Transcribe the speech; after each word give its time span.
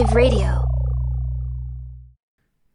Age 0.00 0.06
of 0.06 0.14
Radio. 0.14 0.64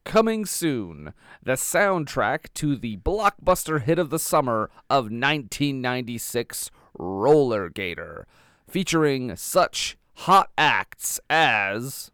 Coming 0.04 0.46
soon, 0.46 1.14
the 1.42 1.54
soundtrack 1.54 2.54
to 2.56 2.76
the 2.76 2.98
blockbuster 2.98 3.82
hit 3.82 3.98
of 3.98 4.12
the 4.12 4.20
summer 4.20 4.70
of 4.92 5.06
1996, 5.06 6.70
Roller 7.00 7.70
Gator, 7.70 8.28
featuring 8.68 9.36
such 9.36 9.98
hot 10.14 10.52
acts 10.56 11.20
as 11.28 12.12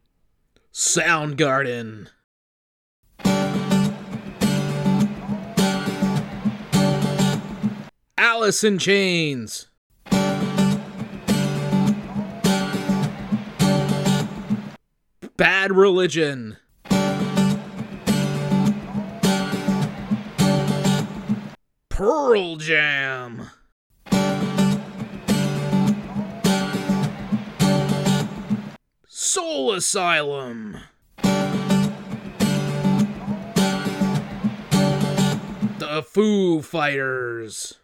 Soundgarden. 0.72 2.08
Alice 8.18 8.64
in 8.64 8.78
Chains. 8.78 9.71
Bad 15.42 15.72
Religion. 15.72 16.58
Pearl 21.90 22.58
Jam. 22.58 23.50
Soul 29.08 29.72
Asylum. 29.74 30.78
The 35.80 36.04
Foo 36.08 36.62
Fighters. 36.62 37.80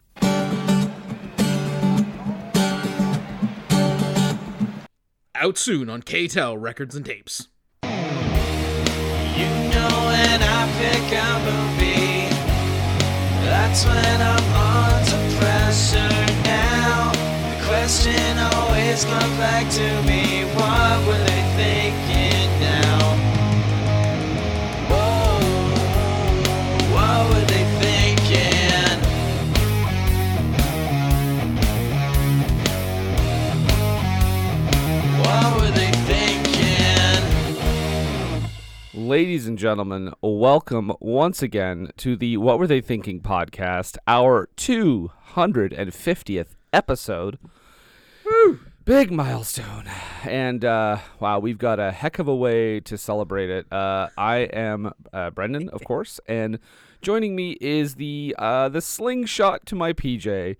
Out 5.39 5.59
soon 5.59 5.87
on 5.87 6.01
K-tel 6.01 6.57
Records 6.57 6.95
and 6.95 7.05
Tapes. 7.05 7.47
You 7.83 7.89
know 7.89 7.95
when 10.09 10.41
I 10.41 10.67
pick 10.79 11.13
a 11.13 11.37
that's 13.45 13.85
when 13.85 14.21
I'm 14.21 14.53
under 14.55 15.37
pressure 15.37 16.09
now. 16.43 17.11
The 17.11 17.65
question 17.67 18.39
always 18.55 19.05
comes 19.05 19.37
back 19.37 19.69
to 19.73 20.01
me, 20.03 20.45
what 20.55 21.05
were 21.05 21.23
they 21.25 21.46
Ladies 39.07 39.47
and 39.47 39.57
gentlemen, 39.57 40.11
welcome 40.21 40.91
once 40.99 41.41
again 41.41 41.91
to 41.95 42.17
the 42.17 42.35
What 42.35 42.59
Were 42.59 42.67
They 42.67 42.81
Thinking 42.81 43.21
podcast, 43.21 43.95
our 44.05 44.49
250th 44.57 46.47
episode. 46.73 47.39
Big 48.83 49.09
milestone. 49.09 49.85
And 50.25 50.65
uh, 50.65 50.97
wow, 51.21 51.39
we've 51.39 51.57
got 51.57 51.79
a 51.79 51.93
heck 51.93 52.19
of 52.19 52.27
a 52.27 52.35
way 52.35 52.81
to 52.81 52.97
celebrate 52.97 53.49
it. 53.49 53.71
Uh, 53.71 54.09
I 54.17 54.39
am 54.39 54.91
uh, 55.13 55.29
Brendan, 55.29 55.69
of 55.69 55.83
course, 55.85 56.19
and 56.27 56.59
joining 57.01 57.33
me 57.33 57.51
is 57.61 57.95
the 57.95 58.35
uh, 58.37 58.67
the 58.67 58.81
slingshot 58.81 59.65
to 59.67 59.75
my 59.75 59.93
PJ. 59.93 60.57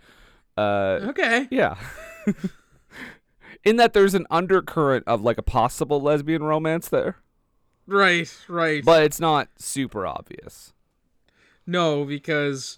Uh, 0.55 0.99
Okay. 1.09 1.49
yeah. 1.51 1.75
In 3.65 3.75
that 3.75 3.91
there's 3.91 4.13
an 4.13 4.25
undercurrent 4.29 5.03
of 5.05 5.21
like 5.21 5.37
a 5.37 5.43
possible 5.43 5.99
lesbian 5.99 6.43
romance 6.43 6.87
there, 6.87 7.17
Right, 7.87 8.33
right. 8.47 8.83
but 8.83 9.03
it's 9.03 9.19
not 9.19 9.47
super 9.57 10.05
obvious. 10.05 10.73
no, 11.65 12.03
because 12.03 12.77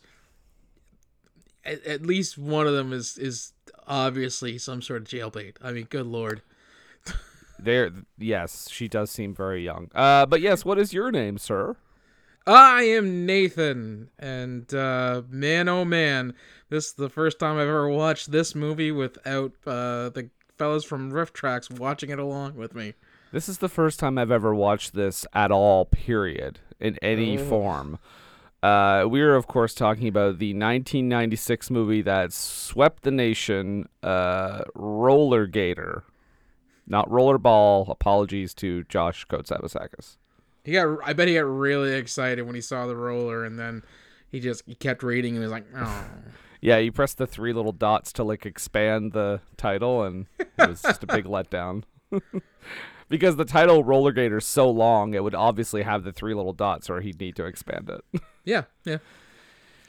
at, 1.66 1.84
at 1.86 2.06
least 2.06 2.38
one 2.38 2.68
of 2.68 2.74
them 2.74 2.94
is 2.94 3.18
is 3.18 3.54
obviously 3.88 4.58
some 4.58 4.82
sort 4.82 5.02
of 5.02 5.08
jailbait. 5.08 5.56
I 5.62 5.72
mean, 5.72 5.88
good 5.90 6.06
lord. 6.06 6.42
There, 7.62 7.92
yes, 8.18 8.70
she 8.72 8.88
does 8.88 9.12
seem 9.12 9.36
very 9.36 9.66
young. 9.66 9.92
Uh, 9.94 10.26
but 10.26 10.40
yes, 10.40 10.64
what 10.64 10.80
is 10.80 10.94
your 10.94 11.12
name, 11.12 11.38
sir? 11.38 11.76
I 12.48 12.84
am 12.84 13.26
Nathan, 13.26 14.10
and 14.18 14.74
uh, 14.74 15.24
man, 15.30 15.68
oh 15.68 15.84
man, 15.84 16.34
this 16.70 16.88
is 16.88 16.94
the 16.94 17.10
first 17.10 17.38
time 17.38 17.58
I've 17.58 17.68
ever 17.68 17.90
watched 17.90 18.32
this 18.32 18.56
movie 18.56 18.92
without 18.92 19.52
uh, 19.68 20.10
the 20.10 20.30
fellas 20.58 20.86
from 20.86 21.12
RiffTrax 21.12 21.78
watching 21.78 22.10
it 22.10 22.18
along 22.18 22.56
with 22.56 22.74
me. 22.74 22.94
This 23.32 23.48
is 23.48 23.60
the 23.60 23.70
first 23.70 24.00
time 24.00 24.18
I've 24.18 24.32
ever 24.32 24.56
watched 24.56 24.94
this 24.94 25.26
at 25.34 25.52
all. 25.52 25.86
Period, 25.86 26.60
in 26.80 26.98
any 27.02 27.38
form. 27.38 28.00
Uh, 28.64 29.06
we 29.08 29.22
are, 29.22 29.36
of 29.36 29.48
course, 29.48 29.74
talking 29.74 30.08
about 30.08 30.40
the 30.40 30.54
1996 30.54 31.70
movie 31.70 32.02
that 32.02 32.34
swept 32.34 33.04
the 33.04 33.12
nation, 33.12 33.88
uh, 34.04 34.64
Roller 34.76 35.46
Gator, 35.46 36.04
not 36.88 37.08
Rollerball. 37.08 37.90
Apologies 37.90 38.54
to 38.56 38.84
Josh 38.86 39.26
Kotsabasakis. 39.28 40.18
He 40.64 40.74
got, 40.74 40.98
I 41.06 41.14
bet 41.14 41.28
he 41.28 41.36
got 41.36 41.42
really 41.42 41.94
excited 41.94 42.42
when 42.44 42.56
he 42.56 42.62
saw 42.62 42.88
the 42.88 42.96
roller, 42.96 43.46
and 43.46 43.58
then 43.58 43.84
he 44.30 44.40
just 44.40 44.64
he 44.66 44.76
kept 44.76 45.04
reading 45.04 45.36
and 45.36 45.44
was 45.44 45.52
like, 45.52 45.66
oh. 45.76 46.06
Yeah, 46.62 46.78
you 46.78 46.92
press 46.92 47.14
the 47.14 47.26
three 47.26 47.54
little 47.54 47.72
dots 47.72 48.12
to 48.14 48.24
like 48.26 48.46
expand 48.46 49.14
the 49.14 49.40
title, 49.56 50.04
and 50.04 50.26
it 50.40 50.50
was 50.58 50.82
just 50.82 51.04
a 51.04 51.08
big 51.08 51.24
letdown. 51.26 51.84
because 53.10 53.36
the 53.36 53.46
title 53.46 53.84
Roller 53.84 54.12
Gator 54.12 54.38
is 54.38 54.46
so 54.46 54.70
long, 54.70 55.14
it 55.14 55.24
would 55.24 55.36
obviously 55.36 55.82
have 55.84 56.04
the 56.04 56.12
three 56.14 56.34
little 56.34 56.54
dots, 56.54 56.90
or 56.90 57.02
he'd 57.02 57.20
need 57.20 57.36
to 57.36 57.46
expand 57.46 57.90
it. 57.90 58.22
Yeah, 58.46 58.64
yeah. 58.84 58.98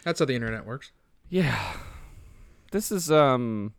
That's 0.04 0.18
how 0.18 0.26
the 0.26 0.34
internet 0.34 0.66
works. 0.66 0.92
yeah, 1.30 1.76
this 2.72 2.92
is 2.92 3.10
um, 3.10 3.72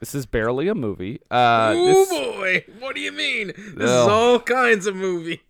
this 0.00 0.12
is 0.12 0.26
barely 0.26 0.66
a 0.66 0.74
movie. 0.74 1.20
Uh, 1.30 1.72
oh 1.76 1.86
this, 1.86 2.08
boy, 2.08 2.64
what 2.80 2.96
do 2.96 3.00
you 3.00 3.12
mean? 3.12 3.48
This 3.56 3.90
is 3.90 4.08
all 4.08 4.40
kinds 4.40 4.86
of 4.88 4.96
movie. 4.96 5.42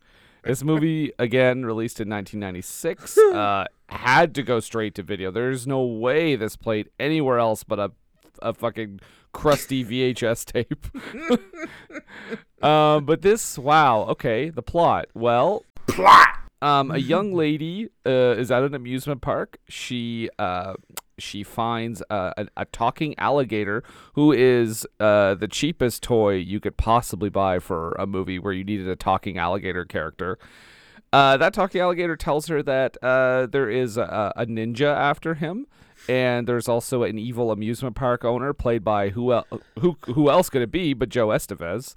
this 0.45 0.63
movie 0.63 1.13
again 1.19 1.65
released 1.65 1.99
in 2.01 2.11
1996 2.11 3.17
uh, 3.33 3.65
had 3.89 4.35
to 4.35 4.43
go 4.43 4.61
straight 4.61 4.95
to 4.97 5.03
video. 5.03 5.31
There's 5.31 5.67
no 5.67 5.83
way 5.83 6.37
this 6.37 6.57
played 6.57 6.91
anywhere 7.01 7.39
else 7.39 7.65
but 7.65 7.79
a 7.79 7.93
a 8.43 8.53
fucking 8.53 9.01
crusty 9.33 9.85
VHS 9.85 10.45
tape. 10.45 10.87
um, 12.63 13.05
but 13.07 13.23
this, 13.23 13.59
wow, 13.59 14.03
okay, 14.03 14.51
the 14.51 14.63
plot. 14.63 15.07
Well, 15.15 15.65
plot. 15.87 16.29
Um, 16.61 16.93
a 16.93 16.99
young 16.99 17.35
lady 17.35 17.89
uh, 18.07 18.37
is 18.39 18.53
at 18.53 18.63
an 18.63 18.73
amusement 18.73 19.21
park. 19.21 19.59
She 19.69 20.31
uh, 20.39 20.75
she 21.19 21.43
finds 21.43 22.03
uh, 22.09 22.33
a, 22.37 22.47
a 22.57 22.65
talking 22.67 23.19
alligator 23.19 23.83
who 24.15 24.33
is 24.33 24.87
uh, 25.01 25.35
the 25.35 25.49
cheapest 25.49 26.03
toy 26.03 26.35
you 26.35 26.61
could 26.61 26.77
possibly 26.77 27.29
buy 27.29 27.59
for 27.59 27.93
a 27.99 28.07
movie 28.07 28.39
where 28.39 28.53
you 28.53 28.65
needed 28.65 28.89
a 28.89 28.97
talking 28.97 29.39
alligator 29.39 29.85
character. 29.85 30.39
Uh, 31.13 31.37
that 31.37 31.53
talking 31.53 31.81
alligator 31.81 32.17
tells 32.17 32.47
her 32.47 32.63
that 32.63 32.97
uh, 33.03 33.47
there 33.47 33.69
is 33.69 33.97
a, 33.97 34.33
a 34.37 34.47
ninja 34.47 34.95
after 34.95 35.35
him, 35.35 35.67
and 36.09 36.47
there's 36.47 36.69
also 36.69 37.03
an 37.03 37.19
evil 37.19 37.51
amusement 37.51 37.97
park 37.97 38.25
owner 38.25 38.53
played 38.53 38.83
by 38.85 39.11
who 39.11 39.33
el- 39.33 39.47
who 39.81 39.97
who 40.07 40.31
else 40.31 40.49
could 40.51 40.63
it 40.63 40.71
be 40.71 40.95
but 40.95 41.09
Joe 41.09 41.29
Estevez. 41.29 41.95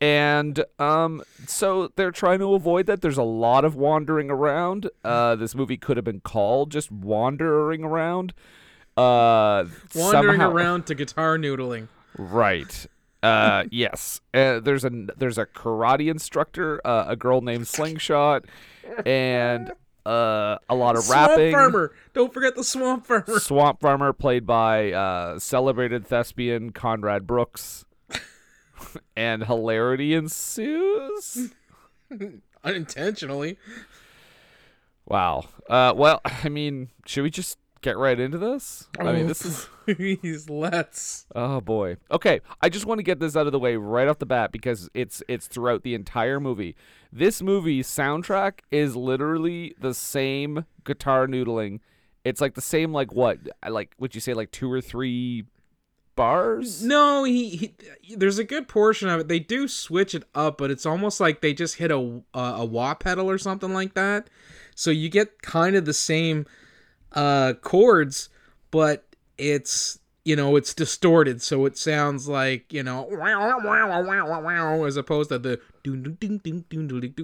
And 0.00 0.62
um, 0.78 1.22
so 1.46 1.90
they're 1.96 2.10
trying 2.10 2.40
to 2.40 2.52
avoid 2.54 2.86
that. 2.86 3.00
There's 3.00 3.16
a 3.16 3.22
lot 3.22 3.64
of 3.64 3.74
wandering 3.74 4.30
around. 4.30 4.90
Uh, 5.02 5.34
this 5.36 5.54
movie 5.54 5.76
could 5.78 5.96
have 5.96 6.04
been 6.04 6.20
called 6.20 6.70
just 6.70 6.90
wandering 6.92 7.84
around. 7.84 8.34
Uh, 8.96 9.64
Wandering 9.94 10.38
somehow- 10.40 10.50
around 10.50 10.86
to 10.86 10.94
guitar 10.94 11.38
noodling. 11.38 11.88
Right. 12.18 12.86
Uh, 13.22 13.64
yes. 13.70 14.20
Uh, 14.34 14.60
there's 14.60 14.84
a 14.84 14.90
there's 15.16 15.38
a 15.38 15.46
karate 15.46 16.10
instructor, 16.10 16.80
uh, 16.86 17.06
a 17.08 17.16
girl 17.16 17.40
named 17.40 17.66
Slingshot, 17.66 18.44
and 19.06 19.72
uh, 20.06 20.58
a 20.68 20.74
lot 20.74 20.96
of 20.96 21.08
rapping. 21.08 21.34
Swamp 21.34 21.38
rapping. 21.38 21.52
Farmer. 21.52 21.94
Don't 22.12 22.32
forget 22.34 22.54
the 22.54 22.64
Swamp 22.64 23.06
Farmer. 23.06 23.38
Swamp 23.38 23.80
Farmer, 23.80 24.12
played 24.12 24.46
by 24.46 24.92
uh, 24.92 25.38
celebrated 25.38 26.06
thespian 26.06 26.70
Conrad 26.70 27.26
Brooks, 27.26 27.84
and 29.16 29.44
hilarity 29.44 30.14
ensues. 30.14 31.52
Unintentionally. 32.64 33.58
Wow. 35.06 35.44
Uh, 35.68 35.92
well, 35.96 36.20
I 36.24 36.48
mean, 36.48 36.90
should 37.06 37.22
we 37.22 37.30
just 37.30 37.58
get 37.84 37.98
right 37.98 38.18
into 38.18 38.38
this? 38.38 38.88
I 38.98 39.12
mean, 39.12 39.26
oh, 39.26 39.28
this 39.28 39.44
is. 39.44 39.68
Please, 39.84 40.48
let's. 40.48 41.26
Oh 41.34 41.60
boy. 41.60 41.98
Okay, 42.10 42.40
I 42.62 42.70
just 42.70 42.86
want 42.86 42.98
to 42.98 43.02
get 43.02 43.20
this 43.20 43.36
out 43.36 43.46
of 43.46 43.52
the 43.52 43.58
way 43.58 43.76
right 43.76 44.08
off 44.08 44.18
the 44.18 44.26
bat 44.26 44.50
because 44.50 44.88
it's 44.94 45.22
it's 45.28 45.46
throughout 45.46 45.82
the 45.82 45.94
entire 45.94 46.40
movie. 46.40 46.74
This 47.12 47.42
movie 47.42 47.82
soundtrack 47.82 48.60
is 48.70 48.96
literally 48.96 49.74
the 49.78 49.92
same 49.92 50.64
guitar 50.84 51.26
noodling. 51.26 51.80
It's 52.24 52.40
like 52.40 52.54
the 52.54 52.62
same 52.62 52.92
like 52.92 53.12
what? 53.12 53.38
Like 53.68 53.92
would 53.98 54.14
you 54.14 54.20
say 54.20 54.32
like 54.32 54.50
two 54.50 54.72
or 54.72 54.80
three 54.80 55.44
bars? 56.16 56.82
No, 56.82 57.24
he, 57.24 57.74
he. 58.00 58.16
There's 58.16 58.38
a 58.38 58.44
good 58.44 58.66
portion 58.66 59.10
of 59.10 59.20
it. 59.20 59.28
They 59.28 59.40
do 59.40 59.68
switch 59.68 60.14
it 60.14 60.24
up, 60.34 60.56
but 60.56 60.70
it's 60.70 60.86
almost 60.86 61.20
like 61.20 61.42
they 61.42 61.52
just 61.52 61.76
hit 61.76 61.90
a 61.90 62.22
a, 62.32 62.40
a 62.40 62.64
wah 62.64 62.94
pedal 62.94 63.30
or 63.30 63.36
something 63.36 63.74
like 63.74 63.92
that. 63.92 64.30
So 64.74 64.90
you 64.90 65.10
get 65.10 65.42
kind 65.42 65.76
of 65.76 65.84
the 65.84 65.94
same 65.94 66.46
uh 67.14 67.54
chords, 67.62 68.28
but 68.70 69.04
it's 69.38 69.98
you 70.24 70.36
know 70.36 70.56
it's 70.56 70.74
distorted, 70.74 71.42
so 71.42 71.64
it 71.66 71.76
sounds 71.76 72.28
like 72.28 72.72
you 72.72 72.82
know 72.82 73.08
as 74.86 74.96
opposed 74.96 75.30
to 75.30 75.38
the. 75.38 75.60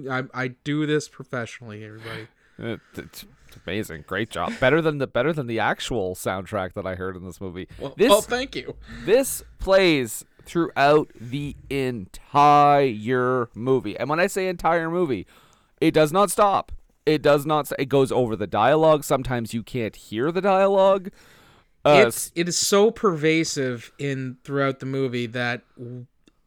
I 0.09 0.23
I 0.33 0.47
do 0.63 0.85
this 0.85 1.07
professionally, 1.07 1.83
everybody. 1.83 2.27
It's, 2.57 2.81
it's 2.97 3.25
amazing. 3.65 4.05
Great 4.07 4.29
job. 4.29 4.53
Better 4.59 4.81
than 4.81 4.99
the 4.99 5.07
better 5.07 5.33
than 5.33 5.47
the 5.47 5.59
actual 5.59 6.15
soundtrack 6.15 6.73
that 6.73 6.85
I 6.85 6.95
heard 6.95 7.15
in 7.15 7.25
this 7.25 7.41
movie. 7.41 7.67
Well, 7.79 7.93
this 7.97 8.11
oh, 8.11 8.21
thank 8.21 8.55
you. 8.55 8.75
This 9.05 9.43
plays 9.59 10.25
throughout 10.45 11.11
the 11.19 11.55
entire 11.69 13.49
movie. 13.53 13.97
And 13.97 14.09
when 14.09 14.19
I 14.19 14.27
say 14.27 14.47
entire 14.47 14.89
movie, 14.89 15.27
it 15.79 15.93
does 15.93 16.11
not 16.11 16.31
stop. 16.31 16.71
It 17.05 17.21
does 17.21 17.45
not 17.45 17.71
it 17.79 17.85
goes 17.89 18.11
over 18.11 18.35
the 18.35 18.47
dialogue. 18.47 19.03
Sometimes 19.03 19.53
you 19.53 19.63
can't 19.63 19.95
hear 19.95 20.31
the 20.31 20.41
dialogue. 20.41 21.09
Uh, 21.83 22.03
it's 22.07 22.31
it 22.35 22.47
is 22.47 22.57
so 22.57 22.91
pervasive 22.91 23.91
in 23.97 24.37
throughout 24.43 24.79
the 24.79 24.85
movie 24.85 25.25
that 25.25 25.63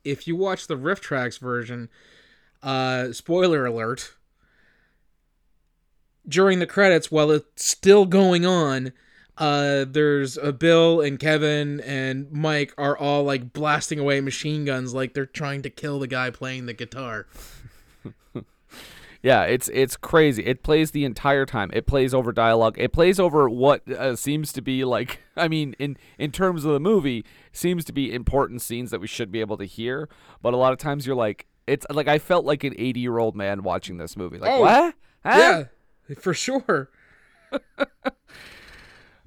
if 0.05 0.29
you 0.29 0.37
watch 0.37 0.67
the 0.69 0.77
RiffTrax 0.77 1.41
version 1.41 1.89
uh 2.63 3.13
spoiler 3.13 3.67
alert 3.67 4.15
during 6.27 6.59
the 6.61 6.67
credits 6.67 7.11
while 7.11 7.31
it's 7.31 7.65
still 7.67 8.07
going 8.07 8.47
on 8.47 8.93
uh 9.37 9.85
there's 9.87 10.39
a 10.39 10.53
bill 10.53 11.01
and 11.01 11.19
kevin 11.19 11.81
and 11.81 12.31
mike 12.33 12.73
are 12.79 12.97
all 12.97 13.23
like 13.25 13.53
blasting 13.53 13.99
away 13.99 14.21
machine 14.21 14.65
guns 14.65 14.95
like 14.95 15.13
they're 15.13 15.27
trying 15.27 15.61
to 15.61 15.69
kill 15.69 15.99
the 15.99 16.07
guy 16.07 16.31
playing 16.31 16.65
the 16.65 16.73
guitar 16.73 17.27
yeah, 19.25 19.45
it's 19.45 19.71
it's 19.73 19.97
crazy. 19.97 20.45
It 20.45 20.63
plays 20.63 20.91
the 20.91 21.07
entire 21.07 21.47
time. 21.47 21.71
It 21.73 21.87
plays 21.87 22.13
over 22.13 22.31
dialogue. 22.31 22.77
It 22.79 22.93
plays 22.93 23.19
over 23.19 23.49
what 23.49 23.91
uh, 23.91 24.17
seems 24.17 24.53
to 24.53 24.61
be 24.61 24.85
like 24.85 25.21
I 25.37 25.49
mean 25.49 25.75
in 25.79 25.97
in 26.19 26.31
terms 26.31 26.67
of 26.67 26.73
the 26.75 26.79
movie 26.81 27.25
seems 27.51 27.87
to 27.87 27.93
be 27.95 28.13
important 28.15 28.61
scenes 28.61 28.91
that 28.91 29.01
we 29.01 29.07
should 29.07 29.33
be 29.33 29.41
able 29.41 29.57
to 29.57 29.65
hear, 29.65 30.11
but 30.43 30.53
a 30.53 30.59
lot 30.59 30.75
of 30.75 30.79
times 30.79 31.07
you're 31.07 31.17
like 31.17 31.47
it's 31.67 31.87
like 31.89 32.07
I 32.07 32.19
felt 32.19 32.45
like 32.45 32.65
an 32.65 32.75
80-year-old 32.75 33.35
man 33.35 33.63
watching 33.63 33.97
this 33.97 34.15
movie. 34.15 34.37
Like, 34.39 34.51
Oh, 34.53 34.61
"What?" 34.61 34.95
Huh? 35.25 35.39
yeah 35.39 35.65
for 36.19 36.35
sure 36.35 36.91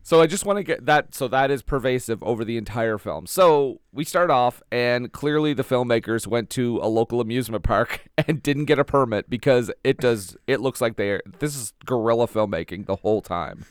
So 0.07 0.21
I 0.21 0.25
just 0.25 0.45
want 0.45 0.55
to 0.55 0.63
get 0.63 0.85
that. 0.85 1.13
So 1.13 1.27
that 1.27 1.51
is 1.51 1.61
pervasive 1.61 2.23
over 2.23 2.45
the 2.45 2.55
entire 2.55 2.97
film. 2.97 3.27
So 3.27 3.81
we 3.91 4.05
start 4.05 4.31
off, 4.31 4.63
and 4.71 5.11
clearly 5.11 5.53
the 5.53 5.65
filmmakers 5.65 6.25
went 6.25 6.49
to 6.51 6.79
a 6.81 6.87
local 6.87 7.19
amusement 7.19 7.65
park 7.65 8.07
and 8.17 8.41
didn't 8.41 8.65
get 8.65 8.79
a 8.79 8.85
permit 8.85 9.29
because 9.29 9.69
it 9.83 9.97
does. 9.97 10.37
It 10.47 10.61
looks 10.61 10.79
like 10.79 10.95
they 10.95 11.09
are. 11.09 11.21
This 11.39 11.57
is 11.57 11.73
guerrilla 11.85 12.29
filmmaking 12.29 12.85
the 12.85 12.95
whole 12.95 13.21
time. 13.21 13.65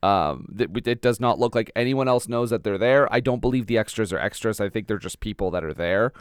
Um, 0.00 0.46
th- 0.56 0.70
it 0.86 1.02
does 1.02 1.18
not 1.18 1.40
look 1.40 1.56
like 1.56 1.72
anyone 1.74 2.06
else 2.06 2.28
knows 2.28 2.50
that 2.50 2.62
they're 2.62 2.78
there. 2.78 3.12
I 3.12 3.18
don't 3.18 3.40
believe 3.40 3.66
the 3.66 3.76
extras 3.76 4.12
are 4.12 4.18
extras. 4.20 4.60
I 4.60 4.68
think 4.68 4.86
they're 4.86 4.96
just 4.96 5.18
people 5.18 5.50
that 5.50 5.64
are 5.64 5.74
there. 5.74 6.12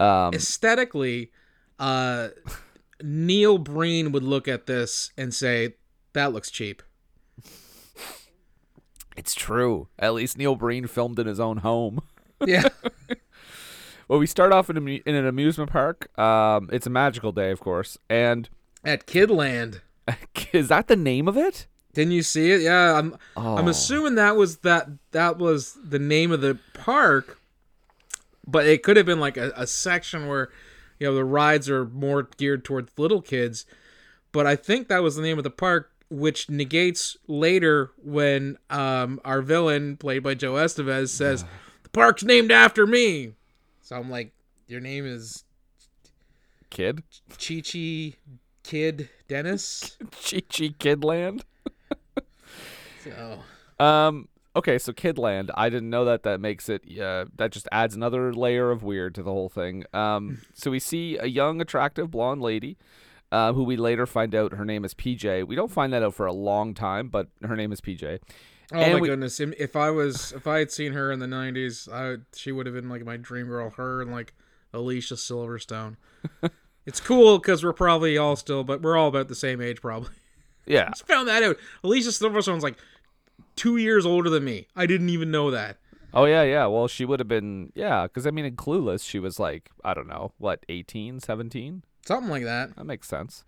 Um, 0.00 0.34
aesthetically, 0.34 1.32
uh, 1.78 2.28
Neil 3.02 3.56
Breen 3.56 4.12
would 4.12 4.22
look 4.22 4.48
at 4.48 4.66
this 4.66 5.12
and 5.16 5.32
say, 5.32 5.76
"That 6.12 6.34
looks 6.34 6.50
cheap." 6.50 6.82
It's 9.16 9.34
true. 9.34 9.88
At 9.98 10.14
least 10.14 10.38
Neil 10.38 10.54
Breen 10.56 10.86
filmed 10.86 11.18
in 11.18 11.26
his 11.26 11.40
own 11.40 11.58
home. 11.58 12.00
Yeah, 12.44 12.68
Well, 14.08 14.18
we 14.18 14.26
start 14.26 14.50
off 14.52 14.68
in, 14.68 14.76
in 14.88 15.14
an 15.14 15.26
amusement 15.26 15.70
park. 15.70 16.08
Um, 16.18 16.68
it's 16.72 16.88
a 16.88 16.90
magical 16.90 17.30
day, 17.30 17.52
of 17.52 17.60
course, 17.60 17.96
and 18.10 18.48
at 18.84 19.06
Kidland. 19.06 19.80
is 20.52 20.66
that 20.68 20.88
the 20.88 20.96
name 20.96 21.28
of 21.28 21.36
it? 21.36 21.68
Didn't 21.94 22.14
you 22.14 22.22
see 22.24 22.50
it? 22.50 22.62
Yeah, 22.62 22.98
I'm. 22.98 23.12
I'm 23.36 23.66
Oh. 23.66 23.68
assuming 23.68 24.16
that 24.16 24.34
was 24.34 24.56
that 24.58 24.88
that 25.12 25.38
was 25.38 25.78
the 25.84 26.00
name 26.00 26.32
of 26.32 26.40
the 26.40 26.58
park, 26.74 27.38
but 28.44 28.66
it 28.66 28.82
could 28.82 28.96
have 28.96 29.06
been 29.06 29.20
like 29.20 29.36
a, 29.36 29.52
a 29.54 29.68
section 29.68 30.26
where, 30.26 30.48
you 30.98 31.06
know, 31.06 31.14
the 31.14 31.24
rides 31.24 31.70
are 31.70 31.84
more 31.84 32.28
geared 32.38 32.64
towards 32.64 32.90
little 32.98 33.22
kids. 33.22 33.66
But 34.32 34.48
I 34.48 34.56
think 34.56 34.88
that 34.88 35.02
was 35.04 35.14
the 35.14 35.22
name 35.22 35.38
of 35.38 35.44
the 35.44 35.50
park, 35.50 35.91
which 36.12 36.50
negates 36.50 37.16
later 37.26 37.90
when 38.02 38.58
um 38.70 39.20
our 39.24 39.42
villain, 39.42 39.96
played 39.96 40.22
by 40.22 40.34
Joe 40.34 40.52
Estevez, 40.54 41.08
says 41.08 41.44
the 41.82 41.88
park's 41.90 42.22
named 42.22 42.52
after 42.52 42.86
me. 42.86 43.32
So 43.80 43.96
I'm 43.96 44.10
like, 44.10 44.32
your 44.66 44.80
name 44.80 45.06
is 45.06 45.44
Kid? 46.70 47.02
Chi 47.30 47.60
Chi 47.60 48.14
Kid 48.62 49.08
Dennis. 49.28 49.96
Chi 50.10 50.40
Chi 50.48 50.74
Kidland? 50.78 51.42
So 53.04 53.40
Um. 53.84 54.28
Okay, 54.54 54.78
so 54.78 54.92
Kidland. 54.92 55.50
I 55.54 55.70
didn't 55.70 55.90
know 55.90 56.04
that. 56.04 56.22
That 56.22 56.40
makes 56.40 56.68
it. 56.68 56.82
Uh, 57.00 57.24
that 57.36 57.50
just 57.50 57.66
adds 57.72 57.96
another 57.96 58.32
layer 58.32 58.70
of 58.70 58.82
weird 58.84 59.14
to 59.16 59.22
the 59.24 59.30
whole 59.32 59.48
thing. 59.48 59.84
Um. 59.92 60.42
So 60.54 60.70
we 60.70 60.78
see 60.78 61.18
a 61.18 61.26
young, 61.26 61.60
attractive 61.60 62.12
blonde 62.12 62.42
lady, 62.42 62.76
uh, 63.32 63.52
who 63.52 63.64
we 63.64 63.76
later 63.76 64.06
find 64.06 64.32
out 64.34 64.52
her 64.52 64.64
name 64.64 64.84
is 64.84 64.94
PJ. 64.94 65.44
We 65.48 65.56
don't 65.56 65.70
find 65.72 65.92
that 65.92 66.04
out 66.04 66.14
for 66.14 66.26
a 66.26 66.32
long 66.32 66.74
time, 66.74 67.08
but 67.08 67.26
her 67.42 67.56
name 67.56 67.72
is 67.72 67.80
PJ. 67.80 68.20
Oh 68.72 68.78
And 68.78 68.92
my 68.94 69.00
we- 69.00 69.08
goodness! 69.08 69.40
If- 69.40 69.74
I 69.74 69.90
was, 69.90 70.30
if 70.32 70.46
I 70.46 70.58
had 70.60 70.70
seen 70.70 70.92
her 70.92 71.10
in 71.10 71.18
the 71.18 71.26
'90s, 71.26 71.92
I 71.92 72.22
she 72.36 72.52
would 72.52 72.66
have 72.66 72.74
been 72.76 72.88
like 72.88 73.04
my 73.04 73.16
dream 73.16 73.46
girl. 73.48 73.70
Her 73.70 74.00
and 74.02 74.12
like 74.12 74.32
Alicia 74.72 75.14
Silverstone. 75.14 75.96
it's 76.86 77.00
cool 77.00 77.38
because 77.38 77.64
we're 77.64 77.72
probably 77.72 78.16
all 78.16 78.36
still, 78.36 78.62
but 78.64 78.80
we're 78.82 78.96
all 78.96 79.08
about 79.08 79.28
the 79.28 79.34
same 79.34 79.60
age, 79.60 79.80
probably. 79.80 80.10
Yeah. 80.66 80.88
Just 80.90 81.06
found 81.06 81.26
that 81.28 81.42
out. 81.42 81.56
Alicia 81.82 82.10
Silverstone's 82.10 82.62
like 82.62 82.76
two 83.56 83.76
years 83.76 84.06
older 84.06 84.30
than 84.30 84.44
me. 84.44 84.68
I 84.76 84.86
didn't 84.86 85.08
even 85.10 85.30
know 85.30 85.50
that. 85.50 85.76
Oh 86.14 86.24
yeah, 86.26 86.42
yeah. 86.42 86.66
Well, 86.66 86.88
she 86.88 87.04
would 87.04 87.20
have 87.20 87.28
been. 87.28 87.72
Yeah, 87.74 88.04
because 88.04 88.26
I 88.26 88.30
mean, 88.30 88.44
in 88.44 88.56
Clueless, 88.56 89.06
she 89.06 89.18
was 89.18 89.38
like, 89.40 89.70
I 89.84 89.92
don't 89.94 90.06
know, 90.08 90.32
what, 90.38 90.64
18, 90.68 91.20
17? 91.20 91.82
Something 92.04 92.30
like 92.30 92.44
that. 92.44 92.76
That 92.76 92.84
makes 92.84 93.08
sense. 93.08 93.44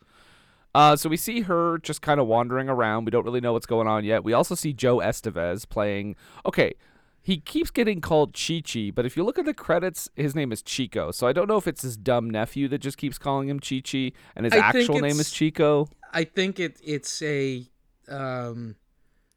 Uh, 0.75 0.97
so 0.97 1.09
we 1.09 1.17
see 1.17 1.43
her 1.43 1.79
just 1.79 2.03
kind 2.03 2.19
of 2.19 2.27
wandering 2.27 2.69
around. 2.69 3.05
We 3.05 3.11
don't 3.11 3.25
really 3.25 3.41
know 3.41 3.53
what's 3.53 3.67
going 3.67 3.87
on 3.87 4.05
yet. 4.05 4.25
We 4.25 4.33
also 4.33 4.55
see 4.55 4.73
Joe 4.73 4.99
Estevez 4.99 5.69
playing. 5.69 6.17
Okay, 6.45 6.75
he 7.23 7.39
keeps 7.39 7.71
getting 7.71 8.01
called 8.01 8.35
Chi 8.35 8.61
Chi, 8.61 8.91
but 8.93 9.07
if 9.07 9.17
you 9.17 9.25
look 9.25 9.39
at 9.39 9.45
the 9.45 9.55
credits, 9.55 10.11
his 10.17 10.35
name 10.35 10.51
is 10.53 10.63
Chico. 10.63 11.11
So 11.13 11.27
I 11.27 11.33
don't 11.33 11.49
know 11.49 11.57
if 11.57 11.69
it's 11.69 11.83
his 11.83 11.97
dumb 11.97 12.29
nephew 12.29 12.67
that 12.69 12.79
just 12.79 12.99
keeps 12.99 13.19
calling 13.19 13.49
him 13.49 13.61
Chi 13.61 13.81
Chi, 13.81 14.13
and 14.35 14.45
his 14.45 14.53
I 14.53 14.59
actual 14.59 14.99
name 15.01 15.21
is 15.21 15.31
Chico. 15.31 15.89
I 16.13 16.25
think 16.25 16.59
it 16.59 16.79
it's 16.85 17.23
a 17.23 17.67
um, 18.09 18.77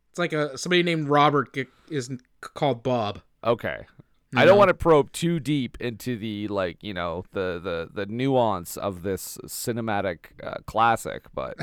it's 0.09 0.19
like 0.19 0.33
a 0.33 0.57
somebody 0.57 0.81
named 0.81 1.07
Robert 1.07 1.55
is 1.89 2.09
called 2.41 2.83
Bob. 2.83 3.21
Okay. 3.43 3.85
I 4.35 4.45
don't 4.45 4.57
want 4.57 4.69
to 4.69 4.73
probe 4.73 5.11
too 5.11 5.39
deep 5.39 5.77
into 5.79 6.17
the 6.17 6.47
like 6.49 6.83
you 6.83 6.93
know 6.93 7.23
the 7.31 7.59
the 7.63 7.89
the 7.93 8.05
nuance 8.05 8.75
of 8.75 9.03
this 9.03 9.37
cinematic 9.45 10.17
uh, 10.43 10.55
classic, 10.65 11.25
but 11.33 11.55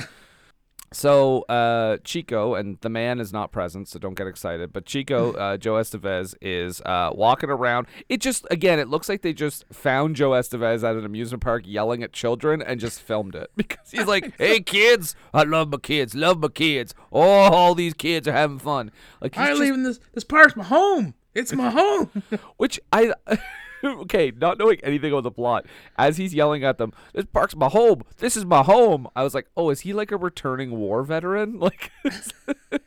so 0.93 1.43
uh, 1.43 1.99
Chico 2.05 2.55
and 2.55 2.79
the 2.81 2.89
man 2.89 3.21
is 3.21 3.35
not 3.35 3.53
present, 3.53 3.89
so 3.89 3.99
don't 3.99 4.15
get 4.15 4.27
excited. 4.27 4.73
But 4.73 4.87
Chico, 4.87 5.33
uh, 5.35 5.57
Joe 5.59 5.75
Estevez 5.75 6.35
is 6.41 6.81
uh, 6.83 7.11
walking 7.13 7.51
around. 7.51 7.87
It 8.09 8.23
just 8.23 8.47
again, 8.51 8.79
it 8.79 8.89
looks 8.89 9.11
like 9.11 9.21
they 9.21 9.35
just 9.35 9.67
found 9.71 10.17
Joe 10.17 10.31
Estevez 10.31 10.89
at 10.89 10.97
an 10.97 11.05
amusement 11.05 11.43
park 11.43 11.65
yelling 11.67 12.03
at 12.03 12.15
children 12.15 12.63
and 12.63 12.81
just 12.81 12.99
filmed 12.99 13.35
it 13.35 13.51
because 13.57 13.91
he's 13.91 14.07
like, 14.07 14.33
"Hey 14.39 14.61
kids, 14.61 15.15
I 15.35 15.43
love 15.43 15.71
my 15.71 15.79
kids, 15.79 16.15
love 16.15 16.41
my 16.41 16.49
kids. 16.49 16.95
Oh, 17.13 17.21
all 17.21 17.75
these 17.75 17.93
kids 17.93 18.27
are 18.27 18.33
having 18.33 18.59
fun." 18.59 18.91
Like 19.21 19.37
I'm 19.37 19.49
just 19.49 19.61
leaving 19.61 19.83
this. 19.83 20.01
This 20.15 20.25
park's 20.25 20.57
my 20.57 20.65
home. 20.65 21.15
It's 21.35 21.53
my 21.53 21.71
home. 21.71 22.11
which 22.57 22.81
I 22.93 23.13
okay, 23.85 24.33
not 24.37 24.59
knowing 24.59 24.81
anything 24.83 25.13
about 25.13 25.25
the 25.25 25.31
plot, 25.31 25.67
as 25.99 26.17
he's 26.17 26.35
yelling 26.35 26.65
at 26.65 26.79
them, 26.79 26.93
"This 27.13 27.27
park's 27.27 27.55
my 27.55 27.69
home. 27.69 28.03
This 28.19 28.37
is 28.37 28.45
my 28.45 28.63
home." 28.63 29.09
I 29.15 29.23
was 29.23 29.35
like, 29.35 29.47
"Oh, 29.57 29.71
is 29.71 29.81
he 29.81 29.93
like 29.93 30.11
a 30.11 30.17
returning 30.17 30.73
war 30.73 31.03
veteran? 31.03 31.59
Like, 31.65 31.91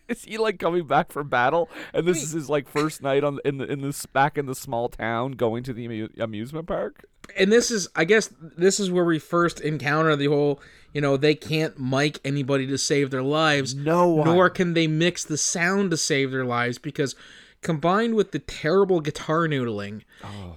is 0.07 0.23
he 0.23 0.37
like 0.37 0.59
coming 0.59 0.85
back 0.85 1.11
from 1.11 1.29
battle? 1.29 1.69
And 1.93 2.07
this 2.07 2.21
is 2.21 2.31
his 2.31 2.49
like 2.49 2.67
first 2.67 3.01
night 3.01 3.23
on 3.23 3.39
in 3.43 3.57
the 3.57 3.65
in 3.65 3.81
this 3.81 4.05
back 4.05 4.37
in 4.37 4.45
the 4.45 4.55
small 4.55 4.89
town, 4.89 5.31
going 5.31 5.63
to 5.63 5.73
the 5.73 5.85
amu- 5.85 6.09
amusement 6.19 6.67
park." 6.67 7.05
and 7.35 7.51
this 7.51 7.71
is 7.71 7.89
i 7.93 8.05
guess 8.05 8.29
this 8.57 8.79
is 8.79 8.89
where 8.89 9.03
we 9.03 9.19
first 9.19 9.59
encounter 9.59 10.15
the 10.15 10.27
whole 10.27 10.61
you 10.93 11.01
know 11.01 11.17
they 11.17 11.35
can't 11.35 11.77
mic 11.77 12.19
anybody 12.23 12.65
to 12.65 12.77
save 12.77 13.11
their 13.11 13.21
lives 13.21 13.75
No 13.75 14.23
nor 14.23 14.49
can 14.49 14.73
they 14.73 14.87
mix 14.87 15.25
the 15.25 15.37
sound 15.37 15.91
to 15.91 15.97
save 15.97 16.31
their 16.31 16.45
lives 16.45 16.77
because 16.77 17.15
combined 17.67 18.15
with 18.15 18.31
the 18.31 18.39
terrible 18.39 19.01
guitar 19.01 19.45
noodling 19.45 20.03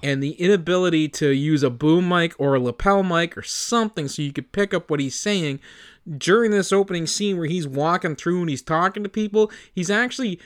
and 0.00 0.22
the 0.22 0.30
inability 0.34 1.08
to 1.08 1.30
use 1.30 1.64
a 1.64 1.68
boom 1.68 2.08
mic 2.08 2.32
or 2.38 2.54
a 2.54 2.60
lapel 2.60 3.02
mic 3.02 3.36
or 3.36 3.42
something 3.42 4.06
so 4.06 4.22
you 4.22 4.32
could 4.32 4.52
pick 4.52 4.72
up 4.72 4.88
what 4.88 5.00
he's 5.00 5.18
saying 5.18 5.58
during 6.16 6.52
this 6.52 6.72
opening 6.72 7.08
scene 7.08 7.36
where 7.36 7.48
he's 7.48 7.66
walking 7.66 8.14
through 8.14 8.38
and 8.42 8.48
he's 8.48 8.62
talking 8.62 9.02
to 9.02 9.08
people 9.08 9.50
he's 9.74 9.90
actually 9.90 10.38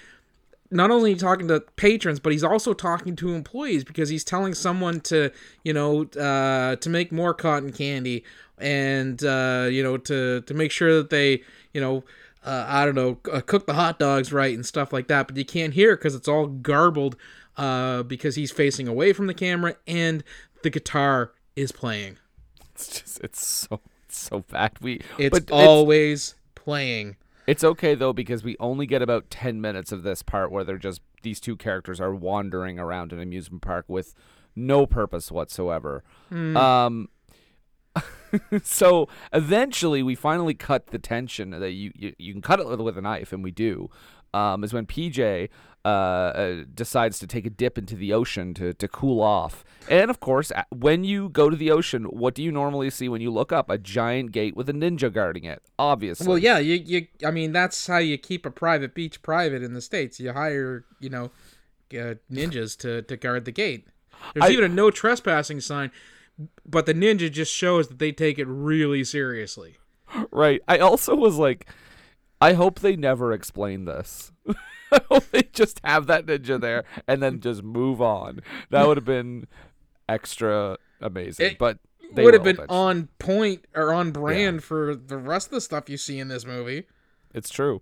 not 0.71 0.91
only 0.91 1.15
talking 1.15 1.47
to 1.49 1.61
patrons, 1.77 2.19
but 2.19 2.33
he's 2.33 2.43
also 2.43 2.73
talking 2.73 3.15
to 3.15 3.35
employees 3.35 3.85
because 3.85 4.09
he's 4.09 4.25
telling 4.25 4.55
someone 4.55 4.99
to, 4.99 5.31
you 5.63 5.73
know, 5.73 6.05
uh, 6.19 6.75
to 6.77 6.89
make 6.89 7.13
more 7.13 7.33
cotton 7.35 7.71
candy 7.71 8.25
and 8.59 9.23
uh, 9.23 9.69
you 9.71 9.83
know 9.83 9.97
to 9.99 10.41
to 10.41 10.55
make 10.55 10.73
sure 10.73 10.97
that 10.97 11.11
they, 11.11 11.43
you 11.75 11.81
know, 11.81 12.03
uh, 12.45 12.65
I 12.69 12.85
don't 12.85 12.95
know, 12.95 13.19
uh, 13.33 13.41
cook 13.41 13.67
the 13.67 13.75
hot 13.75 13.99
dogs 13.99 14.33
right 14.33 14.55
and 14.55 14.65
stuff 14.65 14.93
like 14.93 15.09
that. 15.09 15.27
But 15.27 15.37
you 15.37 15.45
can't 15.45 15.73
hear 15.75 15.97
because 15.97 16.15
it's 16.15 16.29
all 16.29 16.47
garbled 16.47 17.17
uh, 17.57 18.03
because 18.03 18.35
he's 18.35 18.51
facing 18.51 18.89
away 18.89 19.13
from 19.13 19.27
the 19.27 19.35
camera 19.35 19.77
and 19.87 20.23
the 20.63 20.71
guitar 20.71 21.33
is 21.57 21.73
playing. 21.73 22.19
It's 22.75 23.01
just 23.01 23.21
it's 23.21 23.47
so 23.47 23.81
it's 24.07 24.19
so 24.19 24.41
bad. 24.41 24.73
We 24.81 25.01
It's 25.19 25.51
always 25.51 26.35
playing. 26.55 27.17
It's 27.47 27.63
okay 27.63 27.95
though 27.95 28.13
because 28.13 28.43
we 28.43 28.57
only 28.59 28.87
get 28.87 29.03
about 29.03 29.31
10 29.31 29.61
minutes 29.61 29.93
of 29.93 30.03
this 30.03 30.23
part 30.23 30.51
where 30.51 30.65
they're 30.65 30.79
just 30.79 31.01
these 31.23 31.41
two 31.41 31.57
characters 31.57 32.01
are 32.01 32.15
wandering 32.15 32.79
around 32.79 33.13
an 33.13 33.21
amusement 33.21 33.63
park 33.63 33.85
with 33.89 34.15
no 34.57 34.87
purpose 34.87 35.31
whatsoever. 35.31 36.03
Um 36.57 37.09
so 38.63 39.09
eventually 39.33 40.03
we 40.03 40.15
finally 40.15 40.55
cut 40.55 40.89
the 40.89 40.99
tension 40.99 41.51
that 41.51 41.73
you 41.73 41.93
you, 41.95 42.15
you 42.19 42.33
can 42.33 42.43
cut 42.43 42.61
it 42.61 42.67
with, 42.67 42.81
with 42.81 42.99
a 42.99 43.03
knife 43.03 43.33
and 43.33 43.43
we 43.43 43.51
do. 43.51 43.91
Um, 44.33 44.65
is 44.65 44.73
when 44.73 44.85
PJ 44.85 45.49
uh, 45.85 45.89
uh, 45.89 46.65
decides 46.75 47.19
to 47.19 47.27
take 47.27 47.47
a 47.47 47.51
dip 47.51 47.77
into 47.77 47.95
the 47.95 48.13
ocean 48.13 48.55
to, 48.55 48.73
to 48.73 48.89
cool 48.89 49.21
off. 49.21 49.65
And 49.89 50.11
of 50.11 50.19
course, 50.19 50.51
when 50.71 51.05
you 51.05 51.29
go 51.29 51.51
to 51.51 51.57
the 51.57 51.71
ocean, 51.71 52.05
what 52.05 52.35
do 52.35 52.43
you 52.43 52.51
normally 52.51 52.91
see 52.91 53.09
when 53.09 53.21
you 53.21 53.31
look 53.31 53.53
up? 53.53 53.69
A 53.71 53.77
giant 53.79 54.33
gate 54.33 54.57
with 54.57 54.69
a 54.69 54.73
ninja 54.73 55.13
guarding 55.13 55.45
it, 55.45 55.63
obviously. 55.79 56.27
Well, 56.27 56.39
yeah, 56.39 56.59
you, 56.59 56.75
you 56.77 57.07
I 57.25 57.31
mean 57.31 57.53
that's 57.53 57.87
how 57.87 57.99
you 57.99 58.17
keep 58.19 58.47
a 58.47 58.51
private 58.51 58.95
beach 58.95 59.21
private 59.23 59.63
in 59.63 59.75
the 59.75 59.81
states. 59.83 60.19
You 60.19 60.33
hire, 60.33 60.85
you 61.01 61.11
know, 61.11 61.25
uh, 61.93 62.15
ninjas 62.33 62.77
to 62.79 63.03
to 63.03 63.17
guard 63.17 63.45
the 63.45 63.53
gate. 63.53 63.87
There's 64.33 64.47
I- 64.47 64.53
even 64.53 64.65
a 64.65 64.75
no 64.75 64.91
trespassing 64.91 65.61
sign, 65.61 65.91
but 66.67 66.87
the 66.87 66.95
ninja 66.95 67.31
just 67.31 67.53
shows 67.53 67.89
that 67.89 67.99
they 67.99 68.13
take 68.13 68.39
it 68.39 68.47
really 68.47 69.05
seriously. 69.05 69.77
Right. 70.31 70.61
I 70.69 70.79
also 70.79 71.15
was 71.15 71.37
like, 71.37 71.67
I 72.41 72.53
hope 72.55 72.81
they 72.81 72.97
never 72.97 73.33
explain 73.33 73.85
this. 73.85 74.33
I 74.93 75.01
hope 75.09 75.25
they 75.31 75.43
just 75.53 75.81
have 75.85 76.07
that 76.07 76.27
ninja 76.27 76.61
there 76.61 76.85
and 77.09 77.23
then 77.23 77.41
just 77.41 77.63
move 77.63 78.01
on. 78.01 78.41
That 78.71 78.87
would 78.87 78.97
have 78.97 79.05
been 79.07 79.47
extra 80.09 80.77
amazing. 81.01 81.47
It 81.47 81.59
but 81.59 81.79
they 82.13 82.23
Would 82.25 82.35
have 82.35 82.45
been 82.45 82.57
eventually. 82.57 82.79
on 82.79 83.09
point 83.19 83.65
or 83.75 83.93
on 83.93 84.13
brand 84.13 84.63
for 84.63 84.95
the 84.95 85.17
rest 85.17 85.49
of 85.49 85.53
the 85.53 85.61
stuff 85.61 85.89
you 85.89 85.97
see 85.97 86.19
in 86.19 86.29
this 86.29 86.45
movie. 86.45 86.85
It's 87.33 87.51
true. 87.51 87.81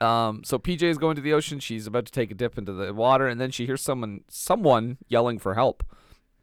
Um, 0.00 0.42
so 0.44 0.58
PJ 0.58 0.82
is 0.82 0.98
going 0.98 1.16
to 1.16 1.22
the 1.22 1.32
ocean. 1.32 1.60
She's 1.60 1.86
about 1.86 2.06
to 2.06 2.12
take 2.12 2.30
a 2.30 2.34
dip 2.34 2.58
into 2.58 2.72
the 2.72 2.92
water, 2.92 3.26
and 3.26 3.40
then 3.40 3.50
she 3.50 3.66
hears 3.66 3.80
someone, 3.82 4.22
someone 4.28 4.98
yelling 5.08 5.38
for 5.38 5.54
help. 5.54 5.84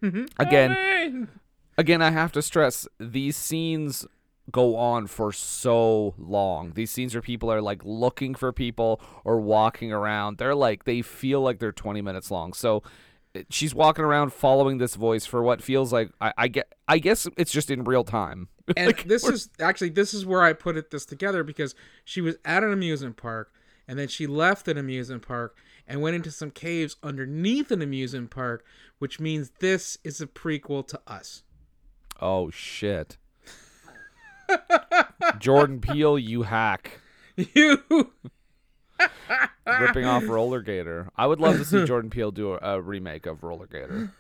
Mm-hmm. 0.04 0.26
Again, 0.40 1.30
again, 1.78 2.02
I 2.02 2.12
have 2.12 2.32
to 2.34 2.42
stress 2.42 2.88
these 3.00 3.36
scenes 3.36 4.06
go 4.52 4.76
on 4.76 5.08
for 5.08 5.32
so 5.32 6.14
long. 6.18 6.74
These 6.74 6.92
scenes 6.92 7.16
where 7.16 7.22
people 7.22 7.52
are 7.52 7.62
like 7.62 7.82
looking 7.86 8.36
for 8.36 8.52
people 8.52 9.02
or 9.24 9.40
walking 9.40 9.92
around. 9.92 10.38
They're 10.38 10.56
like 10.56 10.84
they 10.84 11.02
feel 11.02 11.42
like 11.42 11.60
they're 11.60 11.72
20 11.72 12.02
minutes 12.02 12.30
long. 12.30 12.54
So 12.54 12.84
eh, 13.36 13.44
she's 13.50 13.74
walking 13.74 14.04
around 14.04 14.34
following 14.34 14.78
this 14.78 14.96
voice 14.96 15.26
for 15.26 15.42
what 15.42 15.62
feels 15.62 15.94
like 15.94 16.12
I, 16.20 16.34
I 16.38 16.48
get 16.50 16.74
I 16.88 17.00
guess 17.00 17.28
it's 17.38 17.52
just 17.52 17.72
in 17.72 17.84
real 17.84 18.04
time. 18.04 18.50
And 18.78 18.96
this 19.06 19.26
is 19.26 19.50
actually 19.60 19.90
this 19.90 20.14
is 20.14 20.26
where 20.26 20.42
I 20.42 20.54
put 20.54 20.78
it 20.78 20.92
this 20.92 21.06
together 21.06 21.44
because 21.44 21.76
she 22.06 22.22
was 22.22 22.36
at 22.46 22.64
an 22.64 22.72
amusement 22.72 23.18
park 23.18 23.54
and 23.88 24.00
then 24.00 24.08
she 24.08 24.28
left 24.28 24.68
an 24.68 24.78
amusement 24.78 25.22
park 25.22 25.58
and 25.88 26.02
went 26.02 26.16
into 26.16 26.32
some 26.32 26.52
caves 26.52 26.96
underneath 27.04 27.72
an 27.72 27.82
amusement 27.82 28.30
park, 28.32 28.66
which 29.00 29.20
means 29.20 29.52
this 29.60 29.98
is 30.04 30.22
a 30.22 30.28
prequel 30.28 30.88
to 30.88 31.00
us. 31.08 31.44
Oh 32.22 32.50
shit. 32.50 33.18
Jordan 35.40 35.82
Peele, 35.82 36.20
you 36.20 36.44
hack. 36.44 37.00
You 37.56 37.80
ripping 39.66 40.06
off 40.06 40.24
Roller 40.28 40.62
Gator. 40.62 41.10
I 41.16 41.26
would 41.26 41.40
love 41.40 41.58
to 41.58 41.66
see 41.66 41.84
Jordan 41.88 42.12
Peele 42.12 42.30
do 42.32 42.54
a, 42.54 42.60
a 42.76 42.82
remake 42.82 43.26
of 43.26 43.42
Roller 43.44 43.66
Gator. 43.66 44.12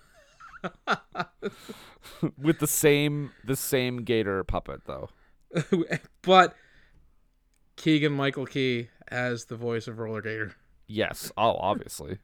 With 2.38 2.60
the 2.60 2.68
same 2.68 3.32
the 3.44 3.56
same 3.56 4.04
gator 4.04 4.44
puppet 4.44 4.82
though. 4.86 5.10
but 6.22 6.56
Keegan 7.76 8.14
Michael 8.14 8.46
Key 8.46 8.90
as 9.10 9.46
the 9.46 9.58
voice 9.58 9.88
of 9.88 10.00
Roller 10.00 10.22
Gator. 10.22 10.56
Yes. 10.88 11.32
Oh, 11.38 11.56
obviously. 11.58 12.18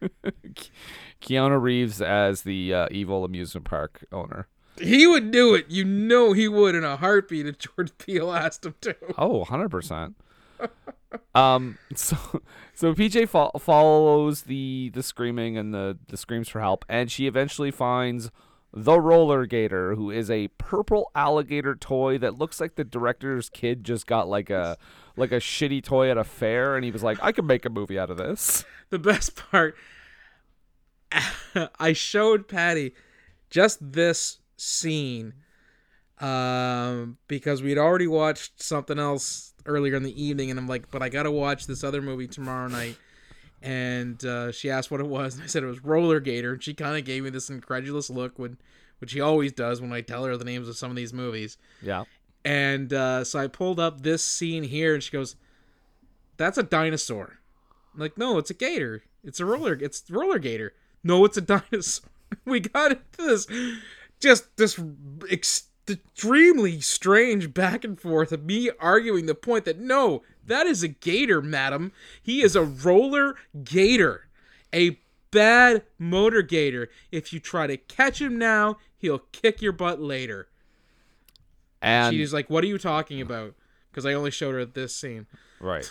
Ke- 0.00 0.70
Keanu 1.22 1.60
Reeves 1.60 2.00
as 2.02 2.42
the 2.42 2.72
uh, 2.74 2.88
evil 2.90 3.24
amusement 3.24 3.64
park 3.66 4.04
owner. 4.12 4.48
He 4.80 5.06
would 5.06 5.30
do 5.30 5.54
it. 5.54 5.66
You 5.70 5.84
know 5.84 6.32
he 6.32 6.48
would 6.48 6.74
in 6.74 6.84
a 6.84 6.96
heartbeat 6.96 7.46
if 7.46 7.58
George 7.58 7.96
Peele 7.98 8.32
asked 8.32 8.66
him 8.66 8.74
to. 8.82 8.94
Oh, 9.16 9.44
100%. 9.44 10.14
um 11.34 11.78
so 11.94 12.16
so 12.74 12.94
PJ 12.94 13.28
fo- 13.28 13.50
follows 13.58 14.42
the 14.42 14.90
the 14.94 15.02
screaming 15.02 15.56
and 15.58 15.72
the 15.72 15.98
the 16.08 16.16
screams 16.16 16.48
for 16.48 16.60
help 16.60 16.84
and 16.88 17.10
she 17.10 17.26
eventually 17.26 17.70
finds 17.70 18.30
the 18.72 18.98
roller 19.00 19.44
gator 19.46 19.94
who 19.94 20.10
is 20.10 20.30
a 20.30 20.48
purple 20.58 21.10
alligator 21.14 21.74
toy 21.76 22.16
that 22.18 22.38
looks 22.38 22.58
like 22.60 22.74
the 22.76 22.84
director's 22.84 23.48
kid 23.50 23.84
just 23.84 24.06
got 24.06 24.28
like 24.28 24.48
a 24.50 24.76
like 25.16 25.32
a 25.32 25.36
shitty 25.36 25.82
toy 25.82 26.10
at 26.10 26.18
a 26.18 26.24
fair 26.24 26.76
and 26.76 26.84
he 26.84 26.90
was 26.90 27.02
like 27.02 27.18
I 27.22 27.32
can 27.32 27.46
make 27.46 27.64
a 27.64 27.70
movie 27.70 27.98
out 27.98 28.10
of 28.10 28.16
this. 28.16 28.64
the 28.90 28.98
best 28.98 29.36
part 29.50 29.76
I 31.78 31.92
showed 31.92 32.48
Patty 32.48 32.92
just 33.50 33.92
this 33.92 34.38
scene 34.56 35.34
um 36.18 37.18
because 37.28 37.62
we'd 37.62 37.78
already 37.78 38.06
watched 38.06 38.62
something 38.62 38.98
else 38.98 39.52
earlier 39.66 39.94
in 39.96 40.02
the 40.02 40.22
evening 40.22 40.50
and 40.50 40.58
I'm 40.58 40.66
like 40.66 40.90
but 40.90 41.02
I 41.02 41.08
got 41.10 41.24
to 41.24 41.30
watch 41.30 41.66
this 41.66 41.84
other 41.84 42.00
movie 42.00 42.26
tomorrow 42.26 42.68
night 42.68 42.96
and 43.62 44.22
uh, 44.24 44.52
she 44.52 44.70
asked 44.70 44.90
what 44.90 45.00
it 45.00 45.06
was 45.06 45.34
and 45.34 45.44
I 45.44 45.46
said 45.46 45.62
it 45.62 45.66
was 45.66 45.84
Roller 45.84 46.20
Gator 46.20 46.54
and 46.54 46.62
she 46.62 46.72
kind 46.72 46.96
of 46.96 47.04
gave 47.04 47.22
me 47.24 47.30
this 47.30 47.50
incredulous 47.50 48.08
look 48.08 48.38
when 48.38 48.56
which 48.98 49.10
she 49.10 49.20
always 49.20 49.52
does 49.52 49.82
when 49.82 49.92
I 49.92 50.00
tell 50.00 50.24
her 50.24 50.36
the 50.38 50.44
names 50.44 50.68
of 50.68 50.76
some 50.76 50.90
of 50.90 50.96
these 50.96 51.12
movies 51.12 51.58
Yeah. 51.82 52.04
And 52.46 52.92
uh, 52.92 53.24
so 53.24 53.40
I 53.40 53.48
pulled 53.48 53.80
up 53.80 54.02
this 54.02 54.24
scene 54.24 54.62
here, 54.62 54.94
and 54.94 55.02
she 55.02 55.10
goes, 55.10 55.34
"That's 56.36 56.56
a 56.56 56.62
dinosaur." 56.62 57.40
I'm 57.92 58.00
like, 58.00 58.16
no, 58.16 58.38
it's 58.38 58.50
a 58.50 58.54
gator. 58.54 59.02
It's 59.24 59.40
a 59.40 59.44
roller. 59.44 59.72
It's 59.72 60.08
roller 60.08 60.38
gator. 60.38 60.72
No, 61.02 61.24
it's 61.24 61.36
a 61.36 61.40
dinosaur. 61.40 62.08
we 62.44 62.60
got 62.60 62.92
into 62.92 63.02
this, 63.18 63.48
just 64.20 64.56
this 64.56 64.78
extremely 65.28 66.80
strange 66.80 67.52
back 67.52 67.82
and 67.84 68.00
forth 68.00 68.30
of 68.30 68.44
me 68.44 68.70
arguing 68.78 69.26
the 69.26 69.34
point 69.34 69.64
that 69.64 69.80
no, 69.80 70.22
that 70.44 70.68
is 70.68 70.84
a 70.84 70.88
gator, 70.88 71.42
madam. 71.42 71.90
He 72.22 72.42
is 72.42 72.54
a 72.54 72.62
roller 72.62 73.34
gator, 73.64 74.28
a 74.72 75.00
bad 75.32 75.82
motor 75.98 76.42
gator. 76.42 76.90
If 77.10 77.32
you 77.32 77.40
try 77.40 77.66
to 77.66 77.76
catch 77.76 78.20
him 78.20 78.38
now, 78.38 78.78
he'll 78.96 79.24
kick 79.32 79.60
your 79.60 79.72
butt 79.72 80.00
later. 80.00 80.46
And 81.82 82.14
She's 82.14 82.32
like, 82.32 82.50
"What 82.50 82.64
are 82.64 82.68
you 82.68 82.78
talking 82.78 83.20
about?" 83.20 83.54
Because 83.90 84.06
I 84.06 84.14
only 84.14 84.30
showed 84.30 84.54
her 84.54 84.64
this 84.64 84.94
scene. 84.94 85.26
Right. 85.60 85.88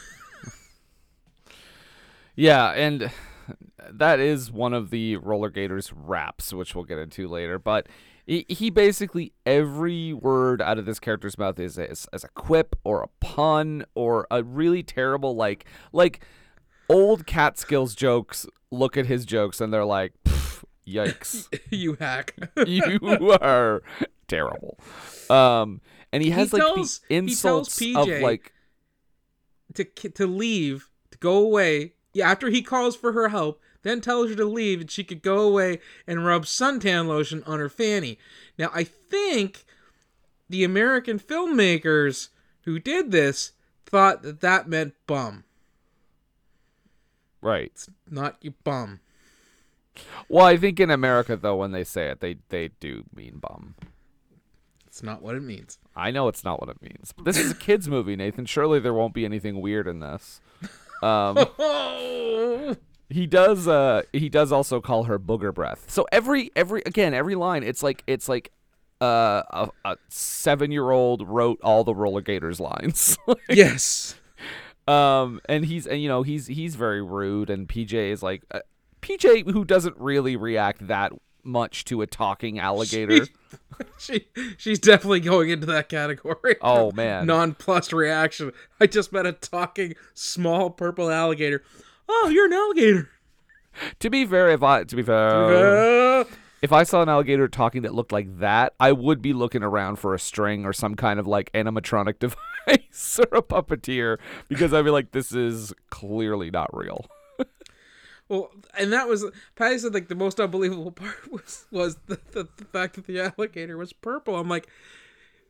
yeah, 2.36 2.72
and 2.72 3.12
that 3.92 4.20
is 4.20 4.52
one 4.52 4.74
of 4.74 4.90
the 4.90 5.18
Roller 5.18 5.50
Gators 5.50 5.94
raps, 5.94 6.54
which 6.54 6.76
we'll 6.76 6.84
get 6.84 6.98
into 6.98 7.28
later. 7.28 7.60
But 7.60 7.88
he, 8.26 8.46
he 8.50 8.70
basically 8.70 9.34
every 9.46 10.14
word 10.14 10.62
out 10.62 10.80
of 10.80 10.86
this 10.86 11.00
character's 11.00 11.38
mouth 11.38 11.60
is 11.60 11.78
as, 11.78 12.08
as 12.12 12.24
a 12.24 12.30
quip 12.30 12.76
or 12.84 13.04
a 13.04 13.08
pun 13.20 13.86
or 13.94 14.28
a 14.32 14.44
really 14.44 14.84
terrible 14.84 15.36
like 15.36 15.66
like 15.94 16.26
old 16.90 17.26
Catskills 17.26 17.96
jokes. 17.96 18.48
Look 18.72 18.98
at 18.98 19.06
his 19.06 19.26
jokes 19.26 19.62
and 19.62 19.72
they're 19.72 19.86
like, 19.86 20.14
"Pff, 20.26 20.45
Yikes. 20.88 21.48
you 21.72 21.98
hack. 22.00 22.36
you 22.66 23.00
are 23.42 23.84
terrible. 24.28 24.80
Um, 25.30 25.82
and 26.12 26.24
he 26.24 26.30
has 26.30 26.54
like 26.54 26.62
tells- 26.62 27.00
the 27.00 27.16
he 27.16 27.36
tells 27.36 27.68
insults 27.70 27.80
PJ 27.80 28.18
of 28.18 28.22
like, 28.22 28.54
to 29.74 29.84
to 29.84 30.28
leave, 30.28 30.90
to 31.12 31.18
go 31.18 31.38
away. 31.38 31.94
Yeah, 32.14 32.32
after 32.32 32.50
he 32.50 32.62
calls 32.62 32.96
for 32.96 33.12
her 33.12 33.30
help, 33.30 33.62
then 33.82 34.00
tells 34.02 34.30
her 34.30 34.36
to 34.36 34.46
leave 34.46 34.82
and 34.82 34.90
she 34.90 35.04
could 35.04 35.22
go 35.22 35.40
away 35.40 35.80
and 36.08 36.26
rub 36.26 36.46
suntan 36.46 37.08
lotion 37.08 37.44
on 37.46 37.60
her 37.60 37.70
fanny. 37.70 38.18
Now, 38.58 38.72
I 38.74 38.84
think 38.84 39.66
the 40.50 40.64
American 40.64 41.20
filmmakers 41.20 42.30
who 42.64 42.80
did 42.80 43.12
this 43.12 43.52
thought 43.86 44.24
that 44.24 44.42
that 44.42 44.68
meant 44.68 44.94
bum, 45.08 45.44
right. 47.42 47.86
not 48.10 48.38
you 48.42 48.54
bum. 48.64 49.02
Well, 50.30 50.46
I 50.46 50.58
think 50.58 50.80
in 50.80 50.90
America 50.90 51.36
though, 51.36 51.56
when 51.56 51.72
they 51.72 51.84
say 51.84 52.10
it, 52.10 52.20
they 52.20 52.38
they 52.50 52.70
do 52.80 53.04
mean 53.14 53.40
bum. 53.40 53.76
It's 54.88 55.04
not 55.04 55.22
what 55.22 55.36
it 55.36 55.44
means. 55.44 55.78
I 55.94 56.12
know 56.12 56.30
it's 56.30 56.46
not 56.46 56.62
what 56.62 56.70
it 56.70 56.82
means. 56.82 57.12
But 57.12 57.26
this 57.26 57.38
is 57.38 57.52
a 57.52 57.56
kids 57.56 57.90
movie, 57.90 58.16
Nathan. 58.16 58.46
Surely 58.46 58.80
there 58.80 58.94
won't 58.94 59.14
be 59.14 59.26
anything 59.26 59.60
weird 59.60 59.88
in 59.88 60.00
this. 60.00 60.40
Um, 61.04 61.38
he 63.10 63.28
does. 63.28 63.68
Uh, 63.68 64.04
he 64.14 64.30
does 64.30 64.52
also 64.54 64.80
call 64.80 65.04
her 65.04 65.20
booger 65.20 65.54
breath. 65.54 65.86
So 65.90 66.08
every 66.12 66.50
every 66.56 66.82
again 66.86 67.14
every 67.14 67.36
line, 67.36 67.64
it's 67.64 67.84
like 67.84 68.04
it's 68.08 68.30
like 68.30 68.52
uh, 69.02 69.44
a, 69.50 69.70
a 69.84 69.98
seven 70.10 70.72
year 70.72 70.92
old 70.92 71.28
wrote 71.28 71.60
all 71.62 71.84
the 71.84 71.94
roller 71.94 72.22
gators 72.22 72.60
lines. 72.60 73.18
yes. 73.50 74.16
um, 74.88 75.42
and 75.50 75.66
he's 75.66 75.86
and 75.86 76.02
you 76.02 76.08
know 76.08 76.24
he's 76.24 76.48
he's 76.48 76.76
very 76.76 77.02
rude, 77.02 77.50
and 77.50 77.68
PJ 77.68 77.94
is 77.94 78.24
like 78.24 78.44
uh, 78.52 78.60
PJ 79.06 79.52
who 79.52 79.64
doesn't 79.66 79.96
really 79.98 80.36
react 80.36 80.88
that 80.88 81.14
much 81.44 81.86
to 81.86 82.02
a 82.02 82.08
talking 82.08 82.58
alligator. 82.60 83.28
She 84.00 84.28
she's 84.58 84.80
definitely 84.80 85.20
going 85.20 85.50
into 85.50 85.68
that 85.68 85.90
category. 85.90 86.56
Oh, 86.62 86.92
man. 86.92 87.28
Nonplussed 87.28 87.94
reaction. 87.94 88.52
I 88.80 88.88
just 88.88 89.14
met 89.14 89.26
a 89.28 89.32
talking 89.32 89.94
small 90.14 90.70
purple 90.72 91.12
alligator. 91.12 91.64
Oh, 92.10 92.30
you're 92.30 92.48
an 92.48 92.54
alligator. 92.54 93.10
to 94.00 94.10
be 94.10 94.26
fair, 94.26 94.50
if 94.50 94.64
I 94.64 94.84
to 94.84 94.96
be 94.96 95.04
fair. 95.04 96.22
Uh, 96.22 96.24
if 96.62 96.72
I 96.72 96.82
saw 96.84 97.04
an 97.04 97.10
alligator 97.10 97.48
talking 97.48 97.84
that 97.84 97.94
looked 97.94 98.12
like 98.12 98.40
that, 98.40 98.74
I 98.80 98.92
would 98.92 99.22
be 99.22 99.34
looking 99.34 99.62
around 99.62 99.98
for 99.98 100.16
a 100.16 100.20
string 100.20 100.66
or 100.66 100.74
some 100.74 100.96
kind 100.96 101.20
of 101.20 101.28
like 101.28 101.52
animatronic 101.52 102.18
device 102.20 103.20
or 103.20 103.38
a 103.38 103.44
puppeteer 103.44 104.18
because 104.48 104.74
I'd 104.74 104.86
be 104.86 104.90
like, 104.90 105.12
this 105.12 105.32
is 105.32 105.74
clearly 105.92 106.50
not 106.50 106.76
real. 106.76 107.06
Well, 108.30 108.52
and 108.78 108.92
that 108.92 109.08
was 109.08 109.26
Patty 109.56 109.78
said 109.78 109.94
like 109.94 110.08
the 110.08 110.16
most 110.16 110.40
unbelievable 110.40 110.92
part 111.04 111.32
was 111.32 111.66
was 111.72 111.98
the, 112.08 112.20
the, 112.32 112.48
the 112.58 112.66
fact 112.66 112.96
that 112.96 113.06
the 113.06 113.20
alligator 113.20 113.78
was 113.78 113.94
purple. 113.94 114.36
I'm 114.38 114.50
like, 114.50 114.68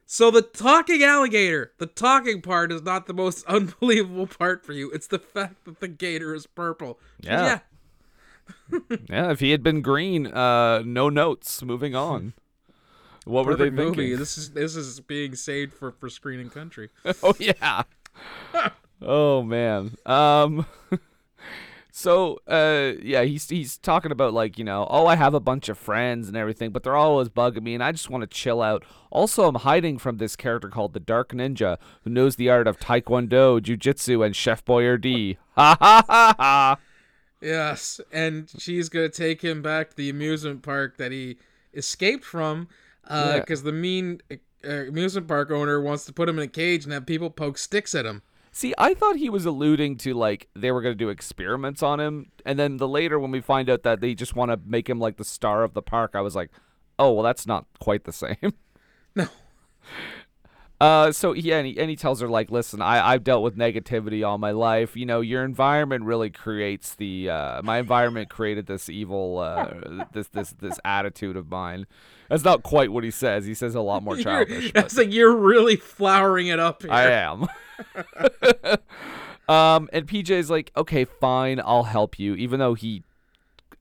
so 0.05 0.29
the 0.29 0.41
talking 0.41 1.03
alligator, 1.03 1.71
the 1.77 1.87
talking 1.87 2.41
part 2.41 2.71
is 2.71 2.83
not 2.83 3.07
the 3.07 3.13
most 3.13 3.45
unbelievable 3.47 4.27
part 4.27 4.65
for 4.65 4.73
you. 4.73 4.91
It's 4.91 5.07
the 5.07 5.19
fact 5.19 5.65
that 5.65 5.79
the 5.79 5.87
gator 5.87 6.35
is 6.35 6.45
purple. 6.47 6.99
Yeah. 7.19 7.45
yeah. 7.45 7.59
Yeah, 9.09 9.31
if 9.31 9.39
he 9.39 9.49
had 9.49 9.63
been 9.63 9.81
green, 9.81 10.27
uh, 10.27 10.83
no 10.85 11.09
notes. 11.09 11.63
Moving 11.63 11.95
on. 11.95 12.33
What 13.25 13.47
were 13.47 13.55
they 13.55 13.71
Perfect 13.71 13.77
thinking? 13.77 14.03
movie. 14.03 14.15
This 14.15 14.37
is 14.37 14.51
this 14.51 14.75
is 14.75 14.99
being 14.99 15.33
saved 15.33 15.73
for 15.73 15.91
for 15.91 16.09
screen 16.09 16.39
and 16.39 16.51
country. 16.51 16.89
oh 17.23 17.33
yeah. 17.39 17.83
oh 19.01 19.41
man. 19.41 19.95
Um. 20.05 20.67
So, 21.97 22.41
uh, 22.45 22.99
yeah, 23.01 23.23
he's 23.23 23.47
he's 23.47 23.77
talking 23.77 24.11
about 24.11 24.33
like 24.33 24.57
you 24.57 24.65
know, 24.65 24.85
oh, 24.89 25.05
I 25.05 25.15
have 25.15 25.33
a 25.33 25.39
bunch 25.39 25.69
of 25.69 25.77
friends 25.77 26.27
and 26.27 26.35
everything, 26.35 26.71
but 26.71 26.83
they're 26.83 26.93
always 26.97 27.29
bugging 27.29 27.63
me, 27.63 27.73
and 27.73 27.81
I 27.81 27.93
just 27.93 28.09
want 28.09 28.21
to 28.21 28.27
chill 28.27 28.61
out. 28.61 28.83
Also, 29.11 29.47
I'm 29.47 29.55
hiding 29.55 29.97
from 29.97 30.17
this 30.17 30.35
character 30.35 30.67
called 30.67 30.91
the 30.91 30.99
Dark 30.99 31.31
Ninja, 31.31 31.77
who 32.03 32.09
knows 32.09 32.35
the 32.35 32.49
art 32.49 32.67
of 32.67 32.77
Taekwondo, 32.81 33.61
Jujitsu, 33.61 34.25
and 34.25 34.35
Chef 34.35 34.65
Boyardee. 34.65 35.37
Ha 35.55 35.77
ha 35.79 36.03
ha 36.05 36.35
ha. 36.37 36.77
Yes, 37.39 38.01
and 38.11 38.51
she's 38.57 38.89
gonna 38.89 39.07
take 39.07 39.41
him 39.41 39.61
back 39.61 39.91
to 39.91 39.95
the 39.95 40.09
amusement 40.09 40.63
park 40.63 40.97
that 40.97 41.13
he 41.13 41.37
escaped 41.73 42.25
from, 42.25 42.67
Yeah. 43.09 43.39
because 43.39 43.63
the 43.63 43.71
mean 43.71 44.19
uh, 44.29 44.69
amusement 44.89 45.29
park 45.29 45.49
owner 45.49 45.79
wants 45.79 46.05
to 46.07 46.11
put 46.11 46.27
him 46.27 46.39
in 46.39 46.43
a 46.43 46.47
cage 46.49 46.83
and 46.83 46.91
have 46.91 47.05
people 47.05 47.29
poke 47.29 47.57
sticks 47.57 47.95
at 47.95 48.05
him. 48.05 48.21
See, 48.57 48.73
I 48.77 48.93
thought 48.93 49.17
he 49.17 49.29
was 49.29 49.45
alluding 49.45 49.97
to 49.97 50.13
like 50.13 50.47
they 50.55 50.71
were 50.71 50.81
gonna 50.81 50.95
do 50.95 51.09
experiments 51.09 51.83
on 51.83 51.99
him, 51.99 52.31
and 52.45 52.57
then 52.57 52.77
the 52.77 52.87
later 52.87 53.19
when 53.19 53.29
we 53.29 53.41
find 53.41 53.69
out 53.69 53.83
that 53.83 53.99
they 53.99 54.13
just 54.15 54.33
want 54.33 54.49
to 54.49 54.57
make 54.65 54.89
him 54.89 54.97
like 54.97 55.17
the 55.17 55.25
star 55.25 55.65
of 55.65 55.73
the 55.73 55.81
park, 55.81 56.11
I 56.13 56.21
was 56.21 56.37
like, 56.37 56.51
oh 56.97 57.11
well, 57.11 57.23
that's 57.23 57.45
not 57.45 57.65
quite 57.81 58.05
the 58.05 58.13
same. 58.13 58.37
No, 59.17 59.27
Uh, 60.79 61.11
so 61.11 61.33
yeah, 61.33 61.57
and 61.57 61.67
he, 61.67 61.77
and 61.77 61.89
he 61.89 61.97
tells 61.97 62.21
her 62.21 62.29
like, 62.29 62.49
listen, 62.49 62.81
I 62.81 63.05
I've 63.05 63.25
dealt 63.25 63.43
with 63.43 63.57
negativity 63.57 64.25
all 64.25 64.37
my 64.37 64.51
life. 64.51 64.95
You 64.95 65.05
know, 65.05 65.19
your 65.19 65.43
environment 65.43 66.05
really 66.05 66.29
creates 66.29 66.95
the 66.95 67.29
uh, 67.29 67.61
my 67.61 67.79
environment 67.79 68.29
created 68.29 68.67
this 68.67 68.87
evil 68.87 69.39
uh, 69.39 70.05
this 70.13 70.29
this 70.29 70.51
this 70.51 70.79
attitude 70.85 71.35
of 71.35 71.49
mine. 71.49 71.87
That's 72.29 72.43
not 72.43 72.63
quite 72.63 72.91
what 72.91 73.03
he 73.03 73.11
says. 73.11 73.45
He 73.45 73.53
says 73.53 73.75
a 73.75 73.81
lot 73.81 74.03
more 74.03 74.17
childish. 74.23 74.71
That's 74.73 74.97
like 74.97 75.13
you're 75.13 75.35
really 75.35 75.75
flowering 75.75 76.47
it 76.47 76.59
up 76.59 76.81
here. 76.81 76.91
I 76.91 77.03
am. 77.11 77.43
um, 79.49 79.89
and 79.93 80.07
PJ's 80.07 80.49
like, 80.49 80.71
okay, 80.75 81.05
fine, 81.05 81.61
I'll 81.63 81.83
help 81.83 82.19
you, 82.19 82.35
even 82.35 82.59
though 82.59 82.73
he 82.73 83.03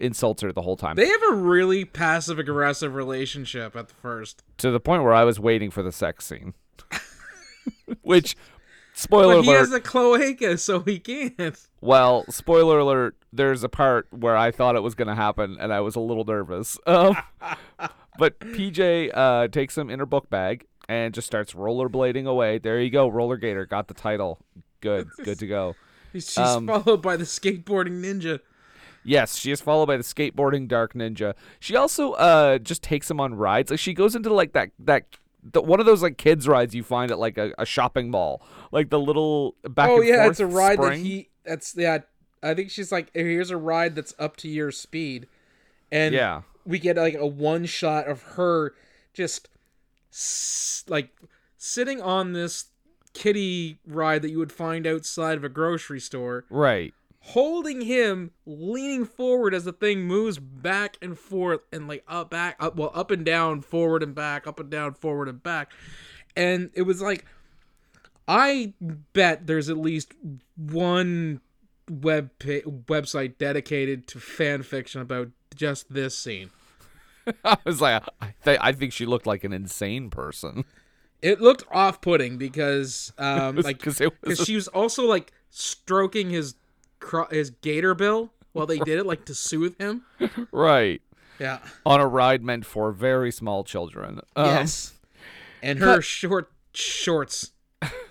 insults 0.01 0.43
her 0.43 0.53
the 0.53 0.63
whole 0.63 0.77
time 0.77 0.97
They 0.97 1.09
have 1.09 1.23
a 1.31 1.35
really 1.35 1.85
passive 1.85 2.39
aggressive 2.39 2.95
relationship 2.95 3.77
at 3.77 3.89
the 3.89 3.95
first. 3.95 4.43
to 4.59 4.71
the 4.71 4.81
point 4.81 5.03
where 5.05 5.15
I 5.15 5.25
was 5.25 5.39
waiting 5.39 5.71
for 5.71 5.83
the 5.83 5.93
sex 5.93 6.27
scene. 6.27 6.55
Which, 8.03 8.37
spoiler 8.93 9.37
But 9.37 9.43
he 9.45 9.51
alert. 9.51 9.59
has 9.61 9.73
a 9.73 9.81
cloaca, 9.81 10.59
so 10.59 10.81
he 10.81 10.99
can't. 10.99 11.59
Well, 11.81 12.25
spoiler 12.29 12.81
alert, 12.81 13.17
there's 13.33 13.63
a 13.63 13.69
part 13.69 14.07
where 14.11 14.37
I 14.37 14.51
thought 14.51 14.77
it 14.77 14.83
was 14.83 14.95
going 14.95 15.09
to 15.09 15.15
happen 15.15 15.57
and 15.61 15.73
I 15.73 15.81
was 15.81 15.97
a 15.97 16.01
little 16.01 16.25
nervous. 16.25 16.77
Um, 16.87 17.17
but 18.19 18.39
PJ 18.41 19.11
uh, 19.15 19.49
takes 19.49 19.77
him 19.77 19.91
in 19.91 19.99
her 19.99 20.07
book 20.07 20.31
bag 20.31 20.67
and 20.89 21.15
just 21.15 21.27
starts 21.27 21.53
rollerblading 21.55 22.27
away. 22.27 22.59
There 22.59 22.81
you 22.81 22.91
go, 22.91 23.09
Roller 23.09 23.37
Gator. 23.37 23.67
Got 23.67 23.89
the 23.89 23.95
title. 23.95 24.39
Good, 24.81 25.09
good 25.25 25.39
to 25.39 25.47
go. 25.47 25.75
She's 26.13 26.37
Um, 26.39 26.67
followed 26.67 27.03
by 27.03 27.17
the 27.17 27.25
skateboarding 27.25 28.01
ninja. 28.03 28.41
Yes, 29.03 29.37
she 29.37 29.51
is 29.51 29.61
followed 29.61 29.87
by 29.87 29.97
the 29.99 30.03
skateboarding 30.03 30.67
dark 30.69 30.95
ninja. 30.95 31.35
She 31.61 31.77
also 31.77 32.13
uh 32.13 32.59
just 32.59 32.83
takes 32.83 33.11
him 33.11 33.21
on 33.21 33.35
rides. 33.35 33.71
Like 33.71 33.81
she 33.81 33.93
goes 33.93 34.15
into 34.17 34.33
like 34.33 34.53
that 34.53 34.71
that 34.79 35.05
the, 35.43 35.61
one 35.61 35.79
of 35.81 35.85
those 35.87 36.03
like 36.03 36.17
kids 36.17 36.49
rides 36.49 36.75
you 36.75 36.83
find 36.83 37.11
at 37.11 37.19
like 37.19 37.37
a, 37.37 37.53
a 37.59 37.67
shopping 37.67 38.11
mall, 38.11 38.41
like 38.73 38.89
the 38.89 38.99
little 38.99 39.57
back. 39.69 39.91
oh 39.91 40.01
yeah, 40.01 40.27
it's 40.27 40.41
a 40.41 40.47
ride 40.47 40.79
spring. 40.79 41.03
that 41.03 41.07
he. 41.07 41.29
That's 41.45 41.75
yeah. 41.77 41.99
I 42.43 42.55
think 42.55 42.71
she's 42.71 42.91
like, 42.93 43.11
here's 43.13 43.51
a 43.51 43.57
ride 43.59 43.95
that's 43.95 44.15
up 44.19 44.37
to 44.39 44.49
your 44.49 44.71
speed, 44.71 45.27
and 45.93 46.15
Yeah. 46.15 46.43
We 46.65 46.79
get 46.79 46.97
like 46.97 47.15
a 47.15 47.27
one 47.27 47.65
shot 47.67 48.07
of 48.09 48.23
her 48.23 48.75
just 49.13 49.49
s- 50.13 50.85
like 50.89 51.11
sitting 51.59 52.01
on 52.01 52.33
this 52.33 52.67
kitty 53.13 53.79
ride 53.87 54.23
that 54.23 54.31
you 54.31 54.39
would 54.39 54.53
find 54.53 54.87
outside 54.87 55.37
of 55.37 55.45
a 55.45 55.49
grocery 55.49 56.01
store, 56.01 56.45
Right. 56.51 56.93
holding 57.21 57.83
him, 57.83 58.33
leaning 58.45 59.05
forward 59.05 59.55
as 59.55 59.65
the 59.65 59.73
thing 59.73 60.03
moves 60.03 60.39
back 60.39 60.97
and 61.01 61.19
forth 61.19 61.61
and 61.73 61.87
like 61.87 62.03
up, 62.09 62.31
back, 62.31 62.57
up, 62.59 62.77
well, 62.77 62.91
up 62.95 63.11
and 63.11 63.25
down, 63.25 63.61
forward 63.61 64.03
and 64.03 64.15
back, 64.15 64.47
up 64.47 64.59
and 64.59 64.71
down, 64.71 64.95
forward 64.95 65.29
and 65.29 65.43
back, 65.43 65.73
and 66.37 66.71
it 66.75 66.83
was 66.83 67.01
like. 67.03 67.25
I 68.27 68.73
bet 69.13 69.47
there's 69.47 69.69
at 69.69 69.77
least 69.77 70.15
one 70.57 71.43
web 71.91 72.31
website 72.39 73.39
dedicated 73.39 74.07
to 74.09 74.19
fan 74.21 74.63
fiction 74.63 75.01
about 75.01 75.29
just 75.55 75.93
this 75.93 76.17
scene. 76.17 76.51
I 77.45 77.57
was 77.65 77.81
like, 77.81 78.03
I, 78.21 78.35
th- 78.45 78.59
I 78.61 78.73
think 78.73 78.93
she 78.93 79.07
looked 79.07 79.27
like 79.27 79.45
an 79.45 79.53
insane 79.53 80.11
person. 80.11 80.65
It 81.23 81.41
looked 81.41 81.65
off-putting 81.71 82.37
because, 82.37 83.13
um, 83.19 83.57
was- 83.57 83.65
like, 83.65 83.81
'cause 83.81 84.01
it 84.01 84.11
was- 84.11 84.19
because 84.39 84.47
she 84.47 84.55
was 84.55 84.69
also 84.69 85.07
like 85.07 85.33
stroking 85.51 86.31
his 86.31 86.55
cro- 87.01 87.29
his 87.31 87.51
gator 87.51 87.95
bill 87.95 88.33
while 88.53 88.67
they 88.67 88.79
did 88.79 88.99
it, 88.99 89.07
like 89.07 89.25
to 89.27 89.35
soothe 89.35 89.77
him. 89.79 90.03
Right. 90.53 91.01
Yeah. 91.41 91.59
On 91.85 91.99
a 92.01 92.07
ride 92.07 92.43
meant 92.45 92.65
for 92.65 92.93
very 92.93 93.33
small 93.33 93.65
children. 93.65 94.21
Um, 94.37 94.47
yes. 94.47 94.93
And 95.63 95.79
her 95.81 96.01
short 96.01 96.53
shorts. 96.75 97.51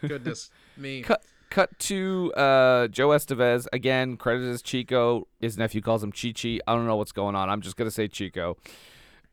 Goodness 0.01 0.49
me. 0.75 1.03
Cut, 1.03 1.23
cut 1.53 1.77
to 1.79 2.33
uh, 2.35 2.87
Joe 2.87 3.09
Estevez 3.09 3.67
again. 3.71 4.17
Credited 4.17 4.51
as 4.53 4.61
Chico. 4.61 5.27
His 5.39 5.57
nephew 5.57 5.81
calls 5.81 6.03
him 6.03 6.11
Chichi. 6.11 6.59
I 6.67 6.73
don't 6.75 6.87
know 6.87 6.95
what's 6.97 7.11
going 7.11 7.35
on. 7.35 7.49
I'm 7.49 7.61
just 7.61 7.77
gonna 7.77 7.91
say 7.91 8.07
Chico. 8.07 8.57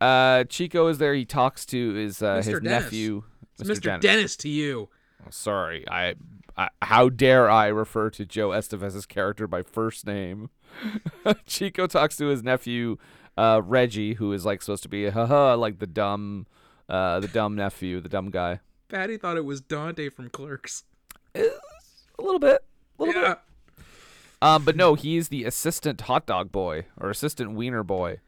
Uh, 0.00 0.44
Chico 0.44 0.86
is 0.88 0.98
there. 0.98 1.14
He 1.14 1.24
talks 1.24 1.64
to 1.66 1.94
his 1.94 2.22
uh, 2.22 2.36
Mr. 2.36 2.44
his 2.44 2.46
Dennis. 2.60 2.64
nephew, 2.84 3.22
It's 3.58 3.68
Mr. 3.68 4.00
Dennis. 4.00 4.36
to 4.36 4.48
you. 4.48 4.88
Oh, 5.22 5.30
sorry, 5.30 5.86
I, 5.88 6.14
I. 6.56 6.68
How 6.82 7.08
dare 7.08 7.50
I 7.50 7.66
refer 7.68 8.10
to 8.10 8.24
Joe 8.24 8.50
Estevez's 8.50 9.06
character 9.06 9.46
by 9.46 9.62
first 9.62 10.06
name? 10.06 10.50
Chico 11.46 11.86
talks 11.86 12.16
to 12.18 12.26
his 12.26 12.42
nephew, 12.42 12.96
uh, 13.36 13.60
Reggie, 13.64 14.14
who 14.14 14.32
is 14.32 14.44
like 14.46 14.62
supposed 14.62 14.82
to 14.84 14.88
be 14.88 15.08
haha 15.10 15.54
like 15.56 15.78
the 15.80 15.86
dumb, 15.86 16.46
uh, 16.88 17.20
the 17.20 17.28
dumb 17.28 17.54
nephew, 17.56 18.00
the 18.00 18.08
dumb 18.08 18.30
guy. 18.30 18.60
Patty 18.88 19.16
thought 19.16 19.36
it 19.36 19.44
was 19.44 19.60
Dante 19.60 20.08
from 20.08 20.30
Clerks. 20.30 20.84
A 22.30 22.32
little 22.32 22.48
bit, 22.48 22.64
a 22.98 23.02
little 23.02 23.22
bit. 23.22 23.38
Um, 24.40 24.64
but 24.64 24.76
no, 24.76 24.94
he's 24.94 25.30
the 25.30 25.44
assistant 25.44 26.02
hot 26.02 26.26
dog 26.26 26.52
boy 26.52 26.86
or 26.96 27.10
assistant 27.10 27.54
wiener 27.54 27.82
boy. 27.82 28.20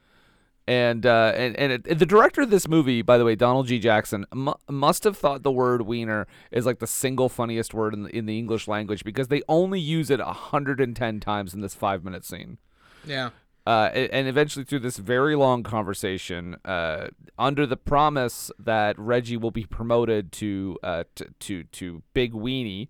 And 0.66 1.06
uh, 1.06 1.32
and 1.36 1.54
and 1.56 1.72
it, 1.72 1.98
the 1.98 2.04
director 2.06 2.40
of 2.42 2.50
this 2.50 2.66
movie, 2.66 3.00
by 3.02 3.16
the 3.16 3.24
way, 3.24 3.36
Donald 3.36 3.68
G. 3.68 3.78
Jackson, 3.78 4.26
mu- 4.34 4.54
must 4.68 5.04
have 5.04 5.16
thought 5.16 5.44
the 5.44 5.52
word 5.52 5.82
wiener 5.82 6.26
is 6.50 6.66
like 6.66 6.80
the 6.80 6.86
single 6.88 7.28
funniest 7.28 7.74
word 7.74 7.94
in 7.94 8.02
the, 8.04 8.16
in 8.16 8.26
the 8.26 8.38
English 8.38 8.66
language 8.66 9.04
because 9.04 9.28
they 9.28 9.42
only 9.48 9.78
use 9.78 10.10
it 10.10 10.18
110 10.18 11.20
times 11.20 11.54
in 11.54 11.60
this 11.60 11.74
five 11.74 12.02
minute 12.04 12.24
scene. 12.24 12.58
Yeah. 13.06 13.30
Uh, 13.66 13.88
a- 13.92 14.12
and 14.12 14.26
eventually, 14.26 14.64
through 14.64 14.80
this 14.80 14.96
very 14.96 15.36
long 15.36 15.62
conversation, 15.62 16.56
uh, 16.64 17.08
under 17.38 17.66
the 17.66 17.76
promise 17.76 18.50
that 18.58 18.98
Reggie 18.98 19.36
will 19.36 19.52
be 19.52 19.64
promoted 19.64 20.32
to 20.32 20.76
uh, 20.82 21.04
t- 21.14 21.26
to 21.38 21.62
to 21.64 22.02
Big 22.14 22.32
Weenie, 22.32 22.88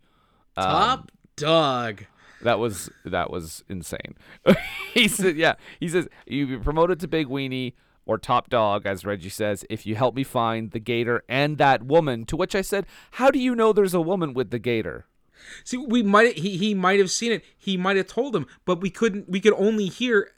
um, 0.57 0.65
Top 0.65 1.13
dog. 1.37 2.05
that 2.43 2.59
was 2.59 2.91
that 3.05 3.31
was 3.31 3.65
insane. 3.69 4.17
he 4.95 5.09
said, 5.09 5.37
"Yeah." 5.37 5.55
He 5.81 5.89
says, 5.89 6.09
"You 6.27 6.47
be 6.47 6.59
promoted 6.59 7.01
to 7.01 7.09
Big 7.09 7.29
Weenie 7.29 7.75
or 8.05 8.19
Top 8.19 8.51
Dog, 8.51 8.85
as 8.85 9.05
Reggie 9.05 9.29
says, 9.29 9.65
if 9.71 9.87
you 9.87 9.95
help 9.95 10.15
me 10.15 10.25
find 10.25 10.73
the 10.73 10.81
Gator 10.81 11.23
and 11.29 11.59
that 11.59 11.85
woman." 11.85 12.25
To 12.27 12.37
which 12.37 12.55
I 12.55 12.63
said, 12.63 12.87
"How 13.13 13.31
do 13.31 13.39
you 13.39 13.55
know 13.55 13.73
there's 13.73 13.95
a 13.95 14.01
woman 14.01 14.35
with 14.35 14.51
the 14.51 14.59
Gator?" 14.59 15.07
See, 15.65 15.77
we 15.77 16.03
might 16.03 16.39
he 16.39 16.57
he 16.57 16.75
might 16.75 16.99
have 17.01 17.11
seen 17.11 17.33
it. 17.33 17.45
He 17.57 17.77
might 17.77 17.97
have 17.97 18.07
told 18.07 18.35
him, 18.37 18.47
but 18.65 18.81
we 18.81 18.91
couldn't. 18.91 19.29
We 19.29 19.41
could 19.41 19.55
only 19.55 19.87
hear 19.87 20.31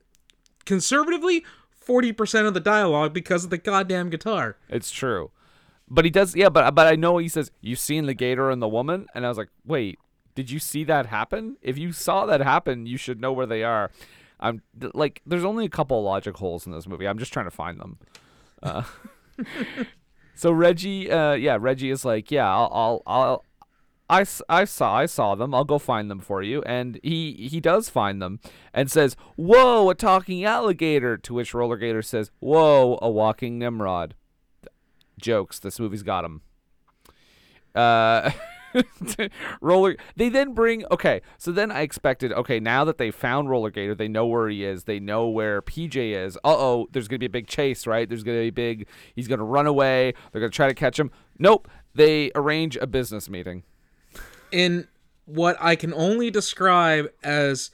conservatively 0.64 1.44
forty 1.70 2.12
percent 2.12 2.46
of 2.46 2.54
the 2.54 2.60
dialogue 2.60 3.12
because 3.12 3.44
of 3.44 3.50
the 3.50 3.58
goddamn 3.58 4.10
guitar. 4.10 4.56
It's 4.68 4.90
true, 4.90 5.30
but 5.88 6.04
he 6.04 6.10
does. 6.10 6.34
Yeah, 6.34 6.48
but 6.48 6.74
but 6.74 6.86
I 6.86 6.96
know 6.96 7.18
he 7.18 7.28
says 7.28 7.50
you've 7.60 7.78
seen 7.78 8.06
the 8.06 8.14
Gator 8.14 8.50
and 8.50 8.62
the 8.62 8.68
woman, 8.68 9.06
and 9.14 9.24
I 9.26 9.28
was 9.28 9.36
like, 9.38 9.50
wait, 9.64 9.98
did 10.34 10.50
you 10.50 10.58
see 10.58 10.84
that 10.84 11.06
happen? 11.06 11.56
If 11.62 11.78
you 11.78 11.92
saw 11.92 12.26
that 12.26 12.40
happen, 12.40 12.86
you 12.86 12.96
should 12.96 13.20
know 13.20 13.32
where 13.32 13.46
they 13.46 13.62
are. 13.62 13.90
I'm 14.40 14.62
like, 14.92 15.22
there's 15.24 15.44
only 15.44 15.64
a 15.64 15.70
couple 15.70 16.02
logic 16.02 16.36
holes 16.36 16.66
in 16.66 16.72
this 16.72 16.86
movie. 16.86 17.06
I'm 17.06 17.18
just 17.18 17.32
trying 17.32 17.46
to 17.46 17.50
find 17.50 17.78
them. 17.78 17.98
Uh, 18.62 18.82
so 20.34 20.50
Reggie, 20.50 21.10
uh, 21.10 21.34
yeah, 21.34 21.56
Reggie 21.60 21.90
is 21.90 22.04
like, 22.04 22.30
yeah, 22.30 22.50
I'll, 22.52 22.70
I'll, 22.72 23.02
I'll, 23.06 23.44
I, 24.10 24.26
I 24.48 24.64
saw, 24.64 24.96
I 24.96 25.06
saw 25.06 25.34
them. 25.34 25.54
I'll 25.54 25.64
go 25.64 25.78
find 25.78 26.10
them 26.10 26.20
for 26.20 26.42
you, 26.42 26.62
and 26.62 27.00
he, 27.02 27.48
he 27.50 27.58
does 27.58 27.88
find 27.88 28.20
them, 28.20 28.38
and 28.74 28.90
says, 28.90 29.16
"Whoa, 29.36 29.88
a 29.88 29.94
talking 29.94 30.44
alligator!" 30.44 31.16
To 31.16 31.32
which 31.32 31.54
Roller 31.54 31.78
Gator 31.78 32.02
says, 32.02 32.30
"Whoa, 32.38 32.98
a 33.00 33.08
walking 33.08 33.58
Nimrod." 33.58 34.14
Jokes. 35.18 35.58
This 35.58 35.80
movie's 35.80 36.02
got 36.02 36.24
him. 36.24 36.42
Uh, 37.74 38.30
roller. 39.60 39.96
They 40.16 40.28
then 40.28 40.54
bring. 40.54 40.84
Okay, 40.90 41.20
so 41.38 41.52
then 41.52 41.70
I 41.70 41.82
expected. 41.82 42.32
Okay, 42.32 42.60
now 42.60 42.84
that 42.84 42.98
they 42.98 43.10
found 43.10 43.50
Roller 43.50 43.70
Gator, 43.70 43.94
they 43.94 44.08
know 44.08 44.26
where 44.26 44.48
he 44.48 44.64
is. 44.64 44.84
They 44.84 45.00
know 45.00 45.28
where 45.28 45.62
PJ 45.62 45.96
is. 45.96 46.36
Uh 46.38 46.56
oh, 46.56 46.88
there's 46.92 47.08
gonna 47.08 47.18
be 47.18 47.26
a 47.26 47.30
big 47.30 47.46
chase, 47.46 47.86
right? 47.86 48.08
There's 48.08 48.22
gonna 48.22 48.38
be 48.40 48.50
big. 48.50 48.86
He's 49.14 49.28
gonna 49.28 49.44
run 49.44 49.66
away. 49.66 50.14
They're 50.32 50.40
gonna 50.40 50.50
try 50.50 50.68
to 50.68 50.74
catch 50.74 50.98
him. 50.98 51.10
Nope. 51.38 51.68
They 51.94 52.30
arrange 52.34 52.76
a 52.76 52.86
business 52.86 53.28
meeting. 53.28 53.62
in 54.50 54.88
what 55.26 55.56
I 55.60 55.74
can 55.76 55.94
only 55.94 56.30
describe 56.30 57.08
as 57.22 57.70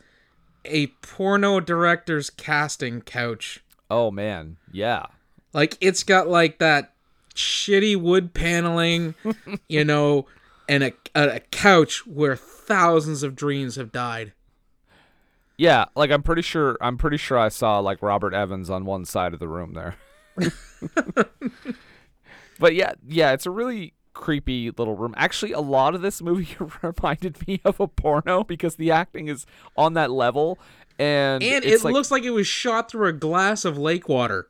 a 0.64 0.88
porno 1.02 1.58
director's 1.60 2.30
casting 2.30 3.00
couch. 3.00 3.64
Oh 3.90 4.10
man, 4.10 4.56
yeah. 4.72 5.06
Like 5.52 5.76
it's 5.80 6.02
got 6.04 6.28
like 6.28 6.58
that 6.58 6.92
shitty 7.34 7.96
wood 8.00 8.34
paneling, 8.34 9.14
you 9.68 9.84
know, 9.84 10.26
and 10.70 10.84
a, 10.84 10.92
a 11.14 11.40
couch 11.40 12.06
where 12.06 12.36
thousands 12.36 13.24
of 13.24 13.34
dreams 13.34 13.74
have 13.74 13.90
died. 13.90 14.32
Yeah, 15.58 15.86
like 15.96 16.12
I'm 16.12 16.22
pretty 16.22 16.42
sure 16.42 16.78
I'm 16.80 16.96
pretty 16.96 17.16
sure 17.16 17.36
I 17.36 17.48
saw 17.48 17.80
like 17.80 18.00
Robert 18.00 18.32
Evans 18.32 18.70
on 18.70 18.84
one 18.84 19.04
side 19.04 19.34
of 19.34 19.40
the 19.40 19.48
room 19.48 19.74
there. 19.74 19.96
but 22.58 22.74
yeah, 22.74 22.92
yeah, 23.06 23.32
it's 23.32 23.46
a 23.46 23.50
really 23.50 23.94
creepy 24.14 24.70
little 24.70 24.94
room. 24.94 25.12
Actually, 25.16 25.52
a 25.52 25.60
lot 25.60 25.96
of 25.96 26.02
this 26.02 26.22
movie 26.22 26.56
reminded 26.82 27.46
me 27.48 27.60
of 27.64 27.80
a 27.80 27.88
porno 27.88 28.44
because 28.44 28.76
the 28.76 28.92
acting 28.92 29.26
is 29.26 29.46
on 29.76 29.94
that 29.94 30.12
level 30.12 30.56
and 31.00 31.42
And 31.42 31.64
it 31.64 31.82
like, 31.82 31.92
looks 31.92 32.12
like 32.12 32.22
it 32.22 32.30
was 32.30 32.46
shot 32.46 32.90
through 32.90 33.08
a 33.08 33.12
glass 33.12 33.64
of 33.64 33.76
lake 33.76 34.08
water. 34.08 34.46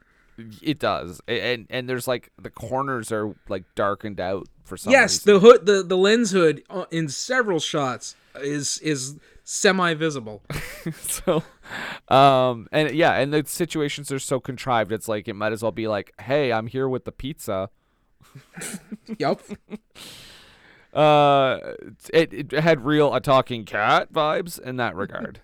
It 0.63 0.79
does. 0.79 1.21
And 1.29 1.67
and 1.71 1.89
there's 1.89 2.09
like 2.09 2.31
the 2.41 2.51
corners 2.51 3.11
are 3.13 3.35
like 3.49 3.65
darkened 3.75 4.21
out 4.21 4.47
for 4.65 4.77
some 4.77 4.93
Yes, 4.93 5.27
reason. 5.27 5.35
the 5.35 5.41
hood, 5.41 5.67
the, 5.67 5.83
the 5.83 5.97
lens 5.97 6.31
hood 6.31 6.63
uh, 6.71 6.85
in 6.91 7.09
several 7.09 7.59
shots 7.61 8.15
is 8.37 8.79
is 8.79 9.17
semi 9.45 9.95
visible. 9.95 10.43
so 10.95 11.43
um 12.09 12.69
and 12.73 12.93
yeah 12.93 13.13
and 13.19 13.33
the 13.33 13.45
situations 13.47 14.11
are 14.13 14.19
so 14.19 14.39
contrived 14.41 14.91
it's 14.93 15.09
like 15.09 15.27
it 15.29 15.35
might 15.35 15.53
as 15.53 15.63
well 15.63 15.71
be 15.73 15.87
like 15.89 16.13
hey 16.23 16.53
i'm 16.53 16.67
here 16.67 16.89
with 16.89 17.05
the 17.05 17.13
pizza 17.13 17.69
yep. 19.19 19.41
uh 20.93 21.59
it, 22.13 22.33
it 22.33 22.53
had 22.53 22.85
real 22.85 23.15
a 23.15 23.21
talking 23.21 23.65
cat 23.65 24.13
vibes 24.13 24.59
in 24.61 24.77
that 24.77 24.95
regard 24.97 25.41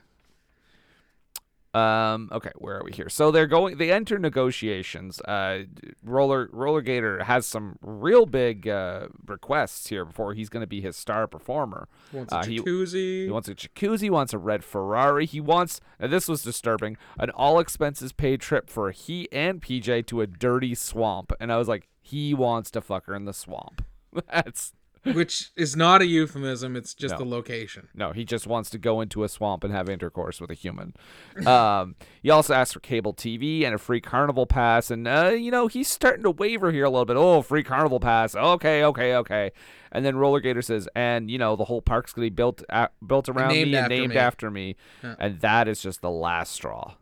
um 1.77 2.29
okay 2.33 2.53
where 2.57 2.77
are 2.79 2.85
we 2.85 2.93
here 2.93 3.09
so 3.09 3.31
they're 3.31 3.47
going 3.47 3.77
they 3.77 3.91
enter 3.93 4.19
negotiations 4.19 5.21
uh 5.23 5.59
roller 6.05 6.49
roller 6.53 6.81
gator 6.81 7.23
has 7.25 7.45
some 7.47 7.77
real 7.83 8.25
big 8.25 8.67
uh 8.69 9.09
requests 9.27 9.89
here 9.89 10.05
before 10.05 10.33
he's 10.35 10.49
going 10.49 10.61
to 10.63 10.67
be 10.67 10.81
his 10.81 10.97
star 10.97 11.27
performer 11.27 11.89
He 12.11 12.17
Wants 12.17 12.33
a 12.33 12.37
Uh, 12.39 12.45
he- 12.45 12.61
jacuzzi. 12.61 13.25
he 13.27 13.31
wants 13.31 13.49
a 13.49 13.55
jacuzzi, 13.55 14.09
wants 14.11 14.33
a 14.33 14.39
red 14.39 14.63
Ferrari. 14.65 15.27
He 15.27 15.41
wants, 15.41 15.81
and 15.99 16.13
this 16.13 16.29
was 16.29 16.43
disturbing, 16.43 16.97
an 17.19 17.31
all 17.31 17.59
expenses 17.59 18.13
paid 18.13 18.41
trip 18.41 18.71
for 18.71 18.91
he 18.93 19.29
and 19.33 19.61
PJ 19.61 20.07
to 20.07 20.21
a 20.23 20.27
dirty 20.27 20.75
swamp. 20.75 21.33
And 21.41 21.53
I 21.53 21.57
was 21.59 21.69
like, 21.69 21.89
he 22.01 22.33
wants 22.35 22.71
to 22.73 22.81
fuck 22.81 23.07
her 23.07 23.15
in 23.15 23.25
the 23.25 23.33
swamp. 23.35 23.85
That's 24.33 24.73
which 25.15 25.51
is 25.57 25.77
not 25.77 26.03
a 26.03 26.07
euphemism. 26.07 26.77
It's 26.77 26.95
just 26.95 27.13
No. 27.13 27.19
the 27.19 27.25
location. 27.25 27.89
no, 27.95 28.13
he 28.13 28.25
just 28.25 28.47
wants 28.47 28.71
to 28.71 28.79
go 28.79 29.01
into 29.01 29.25
a 29.25 29.29
swamp 29.29 29.65
and 29.65 29.73
have 29.73 29.89
intercourse 29.89 30.41
with 30.41 30.51
a 30.51 30.55
human. 30.55 30.95
um, 31.47 31.95
he 32.23 32.31
also 32.31 32.55
asks 32.55 32.73
for 32.75 32.81
cable 32.81 33.15
TV 33.15 33.65
and 33.65 33.75
a 33.75 33.79
free 33.79 34.01
carnival 34.01 34.47
pass, 34.47 34.91
and 34.91 35.07
uh, 35.07 35.29
you 35.37 35.51
know 35.51 35.67
he's 35.67 35.89
starting 35.89 36.23
to 36.23 36.31
waver 36.31 36.73
here 36.73 36.85
a 36.85 36.91
little 36.91 37.05
bit. 37.05 37.17
Oh, 37.17 37.43
free 37.43 37.63
carnival 37.63 38.01
pass. 38.01 38.35
Okay, 38.35 38.85
okay, 38.85 39.15
okay. 39.15 39.53
And 39.93 40.05
then 40.05 40.17
Roller 40.17 40.41
Gator 40.41 40.63
says, 40.63 40.89
and 40.95 41.31
you 41.31 41.39
know 41.39 41.57
the 41.57 41.65
whole 41.65 41.81
park's 41.81 42.13
gonna 42.13 42.27
be 42.27 42.31
built 42.31 42.63
a 42.69 42.89
built 43.07 43.29
around 43.29 43.49
named 43.49 43.71
me 43.73 43.77
and 43.79 43.89
named 43.89 44.11
me." 44.11 44.17
after 44.17 44.51
me, 44.51 44.77
and 45.03 45.41
that 45.41 45.69
is 45.69 45.81
just 45.81 46.03
the 46.03 46.11
last 46.11 46.53
straw. 46.53 46.95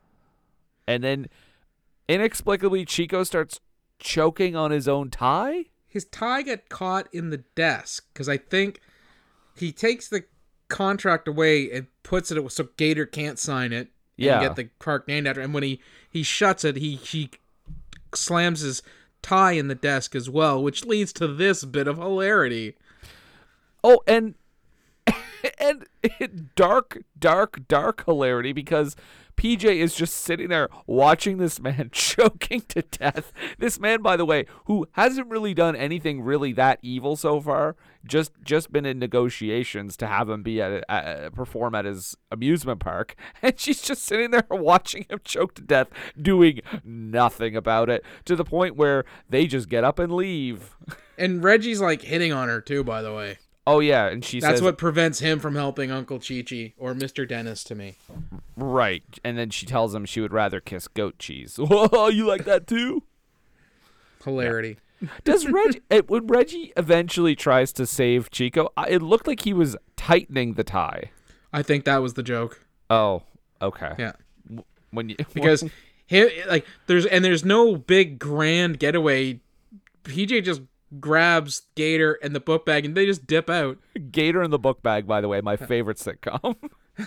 And 0.87 1.03
then 1.03 1.29
inexplicably, 2.09 2.85
Chico 2.85 3.25
starts 3.25 3.61
choking 3.99 4.55
on 4.55 4.71
his 4.71 4.87
own 4.87 5.11
tie. 5.11 5.67
His 5.95 6.05
tie 6.07 6.43
got 6.43 6.69
caught 6.69 7.07
in 7.13 7.31
the 7.31 7.45
desk 7.55 8.05
because 8.13 8.29
I 8.29 8.37
think 8.37 8.81
he 9.57 9.71
takes 9.71 10.09
the 10.09 10.25
contract 10.69 11.29
away 11.29 11.71
and 11.71 11.87
puts 12.03 12.33
it 12.33 12.51
so 12.53 12.69
Gator 12.77 13.07
can't 13.07 13.39
sign 13.39 13.73
it. 13.73 13.89
And 14.19 14.27
Yeah. 14.27 14.41
get 14.41 14.57
the 14.57 14.71
park 14.81 15.07
named 15.07 15.29
after. 15.29 15.41
And 15.41 15.55
when 15.55 15.63
he 15.63 15.81
he 16.11 16.25
shuts 16.25 16.65
it, 16.65 16.75
he 16.77 16.97
he 16.97 17.31
slams 18.13 18.61
his 18.61 18.83
tie 19.23 19.53
in 19.53 19.69
the 19.69 19.75
desk 19.77 20.17
as 20.17 20.29
well, 20.29 20.61
which 20.61 20.85
leads 20.85 21.13
to 21.13 21.29
this 21.29 21.65
bit 21.65 21.87
of 21.87 21.97
hilarity. 21.99 22.77
Oh, 23.85 24.03
and 24.09 24.35
and 25.61 25.87
dark, 26.57 27.05
dark, 27.19 27.69
dark 27.69 28.05
hilarity 28.05 28.53
because 28.53 28.97
PJ 29.37 29.65
is 29.65 29.95
just 29.95 30.17
sitting 30.17 30.49
there 30.49 30.69
watching 30.87 31.39
this 31.39 31.61
man 31.61 31.91
choking 31.93 32.63
to 32.69 32.83
death. 32.83 33.33
This 33.59 33.79
man, 33.79 34.03
by 34.03 34.17
the 34.17 34.25
way, 34.25 34.47
who 34.67 34.87
hasn't 34.93 35.29
really 35.29 35.55
done 35.55 35.77
anything 35.77 36.23
really 36.23 36.53
that 36.53 36.79
evil 36.83 37.17
so 37.17 37.41
far, 37.41 37.77
just 38.05 38.33
just 38.43 38.73
been 38.73 38.85
in 38.85 38.99
negotiations 38.99 39.97
to 39.97 40.07
have 40.07 40.29
him 40.29 40.43
be 40.43 40.61
at, 40.61 40.85
at 40.89 41.35
perform 41.35 41.75
at 41.75 41.85
his 41.85 42.17
amusement 42.31 42.81
park, 42.81 43.15
and 43.43 43.59
she's 43.59 43.83
just 43.83 44.03
sitting 44.03 44.31
there 44.31 44.47
watching 44.51 45.07
him 45.09 45.21
choke 45.25 45.55
to 45.55 45.63
death, 45.63 45.89
doing 46.21 46.61
nothing 46.85 47.57
about 47.57 47.89
it, 47.89 48.05
to 48.25 48.37
the 48.37 48.45
point 48.45 48.77
where 48.77 49.05
they 49.29 49.47
just 49.47 49.69
get 49.69 49.85
up 49.85 49.99
and 49.99 50.13
leave. 50.13 50.77
And 51.17 51.43
Reggie's 51.45 51.81
like 51.81 52.03
hitting 52.03 52.33
on 52.33 52.49
her 52.49 52.61
too, 52.61 52.83
by 52.85 53.03
the 53.03 53.15
way. 53.15 53.39
Oh 53.67 53.81
yeah, 53.81 54.09
and 54.09 54.23
she 54.25 54.41
That's 54.41 54.57
says, 54.57 54.63
what 54.63 54.77
prevents 54.77 55.21
him 55.21 55.41
from 55.41 55.55
helping 55.55 55.91
Uncle 55.91 56.19
Chi 56.19 56.43
Chi 56.43 56.75
or 56.77 56.93
Mr. 56.95 57.27
Dennis 57.27 57.65
to 57.65 57.75
me. 57.75 57.97
Right. 58.57 59.03
And 59.25 59.39
then 59.39 59.51
she 59.51 59.65
tells 59.65 59.95
him 59.95 60.05
she 60.05 60.21
would 60.21 60.33
rather 60.33 60.61
kiss 60.61 60.87
goat 60.89 61.19
cheese. 61.19 61.59
Oh, 61.71 62.09
you 62.09 62.27
like 62.27 62.45
that 62.45 62.67
too? 62.67 63.03
Hilarity. 64.23 64.77
Does 65.25 65.47
Reggie, 65.49 65.81
it, 65.91 66.09
when 66.09 66.27
Reggie 66.27 66.73
eventually 66.77 67.35
tries 67.35 67.73
to 67.75 67.87
save 67.87 68.31
Chico, 68.31 68.71
it 68.89 69.03
looked 69.03 69.27
like 69.27 69.41
he 69.41 69.53
was 69.53 69.77
tightening 69.97 70.55
the 70.55 70.65
tie. 70.65 71.11
I 71.53 71.63
think 71.63 71.85
that 71.85 71.99
was 71.99 72.15
the 72.15 72.23
joke. 72.23 72.61
Oh, 72.91 73.23
okay. 73.63 73.95
Yeah. 73.99 74.13
When 74.91 75.11
you, 75.11 75.17
Because 75.35 75.65
him 76.07 76.29
like 76.49 76.67
there's 76.87 77.07
and 77.07 77.25
there's 77.25 77.45
no 77.45 77.77
big 77.77 78.19
grand 78.19 78.79
getaway. 78.79 79.41
PJ 80.05 80.45
just 80.45 80.61
grabs 81.01 81.63
Gator 81.75 82.19
and 82.23 82.35
the 82.35 82.41
book 82.41 82.67
bag 82.67 82.85
and 82.85 82.95
they 82.95 83.07
just 83.07 83.27
dip 83.27 83.49
out. 83.51 83.79
Gator 84.11 84.43
and 84.43 84.53
the 84.53 84.59
book 84.59 84.83
bag, 84.83 85.07
by 85.07 85.21
the 85.21 85.29
way, 85.29 85.41
my 85.41 85.57
favorite 85.59 85.99
sitcom. 85.99 86.57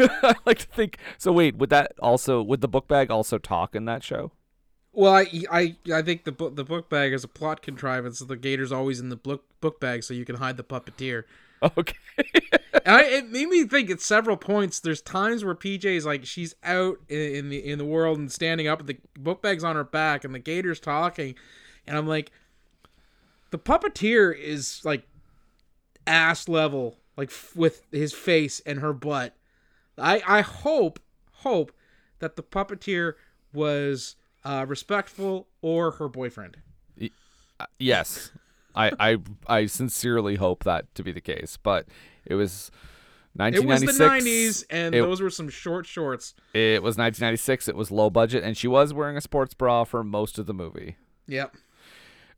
I 0.00 0.34
like 0.46 0.58
to 0.58 0.66
think. 0.66 0.98
So 1.16 1.32
wait, 1.32 1.56
would 1.56 1.70
that 1.70 1.92
also 2.00 2.42
would 2.42 2.60
the 2.60 2.68
book 2.68 2.88
bag 2.88 3.10
also 3.10 3.38
talk 3.38 3.74
in 3.74 3.84
that 3.86 4.02
show? 4.02 4.32
Well, 4.92 5.14
I 5.14 5.26
I 5.50 5.76
I 5.92 6.02
think 6.02 6.24
the 6.24 6.32
book 6.32 6.56
the 6.56 6.64
book 6.64 6.88
bag 6.88 7.12
is 7.12 7.24
a 7.24 7.28
plot 7.28 7.62
contrivance. 7.62 8.20
The 8.20 8.36
Gator's 8.36 8.72
always 8.72 9.00
in 9.00 9.08
the 9.08 9.16
book 9.16 9.44
book 9.60 9.80
bag 9.80 10.02
so 10.02 10.14
you 10.14 10.24
can 10.24 10.36
hide 10.36 10.56
the 10.56 10.64
puppeteer. 10.64 11.24
Okay. 11.76 11.96
I, 12.86 13.02
it 13.04 13.30
made 13.30 13.48
me 13.48 13.64
think 13.64 13.90
at 13.90 14.00
several 14.00 14.36
points. 14.36 14.78
There's 14.78 15.02
times 15.02 15.44
where 15.44 15.56
PJ's 15.56 16.06
like 16.06 16.24
she's 16.24 16.54
out 16.62 16.98
in, 17.08 17.18
in 17.18 17.48
the 17.48 17.58
in 17.58 17.78
the 17.78 17.84
world 17.84 18.18
and 18.18 18.30
standing 18.30 18.68
up, 18.68 18.78
and 18.78 18.88
the 18.88 18.98
book 19.18 19.42
bag's 19.42 19.64
on 19.64 19.74
her 19.74 19.82
back, 19.82 20.24
and 20.24 20.32
the 20.32 20.38
Gator's 20.38 20.78
talking, 20.78 21.34
and 21.88 21.96
I'm 21.98 22.06
like, 22.06 22.30
the 23.50 23.58
puppeteer 23.58 24.36
is 24.38 24.80
like 24.84 25.02
ass 26.06 26.48
level, 26.48 26.98
like 27.16 27.30
f- 27.30 27.56
with 27.56 27.82
his 27.90 28.12
face 28.12 28.60
and 28.66 28.78
her 28.80 28.92
butt. 28.92 29.34
I 29.96 30.22
I 30.26 30.40
hope 30.42 31.00
hope 31.38 31.72
that 32.20 32.36
the 32.36 32.42
puppeteer 32.42 33.14
was 33.52 34.16
uh, 34.44 34.64
respectful 34.68 35.48
or 35.62 35.92
her 35.92 36.08
boyfriend. 36.08 36.58
yes, 37.78 38.30
I, 38.74 38.92
I 39.00 39.16
I 39.46 39.66
sincerely 39.66 40.36
hope 40.36 40.64
that 40.64 40.94
to 40.94 41.02
be 41.02 41.12
the 41.12 41.20
case, 41.20 41.56
but 41.62 41.86
it 42.24 42.34
was 42.34 42.70
It 43.38 43.64
was 43.64 43.82
1996. 43.82 43.98
the 43.98 44.04
'90s, 44.04 44.64
and 44.70 44.94
It- 44.94 45.00
those 45.02 45.20
were 45.20 45.30
some 45.30 45.48
short 45.48 45.86
shorts. 45.86 46.34
It 46.54 46.82
was 46.82 46.96
1996. 46.96 47.68
It 47.68 47.76
was 47.76 47.90
low 47.90 48.10
budget, 48.10 48.44
and 48.44 48.56
she 48.56 48.68
was 48.68 48.92
wearing 48.92 49.16
a 49.16 49.20
sports 49.20 49.54
bra 49.54 49.84
for 49.84 50.04
most 50.04 50.38
of 50.38 50.46
the 50.46 50.54
movie. 50.54 50.96
Yep. 51.26 51.56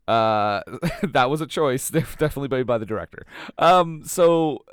Uh, 0.07 0.61
that 1.03 1.29
was 1.29 1.41
a 1.41 1.47
choice, 1.47 1.89
definitely 1.91 2.47
made 2.47 2.67
by 2.67 2.77
the 2.77 2.85
director. 2.85 3.25
Um, 3.57 4.03
so 4.05 4.63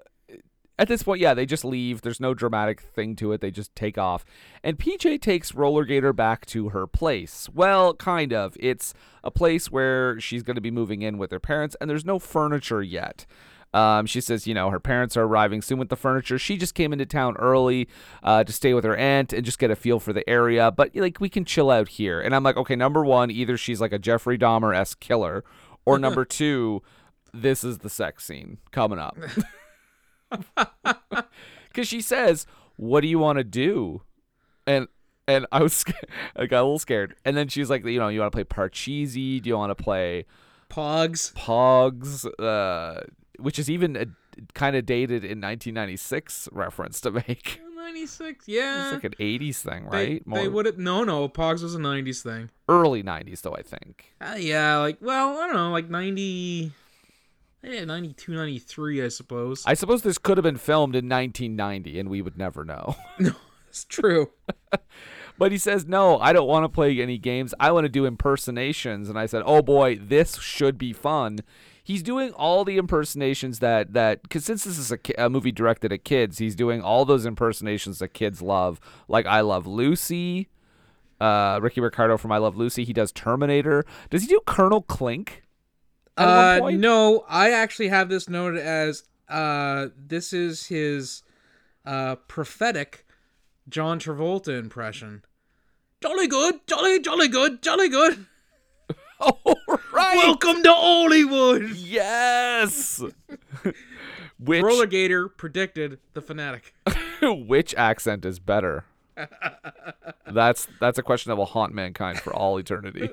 at 0.79 0.87
this 0.89 1.03
point, 1.03 1.21
yeah, 1.21 1.35
they 1.35 1.45
just 1.45 1.65
leave. 1.65 2.03
There's 2.03 2.21
no 2.21 2.35
dramatic 2.35 2.81
thing 2.81 3.17
to 3.17 3.33
it. 3.33 3.41
They 3.41 3.51
just 3.51 3.75
take 3.75 3.99
off, 3.99 4.25
and 4.63 4.79
PJ 4.79 5.21
takes 5.21 5.55
Roller 5.55 5.85
Gator 5.85 6.13
back 6.13 6.47
to 6.47 6.69
her 6.71 6.87
place. 6.87 7.49
Well, 7.53 7.95
kind 7.95 8.33
of. 8.33 8.57
It's 8.61 8.95
a 9.25 9.31
place 9.31 9.71
where 9.71 10.21
she's 10.21 10.43
going 10.43 10.55
to 10.55 10.61
be 10.61 10.71
moving 10.71 11.03
in 11.03 11.19
with 11.19 11.33
her 11.33 11.41
parents, 11.41 11.77
and 11.81 11.91
there's 11.91 12.05
no 12.05 12.19
furniture 12.19 12.83
yet. 12.83 13.27
Um, 13.75 14.07
she 14.07 14.21
says, 14.21 14.47
you 14.47 14.55
know, 14.55 14.71
her 14.71 14.81
parents 14.81 15.17
are 15.17 15.25
arriving 15.25 15.61
soon 15.63 15.79
with 15.79 15.89
the 15.91 15.97
furniture. 15.97 16.39
She 16.39 16.57
just 16.57 16.75
came 16.75 16.93
into 16.93 17.05
town 17.05 17.37
early 17.37 17.89
uh, 18.23 18.45
to 18.45 18.53
stay 18.53 18.73
with 18.73 18.85
her 18.85 18.97
aunt 18.97 19.33
and 19.33 19.45
just 19.45 19.59
get 19.59 19.71
a 19.71 19.77
feel 19.77 20.01
for 20.01 20.13
the 20.13 20.29
area. 20.29 20.71
But 20.71 20.95
like, 20.95 21.21
we 21.21 21.29
can 21.29 21.45
chill 21.45 21.71
out 21.71 21.89
here. 21.89 22.21
And 22.21 22.35
I'm 22.35 22.43
like, 22.43 22.57
okay, 22.57 22.77
number 22.77 23.05
one, 23.05 23.31
either 23.31 23.57
she's 23.57 23.81
like 23.81 23.93
a 23.93 23.99
Jeffrey 23.99 24.39
Dahmer 24.39 24.75
esque 24.75 25.01
killer, 25.01 25.45
or 25.85 25.99
number 26.01 26.25
two, 26.25 26.83
this 27.33 27.63
is 27.63 27.79
the 27.79 27.91
sex 27.91 28.25
scene 28.25 28.59
coming 28.71 28.99
up. 28.99 29.17
Because 31.69 31.87
she 31.87 32.01
says, 32.01 32.47
"What 32.77 33.03
do 33.03 33.09
you 33.09 33.19
want 33.19 33.39
to 33.39 33.45
do?" 33.45 34.03
And 34.67 34.89
and 35.27 35.47
I 35.53 35.63
was 35.63 35.85
I 36.35 36.47
got 36.47 36.61
a 36.61 36.65
little 36.65 36.79
scared. 36.79 37.15
And 37.25 37.37
then 37.37 37.49
she's 37.49 37.71
like, 37.71 37.85
you 37.85 38.01
know, 38.01 38.09
you 38.09 38.21
want 38.21 38.33
to 38.33 38.37
play 38.37 38.45
Parcheesi? 38.45 39.41
Do 39.41 39.49
you 39.49 39.57
want 39.57 39.71
to 39.71 39.81
play 39.81 40.25
Pogs. 40.71 41.33
Pogs? 41.35 42.27
Uh, 42.39 43.03
which 43.39 43.59
is 43.59 43.71
even 43.71 43.97
a 43.97 44.07
kind 44.55 44.77
of 44.77 44.87
dated 44.87 45.25
in 45.25 45.41
1996 45.41 46.49
reference 46.53 47.01
to 47.03 47.11
make. 47.11 47.61
96, 47.77 48.47
yeah. 48.49 48.93
It's 48.93 49.05
like 49.05 49.05
an 49.05 49.15
80s 49.19 49.57
thing, 49.63 49.87
right? 49.87 50.23
they 50.27 50.31
More 50.43 50.51
would 50.51 50.67
have 50.67 50.79
no 50.79 51.05
no 51.05 51.29
Pogs 51.29 51.63
was 51.63 51.75
a 51.75 51.79
90s 51.79 52.23
thing. 52.23 52.51
early 52.69 53.03
90s 53.03 53.41
though, 53.41 53.55
I 53.55 53.63
think. 53.63 54.13
Uh, 54.21 54.37
yeah, 54.39 54.77
like 54.79 54.99
well, 55.01 55.39
I 55.39 55.47
don't 55.47 55.57
know, 55.57 55.71
like 55.71 55.89
90 55.89 56.73
yeah, 57.63 57.85
92, 57.85 58.35
93, 58.35 59.05
I 59.05 59.09
suppose. 59.09 59.65
I 59.67 59.75
suppose 59.75 60.03
this 60.03 60.19
could 60.19 60.37
have 60.37 60.45
been 60.45 60.57
filmed 60.57 60.95
in 60.95 61.09
1990 61.09 61.99
and 61.99 62.09
we 62.09 62.23
would 62.23 62.39
never 62.39 62.65
know. 62.65 62.97
no, 63.19 63.33
it's 63.69 63.85
true. 63.85 64.31
But 65.39 65.53
he 65.53 65.59
says, 65.59 65.87
No, 65.87 66.19
I 66.19 66.33
don't 66.33 66.49
want 66.49 66.65
to 66.65 66.69
play 66.69 67.01
any 67.01 67.17
games. 67.19 67.55
I 67.61 67.71
want 67.73 67.85
to 67.85 67.89
do 67.89 68.05
impersonations. 68.05 69.09
And 69.09 69.19
I 69.19 69.27
said, 69.27 69.43
Oh 69.47 69.63
boy, 69.63 69.97
this 69.97 70.37
should 70.39 70.79
be 70.79 70.93
fun. 70.93 71.39
He's 71.89 72.03
doing 72.03 72.33
all 72.33 72.67
the 72.67 72.77
impersonations 72.77 73.61
that, 73.61 73.95
that 73.95 74.23
because 74.23 74.45
since 74.45 74.65
this 74.65 74.77
is 74.77 74.93
a, 74.93 74.99
a 75.17 75.31
movie 75.31 75.51
directed 75.51 75.91
at 75.91 76.05
kids, 76.05 76.37
he's 76.37 76.55
doing 76.55 76.83
all 76.83 77.07
those 77.07 77.25
impersonations 77.25 77.99
that 78.01 78.09
kids 78.09 78.43
love. 78.43 78.79
Like 79.09 79.25
I 79.25 79.41
Love 79.41 79.67
Lucy, 79.67 80.51
uh, 81.19 81.59
Ricky 81.63 81.81
Ricardo 81.81 82.19
from 82.19 82.31
I 82.31 82.37
Love 82.37 82.59
Lucy. 82.59 82.85
He 82.85 82.93
does 82.93 83.11
Terminator. 83.11 83.87
Does 84.11 84.21
he 84.21 84.29
do 84.29 84.39
Colonel 84.47 84.83
Klink? 84.83 85.45
Uh, 86.19 86.61
no, 86.75 87.25
I 87.27 87.53
actually 87.53 87.89
have 87.89 88.11
this 88.11 88.29
noted 88.29 88.61
as 88.61 89.05
uh, 89.27 89.87
this 89.97 90.35
is 90.35 90.67
his 90.67 91.23
uh, 91.87 92.17
prophetic 92.17 93.07
John 93.67 93.99
Travolta 93.99 94.59
impression. 94.59 95.25
Jolly 96.03 96.27
good, 96.27 96.61
jolly, 96.67 97.01
jolly 97.01 97.29
good, 97.29 97.63
jolly 97.63 97.89
good. 97.89 98.27
Oh, 99.45 99.55
right. 99.93 100.17
Welcome 100.17 100.63
to 100.63 100.73
Hollywood. 100.73 101.71
Yes. 101.71 103.03
which 104.39 104.63
Roller 104.63 104.87
Gator 104.87 105.29
predicted 105.29 105.99
the 106.15 106.21
fanatic. 106.23 106.75
which 107.23 107.75
accent 107.75 108.25
is 108.25 108.39
better? 108.39 108.85
that's 110.33 110.69
that's 110.81 110.99
a 110.99 111.03
question 111.03 111.31
that 111.31 111.37
will 111.37 111.47
haunt 111.47 111.75
mankind 111.75 112.21
for 112.21 112.33
all 112.33 112.59
eternity. 112.59 113.11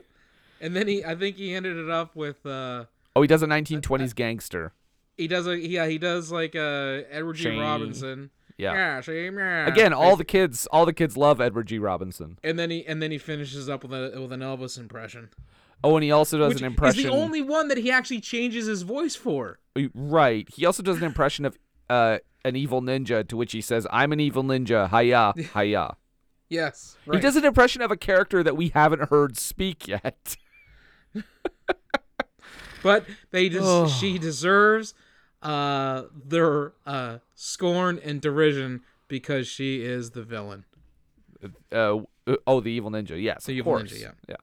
And 0.61 0.75
then 0.75 0.87
he, 0.87 1.03
I 1.03 1.15
think 1.15 1.37
he 1.37 1.53
ended 1.53 1.77
it 1.77 1.89
up 1.89 2.15
with, 2.15 2.45
uh, 2.45 2.85
Oh, 3.15 3.21
he 3.21 3.27
does 3.27 3.41
a 3.41 3.47
1920s 3.47 4.13
gangster. 4.15 4.73
he 5.17 5.27
does 5.27 5.47
a, 5.47 5.57
yeah, 5.57 5.87
he 5.87 5.97
does 5.97 6.31
like 6.31 6.55
uh, 6.55 7.01
Edward 7.09 7.33
G. 7.37 7.59
Robinson. 7.59 8.29
Yeah. 8.57 8.73
Yeah, 8.73 9.01
same, 9.01 9.37
yeah. 9.37 9.67
Again, 9.67 9.91
all 9.93 10.15
the 10.15 10.23
kids, 10.23 10.65
all 10.67 10.85
the 10.85 10.93
kids 10.93 11.17
love 11.17 11.41
Edward 11.41 11.67
G. 11.67 11.77
Robinson. 11.79 12.37
and 12.43 12.57
then 12.59 12.69
he, 12.69 12.85
and 12.85 13.01
then 13.01 13.11
he 13.11 13.17
finishes 13.17 13.67
up 13.67 13.83
with 13.83 13.91
a 13.93 14.21
with 14.21 14.31
an 14.31 14.39
Elvis 14.41 14.77
impression, 14.77 15.29
Oh, 15.83 15.95
and 15.95 16.03
he 16.03 16.11
also 16.11 16.37
does 16.37 16.49
which 16.55 16.61
an 16.61 16.65
impression. 16.67 16.99
is 17.01 17.05
the 17.05 17.11
only 17.11 17.41
one 17.41 17.67
that 17.67 17.77
he 17.77 17.91
actually 17.91 18.21
changes 18.21 18.65
his 18.65 18.81
voice 18.81 19.15
for. 19.15 19.59
Right. 19.93 20.47
He 20.53 20.65
also 20.65 20.81
does 20.81 20.97
an 20.97 21.03
impression 21.03 21.45
of 21.45 21.57
uh, 21.89 22.17
an 22.43 22.55
evil 22.55 22.81
ninja, 22.81 23.27
to 23.27 23.37
which 23.37 23.51
he 23.51 23.61
says, 23.61 23.85
"I'm 23.91 24.11
an 24.11 24.19
evil 24.19 24.43
ninja. 24.43 24.89
Hiya, 24.89 25.33
hiya." 25.53 25.97
Yes, 26.49 26.95
He 27.11 27.19
does 27.19 27.35
an 27.35 27.43
impression 27.45 27.81
of 27.81 27.89
a 27.91 27.97
character 27.97 28.43
that 28.43 28.55
we 28.55 28.69
haven't 28.69 29.09
heard 29.09 29.35
speak 29.37 29.87
yet. 29.87 30.37
but 32.83 33.05
they 33.31 33.49
just 33.49 33.65
Oh. 33.67 33.87
she 33.87 34.17
deserves 34.19 34.93
uh 35.41 36.03
their 36.13 36.73
uh 36.85 37.17
scorn 37.33 37.99
and 38.03 38.21
derision 38.21 38.81
because 39.07 39.47
she 39.47 39.83
is 39.83 40.11
the 40.11 40.23
villain. 40.23 40.65
uh, 41.71 41.97
uh, 42.27 42.35
oh, 42.47 42.59
the 42.61 42.71
evil 42.71 42.89
ninja. 42.91 43.21
Yes, 43.21 43.45
The 43.45 43.53
of 43.53 43.57
evil 43.57 43.73
course. 43.73 43.91
ninja, 43.93 44.01
Yeah, 44.01 44.11
yeah. 44.29 44.35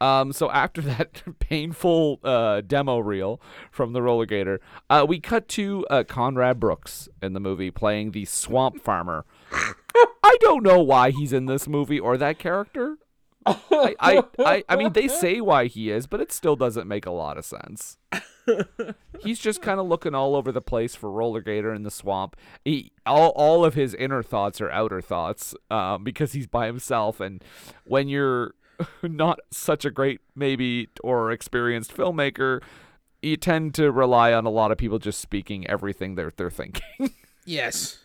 Um, 0.00 0.32
so 0.32 0.50
after 0.50 0.80
that 0.82 1.22
painful 1.38 2.20
uh, 2.22 2.60
demo 2.60 2.98
reel 2.98 3.40
from 3.70 3.92
the 3.92 4.02
Roller 4.02 4.26
Gator, 4.26 4.60
uh, 4.90 5.04
we 5.08 5.20
cut 5.20 5.48
to 5.48 5.86
uh, 5.90 6.04
Conrad 6.04 6.60
Brooks 6.60 7.08
in 7.22 7.32
the 7.32 7.40
movie 7.40 7.70
playing 7.70 8.12
the 8.12 8.24
swamp 8.24 8.82
farmer. 8.82 9.24
I 9.52 10.36
don't 10.40 10.62
know 10.62 10.82
why 10.82 11.10
he's 11.10 11.32
in 11.32 11.46
this 11.46 11.66
movie 11.66 12.00
or 12.00 12.16
that 12.16 12.38
character. 12.38 12.98
I, 13.46 13.94
I, 14.00 14.22
I, 14.40 14.64
I 14.68 14.76
mean, 14.76 14.92
they 14.92 15.06
say 15.06 15.40
why 15.40 15.66
he 15.66 15.90
is, 15.90 16.06
but 16.06 16.20
it 16.20 16.32
still 16.32 16.56
doesn't 16.56 16.88
make 16.88 17.06
a 17.06 17.12
lot 17.12 17.38
of 17.38 17.44
sense. 17.44 17.96
He's 19.20 19.38
just 19.38 19.62
kind 19.62 19.78
of 19.78 19.86
looking 19.86 20.14
all 20.14 20.34
over 20.34 20.50
the 20.50 20.60
place 20.60 20.94
for 20.94 21.10
Roller 21.10 21.40
Gator 21.40 21.72
in 21.72 21.84
the 21.84 21.90
swamp. 21.90 22.36
He, 22.64 22.92
all, 23.04 23.30
all 23.30 23.64
of 23.64 23.74
his 23.74 23.94
inner 23.94 24.22
thoughts 24.22 24.60
are 24.60 24.70
outer 24.70 25.00
thoughts 25.00 25.54
um, 25.70 26.02
because 26.02 26.32
he's 26.32 26.46
by 26.46 26.66
himself. 26.66 27.20
And 27.20 27.42
when 27.84 28.08
you're 28.08 28.54
not 29.02 29.40
such 29.50 29.84
a 29.84 29.90
great, 29.90 30.20
maybe, 30.34 30.88
or 31.02 31.30
experienced 31.30 31.94
filmmaker, 31.94 32.62
you 33.22 33.36
tend 33.36 33.74
to 33.74 33.90
rely 33.90 34.32
on 34.32 34.46
a 34.46 34.50
lot 34.50 34.70
of 34.70 34.78
people 34.78 34.98
just 34.98 35.20
speaking 35.20 35.66
everything 35.66 36.14
they're, 36.14 36.32
they're 36.36 36.50
thinking. 36.50 37.10
Yes. 37.46 37.98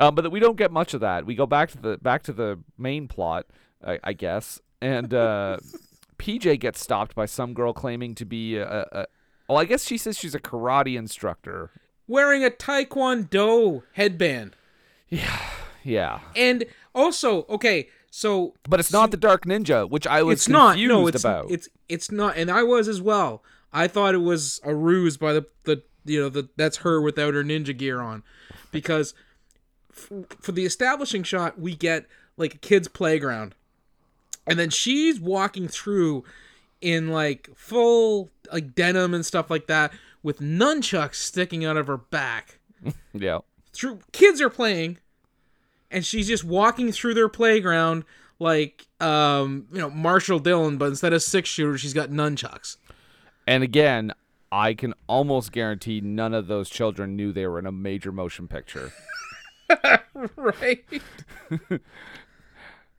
Um, 0.00 0.16
but 0.16 0.30
we 0.32 0.40
don't 0.40 0.56
get 0.56 0.72
much 0.72 0.92
of 0.92 1.00
that. 1.00 1.24
We 1.24 1.36
go 1.36 1.46
back 1.46 1.70
to 1.70 1.78
the 1.78 1.98
back 1.98 2.24
to 2.24 2.32
the 2.32 2.58
main 2.76 3.06
plot, 3.06 3.46
I, 3.86 4.00
I 4.02 4.12
guess, 4.12 4.60
and 4.82 5.14
uh, 5.14 5.58
PJ 6.18 6.58
gets 6.58 6.80
stopped 6.80 7.14
by 7.14 7.26
some 7.26 7.54
girl 7.54 7.72
claiming 7.72 8.14
to 8.16 8.24
be 8.24 8.56
a, 8.56 8.68
a, 8.68 8.86
a. 8.90 9.06
Well, 9.48 9.58
I 9.58 9.64
guess 9.66 9.84
she 9.86 9.96
says 9.96 10.18
she's 10.18 10.34
a 10.34 10.40
karate 10.40 10.98
instructor. 10.98 11.70
Wearing 12.08 12.44
a 12.44 12.50
taekwondo 12.50 13.82
headband. 13.92 14.56
Yeah, 15.10 15.50
yeah, 15.84 16.20
And 16.34 16.64
also, 16.92 17.44
okay, 17.48 17.88
so 18.16 18.54
but 18.68 18.78
it's 18.78 18.92
not 18.92 19.10
the 19.10 19.16
Dark 19.16 19.44
Ninja, 19.44 19.90
which 19.90 20.06
I 20.06 20.22
was 20.22 20.38
it's 20.38 20.48
not 20.48 20.78
no, 20.78 21.08
it's 21.08 21.24
about. 21.24 21.50
it's 21.50 21.68
it's 21.88 22.12
not 22.12 22.36
and 22.36 22.48
I 22.48 22.62
was 22.62 22.86
as 22.86 23.02
well. 23.02 23.42
I 23.72 23.88
thought 23.88 24.14
it 24.14 24.18
was 24.18 24.60
a 24.62 24.72
ruse 24.72 25.16
by 25.16 25.32
the 25.32 25.46
the 25.64 25.82
you 26.04 26.20
know 26.20 26.28
the 26.28 26.48
that's 26.56 26.76
her 26.78 27.00
without 27.00 27.34
her 27.34 27.42
ninja 27.42 27.76
gear 27.76 28.00
on 28.00 28.22
because 28.70 29.14
f- 29.90 30.12
for 30.40 30.52
the 30.52 30.64
establishing 30.64 31.24
shot 31.24 31.58
we 31.58 31.74
get 31.74 32.06
like 32.36 32.54
a 32.54 32.58
kid's 32.58 32.86
playground, 32.86 33.56
and 34.46 34.60
then 34.60 34.70
she's 34.70 35.18
walking 35.18 35.66
through 35.66 36.22
in 36.80 37.08
like 37.08 37.50
full 37.56 38.30
like 38.52 38.76
denim 38.76 39.12
and 39.12 39.26
stuff 39.26 39.50
like 39.50 39.66
that 39.66 39.92
with 40.22 40.38
nunchucks 40.38 41.16
sticking 41.16 41.64
out 41.64 41.76
of 41.76 41.88
her 41.88 41.96
back. 41.98 42.60
Yeah. 43.12 43.38
Through 43.72 44.00
kids 44.12 44.40
are 44.40 44.50
playing, 44.50 44.98
and 45.94 46.04
she's 46.04 46.28
just 46.28 46.44
walking 46.44 46.92
through 46.92 47.14
their 47.14 47.28
playground 47.28 48.04
like 48.38 48.86
um 49.00 49.66
you 49.72 49.78
know 49.78 49.90
Marshal 49.90 50.38
Dillon, 50.38 50.76
but 50.76 50.86
instead 50.86 51.12
of 51.12 51.22
six 51.22 51.48
shooter, 51.48 51.78
she's 51.78 51.94
got 51.94 52.10
nunchucks. 52.10 52.76
And 53.46 53.62
again, 53.62 54.12
I 54.50 54.74
can 54.74 54.94
almost 55.06 55.52
guarantee 55.52 56.00
none 56.00 56.34
of 56.34 56.46
those 56.46 56.68
children 56.68 57.16
knew 57.16 57.32
they 57.32 57.46
were 57.46 57.58
in 57.58 57.66
a 57.66 57.72
major 57.72 58.12
motion 58.12 58.48
picture. 58.48 58.92
right. 60.36 60.84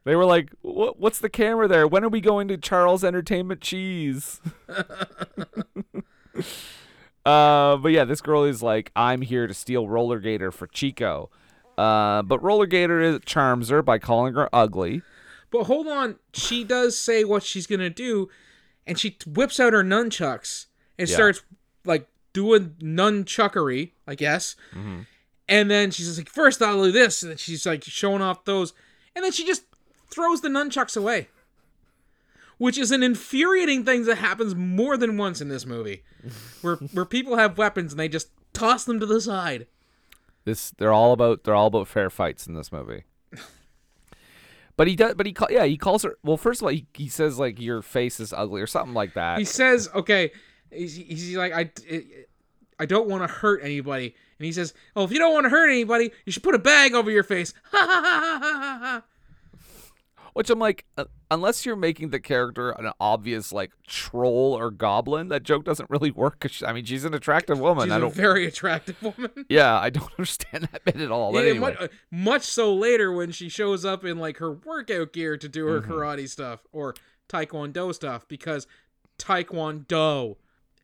They 0.05 0.15
were 0.15 0.25
like, 0.25 0.51
"What? 0.61 0.99
What's 0.99 1.19
the 1.19 1.29
camera 1.29 1.67
there? 1.67 1.87
When 1.87 2.03
are 2.03 2.09
we 2.09 2.21
going 2.21 2.47
to 2.49 2.57
Charles 2.57 3.03
Entertainment 3.03 3.61
Cheese?" 3.61 4.39
uh, 7.25 7.77
but 7.77 7.91
yeah, 7.91 8.05
this 8.05 8.21
girl 8.21 8.43
is 8.43 8.61
like, 8.61 8.91
"I'm 8.95 9.21
here 9.21 9.47
to 9.47 9.53
steal 9.53 9.87
Roller 9.87 10.19
Gator 10.19 10.51
for 10.51 10.67
Chico," 10.67 11.31
uh, 11.77 12.21
but 12.23 12.41
Roller 12.43 12.65
Gator 12.65 13.19
charms 13.19 13.69
her 13.69 13.81
by 13.81 13.97
calling 13.99 14.33
her 14.35 14.49
ugly. 14.53 15.01
But 15.51 15.65
hold 15.65 15.87
on, 15.87 16.17
she 16.33 16.63
does 16.63 16.97
say 16.97 17.23
what 17.23 17.43
she's 17.43 17.67
gonna 17.67 17.89
do, 17.89 18.29
and 18.87 18.99
she 18.99 19.17
whips 19.25 19.59
out 19.59 19.73
her 19.73 19.83
nunchucks 19.83 20.65
and 20.97 21.07
Yeah. 21.09 21.15
starts 21.15 21.43
like 21.85 22.07
doing 22.33 22.75
nunchuckery, 22.81 23.91
I 24.07 24.15
guess. 24.15 24.55
And 25.47 25.69
then 25.69 25.91
she's 25.91 26.17
like, 26.17 26.29
first 26.29 26.61
I'll 26.61 26.83
do 26.83 26.91
this, 26.91 27.21
and 27.21 27.29
then 27.31 27.37
she's 27.37 27.65
like 27.65 27.83
showing 27.83 28.21
off 28.21 28.45
those, 28.45 28.73
and 29.15 29.23
then 29.23 29.31
she 29.31 29.45
just 29.45 29.63
throws 30.09 30.41
the 30.41 30.49
nunchucks 30.49 30.97
away. 30.97 31.29
Which 32.57 32.77
is 32.77 32.91
an 32.91 33.03
infuriating 33.03 33.83
thing 33.83 34.05
that 34.05 34.15
happens 34.17 34.55
more 34.55 34.95
than 34.95 35.17
once 35.17 35.41
in 35.41 35.49
this 35.49 35.65
movie. 35.65 36.03
Where 36.61 36.75
where 36.93 37.05
people 37.05 37.35
have 37.35 37.57
weapons 37.57 37.91
and 37.93 37.99
they 37.99 38.07
just 38.07 38.29
toss 38.53 38.85
them 38.85 38.99
to 39.01 39.05
the 39.05 39.19
side. 39.21 39.67
This 40.45 40.71
they're 40.77 40.93
all 40.93 41.11
about 41.11 41.43
they're 41.43 41.55
all 41.55 41.67
about 41.67 41.87
fair 41.87 42.09
fights 42.09 42.47
in 42.47 42.53
this 42.53 42.71
movie. 42.71 43.03
But 44.77 44.87
he 44.87 44.95
does. 44.95 45.15
But 45.15 45.25
he 45.25 45.33
call, 45.33 45.47
yeah 45.49 45.65
he 45.65 45.77
calls 45.77 46.03
her. 46.03 46.17
Well, 46.23 46.37
first 46.37 46.61
of 46.61 46.65
all, 46.65 46.71
he, 46.71 46.85
he 46.93 47.07
says 47.07 47.39
like 47.39 47.59
your 47.59 47.81
face 47.81 48.19
is 48.19 48.33
ugly 48.33 48.61
or 48.61 48.67
something 48.67 48.93
like 48.93 49.13
that. 49.13 49.39
he 49.39 49.45
says, 49.45 49.89
okay, 49.95 50.31
he's, 50.71 50.95
he's 50.95 51.35
like, 51.37 51.53
I, 51.53 51.69
I 52.79 52.85
don't 52.85 53.07
want 53.07 53.23
to 53.23 53.33
hurt 53.33 53.61
anybody. 53.63 54.15
And 54.37 54.45
he 54.45 54.51
says, 54.51 54.73
oh, 54.95 55.05
if 55.05 55.11
you 55.11 55.19
don't 55.19 55.33
want 55.33 55.45
to 55.45 55.49
hurt 55.49 55.69
anybody, 55.69 56.11
you 56.25 56.31
should 56.31 56.43
put 56.43 56.55
a 56.55 56.59
bag 56.59 56.93
over 56.93 57.09
your 57.09 57.23
face. 57.23 57.53
Ha 57.71 57.77
ha 57.77 58.01
ha 58.03 58.39
ha 58.41 58.59
ha 58.59 58.79
ha. 58.81 59.03
Which 60.35 60.49
I'm 60.49 60.59
like, 60.59 60.83
uh, 60.97 61.05
unless 61.31 61.65
you're 61.65 61.77
making 61.77 62.09
the 62.09 62.19
character 62.19 62.69
an 62.71 62.91
obvious 62.99 63.51
like 63.53 63.71
troll 63.87 64.53
or 64.53 64.69
goblin, 64.69 65.29
that 65.29 65.43
joke 65.43 65.63
doesn't 65.63 65.89
really 65.89 66.11
work. 66.11 66.39
'cause 66.41 66.51
she- 66.51 66.65
I 66.65 66.73
mean, 66.73 66.83
she's 66.83 67.05
an 67.05 67.13
attractive 67.13 67.57
woman. 67.57 67.85
She's 67.85 67.93
I 67.93 67.97
a 67.97 68.01
don't. 68.01 68.13
very 68.13 68.45
attractive 68.45 69.01
woman. 69.01 69.31
yeah, 69.49 69.79
I 69.79 69.89
don't 69.89 70.11
understand 70.19 70.67
that 70.73 70.83
bit 70.83 70.97
at 70.97 71.09
all. 71.09 71.33
Yeah, 71.33 71.49
anyway, 71.51 71.75
much, 71.79 71.91
much 72.11 72.43
so 72.43 72.75
later 72.75 73.13
when 73.13 73.31
she 73.31 73.47
shows 73.47 73.85
up 73.85 74.03
in 74.03 74.19
like 74.19 74.37
her 74.39 74.51
workout 74.51 75.13
gear 75.13 75.37
to 75.37 75.47
do 75.47 75.67
her 75.67 75.79
Mm-hmm. 75.79 75.91
karate 75.93 76.27
stuff 76.29 76.65
or 76.73 76.95
taekwondo 77.29 77.93
stuff 77.95 78.27
because 78.27 78.67
taekwondo 79.17 80.35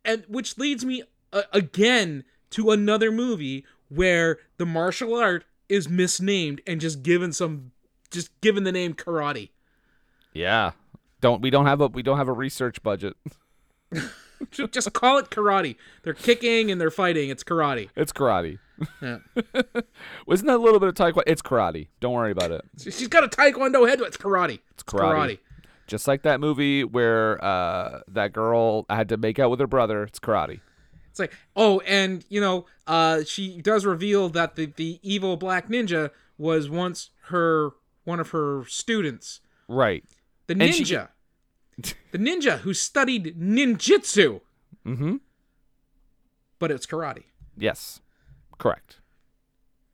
and 0.03 0.23
which 0.27 0.57
leads 0.57 0.83
me 0.85 1.03
uh, 1.33 1.43
again 1.53 2.23
to 2.51 2.71
another 2.71 3.11
movie 3.11 3.65
where 3.89 4.39
the 4.57 4.65
martial 4.65 5.15
art 5.15 5.45
is 5.69 5.87
misnamed 5.89 6.61
and 6.65 6.81
just 6.81 7.03
given 7.03 7.31
some 7.31 7.71
just 8.11 8.29
given 8.41 8.63
the 8.63 8.71
name 8.71 8.93
karate 8.93 9.49
yeah, 10.33 10.71
don't 11.19 11.41
we 11.41 11.49
don't 11.49 11.65
have 11.65 11.81
a 11.81 11.87
we 11.87 12.03
don't 12.03 12.17
have 12.17 12.27
a 12.29 12.33
research 12.33 12.81
budget. 12.83 13.15
Just 14.49 14.91
call 14.93 15.17
it 15.19 15.29
karate 15.29 15.75
they're 16.03 16.13
kicking 16.13 16.71
and 16.71 16.81
they're 16.81 16.89
fighting 16.89 17.29
it's 17.29 17.43
karate 17.43 17.89
It's 17.95 18.11
karate. 18.11 18.57
yeah. 19.01 19.17
Wasn't 20.25 20.47
that 20.47 20.55
a 20.55 20.63
little 20.63 20.79
bit 20.79 20.89
of 20.89 20.95
taekwondo? 20.95 21.23
It's 21.27 21.41
karate. 21.41 21.89
Don't 21.99 22.13
worry 22.13 22.31
about 22.31 22.51
it. 22.51 22.65
she's 22.79 23.07
got 23.07 23.23
a 23.23 23.27
taekwondo 23.27 23.87
head 23.87 24.01
it's 24.01 24.17
karate 24.17 24.59
it's 24.71 24.83
karate. 24.83 25.37
Just 25.85 26.07
like 26.07 26.23
that 26.23 26.39
movie 26.39 26.83
where 26.83 27.43
uh, 27.43 27.99
that 28.07 28.31
girl 28.33 28.85
had 28.89 29.09
to 29.09 29.17
make 29.17 29.37
out 29.37 29.51
with 29.51 29.59
her 29.59 29.67
brother. 29.67 30.03
It's 30.03 30.19
karate. 30.19 30.61
It's 31.09 31.19
like, 31.19 31.33
oh, 31.57 31.81
and 31.81 32.25
you 32.29 32.39
know, 32.39 32.65
uh, 32.87 33.23
she 33.25 33.61
does 33.61 33.85
reveal 33.85 34.29
that 34.29 34.55
the 34.55 34.67
the 34.67 34.99
evil 35.03 35.35
black 35.35 35.67
ninja 35.67 36.09
was 36.37 36.69
once 36.69 37.09
her 37.25 37.71
one 38.03 38.19
of 38.19 38.29
her 38.31 38.63
students, 38.67 39.41
Right. 39.67 40.03
the 40.47 40.53
And 40.59 40.73
she- 40.73 40.83
ninja, 40.83 41.09
the 42.11 42.17
ninja 42.17 42.59
who 42.59 42.73
studied 42.73 43.35
ninjutsu, 43.39 44.41
Mm-hmm. 44.85 45.17
but 46.59 46.71
it's 46.71 46.85
karate. 46.85 47.23
Yes, 47.57 48.01
correct. 48.57 48.99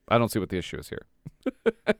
I 0.08 0.18
don't 0.18 0.30
see 0.30 0.40
what 0.40 0.50
the 0.50 0.58
issue 0.58 0.78
is 0.78 0.90
here. 0.90 1.06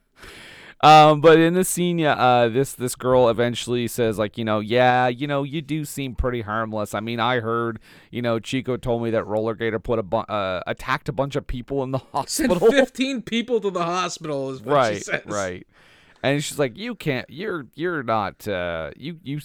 um, 0.84 1.20
but 1.22 1.40
in 1.40 1.54
this 1.56 1.68
scene, 1.68 2.00
yeah, 2.00 2.14
uh, 2.14 2.48
this 2.50 2.74
this 2.74 2.96
girl 2.96 3.28
eventually 3.30 3.88
says 3.88 4.18
like, 4.18 4.38
you 4.38 4.46
know, 4.46 4.60
yeah, 4.60 5.08
you 5.08 5.28
know, 5.28 5.44
you 5.44 5.62
do 5.62 5.84
seem 5.84 6.16
pretty 6.16 6.42
harmless. 6.42 6.94
I 6.94 7.00
mean, 7.00 7.20
I 7.20 7.40
heard, 7.40 7.80
you 8.12 8.22
know, 8.22 8.40
Chico 8.40 8.78
told 8.78 9.04
me 9.04 9.10
that 9.12 9.26
Roller 9.26 9.56
Gator 9.56 9.80
put 9.80 10.00
a 10.00 10.04
bu- 10.04 10.18
uh, 10.18 10.62
attacked 10.68 11.10
a 11.10 11.12
bunch 11.14 11.36
of 11.36 11.48
people 11.48 11.84
in 11.84 11.92
the 11.92 11.98
hospital. 12.14 12.60
Sent 12.60 12.72
fifteen 12.72 13.22
people 13.22 13.60
to 13.62 13.70
the 13.72 13.84
hospital 13.84 14.52
is 14.52 14.62
what 14.62 14.74
she 14.86 14.94
right, 14.94 15.04
says. 15.04 15.22
right. 15.26 15.68
And 16.28 16.44
she's 16.44 16.60
like, 16.60 16.78
you 16.78 16.96
can't, 16.96 17.30
you're 17.30 17.68
you're 17.76 18.04
not, 18.04 18.48
uh, 18.48 18.92
you 18.96 19.20
you 19.24 19.40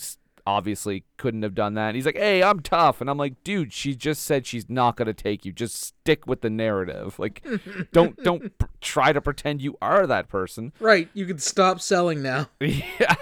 obviously 0.47 1.05
couldn't 1.17 1.43
have 1.43 1.55
done 1.55 1.75
that. 1.75 1.89
And 1.89 1.97
he's 1.97 2.07
like, 2.07 2.17
hey, 2.17 2.43
I'm 2.43 2.61
tough. 2.61 3.01
And 3.01 3.09
I'm 3.09 3.19
like, 3.19 3.43
dude, 3.45 3.73
she 3.73 3.95
just 3.95 4.25
said 4.25 4.47
she's 4.47 4.69
not 4.69 4.97
gonna 4.97 5.13
take 5.13 5.45
you. 5.45 5.53
Just 5.53 5.81
stick 5.81 6.27
with 6.27 6.41
the 6.41 6.51
narrative. 6.51 7.19
Like, 7.19 7.47
don't 7.93 8.17
don't 8.23 8.57
pr- 8.59 8.67
try 8.81 9.13
to 9.13 9.21
pretend 9.21 9.63
you 9.63 9.77
are 9.81 10.07
that 10.07 10.29
person. 10.29 10.73
Right, 10.81 11.09
you 11.15 11.27
can 11.27 11.39
stop 11.39 11.81
selling 11.81 12.23
now. 12.23 12.49
yeah. 12.61 13.15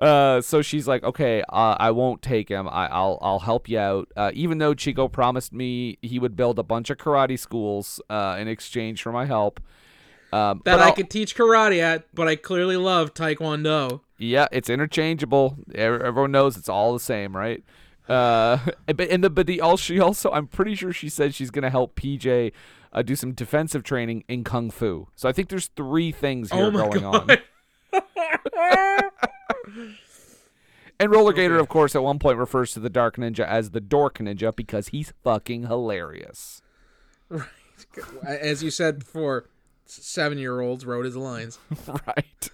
Uh, 0.00 0.40
so 0.40 0.62
she's 0.62 0.88
like, 0.88 1.02
okay, 1.04 1.42
uh, 1.50 1.76
I 1.78 1.90
won't 1.90 2.22
take 2.22 2.48
him. 2.48 2.68
I, 2.68 2.86
I'll 2.86 3.18
I'll 3.20 3.40
help 3.40 3.68
you 3.68 3.78
out. 3.78 4.08
Uh, 4.16 4.30
even 4.32 4.58
though 4.58 4.74
Chico 4.74 5.08
promised 5.08 5.52
me 5.52 5.98
he 6.00 6.18
would 6.18 6.36
build 6.36 6.58
a 6.58 6.62
bunch 6.62 6.88
of 6.88 6.96
karate 6.96 7.38
schools 7.38 8.00
uh, 8.08 8.36
in 8.38 8.48
exchange 8.48 9.02
for 9.02 9.12
my 9.12 9.26
help. 9.26 9.60
Um, 10.32 10.62
That 10.64 10.76
but 10.76 10.80
I 10.80 10.86
I'll- 10.88 10.92
could 10.94 11.10
teach 11.10 11.36
karate 11.36 11.80
at, 11.80 12.04
but 12.14 12.28
I 12.28 12.36
clearly 12.36 12.76
love 12.76 13.14
taekwondo. 13.14 14.00
Yeah, 14.18 14.46
it's 14.52 14.68
interchangeable. 14.70 15.56
Everyone 15.74 16.30
knows 16.30 16.56
it's 16.56 16.68
all 16.68 16.92
the 16.92 17.00
same, 17.00 17.36
right? 17.36 17.64
Uh, 18.08 18.58
but 18.86 19.00
and 19.08 19.24
the 19.24 19.30
but 19.30 19.46
the 19.46 19.60
all 19.60 19.76
she 19.76 19.98
also 19.98 20.30
I'm 20.30 20.46
pretty 20.46 20.74
sure 20.74 20.92
she 20.92 21.08
said 21.08 21.34
she's 21.34 21.50
gonna 21.50 21.70
help 21.70 21.94
PJ 21.96 22.52
uh, 22.92 23.02
do 23.02 23.14
some 23.16 23.32
defensive 23.32 23.82
training 23.82 24.24
in 24.28 24.44
kung 24.44 24.70
fu. 24.70 25.08
So 25.16 25.28
I 25.28 25.32
think 25.32 25.48
there's 25.48 25.68
three 25.68 26.12
things 26.12 26.50
here 26.52 26.64
oh 26.64 26.70
going 26.70 27.00
god. 27.00 27.30
on. 27.30 27.38
And 30.98 31.10
Roller 31.10 31.32
Gator, 31.32 31.56
of 31.58 31.68
course, 31.68 31.96
at 31.96 32.02
one 32.02 32.18
point 32.18 32.36
refers 32.36 32.72
to 32.74 32.80
the 32.80 32.90
Dark 32.90 33.16
Ninja 33.16 33.46
as 33.46 33.70
the 33.70 33.80
Dork 33.80 34.18
Ninja 34.18 34.54
because 34.54 34.88
he's 34.88 35.14
fucking 35.24 35.66
hilarious. 35.66 36.62
Right. 38.22 38.38
As 38.38 38.62
you 38.62 38.70
said 38.70 38.98
before, 38.98 39.46
seven 39.92 40.38
year 40.38 40.60
olds 40.60 40.84
wrote 40.86 41.04
his 41.04 41.16
lines. 41.16 41.58
right. 42.06 42.50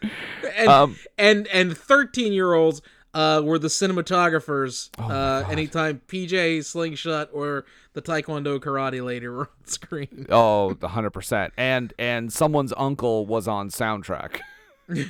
and 0.57 0.69
Um, 0.69 0.97
and 1.19 1.47
and 1.49 1.77
13 1.77 2.33
year 2.33 2.55
olds 2.55 2.83
uh, 3.15 3.41
were 3.45 3.59
the 3.59 3.69
cinematographers 3.69 4.91
Oh 4.99 5.11
uh, 5.11 5.45
anytime 5.49 6.03
pj 6.07 6.63
slingshot 6.65 7.31
or 7.33 7.65
the 7.95 8.03
taekwondo 8.03 8.59
karate 8.61 9.03
lady 9.03 9.27
were 9.27 9.41
on 9.41 9.49
screen 9.65 10.27
Oh, 10.29 10.75
the 10.75 10.89
hundred 10.89 11.11
percent. 11.11 11.53
And 11.57 11.93
and 11.99 12.33
someone's 12.33 12.75
uncle 12.77 13.27
was 13.27 13.49
on 13.49 13.71
soundtrack. 13.71 14.41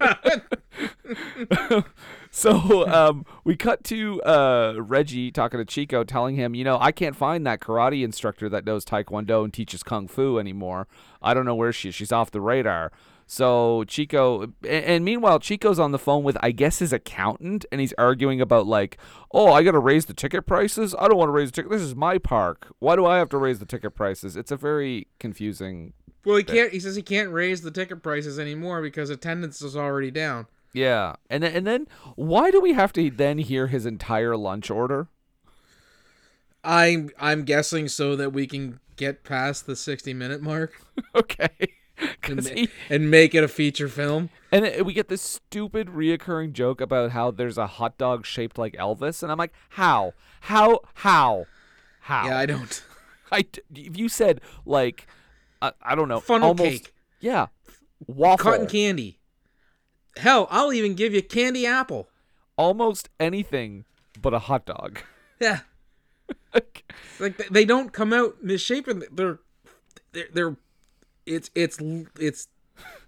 so 2.34 2.88
um, 2.88 3.26
we 3.44 3.56
cut 3.56 3.84
to 3.84 4.22
uh, 4.22 4.74
Reggie 4.78 5.30
talking 5.30 5.58
to 5.58 5.66
Chico, 5.66 6.02
telling 6.02 6.34
him, 6.34 6.54
you 6.54 6.64
know, 6.64 6.78
I 6.80 6.90
can't 6.90 7.14
find 7.14 7.46
that 7.46 7.60
karate 7.60 8.02
instructor 8.02 8.48
that 8.48 8.64
knows 8.64 8.86
Taekwondo 8.86 9.44
and 9.44 9.52
teaches 9.52 9.82
Kung 9.82 10.08
Fu 10.08 10.38
anymore. 10.38 10.88
I 11.20 11.34
don't 11.34 11.44
know 11.44 11.54
where 11.54 11.72
she 11.72 11.90
is. 11.90 11.94
She's 11.94 12.10
off 12.10 12.30
the 12.30 12.40
radar. 12.40 12.90
So 13.26 13.84
Chico, 13.84 14.52
and, 14.66 15.04
meanwhile, 15.04 15.38
Chico's 15.38 15.78
on 15.78 15.92
the 15.92 15.98
phone 15.98 16.24
with, 16.24 16.38
I 16.42 16.52
guess, 16.52 16.78
his 16.80 16.92
accountant, 16.92 17.66
and 17.70 17.80
he's 17.80 17.92
arguing 17.98 18.40
about 18.40 18.66
like, 18.66 18.98
oh, 19.32 19.52
I 19.52 19.62
got 19.62 19.72
to 19.72 19.78
raise 19.78 20.06
the 20.06 20.14
ticket 20.14 20.46
prices. 20.46 20.94
I 20.98 21.08
don't 21.08 21.18
want 21.18 21.28
to 21.28 21.32
raise 21.32 21.50
the 21.50 21.56
ticket. 21.56 21.70
This 21.70 21.82
is 21.82 21.94
my 21.94 22.18
park. 22.18 22.68
Why 22.78 22.96
do 22.96 23.04
I 23.06 23.18
have 23.18 23.28
to 23.30 23.38
raise 23.38 23.58
the 23.58 23.66
ticket 23.66 23.94
prices? 23.94 24.36
It's 24.36 24.50
a 24.50 24.56
very 24.56 25.06
confusing. 25.18 25.92
well 26.24 26.36
he 26.36 26.44
can't 26.44 26.72
he 26.72 26.80
says 26.80 26.96
he 26.96 27.02
can't 27.02 27.30
raise 27.30 27.62
the 27.62 27.70
ticket 27.70 28.02
prices 28.02 28.38
anymore 28.38 28.80
because 28.80 29.10
attendance 29.10 29.60
is 29.60 29.76
already 29.76 30.10
down 30.10 30.46
Yeah, 30.74 31.14
and 31.28 31.42
then, 31.42 31.54
and 31.54 31.66
then 31.66 31.86
why 32.16 32.50
do 32.50 32.60
we 32.60 32.72
have 32.72 32.92
to 32.94 33.10
then 33.10 33.38
hear 33.38 33.66
his 33.66 33.84
entire 33.86 34.36
lunch 34.36 34.70
order? 34.70 35.08
i'm 36.64 37.10
i'm 37.18 37.42
guessing 37.44 37.88
so 37.88 38.14
that 38.14 38.30
we 38.32 38.46
can 38.46 38.78
get 38.96 39.24
past 39.24 39.66
the 39.66 39.74
60 39.74 40.14
minute 40.14 40.40
mark 40.40 40.80
okay. 41.16 41.48
ma- 42.28 42.40
he- 42.42 42.68
and 42.88 43.10
make 43.10 43.34
it 43.34 43.42
a 43.42 43.48
feature 43.48 43.88
film. 43.88 44.30
and 44.52 44.64
it- 44.64 44.86
we 44.86 44.92
get 44.92 45.08
this 45.08 45.22
stupid 45.22 45.88
reoccurring 45.88 46.52
joke 46.52 46.80
about 46.80 47.10
how 47.10 47.30
there's 47.32 47.58
a 47.58 47.66
hot 47.66 47.98
dog 47.98 48.24
shaped 48.24 48.58
like 48.58 48.74
Elvis, 48.74 49.22
and 49.22 49.32
I'm 49.32 49.38
like, 49.38 49.52
how, 49.70 50.12
how, 50.42 50.80
how, 50.94 51.46
how? 52.02 52.26
Yeah, 52.26 52.38
I 52.38 52.46
don't. 52.46 52.84
I 53.32 53.44
if 53.74 53.96
you 53.98 54.08
said 54.08 54.40
like, 54.66 55.06
I, 55.60 55.72
I 55.82 55.94
don't 55.96 56.08
know, 56.08 56.20
Funnel 56.20 56.48
almost, 56.50 56.70
cake. 56.84 56.94
yeah, 57.20 57.46
waffle, 58.06 58.52
Cotton 58.52 58.66
candy. 58.68 59.18
Hell, 60.16 60.46
I'll 60.50 60.72
even 60.72 60.94
give 60.94 61.14
you 61.14 61.22
candy 61.22 61.66
apple. 61.66 62.08
almost 62.56 63.08
anything 63.18 63.84
but 64.20 64.34
a 64.34 64.38
hot 64.40 64.66
dog. 64.66 65.00
Yeah. 65.40 65.60
like 66.54 66.84
th- 67.36 67.48
they 67.50 67.64
don't 67.64 67.92
come 67.92 68.12
out 68.12 68.42
misshapen. 68.44 69.02
They're 69.10 69.40
they're, 70.12 70.28
they're 70.32 70.56
it's 71.26 71.50
it's 71.56 71.78
it's 72.20 72.46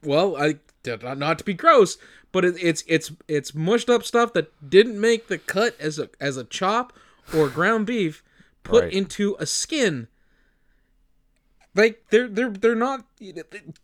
well, 0.02 0.36
I 0.36 0.56
not 0.84 1.18
not 1.18 1.38
to 1.38 1.44
be 1.44 1.54
gross, 1.54 1.96
but 2.32 2.44
it, 2.44 2.56
it's 2.60 2.82
it's 2.88 3.12
it's 3.28 3.54
mushed 3.54 3.88
up 3.88 4.02
stuff 4.02 4.32
that 4.32 4.50
didn't 4.68 5.00
make 5.00 5.28
the 5.28 5.38
cut 5.38 5.76
as 5.80 6.00
a 6.00 6.10
as 6.20 6.36
a 6.36 6.42
chop 6.44 6.92
or 7.32 7.48
ground 7.48 7.86
beef 7.86 8.24
put 8.64 8.84
Right. 8.84 8.92
into 8.92 9.36
a 9.38 9.46
skin. 9.46 10.08
Like 11.74 12.04
they're 12.10 12.28
they're 12.28 12.50
they're 12.50 12.74
not 12.76 13.04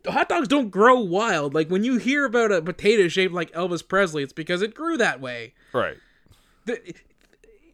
hot 0.07 0.29
dogs 0.29 0.47
don't 0.49 0.71
grow 0.71 1.01
wild. 1.01 1.55
Like 1.55 1.69
when 1.69 1.83
you 1.85 1.97
hear 1.99 2.25
about 2.25 2.53
a 2.53 2.63
potato 2.63 3.09
shaped 3.09 3.35
like 3.35 3.51
Elvis 3.53 3.87
Presley, 3.87 4.23
it's 4.23 4.33
because 4.33 4.63
it 4.63 4.75
grew 4.75 4.97
that 4.97 5.21
way 5.21 5.55
Right. 5.73 5.97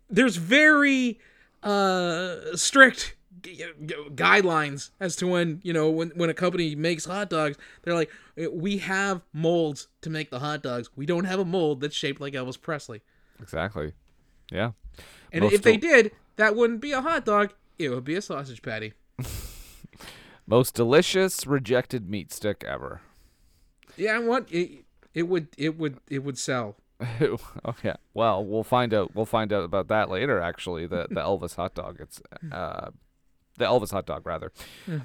there's 0.08 0.36
very 0.36 1.18
uh 1.62 2.56
strict 2.56 3.14
guidelines 3.42 4.90
as 5.00 5.16
to 5.16 5.26
when 5.26 5.60
you 5.62 5.72
know 5.72 5.90
when 5.90 6.10
when 6.10 6.30
a 6.30 6.34
company 6.34 6.74
makes 6.74 7.04
hot 7.04 7.28
dogs 7.30 7.56
they're 7.82 7.94
like 7.94 8.10
we 8.52 8.78
have 8.78 9.22
molds 9.32 9.88
to 10.00 10.10
make 10.10 10.30
the 10.30 10.38
hot 10.38 10.62
dogs 10.62 10.88
we 10.96 11.06
don't 11.06 11.24
have 11.24 11.38
a 11.38 11.44
mold 11.44 11.80
that's 11.80 11.94
shaped 11.94 12.20
like 12.20 12.32
elvis 12.34 12.60
presley 12.60 13.02
Exactly. 13.40 13.92
Yeah. 14.50 14.72
and 15.32 15.42
Most 15.44 15.54
if 15.54 15.62
they 15.62 15.76
did 15.76 16.12
that 16.36 16.56
wouldn't 16.56 16.80
be 16.80 16.92
a 16.92 17.02
hot 17.02 17.24
dog 17.24 17.52
it 17.78 17.90
would 17.90 18.04
be 18.04 18.14
a 18.14 18.22
sausage 18.22 18.62
patty 18.62 18.94
Most 20.46 20.74
delicious 20.74 21.46
rejected 21.46 22.08
meat 22.08 22.32
stick 22.32 22.64
ever. 22.66 23.00
yeah 23.96 24.18
what 24.18 24.50
it, 24.52 24.84
it 25.14 25.24
would 25.24 25.48
it 25.58 25.76
would 25.78 25.98
it 26.08 26.20
would 26.20 26.38
sell 26.38 26.76
okay. 27.66 27.94
Well, 28.14 28.42
we'll 28.42 28.64
find 28.64 28.94
out. 28.94 29.14
We'll 29.14 29.26
find 29.26 29.52
out 29.52 29.64
about 29.64 29.88
that 29.88 30.08
later. 30.08 30.40
Actually, 30.40 30.86
the 30.86 31.06
the 31.10 31.20
Elvis 31.20 31.56
hot 31.56 31.74
dog. 31.74 31.98
It's 32.00 32.22
uh, 32.50 32.88
the 33.56 33.64
Elvis 33.64 33.90
hot 33.90 34.06
dog 34.06 34.26
rather. 34.26 34.52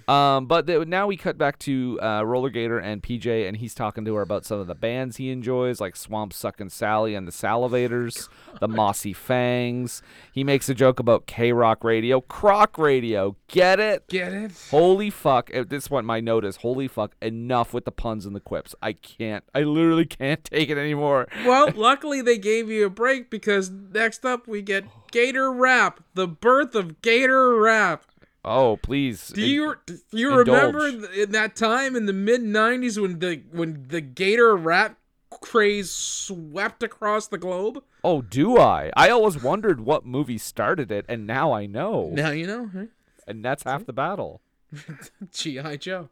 Um, 0.07 0.45
but 0.45 0.65
the, 0.65 0.85
now 0.85 1.07
we 1.07 1.17
cut 1.17 1.37
back 1.37 1.59
to 1.59 1.99
uh, 2.01 2.23
Roller 2.23 2.49
Gator 2.49 2.79
and 2.79 3.01
PJ, 3.01 3.47
and 3.47 3.57
he's 3.57 3.73
talking 3.73 4.05
to 4.05 4.15
her 4.15 4.21
about 4.21 4.45
some 4.45 4.59
of 4.59 4.67
the 4.67 4.75
bands 4.75 5.17
he 5.17 5.29
enjoys, 5.29 5.79
like 5.81 5.95
Swamp 5.95 6.33
Suckin' 6.33 6.69
Sally 6.69 7.15
and 7.15 7.27
the 7.27 7.31
Salivators, 7.31 8.29
the 8.59 8.67
Mossy 8.67 9.13
Fangs. 9.13 10.01
He 10.31 10.43
makes 10.43 10.69
a 10.69 10.73
joke 10.73 10.99
about 10.99 11.25
K 11.27 11.51
Rock 11.51 11.83
Radio, 11.83 12.21
Croc 12.21 12.77
Radio. 12.77 13.35
Get 13.47 13.79
it? 13.79 14.07
get 14.07 14.31
it 14.33 14.51
Holy 14.69 15.09
fuck. 15.09 15.53
At 15.53 15.69
This 15.69 15.87
point, 15.87 16.05
my 16.05 16.19
note 16.19 16.45
is 16.45 16.57
holy 16.57 16.87
fuck. 16.87 17.15
Enough 17.21 17.73
with 17.73 17.85
the 17.85 17.91
puns 17.91 18.25
and 18.25 18.35
the 18.35 18.39
quips. 18.39 18.73
I 18.81 18.93
can't. 18.93 19.43
I 19.53 19.61
literally 19.63 20.05
can't 20.05 20.43
take 20.45 20.69
it 20.69 20.77
anymore. 20.77 21.27
well 21.45 21.69
luckily 21.75 22.21
they 22.21 22.37
gave 22.37 22.69
you 22.69 22.85
a 22.85 22.89
break 22.89 23.29
because 23.29 23.69
next 23.69 24.25
up 24.25 24.47
we 24.47 24.61
get 24.61 24.85
gator 25.11 25.51
rap 25.51 26.03
the 26.13 26.27
birth 26.27 26.75
of 26.75 27.01
gator 27.01 27.55
rap 27.55 28.05
Oh, 28.43 28.77
please. 28.77 29.27
Do 29.27 29.41
you 29.41 29.75
do 29.85 29.99
you 30.11 30.39
indulge. 30.39 30.73
remember 30.73 31.09
in 31.11 31.31
that 31.31 31.55
time 31.55 31.95
in 31.95 32.05
the 32.05 32.13
mid 32.13 32.41
'90s 32.41 32.99
when 32.99 33.19
the 33.19 33.43
when 33.51 33.85
the 33.87 34.01
Gator 34.01 34.55
rap 34.55 34.97
craze 35.29 35.91
swept 35.91 36.81
across 36.81 37.27
the 37.27 37.37
globe? 37.37 37.83
Oh, 38.03 38.21
do 38.21 38.57
I? 38.57 38.91
I 38.97 39.09
always 39.09 39.41
wondered 39.41 39.81
what 39.81 40.05
movie 40.05 40.39
started 40.39 40.91
it, 40.91 41.05
and 41.07 41.27
now 41.27 41.51
I 41.51 41.67
know. 41.67 42.09
Now 42.11 42.31
you 42.31 42.47
know, 42.47 42.69
huh? 42.73 42.85
And 43.27 43.45
that's 43.45 43.63
half 43.63 43.85
the 43.85 43.93
battle. 43.93 44.41
GI 45.31 45.77
Joe. 45.77 46.09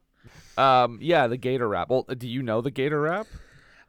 Um, 0.58 1.00
yeah, 1.02 1.28
the 1.28 1.38
Gator 1.38 1.68
rap. 1.68 1.90
Well, 1.90 2.04
do 2.04 2.28
you 2.28 2.44
know 2.44 2.62
the 2.62 2.72
Gator 2.72 3.02
rap? 3.02 3.28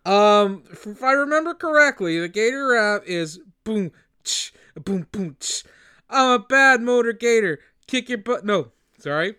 Um, 0.06 0.64
if 0.70 1.02
I 1.02 1.12
remember 1.12 1.52
correctly, 1.52 2.18
the 2.18 2.28
Gator 2.28 2.68
rap 2.68 3.02
is 3.04 3.40
boom, 3.64 3.92
tch, 4.24 4.52
boom, 4.82 5.06
boom. 5.12 5.36
Tch. 5.38 5.64
I'm 6.08 6.30
a 6.32 6.38
bad 6.38 6.80
motor 6.80 7.12
Gator. 7.12 7.60
Kick 7.90 8.08
your 8.08 8.18
butt. 8.18 8.44
No, 8.44 8.68
sorry. 8.98 9.34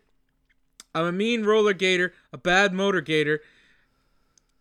I'm 0.94 1.06
a 1.06 1.12
mean 1.14 1.46
roller 1.46 1.72
Gator, 1.72 2.12
a 2.34 2.38
bad 2.38 2.74
motor 2.74 3.00
Gator. 3.00 3.40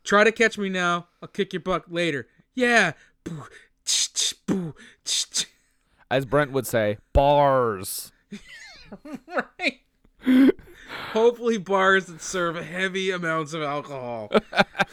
Try 0.05 0.23
to 0.23 0.31
catch 0.31 0.57
me 0.57 0.69
now. 0.69 1.09
I'll 1.21 1.29
kick 1.29 1.53
your 1.53 1.59
butt 1.59 1.93
later. 1.93 2.29
Yeah. 2.55 2.93
Boo, 3.25 3.47
tch, 3.85 4.13
tch, 4.13 4.35
boo, 4.47 4.77
tch, 5.05 5.29
tch. 5.31 5.47
As 6.09 6.25
Brent 6.25 6.53
would 6.53 6.69
say, 6.69 6.99
bars. 7.13 8.13
right. 9.27 9.81
Hopefully, 11.11 11.59
bars 11.59 12.07
that 12.07 12.23
serve 12.23 12.55
heavy 12.65 13.11
amounts 13.11 13.55
of 13.55 13.63
alcohol. 13.63 14.31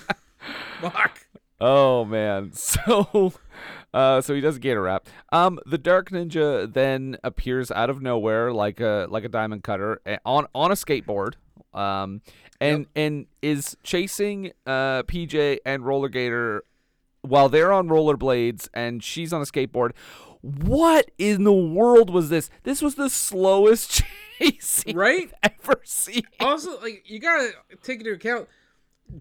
Fuck. 0.82 1.28
Oh 1.62 2.04
man. 2.04 2.52
So 2.56 3.34
uh 3.94 4.22
so 4.22 4.34
he 4.34 4.42
does 4.42 4.58
Gator 4.60 4.82
rap. 4.82 5.08
Um 5.32 5.60
the 5.66 5.78
Dark 5.78 6.10
Ninja 6.10 6.72
then 6.72 7.18
appears 7.24 7.72
out 7.72 7.90
of 7.90 8.02
nowhere 8.02 8.52
like 8.54 8.80
a 8.80 9.08
like 9.10 9.24
a 9.24 9.30
diamond 9.30 9.64
cutter 9.64 10.02
eh, 10.06 10.18
on 10.26 10.48
on 10.54 10.72
a 10.72 10.76
skateboard. 10.76 11.34
Um 11.74 12.22
and 12.60 12.88
and 12.96 13.28
is 13.42 13.78
chasing 13.84 14.52
uh 14.66 15.04
PJ 15.04 15.60
and 15.66 15.86
Roller 15.86 16.10
Gator 16.10 16.64
while 17.22 17.50
they're 17.50 17.72
on 17.74 17.88
rollerblades 17.88 18.70
and 18.74 19.04
she's 19.04 19.34
on 19.34 19.42
a 19.42 19.46
skateboard. 19.46 19.92
What 20.42 21.12
in 21.18 21.44
the 21.44 21.54
world 21.54 22.10
was 22.10 22.30
this? 22.30 22.50
This 22.64 22.82
was 22.82 22.96
the 22.96 23.10
slowest 23.10 24.04
chase 24.40 24.84
Right? 24.94 25.32
I've 25.44 25.52
ever 25.64 25.82
seen. 25.84 26.22
Also, 26.40 26.80
like 26.80 27.04
you 27.06 27.20
gotta 27.20 27.52
take 27.84 28.00
into 28.00 28.14
account, 28.14 28.48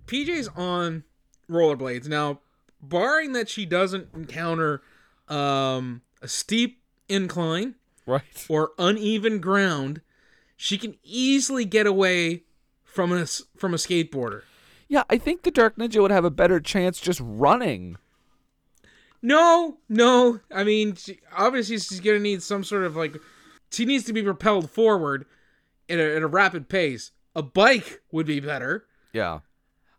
PJ's 0.06 0.48
on 0.56 1.04
rollerblades 1.50 2.08
now. 2.08 2.40
Barring 2.82 3.32
that 3.32 3.48
she 3.48 3.66
doesn't 3.66 4.08
encounter 4.14 4.82
um, 5.28 6.02
a 6.22 6.28
steep 6.28 6.80
incline 7.08 7.74
Right. 8.06 8.46
or 8.48 8.70
uneven 8.78 9.40
ground, 9.40 10.00
she 10.56 10.78
can 10.78 10.96
easily 11.02 11.64
get 11.64 11.86
away 11.86 12.44
from 12.84 13.12
a 13.12 13.26
from 13.56 13.74
a 13.74 13.76
skateboarder. 13.76 14.42
Yeah, 14.88 15.02
I 15.10 15.18
think 15.18 15.42
the 15.42 15.50
Dark 15.50 15.76
Ninja 15.76 16.00
would 16.00 16.12
have 16.12 16.24
a 16.24 16.30
better 16.30 16.60
chance 16.60 17.00
just 17.00 17.20
running. 17.22 17.96
No, 19.22 19.78
no. 19.88 20.40
I 20.52 20.62
mean, 20.64 20.94
she, 20.94 21.18
obviously 21.36 21.78
she's 21.78 22.00
gonna 22.00 22.20
need 22.20 22.42
some 22.42 22.62
sort 22.64 22.84
of 22.84 22.96
like. 22.96 23.16
She 23.72 23.84
needs 23.84 24.04
to 24.04 24.12
be 24.12 24.22
propelled 24.22 24.70
forward 24.70 25.26
at 25.88 25.98
a, 25.98 26.16
at 26.16 26.22
a 26.22 26.26
rapid 26.28 26.68
pace. 26.68 27.10
A 27.34 27.42
bike 27.42 28.00
would 28.12 28.26
be 28.26 28.38
better, 28.40 28.86
Yeah. 29.12 29.40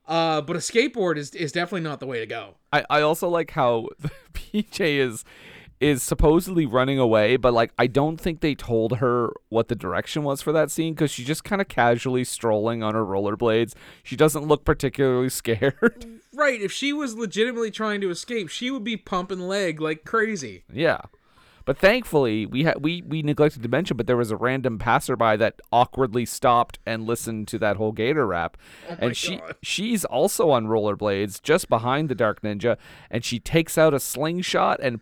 Uh, 0.07 0.41
but 0.41 0.55
a 0.55 0.59
skateboard 0.59 1.17
is 1.17 1.31
is 1.31 1.51
definitely 1.51 1.81
not 1.81 1.99
the 1.99 2.07
way 2.07 2.19
to 2.19 2.25
go. 2.25 2.55
I, 2.71 2.85
I 2.89 3.01
also 3.01 3.27
like 3.29 3.51
how 3.51 3.89
PJ 4.33 4.79
is 4.79 5.25
is 5.79 6.01
supposedly 6.01 6.65
running 6.65 6.97
away, 6.97 7.37
but 7.37 7.53
like 7.53 7.71
I 7.77 7.87
don't 7.87 8.17
think 8.17 8.39
they 8.41 8.55
told 8.55 8.97
her 8.97 9.31
what 9.49 9.67
the 9.67 9.75
direction 9.75 10.23
was 10.23 10.41
for 10.41 10.51
that 10.51 10.71
scene 10.71 10.93
because 10.93 11.11
she's 11.11 11.27
just 11.27 11.43
kind 11.43 11.61
of 11.61 11.67
casually 11.67 12.23
strolling 12.23 12.81
on 12.81 12.95
her 12.95 13.05
rollerblades. 13.05 13.73
She 14.03 14.15
doesn't 14.15 14.47
look 14.47 14.65
particularly 14.65 15.29
scared. 15.41 16.05
Right. 16.33 16.61
If 16.61 16.71
she 16.71 16.93
was 16.93 17.15
legitimately 17.15 17.71
trying 17.71 18.01
to 18.01 18.09
escape, 18.09 18.49
she 18.49 18.71
would 18.71 18.83
be 18.83 18.97
pumping 18.97 19.39
leg 19.41 19.79
like 19.81 20.03
crazy. 20.05 20.63
yeah. 20.71 21.01
But 21.67 21.77
thankfully, 21.77 22.45
we 22.45 22.63
had 22.63 22.81
we 22.81 23.01
we 23.01 23.21
neglected 23.21 23.61
to 23.61 23.67
mention, 23.67 23.97
but 23.97 24.07
there 24.07 24.15
was 24.15 24.31
a 24.31 24.37
random 24.37 24.79
passerby 24.79 25.35
that 25.35 25.59
awkwardly 25.69 26.25
stopped 26.25 26.79
and 26.85 27.05
listened 27.05 27.49
to 27.49 27.59
that 27.59 27.75
whole 27.75 27.91
Gator 27.91 28.25
rap, 28.25 28.55
and 28.87 29.17
she 29.17 29.35
God. 29.35 29.55
she's 29.61 30.05
also 30.05 30.49
on 30.49 30.67
rollerblades 30.67 31.43
just 31.43 31.67
behind 31.67 32.07
the 32.07 32.15
Dark 32.15 32.41
Ninja, 32.41 32.77
and 33.11 33.25
she 33.25 33.37
takes 33.37 33.77
out 33.77 33.93
a 33.93 33.99
slingshot 33.99 34.79
and 34.81 35.01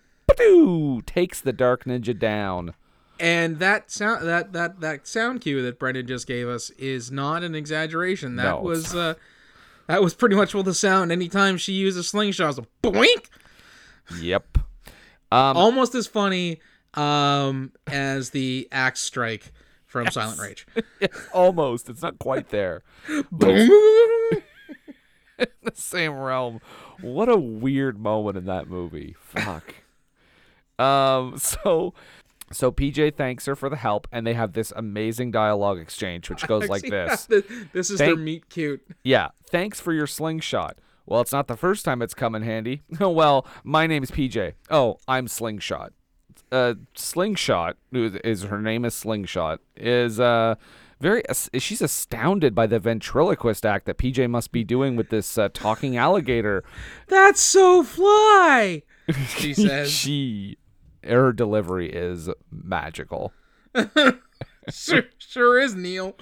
takes 1.05 1.39
the 1.39 1.53
Dark 1.53 1.85
Ninja 1.85 2.17
down. 2.17 2.73
And 3.19 3.59
that 3.59 3.91
sound 3.91 4.27
that 4.27 4.53
that 4.53 4.81
that 4.81 5.07
sound 5.07 5.41
cue 5.41 5.61
that 5.61 5.77
Brendan 5.77 6.07
just 6.07 6.25
gave 6.25 6.47
us 6.49 6.71
is 6.71 7.11
not 7.11 7.43
an 7.43 7.53
exaggeration. 7.53 8.37
That 8.37 8.55
No, 8.55 8.61
was 8.61 8.95
uh 8.95 9.13
that 9.85 10.01
was 10.01 10.15
pretty 10.15 10.35
much 10.35 10.55
what 10.55 10.65
the 10.65 10.73
sound 10.73 11.11
anytime 11.11 11.57
she 11.57 11.73
used 11.73 11.97
a 11.97 12.01
slingshot 12.01 12.47
was 12.47 12.57
a 12.57 12.65
boink. 12.83 13.27
Yep. 14.19 14.57
Um, 15.31 15.57
Almost 15.57 15.95
as 15.95 16.07
funny 16.07 16.59
um 16.93 17.71
as 17.87 18.29
the 18.29 18.67
axe 18.71 19.01
strike 19.01 19.51
from 19.85 20.09
Silent 20.11 20.39
Rage. 20.39 20.65
almost. 21.33 21.89
It's 21.89 22.01
not 22.01 22.19
quite 22.19 22.49
there. 22.49 22.83
Boom. 23.31 23.69
the 25.37 25.71
same 25.73 26.13
realm. 26.13 26.59
What 27.01 27.27
a 27.29 27.37
weird 27.37 27.97
moment 27.99 28.37
in 28.37 28.45
that 28.45 28.67
movie. 28.69 29.15
Fuck. 29.19 29.75
um. 30.79 31.37
So, 31.37 31.93
So 32.51 32.71
PJ 32.71 33.15
thanks 33.15 33.45
her 33.45 33.55
for 33.55 33.69
the 33.69 33.75
help, 33.75 34.07
and 34.11 34.25
they 34.25 34.33
have 34.33 34.53
this 34.53 34.71
amazing 34.75 35.31
dialogue 35.31 35.79
exchange, 35.79 36.29
which 36.29 36.47
goes 36.47 36.69
like 36.69 36.83
this. 36.83 37.27
this 37.73 37.89
is 37.89 37.97
their 37.97 38.15
meet 38.15 38.49
cute. 38.49 38.85
Yeah, 39.03 39.29
thanks 39.49 39.79
for 39.79 39.91
your 39.93 40.07
slingshot. 40.07 40.77
Well, 41.05 41.21
it's 41.21 41.31
not 41.31 41.47
the 41.47 41.55
first 41.57 41.85
time 41.85 42.01
it's 42.01 42.13
come 42.13 42.35
in 42.35 42.41
handy. 42.43 42.81
Oh, 42.99 43.09
well, 43.09 43.45
my 43.63 43.85
name's 43.87 44.11
PJ. 44.11 44.53
Oh, 44.69 44.97
I'm 45.07 45.27
Slingshot. 45.27 45.93
Uh, 46.51 46.75
Slingshot, 46.95 47.77
who 47.91 48.05
is- 48.05 48.15
is 48.23 48.43
her 48.43 48.61
name 48.61 48.85
is 48.85 48.93
Slingshot, 48.93 49.59
is 49.75 50.19
uh 50.19 50.55
very 51.01 51.27
as- 51.27 51.49
she's 51.59 51.81
astounded 51.81 52.55
by 52.55 52.65
the 52.67 52.79
ventriloquist 52.79 53.65
act 53.65 53.85
that 53.85 53.97
PJ 53.97 54.29
must 54.29 54.51
be 54.51 54.63
doing 54.63 54.95
with 54.95 55.09
this 55.09 55.37
uh, 55.37 55.49
talking 55.53 55.97
alligator. 55.97 56.63
That's 57.07 57.41
so 57.41 57.83
fly. 57.83 58.83
She 59.37 59.53
says. 59.53 59.91
she 59.91 60.57
her 61.03 61.31
delivery 61.31 61.91
is 61.91 62.29
magical. 62.51 63.31
sure, 64.69 65.03
sure 65.17 65.59
is 65.59 65.75
Neil. 65.75 66.15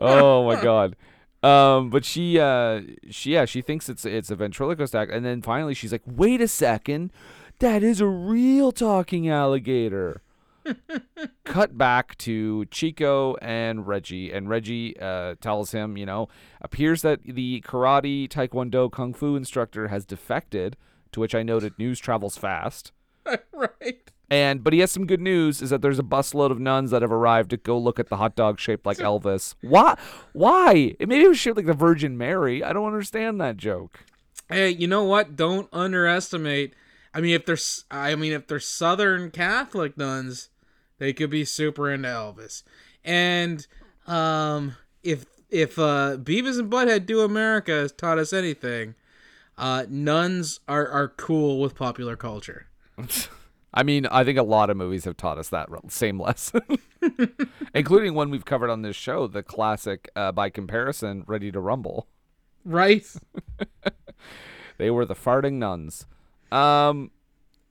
oh 0.00 0.44
my 0.46 0.60
god. 0.62 0.96
Um, 1.42 1.90
but 1.90 2.04
she, 2.04 2.38
uh, 2.38 2.80
she, 3.10 3.32
yeah, 3.34 3.44
she 3.44 3.62
thinks 3.62 3.88
it's 3.88 4.04
it's 4.04 4.30
a 4.30 4.36
ventriloquist 4.36 4.94
act, 4.94 5.12
and 5.12 5.24
then 5.24 5.40
finally 5.42 5.74
she's 5.74 5.92
like, 5.92 6.02
"Wait 6.04 6.40
a 6.40 6.48
second, 6.48 7.12
that 7.60 7.82
is 7.82 8.00
a 8.00 8.06
real 8.06 8.72
talking 8.72 9.28
alligator." 9.28 10.22
Cut 11.44 11.78
back 11.78 12.18
to 12.18 12.64
Chico 12.66 13.36
and 13.36 13.86
Reggie, 13.86 14.32
and 14.32 14.48
Reggie 14.48 14.98
uh, 14.98 15.36
tells 15.40 15.72
him, 15.72 15.96
you 15.96 16.04
know, 16.04 16.28
appears 16.60 17.02
that 17.02 17.22
the 17.22 17.62
karate, 17.66 18.28
taekwondo, 18.28 18.90
kung 18.90 19.14
fu 19.14 19.36
instructor 19.36 19.88
has 19.88 20.04
defected. 20.04 20.76
To 21.12 21.20
which 21.20 21.34
I 21.34 21.42
noted, 21.42 21.78
news 21.78 21.98
travels 22.00 22.36
fast. 22.36 22.92
right. 23.52 24.10
And 24.30 24.62
but 24.62 24.72
he 24.72 24.80
has 24.80 24.90
some 24.90 25.06
good 25.06 25.20
news 25.20 25.62
is 25.62 25.70
that 25.70 25.80
there's 25.80 25.98
a 25.98 26.02
busload 26.02 26.50
of 26.50 26.60
nuns 26.60 26.90
that 26.90 27.02
have 27.02 27.12
arrived 27.12 27.50
to 27.50 27.56
go 27.56 27.78
look 27.78 27.98
at 27.98 28.08
the 28.08 28.16
hot 28.18 28.36
dog 28.36 28.60
shaped 28.60 28.84
like 28.84 28.98
Elvis. 28.98 29.54
Why? 29.62 29.96
Why? 30.32 30.94
Maybe 31.00 31.24
it 31.24 31.28
was 31.28 31.38
shaped 31.38 31.56
like 31.56 31.66
the 31.66 31.72
Virgin 31.72 32.18
Mary. 32.18 32.62
I 32.62 32.72
don't 32.72 32.86
understand 32.86 33.40
that 33.40 33.56
joke. 33.56 34.04
Hey, 34.48 34.70
you 34.70 34.86
know 34.86 35.04
what? 35.04 35.36
Don't 35.36 35.68
underestimate. 35.72 36.74
I 37.14 37.20
mean, 37.20 37.34
if 37.34 37.46
they're, 37.46 37.58
I 37.90 38.14
mean, 38.14 38.32
if 38.32 38.46
they're 38.46 38.60
Southern 38.60 39.30
Catholic 39.30 39.96
nuns, 39.96 40.50
they 40.98 41.12
could 41.12 41.30
be 41.30 41.44
super 41.44 41.90
into 41.90 42.08
Elvis. 42.08 42.62
And 43.04 43.66
um, 44.06 44.76
if 45.02 45.24
if 45.50 45.78
uh, 45.78 46.18
Beavis 46.18 46.58
and 46.58 46.70
Butthead 46.70 47.06
Do 47.06 47.22
America 47.22 47.72
has 47.72 47.92
taught 47.92 48.18
us 48.18 48.32
anything, 48.34 48.94
uh, 49.56 49.86
nuns 49.88 50.60
are 50.68 50.86
are 50.88 51.08
cool 51.08 51.60
with 51.60 51.74
popular 51.74 52.16
culture. 52.16 52.66
I 53.72 53.82
mean, 53.82 54.06
I 54.06 54.24
think 54.24 54.38
a 54.38 54.42
lot 54.42 54.70
of 54.70 54.76
movies 54.76 55.04
have 55.04 55.16
taught 55.16 55.38
us 55.38 55.48
that 55.50 55.68
same 55.88 56.20
lesson, 56.20 56.62
including 57.74 58.14
one 58.14 58.30
we've 58.30 58.44
covered 58.44 58.70
on 58.70 58.82
this 58.82 58.96
show, 58.96 59.26
the 59.26 59.42
classic, 59.42 60.10
uh, 60.16 60.32
by 60.32 60.48
comparison, 60.50 61.24
Ready 61.26 61.52
to 61.52 61.60
Rumble. 61.60 62.08
Right? 62.64 63.06
They 64.78 64.90
were 64.90 65.04
the 65.04 65.14
farting 65.14 65.54
nuns. 65.54 66.06
Um, 66.50 67.10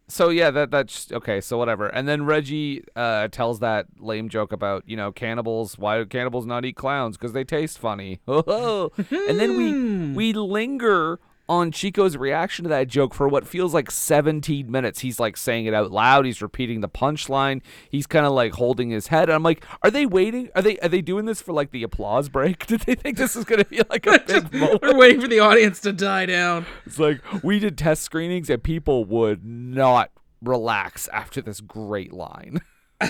so 0.08 0.30
yeah, 0.30 0.52
that 0.52 0.72
that's 0.72 1.12
okay. 1.12 1.42
So 1.42 1.58
whatever. 1.58 1.88
And 1.88 2.08
then 2.08 2.26
Reggie 2.26 2.84
uh, 2.96 3.30
tells 3.30 3.60
that 3.60 3.88
lame 3.98 4.30
joke 4.30 4.52
about 4.52 4.84
you 4.86 4.96
know 4.96 5.12
cannibals. 5.12 5.78
Why 5.78 5.98
do 5.98 6.06
cannibals 6.06 6.46
not 6.46 6.64
eat 6.66 6.76
clowns? 6.76 7.18
Because 7.18 7.34
they 7.34 7.44
taste 7.44 7.80
funny. 7.80 8.20
and 8.28 8.92
then 9.10 9.58
we 9.58 10.14
we 10.14 10.34
linger 10.34 11.20
on 11.50 11.72
Chico's 11.72 12.18
reaction 12.18 12.64
to 12.64 12.70
that 12.70 12.88
joke 12.88 13.14
for 13.14 13.28
what 13.28 13.48
feels 13.48 13.74
like 13.74 13.90
17 13.90 14.70
minutes. 14.70 15.00
He's 15.00 15.20
like 15.20 15.38
saying 15.38 15.66
it 15.66 15.74
out 15.74 15.92
loud. 15.92 16.26
He's 16.26 16.42
repeating 16.42 16.82
the 16.82 16.90
punchline. 16.90 17.62
He's 17.90 18.06
kind 18.08 18.26
of 18.26 18.34
like 18.34 18.54
holding 18.54 18.90
his 18.90 19.08
head. 19.08 19.30
I'm 19.30 19.44
like, 19.44 19.64
are 19.82 19.92
they 19.92 20.06
waiting? 20.06 20.50
Are 20.56 20.62
they 20.62 20.78
are 20.80 20.90
they 20.90 21.02
doing 21.02 21.26
this 21.26 21.42
for 21.42 21.54
like 21.54 21.72
the 21.72 21.84
applause 21.84 22.30
break? 22.30 22.66
Did 22.68 22.82
they 22.82 22.96
think 22.96 23.18
this 23.18 23.36
is 23.36 23.46
gonna 23.46 23.66
be 23.66 23.82
like 23.90 24.06
a 24.06 24.20
big 24.20 24.54
moment? 24.60 24.82
We're 24.82 24.98
waiting 24.98 25.22
for 25.22 25.28
the 25.28 25.40
audience 25.40 25.80
to 25.82 25.94
die 25.94 26.26
down. 26.26 26.66
It's 26.86 27.00
like 27.00 27.22
we 27.44 27.60
did 27.60 27.78
test 27.78 28.04
screenings 28.04 28.50
and 28.50 28.62
people 28.62 29.06
would 29.06 29.46
not 29.46 30.12
relax 30.42 31.08
after 31.10 31.42
this 31.42 31.62
great 31.62 32.12
line. 32.14 32.62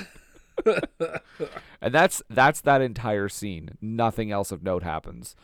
and 1.81 1.93
that's 1.93 2.21
that's 2.29 2.61
that 2.61 2.81
entire 2.81 3.29
scene. 3.29 3.77
Nothing 3.81 4.31
else 4.31 4.51
of 4.51 4.63
note 4.63 4.83
happens. 4.83 5.35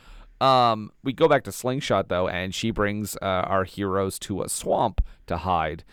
Um, 0.41 0.91
we 1.03 1.13
go 1.13 1.27
back 1.27 1.43
to 1.45 1.51
Slingshot 1.51 2.09
though, 2.09 2.27
and 2.27 2.53
she 2.53 2.71
brings 2.71 3.15
uh, 3.21 3.25
our 3.25 3.63
heroes 3.63 4.19
to 4.19 4.41
a 4.41 4.49
swamp 4.49 5.01
to 5.27 5.37
hide. 5.37 5.83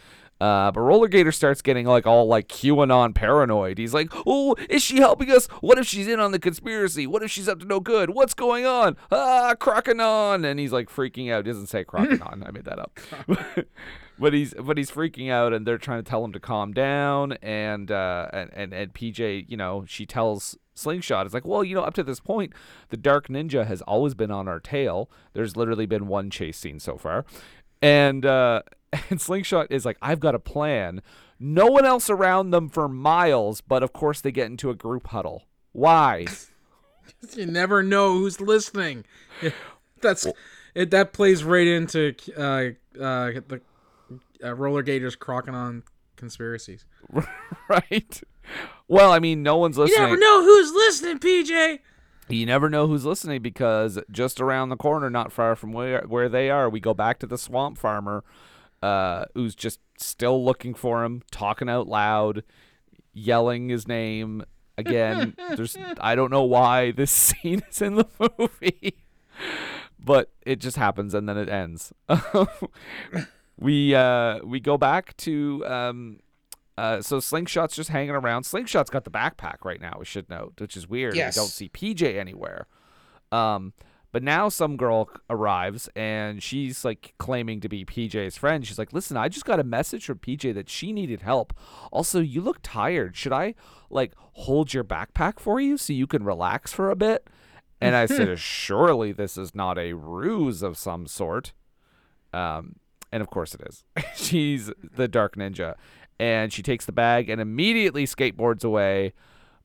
Uh, 0.40 0.70
but 0.70 0.80
Roller 0.80 1.06
Gator 1.06 1.32
starts 1.32 1.60
getting 1.60 1.84
like 1.84 2.06
all 2.06 2.26
like 2.26 2.48
QAnon 2.48 3.14
paranoid. 3.14 3.76
He's 3.76 3.92
like, 3.92 4.10
"Oh, 4.26 4.56
is 4.70 4.82
she 4.82 4.96
helping 4.96 5.30
us? 5.30 5.46
What 5.60 5.78
if 5.78 5.86
she's 5.86 6.08
in 6.08 6.18
on 6.18 6.32
the 6.32 6.38
conspiracy? 6.38 7.06
What 7.06 7.22
if 7.22 7.30
she's 7.30 7.46
up 7.48 7.60
to 7.60 7.66
no 7.66 7.78
good? 7.78 8.10
What's 8.10 8.32
going 8.32 8.64
on? 8.64 8.96
Ah, 9.12 9.54
Croconon!" 9.60 10.46
And 10.50 10.58
he's 10.58 10.72
like 10.72 10.88
freaking 10.88 11.30
out. 11.30 11.44
He 11.44 11.52
doesn't 11.52 11.66
say 11.66 11.84
Croconon. 11.84 12.46
I 12.46 12.50
made 12.52 12.64
that 12.64 12.78
up. 12.78 12.98
but 14.20 14.34
he's 14.34 14.54
but 14.54 14.76
he's 14.76 14.90
freaking 14.90 15.30
out, 15.30 15.52
and 15.52 15.66
they're 15.66 15.78
trying 15.78 16.02
to 16.04 16.08
tell 16.08 16.24
him 16.24 16.32
to 16.32 16.40
calm 16.40 16.72
down. 16.72 17.32
And 17.42 17.90
uh, 17.90 18.28
and 18.32 18.50
and 18.52 18.72
and 18.72 18.94
PJ, 18.94 19.46
you 19.48 19.56
know, 19.56 19.84
she 19.88 20.06
tells 20.06 20.56
Slingshot, 20.74 21.26
it's 21.26 21.34
like, 21.34 21.46
well, 21.46 21.64
you 21.64 21.74
know, 21.74 21.82
up 21.82 21.94
to 21.94 22.02
this 22.02 22.20
point, 22.20 22.52
the 22.90 22.96
Dark 22.96 23.28
Ninja 23.28 23.66
has 23.66 23.82
always 23.82 24.14
been 24.14 24.30
on 24.30 24.46
our 24.46 24.60
tail. 24.60 25.10
There's 25.32 25.56
literally 25.56 25.86
been 25.86 26.06
one 26.06 26.30
chase 26.30 26.58
scene 26.58 26.78
so 26.78 26.96
far, 26.96 27.24
and 27.80 28.24
uh, 28.26 28.62
and 29.10 29.20
Slingshot 29.20 29.68
is 29.70 29.84
like, 29.84 29.96
I've 30.02 30.20
got 30.20 30.34
a 30.34 30.40
plan. 30.40 31.02
No 31.38 31.66
one 31.66 31.86
else 31.86 32.10
around 32.10 32.50
them 32.50 32.68
for 32.68 32.86
miles, 32.88 33.62
but 33.62 33.82
of 33.82 33.94
course 33.94 34.20
they 34.20 34.30
get 34.30 34.46
into 34.46 34.68
a 34.68 34.74
group 34.74 35.08
huddle. 35.08 35.44
Why? 35.72 36.26
You 37.36 37.44
never 37.44 37.82
know 37.82 38.14
who's 38.14 38.40
listening. 38.40 39.04
That's 40.00 40.28
it. 40.76 40.90
That 40.92 41.12
plays 41.12 41.42
right 41.42 41.66
into 41.66 42.14
uh, 42.36 42.70
uh, 43.02 43.40
the 43.48 43.60
uh, 44.42 44.54
Roller 44.54 44.82
Gators 44.82 45.16
Croconon 45.16 45.82
conspiracies. 46.16 46.84
right? 47.68 48.22
Well, 48.88 49.12
I 49.12 49.18
mean, 49.18 49.42
no 49.42 49.56
one's 49.56 49.78
listening. 49.78 50.00
You 50.00 50.06
never 50.06 50.20
know 50.20 50.42
who's 50.42 50.72
listening, 50.72 51.18
PJ. 51.18 51.80
You 52.28 52.46
never 52.46 52.70
know 52.70 52.86
who's 52.86 53.04
listening 53.04 53.42
because 53.42 53.98
just 54.10 54.40
around 54.40 54.68
the 54.68 54.76
corner, 54.76 55.10
not 55.10 55.32
far 55.32 55.56
from 55.56 55.72
where 55.72 56.02
where 56.06 56.28
they 56.28 56.48
are, 56.48 56.68
we 56.68 56.78
go 56.78 56.94
back 56.94 57.18
to 57.20 57.26
the 57.26 57.38
swamp 57.38 57.76
farmer, 57.76 58.22
uh, 58.82 59.24
who's 59.34 59.54
just 59.54 59.80
still 59.98 60.44
looking 60.44 60.74
for 60.74 61.04
him, 61.04 61.22
talking 61.32 61.68
out 61.68 61.88
loud, 61.88 62.44
yelling 63.12 63.68
his 63.68 63.88
name 63.88 64.44
again. 64.78 65.34
There's 65.56 65.76
I 66.00 66.14
don't 66.14 66.30
know 66.30 66.44
why 66.44 66.92
this 66.92 67.10
scene 67.42 67.62
is 67.68 67.82
in 67.82 67.96
the 67.96 68.06
movie, 68.38 68.98
but 69.98 70.30
it 70.46 70.60
just 70.60 70.76
happens 70.76 71.14
and 71.14 71.28
then 71.28 71.36
it 71.36 71.48
ends. 71.48 71.92
We 73.60 73.94
uh 73.94 74.40
we 74.44 74.60
go 74.60 74.76
back 74.76 75.16
to 75.18 75.64
um. 75.66 76.20
Uh, 76.78 77.02
so 77.02 77.18
Slingshot's 77.18 77.76
just 77.76 77.90
hanging 77.90 78.14
around. 78.14 78.44
Slingshot's 78.44 78.88
got 78.88 79.04
the 79.04 79.10
backpack 79.10 79.66
right 79.66 79.82
now. 79.82 79.96
We 79.98 80.06
should 80.06 80.30
note, 80.30 80.54
which 80.58 80.78
is 80.78 80.88
weird. 80.88 81.14
Yes. 81.14 81.36
We 81.36 81.40
don't 81.40 81.48
see 81.48 81.68
PJ 81.68 82.18
anywhere. 82.18 82.68
Um, 83.30 83.74
but 84.12 84.22
now 84.22 84.48
some 84.48 84.76
girl 84.76 85.10
arrives 85.28 85.88
and 85.94 86.42
she's 86.42 86.84
like 86.84 87.14
claiming 87.18 87.60
to 87.60 87.68
be 87.68 87.84
PJ's 87.84 88.36
friend. 88.36 88.66
She's 88.66 88.78
like, 88.78 88.92
"Listen, 88.92 89.16
I 89.16 89.28
just 89.28 89.44
got 89.44 89.60
a 89.60 89.64
message 89.64 90.06
from 90.06 90.18
PJ 90.18 90.54
that 90.54 90.68
she 90.68 90.92
needed 90.92 91.20
help. 91.20 91.52
Also, 91.92 92.20
you 92.20 92.40
look 92.40 92.58
tired. 92.62 93.16
Should 93.16 93.32
I 93.32 93.54
like 93.88 94.14
hold 94.16 94.74
your 94.74 94.84
backpack 94.84 95.38
for 95.38 95.60
you 95.60 95.76
so 95.76 95.92
you 95.92 96.06
can 96.06 96.24
relax 96.24 96.72
for 96.72 96.90
a 96.90 96.96
bit?" 96.96 97.28
And 97.80 97.94
I 97.94 98.06
said, 98.06 98.38
"Surely 98.38 99.12
this 99.12 99.36
is 99.36 99.54
not 99.54 99.78
a 99.78 99.92
ruse 99.92 100.62
of 100.62 100.76
some 100.76 101.06
sort." 101.06 101.52
Um, 102.32 102.76
and 103.12 103.20
of 103.20 103.30
course 103.30 103.54
it 103.54 103.62
is. 103.68 103.84
She's 104.14 104.70
the 104.82 105.08
Dark 105.08 105.36
Ninja, 105.36 105.74
and 106.18 106.52
she 106.52 106.62
takes 106.62 106.86
the 106.86 106.92
bag 106.92 107.28
and 107.28 107.40
immediately 107.40 108.06
skateboards 108.06 108.64
away. 108.64 109.12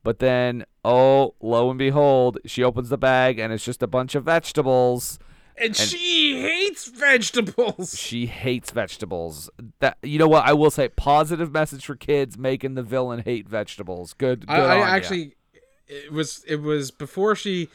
But 0.02 0.20
then, 0.20 0.64
oh, 0.84 1.34
lo 1.40 1.68
and 1.68 1.78
behold, 1.78 2.38
she 2.46 2.62
opens 2.62 2.90
the 2.90 2.98
bag 2.98 3.40
and 3.40 3.52
it's 3.52 3.64
just 3.64 3.82
a 3.82 3.88
bunch 3.88 4.14
of 4.14 4.24
vegetables. 4.24 5.18
And, 5.58 5.74
she 5.74 6.40
hates 6.40 6.86
vegetables. 6.86 7.94
She 7.98 8.26
hates 8.26 8.70
vegetables. 8.70 9.50
That 9.80 9.96
you 10.02 10.18
know 10.18 10.28
what 10.28 10.46
I 10.46 10.52
will 10.52 10.70
say. 10.70 10.88
Positive 10.88 11.50
message 11.50 11.86
for 11.86 11.96
kids 11.96 12.38
making 12.38 12.74
the 12.74 12.82
villain 12.82 13.22
hate 13.24 13.48
vegetables. 13.48 14.12
Good. 14.12 14.46
good 14.46 14.50
I, 14.50 14.58
I 14.58 14.74
on 14.74 14.78
ya. 14.78 14.84
actually, 14.84 15.36
it 15.88 16.12
was 16.12 16.44
it 16.46 16.62
was 16.62 16.90
before 16.90 17.34
she 17.34 17.68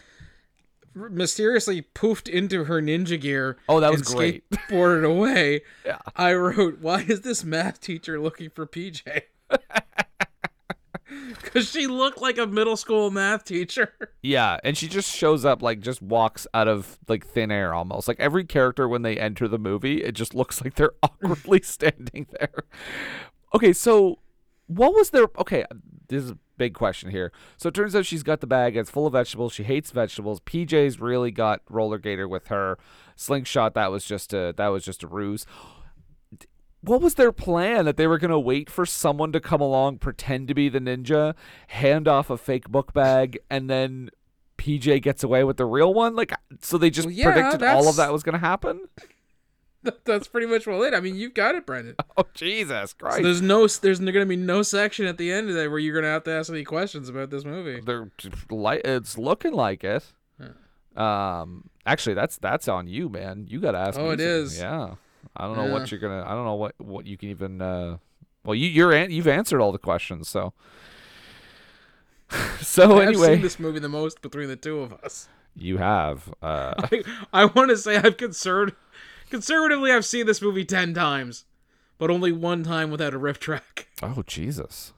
mysteriously 0.94 1.84
poofed 1.96 2.28
into 2.28 2.66
her 2.66 2.82
ninja 2.82 3.20
gear. 3.20 3.58
Oh, 3.70 3.80
that 3.80 3.92
was 3.92 4.02
and 4.02 4.18
great. 4.18 4.44
Boarded 4.70 5.06
away. 5.06 5.62
Yeah. 5.86 6.00
I 6.16 6.34
wrote, 6.34 6.80
"Why 6.80 7.02
is 7.02 7.22
this 7.22 7.44
math 7.44 7.80
teacher 7.80 8.20
looking 8.20 8.50
for 8.50 8.66
PJ?" 8.66 9.24
Because 11.42 11.70
she 11.72 11.88
looked 11.88 12.22
like 12.22 12.38
a 12.38 12.48
middle 12.48 12.78
school 12.78 13.12
math 13.12 13.44
teacher. 13.46 13.94
Yeah, 14.24 14.60
and 14.64 14.78
she 14.78 14.88
just 14.88 15.12
shows 15.12 15.46
up 15.46 15.64
like 15.64 15.80
just 15.80 16.00
walks 16.00 16.46
out 16.54 16.68
of 16.68 17.00
like 17.08 17.26
thin 17.26 17.50
air 17.50 17.74
almost. 17.74 18.08
Like 18.08 18.20
every 18.20 18.46
character 18.46 18.88
when 18.88 19.02
they 19.02 19.18
enter 19.18 19.48
the 19.48 19.58
movie, 19.58 20.04
it 20.04 20.12
just 20.12 20.36
looks 20.36 20.64
like 20.64 20.76
they're 20.76 20.92
awkwardly 21.02 21.62
standing 21.64 22.28
there. 22.40 22.54
Okay, 23.56 23.74
so 23.74 24.20
what 24.68 24.94
was 24.94 25.10
their 25.10 25.26
okay, 25.40 25.66
this 26.08 26.26
is 26.26 26.34
big 26.62 26.76
question 26.76 27.10
here. 27.10 27.32
So 27.58 27.70
it 27.70 27.74
turns 27.74 27.96
out 27.96 28.06
she's 28.06 28.22
got 28.22 28.40
the 28.40 28.46
bag. 28.46 28.78
It's 28.78 28.92
full 28.92 29.08
of 29.08 29.14
vegetables. 29.14 29.52
She 29.52 29.64
hates 29.64 29.90
vegetables. 29.90 30.40
PJ's 30.42 31.00
really 31.00 31.32
got 31.32 31.62
roller 31.68 31.98
gator 31.98 32.28
with 32.28 32.50
her. 32.50 32.78
Slingshot 33.16 33.74
that 33.74 33.90
was 33.92 34.06
just 34.06 34.32
a 34.32 34.54
that 34.58 34.68
was 34.68 34.86
just 34.86 35.02
a 35.02 35.08
ruse. 35.08 35.48
What 36.82 37.02
was 37.02 37.16
their 37.16 37.32
plan? 37.32 37.86
That 37.86 37.98
they 37.98 38.06
were 38.06 38.20
gonna 38.20 38.40
wait 38.40 38.70
for 38.70 38.86
someone 38.86 39.32
to 39.32 39.40
come 39.40 39.60
along, 39.60 39.98
pretend 39.98 40.48
to 40.50 40.54
be 40.54 40.70
the 40.70 40.80
ninja, 40.80 41.34
hand 41.70 42.08
off 42.08 42.30
a 42.30 42.38
fake 42.38 42.70
book 42.70 42.94
bag, 42.94 43.40
and 43.50 43.68
then 43.68 44.12
PJ 44.60 45.02
gets 45.02 45.24
away 45.24 45.44
with 45.44 45.58
the 45.58 45.66
real 45.66 45.92
one? 45.96 46.16
Like, 46.16 46.32
so 46.62 46.78
they 46.78 46.92
just 46.92 47.08
Well, 47.08 47.16
yeah, 47.16 47.32
predicted 47.32 47.64
all 47.64 47.90
of 47.90 47.96
that 47.96 48.14
was 48.14 48.22
gonna 48.22 48.38
happen? 48.38 48.82
That's 50.06 50.28
pretty 50.28 50.48
much 50.48 50.68
well 50.68 50.84
it. 50.84 50.94
I 50.94 51.00
mean, 51.00 51.16
you've 51.16 51.34
got 51.34 51.56
it, 51.56 51.66
Brendan. 51.66 51.96
Oh 52.18 52.26
Jesus 52.34 52.94
Christ! 52.94 53.18
So 53.18 53.24
there's 53.24 53.42
no, 53.42 53.68
there's 53.68 54.00
going 54.00 54.14
to 54.14 54.26
be 54.26 54.36
no 54.36 54.62
section 54.62 55.06
at 55.08 55.18
the 55.18 55.32
end 55.32 55.50
of 55.50 55.56
that 55.56 55.70
where 55.70 55.80
you're 55.80 55.94
going 55.94 56.04
to 56.04 56.10
have 56.10 56.24
to 56.26 56.32
ask 56.32 56.52
any 56.52 56.64
questions 56.64 57.10
about 57.10 57.30
this 57.32 57.44
movie. 57.46 57.80
they're 57.84 58.12
like 58.50 58.82
it's 58.86 59.18
looking 59.18 59.54
like 59.54 59.84
it. 59.84 60.04
Um, 60.96 61.70
actually, 61.86 62.16
that's 62.16 62.38
that's 62.38 62.68
on 62.68 62.88
you, 62.88 63.08
man. 63.10 63.46
You 63.50 63.60
gotta 63.62 63.78
ask. 63.78 63.98
Oh, 63.98 64.08
it 64.10 64.20
something. 64.20 64.28
is. 64.28 64.60
Yeah, 64.60 64.96
I 65.38 65.48
don't 65.48 65.56
know 65.56 65.68
Yeah. 65.68 65.72
what 65.74 65.90
you're 65.90 66.02
gonna. 66.02 66.24
I 66.28 66.32
don't 66.36 66.44
know 66.46 66.56
what 66.56 66.76
what 66.80 67.06
you 67.08 67.18
can 67.18 67.30
even. 67.30 67.62
uh 67.62 67.98
Well, 68.44 68.56
you 68.56 68.68
you're 68.68 68.92
an, 68.92 69.10
you've 69.10 69.28
answered 69.28 69.62
all 69.62 69.72
the 69.72 69.78
questions, 69.80 70.28
so. 70.28 70.54
so 72.62 72.98
I've 73.00 73.08
anyway, 73.10 73.34
seen 73.36 73.42
this 73.42 73.60
movie 73.60 73.80
the 73.80 73.90
most 73.90 74.22
between 74.22 74.48
the 74.48 74.56
two 74.56 74.80
of 74.82 74.94
us. 74.94 75.28
you 75.56 75.78
have. 75.78 76.34
Uh, 76.42 76.74
I, 76.92 77.04
I 77.34 77.46
want 77.46 77.70
to 77.70 77.78
say 77.78 77.98
I've 77.98 78.18
conserved, 78.18 78.74
conservatively, 79.32 79.92
I've 79.92 80.06
seen 80.06 80.28
this 80.28 80.42
movie 80.42 80.66
ten 80.66 80.94
times, 80.94 81.46
but 81.98 82.12
only 82.12 82.32
one 82.32 82.64
time 82.64 82.92
without 82.92 83.16
a 83.16 83.18
riff 83.18 83.40
track. 83.40 83.88
oh 84.04 84.24
Jesus! 84.28 84.94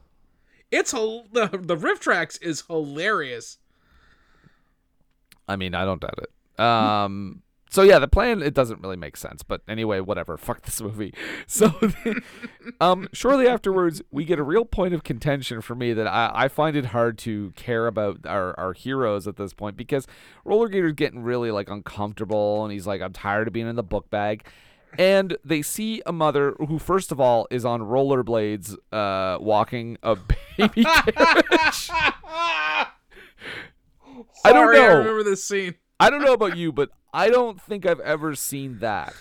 It's 0.70 0.90
the 0.90 1.48
the 1.52 1.76
RiffTrax 1.76 2.42
is 2.42 2.64
hilarious. 2.68 3.58
I 5.46 5.56
mean, 5.56 5.74
I 5.74 5.84
don't 5.84 6.00
doubt 6.00 6.18
it. 6.18 6.60
Um. 6.60 7.42
So 7.74 7.82
yeah, 7.82 7.98
the 7.98 8.06
plan 8.06 8.40
it 8.40 8.54
doesn't 8.54 8.82
really 8.82 8.94
make 8.96 9.16
sense, 9.16 9.42
but 9.42 9.62
anyway, 9.66 9.98
whatever. 9.98 10.36
Fuck 10.38 10.62
this 10.62 10.80
movie. 10.80 11.12
So, 11.48 11.72
um, 12.80 13.08
shortly 13.12 13.48
afterwards, 13.48 14.00
we 14.10 14.24
get 14.24 14.38
a 14.38 14.42
real 14.42 14.64
point 14.64 14.94
of 14.94 15.02
contention 15.02 15.60
for 15.60 15.74
me 15.74 15.92
that 15.92 16.06
I, 16.06 16.30
I 16.32 16.48
find 16.48 16.76
it 16.76 16.86
hard 16.86 17.18
to 17.18 17.50
care 17.56 17.86
about 17.88 18.26
our, 18.26 18.58
our 18.58 18.72
heroes 18.72 19.26
at 19.26 19.36
this 19.36 19.52
point 19.52 19.76
because 19.76 20.06
Roller 20.44 20.68
Gator's 20.68 20.92
getting 20.92 21.22
really 21.22 21.50
like 21.50 21.68
uncomfortable, 21.68 22.64
and 22.64 22.72
he's 22.72 22.86
like, 22.86 23.02
I'm 23.02 23.12
tired 23.12 23.48
of 23.48 23.52
being 23.52 23.68
in 23.68 23.74
the 23.74 23.82
book 23.82 24.08
bag. 24.08 24.46
And 24.96 25.36
they 25.44 25.62
see 25.62 26.00
a 26.06 26.12
mother 26.12 26.54
who, 26.58 26.78
first 26.78 27.10
of 27.10 27.20
all, 27.20 27.48
is 27.50 27.64
on 27.64 27.80
rollerblades, 27.80 28.76
uh, 28.92 29.38
walking 29.40 29.98
a 30.02 30.16
baby 30.56 30.84
carriage. 30.84 31.90
I 31.90 32.86
don't 34.44 34.54
Sorry, 34.54 34.78
I 34.78 34.86
remember 34.86 35.24
this 35.24 35.44
scene. 35.44 35.74
I 36.00 36.10
don't 36.10 36.22
know 36.22 36.32
about 36.34 36.56
you, 36.56 36.72
but 36.72 36.90
I 37.12 37.28
don't 37.30 37.60
think 37.60 37.86
I've 37.86 38.00
ever 38.00 38.34
seen 38.34 38.78
that. 38.80 39.14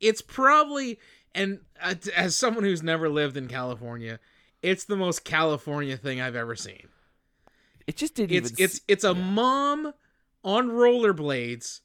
It's 0.00 0.20
probably 0.20 0.98
and 1.34 1.60
uh, 1.82 1.94
as 2.14 2.36
someone 2.36 2.64
who's 2.64 2.82
never 2.82 3.08
lived 3.08 3.36
in 3.36 3.48
California, 3.48 4.20
it's 4.62 4.84
the 4.84 4.96
most 4.96 5.24
California 5.24 5.96
thing 5.96 6.20
I've 6.20 6.36
ever 6.36 6.54
seen. 6.54 6.88
It 7.86 7.96
just 7.96 8.14
didn't 8.14 8.36
It's 8.36 8.52
even. 8.52 8.64
it's 8.64 8.80
it's 8.88 9.04
a 9.04 9.14
mom 9.14 9.92
on 10.42 10.68
rollerblades, 10.70 11.80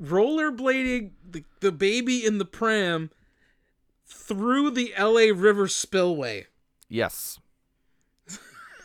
rollerblading 0.00 1.10
the, 1.28 1.44
the 1.60 1.72
baby 1.72 2.24
in 2.24 2.38
the 2.38 2.44
pram 2.44 3.10
through 4.06 4.70
the 4.70 4.92
LA 4.98 5.32
River 5.34 5.68
spillway. 5.68 6.46
yes. 6.88 7.38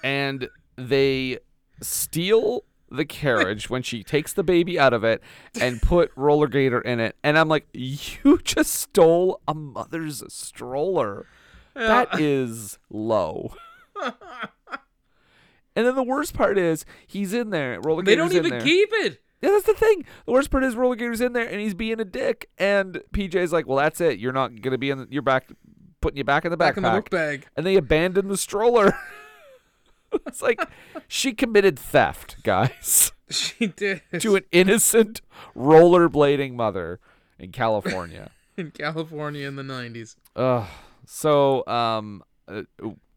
And 0.04 0.50
they 0.78 1.38
steal 1.82 2.64
the 2.92 3.06
carriage 3.06 3.70
when 3.70 3.82
she 3.82 4.04
takes 4.04 4.34
the 4.34 4.44
baby 4.44 4.78
out 4.80 4.94
of 4.94 5.04
it 5.04 5.22
and 5.60 5.82
put 5.82 6.12
Roller 6.16 6.48
Gator 6.48 6.82
in 6.82 7.00
it. 7.00 7.16
And 7.24 7.38
I'm 7.38 7.48
like, 7.48 7.68
you 7.74 8.40
just 8.44 8.74
stole 8.74 9.42
a 9.48 9.54
mother's 9.54 10.24
stroller. 10.28 11.26
That 11.74 12.20
is 12.20 12.78
low. 12.90 13.54
and 14.02 15.86
then 15.86 15.96
the 15.96 16.04
worst 16.04 16.34
part 16.34 16.58
is 16.58 16.86
he's 17.08 17.34
in 17.34 17.50
there. 17.50 17.80
Roller 17.82 18.04
They 18.04 18.16
don't 18.16 18.34
even 18.34 18.62
keep 18.62 18.90
it. 18.92 19.22
Yeah, 19.42 19.52
that's 19.52 19.66
the 19.66 19.74
thing. 19.74 20.06
The 20.26 20.34
worst 20.34 20.52
part 20.52 20.64
is 20.64 20.76
Roller 20.76 20.96
Gator's 20.96 21.22
in 21.22 21.34
there 21.34 21.48
and 21.48 21.60
he's 21.60 21.74
being 21.74 22.00
a 22.00 22.06
dick, 22.06 22.50
and 22.60 23.02
PJ's 23.12 23.52
like, 23.52 23.66
"Well, 23.66 23.78
that's 23.78 24.00
it. 24.00 24.20
You're 24.20 24.34
not 24.34 24.62
gonna 24.62 24.78
be 24.78 24.92
in. 24.92 25.00
The, 25.00 25.08
you're 25.10 25.24
back, 25.24 25.50
putting 26.00 26.18
you 26.18 26.24
back 26.24 26.46
in 26.46 26.52
the 26.52 26.58
backpack." 26.58 26.60
Back 26.60 26.78
in 26.78 26.84
the 26.84 26.90
book 26.90 27.10
bag. 27.10 27.48
And 27.58 27.66
they 27.66 27.76
abandon 27.76 28.28
the 28.28 28.38
stroller. 28.38 28.96
it's 30.28 30.42
like 30.42 30.62
she 31.08 31.34
committed 31.34 31.78
theft, 31.78 32.38
guys, 32.44 33.12
She 33.30 33.68
did 33.68 34.02
to 34.20 34.36
an 34.36 34.44
innocent 34.52 35.22
rollerblading 35.56 36.54
mother 36.54 37.00
in 37.40 37.52
California. 37.52 38.32
in 38.58 38.72
California 38.72 39.48
in 39.48 39.56
the 39.56 39.64
nineties. 39.64 40.16
Ugh. 40.36 40.68
So, 41.06 41.66
um, 41.68 42.24
uh, 42.48 42.62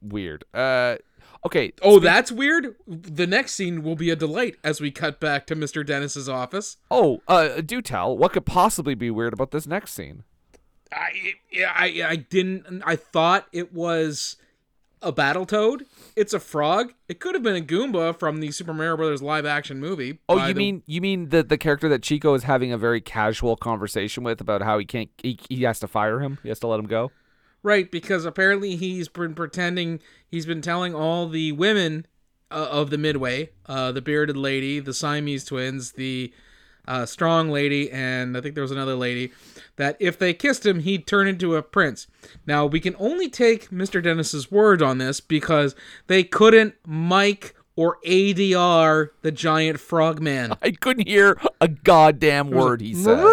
weird. 0.01 0.45
Uh, 0.55 0.97
okay. 1.45 1.73
Oh, 1.83 1.99
that's 1.99 2.33
weird. 2.33 2.75
The 2.87 3.27
next 3.27 3.53
scene 3.53 3.83
will 3.83 3.97
be 3.97 4.11
a 4.11 4.17
delight 4.17 4.57
as 4.65 4.81
we 4.81 4.91
cut 4.91 5.21
back 5.21 5.47
to 5.49 5.57
Mr. 5.57 5.85
Dennis's 5.85 6.29
office. 6.29 6.77
Oh, 6.91 7.21
uh, 7.29 7.61
do 7.61 7.83
tell. 7.83 8.17
What 8.17 8.33
could 8.33 8.47
possibly 8.47 8.95
be 8.95 9.11
weird 9.11 9.33
about 9.33 9.51
this 9.51 9.67
next 9.67 9.93
scene? 9.93 10.25
I 10.93 11.35
yeah, 11.51 11.73
I 11.75 12.05
I 12.07 12.17
didn't. 12.17 12.83
I 12.87 12.97
thought 12.97 13.47
it 13.53 13.73
was 13.73 14.37
a 15.05 15.13
battle 15.13 15.47
toad. 15.47 15.85
It's 16.17 16.33
a 16.33 16.41
frog. 16.41 16.95
It 17.09 17.21
could 17.21 17.35
have 17.35 17.43
been 17.43 17.57
a 17.57 17.61
Goomba 17.61 18.19
from 18.19 18.41
the 18.41 18.51
Super 18.51 18.73
Mario 18.75 18.97
Brothers 18.97 19.23
live 19.23 19.45
action 19.47 19.79
movie. 19.81 20.19
Oh, 20.29 20.39
you 20.47 20.55
the- 20.55 20.59
mean 20.59 20.83
you 20.87 21.01
mean 21.01 21.29
the 21.29 21.43
the 21.43 21.59
character 21.59 21.89
that 21.89 22.03
Chico 22.03 22.35
is 22.35 22.45
having 22.45 22.73
a 22.73 22.79
very 22.79 23.01
casual 23.01 23.57
conversation 23.57 24.25
with 24.25 24.41
about 24.41 24.63
how 24.63 24.79
he 24.79 24.85
can't 24.85 25.11
he, 25.23 25.39
he 25.49 25.63
has 25.63 25.79
to 25.81 25.87
fire 25.89 26.21
him. 26.21 26.39
He 26.43 26.49
has 26.49 26.59
to 26.61 26.67
let 26.67 26.81
him 26.81 26.87
go. 26.87 27.11
right? 27.63 27.91
Because 27.91 28.25
apparently 28.25 28.77
he's 28.77 29.09
been 29.09 29.35
pretending. 29.35 30.01
He's 30.29 30.47
been 30.47 30.61
telling 30.63 30.95
all 30.95 31.29
the 31.29 31.53
women 31.53 32.07
uh, 32.51 32.69
of 32.71 32.91
the 32.91 32.99
Midway, 32.99 33.51
uh, 33.67 33.91
the 33.93 34.03
bearded 34.03 34.37
lady, 34.37 34.79
the 34.81 34.93
Siamese 34.95 35.45
twins, 35.45 35.93
the 35.93 36.33
uh, 36.87 37.07
strong 37.07 37.51
lady, 37.51 37.91
and 37.91 38.37
I 38.37 38.41
think 38.41 38.55
there 38.55 38.63
was 38.63 38.71
another 38.71 38.95
lady, 38.95 39.33
that 39.77 39.97
if 40.01 40.19
they 40.19 40.35
kissed 40.35 40.65
him, 40.65 40.81
he'd 40.81 41.07
turn 41.07 41.27
into 41.27 41.57
a 41.57 41.63
prince. 41.63 42.07
Now, 42.47 42.67
we 42.67 42.81
can 42.81 42.95
only 42.99 43.29
take 43.29 43.71
Mr. 43.71 44.03
Dennis's 44.03 44.51
word 44.51 44.83
on 44.83 44.99
this 44.99 45.21
because 45.21 45.75
they 46.07 46.25
couldn't 46.25 46.75
mic 46.87 47.55
or 47.77 47.99
ADR 48.07 49.11
the 49.23 49.33
giant 49.33 49.81
frogman. 49.81 50.55
I 50.63 50.71
couldn't 50.71 51.09
hear 51.09 51.41
a 51.61 51.67
goddamn 51.67 52.51
word 52.51 52.81
he 52.81 52.95
said. 52.95 53.19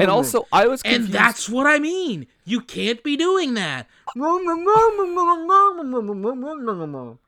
And 0.00 0.10
also, 0.10 0.46
I 0.52 0.66
was 0.66 0.82
confused. 0.82 1.06
And 1.06 1.14
that's 1.14 1.48
what 1.48 1.66
I 1.66 1.78
mean. 1.78 2.26
You 2.44 2.60
can't 2.62 3.02
be 3.02 3.16
doing 3.16 3.54
that. 3.54 3.88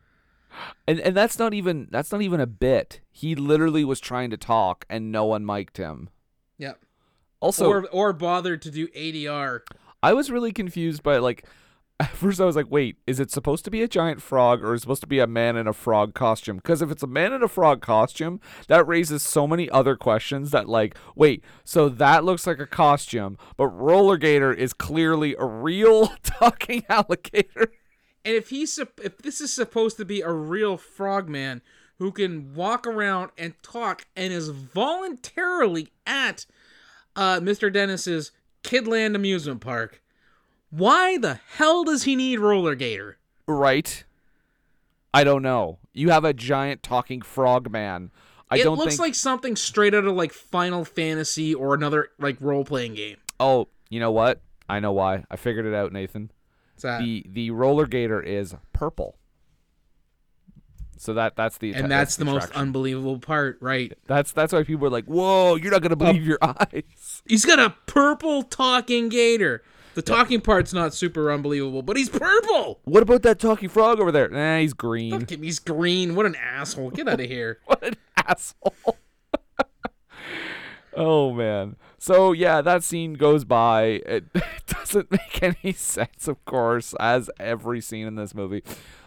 and 0.86 1.00
and 1.00 1.16
that's 1.16 1.38
not 1.38 1.54
even 1.54 1.88
that's 1.90 2.12
not 2.12 2.22
even 2.22 2.40
a 2.40 2.46
bit. 2.46 3.00
He 3.10 3.34
literally 3.34 3.84
was 3.84 4.00
trying 4.00 4.30
to 4.30 4.36
talk, 4.36 4.84
and 4.88 5.12
no 5.12 5.24
one 5.24 5.44
mic'd 5.44 5.76
him. 5.76 6.10
Yep. 6.58 6.80
Also, 7.40 7.68
or 7.68 7.88
or 7.88 8.12
bothered 8.12 8.62
to 8.62 8.70
do 8.70 8.88
ADR. 8.88 9.60
I 10.02 10.12
was 10.12 10.30
really 10.30 10.52
confused 10.52 11.02
by 11.02 11.18
like. 11.18 11.44
At 12.00 12.10
first, 12.10 12.40
I 12.40 12.44
was 12.44 12.54
like, 12.54 12.70
"Wait, 12.70 12.98
is 13.08 13.18
it 13.18 13.32
supposed 13.32 13.64
to 13.64 13.72
be 13.72 13.82
a 13.82 13.88
giant 13.88 14.22
frog, 14.22 14.62
or 14.62 14.72
is 14.72 14.78
it 14.78 14.82
supposed 14.82 15.00
to 15.00 15.08
be 15.08 15.18
a 15.18 15.26
man 15.26 15.56
in 15.56 15.66
a 15.66 15.72
frog 15.72 16.14
costume?" 16.14 16.58
Because 16.58 16.80
if 16.80 16.92
it's 16.92 17.02
a 17.02 17.08
man 17.08 17.32
in 17.32 17.42
a 17.42 17.48
frog 17.48 17.80
costume, 17.80 18.40
that 18.68 18.86
raises 18.86 19.24
so 19.24 19.48
many 19.48 19.68
other 19.70 19.96
questions. 19.96 20.52
That 20.52 20.68
like, 20.68 20.96
wait, 21.16 21.42
so 21.64 21.88
that 21.88 22.22
looks 22.22 22.46
like 22.46 22.60
a 22.60 22.68
costume, 22.68 23.36
but 23.56 23.66
Roller 23.66 24.16
Gator 24.16 24.52
is 24.52 24.72
clearly 24.72 25.34
a 25.40 25.44
real 25.44 26.12
talking 26.22 26.84
alligator. 26.88 27.72
And 28.28 28.36
if 28.36 28.50
he's 28.50 28.78
if 28.78 29.16
this 29.16 29.40
is 29.40 29.54
supposed 29.54 29.96
to 29.96 30.04
be 30.04 30.20
a 30.20 30.30
real 30.30 30.76
frogman 30.76 31.62
who 31.98 32.12
can 32.12 32.52
walk 32.54 32.86
around 32.86 33.30
and 33.38 33.54
talk 33.62 34.04
and 34.14 34.34
is 34.34 34.50
voluntarily 34.50 35.94
at 36.06 36.44
uh, 37.16 37.40
Mr. 37.40 37.72
Dennis's 37.72 38.32
Kidland 38.62 39.14
amusement 39.14 39.62
park, 39.62 40.02
why 40.68 41.16
the 41.16 41.40
hell 41.56 41.84
does 41.84 42.02
he 42.02 42.16
need 42.16 42.38
Roller 42.38 42.74
Gator? 42.74 43.16
Right? 43.46 44.04
I 45.14 45.24
don't 45.24 45.42
know. 45.42 45.78
You 45.94 46.10
have 46.10 46.26
a 46.26 46.34
giant 46.34 46.82
talking 46.82 47.22
frog 47.22 47.70
man. 47.70 48.10
I 48.50 48.58
it 48.58 48.64
don't 48.64 48.76
looks 48.76 48.96
think. 48.96 49.00
like 49.00 49.14
something 49.14 49.56
straight 49.56 49.94
out 49.94 50.04
of 50.04 50.14
like 50.14 50.34
Final 50.34 50.84
Fantasy 50.84 51.54
or 51.54 51.72
another 51.72 52.10
like 52.18 52.36
role 52.42 52.66
playing 52.66 52.92
game. 52.92 53.16
oh, 53.40 53.68
you 53.88 54.00
know 54.00 54.12
what? 54.12 54.42
I 54.68 54.80
know 54.80 54.92
why. 54.92 55.24
I 55.30 55.36
figured 55.36 55.64
it 55.64 55.72
out, 55.72 55.94
Nathan. 55.94 56.30
What's 56.78 56.84
that? 56.84 57.00
the 57.00 57.26
the 57.28 57.50
roller 57.50 57.86
gator 57.86 58.20
is 58.22 58.54
purple. 58.72 59.16
So 60.96 61.14
that 61.14 61.34
that's 61.34 61.58
the 61.58 61.74
and 61.74 61.90
that's 61.90 62.16
the 62.16 62.24
most 62.24 62.52
unbelievable 62.52 63.18
part, 63.18 63.58
right? 63.60 63.92
that's 64.06 64.30
that's 64.30 64.52
why 64.52 64.62
people 64.62 64.86
are 64.86 64.90
like, 64.90 65.06
"Whoa, 65.06 65.56
you're 65.56 65.72
not 65.72 65.82
gonna 65.82 65.94
oh. 65.94 66.12
believe 66.12 66.24
your 66.24 66.38
eyes." 66.42 67.22
He's 67.26 67.44
got 67.44 67.58
a 67.58 67.74
purple 67.86 68.44
talking 68.44 69.08
gator. 69.08 69.62
The 69.94 70.02
talking 70.02 70.40
part's 70.40 70.72
not 70.72 70.94
super 70.94 71.32
unbelievable, 71.32 71.82
but 71.82 71.96
he's 71.96 72.08
purple. 72.08 72.78
What 72.84 73.02
about 73.02 73.22
that 73.22 73.40
talking 73.40 73.68
frog 73.68 73.98
over 73.98 74.12
there? 74.12 74.28
Nah, 74.28 74.58
he's 74.58 74.72
green. 74.72 75.14
At 75.14 75.30
me, 75.30 75.46
he's 75.46 75.58
green. 75.58 76.14
What 76.14 76.26
an 76.26 76.36
asshole. 76.36 76.90
Get 76.90 77.08
out 77.08 77.20
of 77.20 77.26
here. 77.30 77.58
what 77.64 77.82
an 77.82 77.96
asshole. 78.16 78.96
Oh 80.98 81.32
man. 81.32 81.76
So 81.98 82.32
yeah, 82.32 82.60
that 82.60 82.82
scene 82.82 83.14
goes 83.14 83.44
by. 83.44 83.82
It, 84.06 84.24
it 84.34 84.44
doesn't 84.66 85.10
make 85.10 85.42
any 85.42 85.72
sense, 85.72 86.28
of 86.28 86.44
course, 86.44 86.94
as 87.00 87.30
every 87.38 87.80
scene 87.80 88.06
in 88.06 88.16
this 88.16 88.34
movie. 88.34 88.62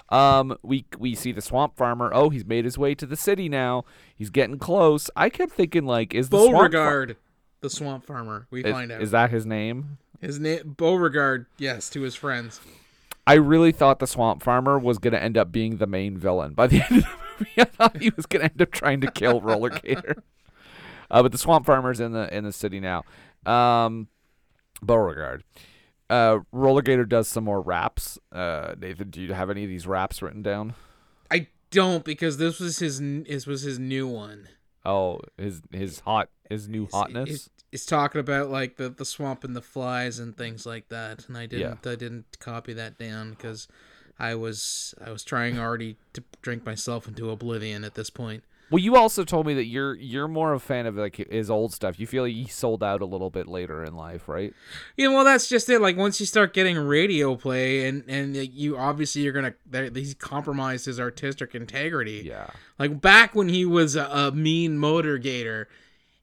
Um, 0.10 0.58
we 0.62 0.86
we 0.98 1.16
see 1.16 1.32
the 1.32 1.42
swamp 1.42 1.78
farmer. 1.78 2.12
Oh, 2.14 2.30
he's 2.30 2.46
made 2.46 2.66
his 2.66 2.78
way 2.78 2.96
to 2.96 3.06
the 3.06 3.16
city 3.16 3.48
now. 3.48 3.86
He's 4.16 4.30
getting 4.30 4.58
close. 4.58 5.10
I 5.16 5.30
kept 5.30 5.54
thinking 5.54 5.86
like, 5.86 6.14
is 6.14 6.30
the 6.30 6.38
swamp 6.38 6.52
far- 6.52 6.70
Beauregard, 6.70 7.18
the 7.62 7.70
swamp 7.70 8.06
farmer. 8.06 8.48
We 8.52 8.64
is, 8.64 8.72
find 8.72 8.92
out. 8.92 9.02
is 9.02 9.12
that 9.12 9.30
his 9.30 9.46
name? 9.46 9.98
His 10.20 10.40
name 10.40 10.76
Beauregard, 10.78 11.46
yes, 11.58 11.90
to 11.92 12.02
his 12.02 12.16
friends. 12.16 12.60
I 13.26 13.36
really 13.36 13.72
thought 13.72 14.00
the 14.00 14.08
swamp 14.08 14.44
farmer 14.44 14.78
was 14.78 14.98
gonna 14.98 15.18
end 15.18 15.38
up 15.38 15.52
being 15.52 15.78
the 15.78 15.88
main 15.88 16.18
villain 16.18 16.54
by 16.54 16.68
the 16.68 16.82
end 16.90 16.98
of 16.98 17.04
the 17.04 17.18
movie. 17.40 17.52
I 17.58 17.64
thought 17.64 18.02
he 18.02 18.12
was 18.16 18.26
gonna 18.26 18.46
end 18.46 18.62
up 18.62 18.72
trying 18.72 19.00
to 19.02 19.12
kill 19.12 19.40
Roller 19.40 19.70
Gator. 19.70 20.24
Uh, 21.12 21.22
but 21.22 21.32
the 21.32 21.38
swamp 21.38 21.66
farmer's 21.66 22.00
in 22.00 22.14
the 22.14 22.34
in 22.36 22.46
the 22.46 22.54
city 22.54 22.80
now. 22.80 23.04
Um, 23.46 24.08
Beauregard. 24.82 25.44
Uh, 26.10 26.40
Roller 26.52 26.82
Gator 26.82 27.06
does 27.06 27.28
some 27.28 27.44
more 27.44 27.62
raps. 27.62 28.18
Uh, 28.32 28.74
Nathan, 28.80 29.10
do 29.10 29.22
you 29.22 29.34
have 29.34 29.50
any 29.50 29.64
of 29.64 29.70
these 29.70 29.86
raps 29.86 30.22
written 30.22 30.42
down? 30.42 30.74
I 31.30 31.48
don't 31.70 32.04
because 32.04 32.38
this 32.38 32.60
was 32.60 32.80
his 32.80 33.00
this 33.00 33.46
was 33.46 33.62
his 33.62 33.78
new 33.78 34.08
one. 34.08 34.48
Oh, 34.86 35.20
his 35.38 35.62
his 35.72 36.00
hot 36.00 36.30
his 36.50 36.68
new 36.68 36.88
hotness. 36.92 37.30
It's, 37.30 37.50
it's 37.72 37.86
talking 37.86 38.20
about 38.20 38.50
like 38.50 38.78
the 38.78 38.90
the 38.90 39.06
swamp 39.06 39.44
and 39.44 39.56
the 39.56 39.62
flies 39.62 40.18
and 40.18 40.36
things 40.36 40.66
like 40.66 40.90
that, 40.90 41.28
and 41.28 41.38
I 41.38 41.46
didn't 41.46 41.86
I 41.86 41.96
didn't 41.96 42.40
copy 42.40 42.74
that 42.74 42.98
down 42.98 43.32
because 43.32 43.68
I 44.18 44.36
was 44.36 44.94
I 45.06 45.12
was 45.12 45.24
trying 45.24 45.60
already 45.60 45.98
to 46.14 46.24
drink 46.42 46.66
myself 46.66 47.08
into 47.08 47.30
oblivion 47.30 47.84
at 47.84 47.96
this 47.96 48.10
point. 48.10 48.44
Well, 48.72 48.80
you 48.80 48.96
also 48.96 49.26
told 49.26 49.46
me 49.46 49.54
that 49.56 49.66
you're 49.66 49.96
you're 49.96 50.30
more 50.30 50.54
of 50.54 50.62
a 50.62 50.66
fan 50.66 50.86
of 50.86 50.96
like 50.96 51.18
his 51.18 51.52
old 51.52 51.74
stuff. 51.74 52.00
You 52.00 52.08
feel 52.08 52.24
like 52.24 52.34
he 52.34 52.48
sold 52.48 52.82
out 52.82 53.02
a 53.02 53.06
little 53.06 53.30
bit 53.30 53.48
later 53.48 53.84
in 53.84 53.96
life, 53.96 54.30
right? 54.30 54.54
Yeah, 54.96 55.10
well, 55.10 55.26
that's 55.26 55.50
just 55.50 55.70
it. 55.70 55.80
Like 55.82 55.98
once 55.98 56.20
you 56.22 56.26
start 56.26 56.54
getting 56.54 56.78
radio 56.78 57.36
play, 57.36 57.86
and 57.88 58.04
and 58.08 58.34
you 58.36 58.78
obviously 58.78 59.24
you're 59.24 59.34
gonna 59.34 59.54
he's 59.94 60.14
compromised 60.14 60.86
his 60.86 61.00
artistic 61.00 61.54
integrity. 61.54 62.24
Yeah. 62.26 62.48
Like 62.80 63.02
back 63.02 63.36
when 63.36 63.50
he 63.50 63.66
was 63.66 63.98
a, 63.98 64.06
a 64.06 64.32
mean 64.32 64.78
motor 64.78 65.18
gator, 65.18 65.68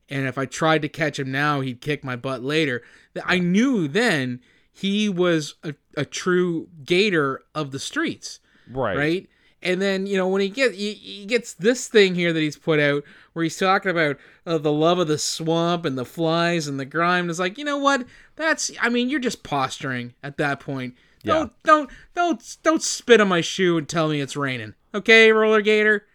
and 0.09 0.26
if 0.26 0.38
I 0.38 0.46
tried 0.46 0.80
to 0.82 0.88
catch 0.88 1.18
him 1.18 1.30
now, 1.30 1.61
he'd 1.61 1.82
kick 1.82 2.03
my 2.03 2.16
butt 2.16 2.42
later. 2.42 2.82
I 3.26 3.40
knew 3.40 3.88
then 3.88 4.40
he 4.72 5.09
was 5.09 5.57
a, 5.62 5.74
a 5.96 6.05
true 6.07 6.68
gator 6.84 7.42
of 7.55 7.72
the 7.72 7.78
streets 7.78 8.38
Right. 8.70 8.96
right? 8.96 9.28
And 9.63 9.83
then 9.83 10.07
you 10.07 10.17
know 10.17 10.29
when 10.29 10.41
he 10.41 10.49
gets 10.49 10.77
he, 10.77 10.95
he 10.95 11.27
gets 11.27 11.55
this 11.55 11.89
thing 11.89 12.15
here 12.15 12.33
that 12.33 12.41
he's 12.41 12.57
put 12.57 12.79
out 12.79 13.03
where 13.33 13.43
he's 13.43 13.59
talking 13.59 13.91
about 13.91 14.17
uh, 14.47 14.59
the 14.59 14.73
love 14.73 14.99
of 14.99 15.09
the 15.09 15.19
swamp 15.19 15.85
and 15.85 15.99
the 15.99 16.05
flies 16.05 16.69
and 16.69 16.79
the 16.79 16.85
grime. 16.85 17.29
It's 17.29 17.39
like 17.39 17.59
you 17.59 17.65
know 17.65 17.79
what? 17.79 18.07
That's 18.37 18.71
I 18.81 18.89
mean 18.89 19.11
you're 19.11 19.21
just 19.21 19.43
posturing 19.43 20.15
at 20.23 20.37
that 20.37 20.61
point. 20.61 20.95
Yeah. 21.23 21.35
Don't 21.35 21.63
don't 21.65 21.91
don't 22.15 22.57
don't 22.63 22.83
spit 22.83 23.21
on 23.21 23.29
my 23.29 23.41
shoe 23.41 23.79
and 23.79 23.89
tell 23.89 24.09
me 24.09 24.21
it's 24.21 24.37
raining. 24.37 24.75
Okay, 24.95 25.33
roller 25.33 25.61
gator, 25.61 26.07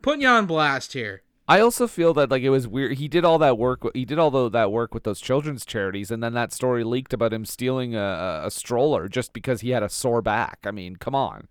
putting 0.00 0.22
you 0.22 0.28
on 0.28 0.46
blast 0.46 0.92
here. 0.92 1.22
I 1.46 1.60
also 1.60 1.86
feel 1.86 2.14
that 2.14 2.30
like 2.30 2.42
it 2.42 2.50
was 2.50 2.66
weird. 2.66 2.96
He 2.96 3.06
did 3.06 3.24
all 3.24 3.38
that 3.38 3.58
work. 3.58 3.82
He 3.92 4.06
did 4.06 4.18
all 4.18 4.30
tho- 4.30 4.48
that 4.48 4.72
work 4.72 4.94
with 4.94 5.02
those 5.04 5.20
children's 5.20 5.66
charities, 5.66 6.10
and 6.10 6.22
then 6.22 6.32
that 6.34 6.52
story 6.52 6.84
leaked 6.84 7.12
about 7.12 7.34
him 7.34 7.44
stealing 7.44 7.94
a, 7.94 8.42
a 8.44 8.50
stroller 8.50 9.08
just 9.08 9.32
because 9.34 9.60
he 9.60 9.70
had 9.70 9.82
a 9.82 9.90
sore 9.90 10.22
back. 10.22 10.60
I 10.64 10.70
mean, 10.70 10.96
come 10.96 11.14
on. 11.14 11.48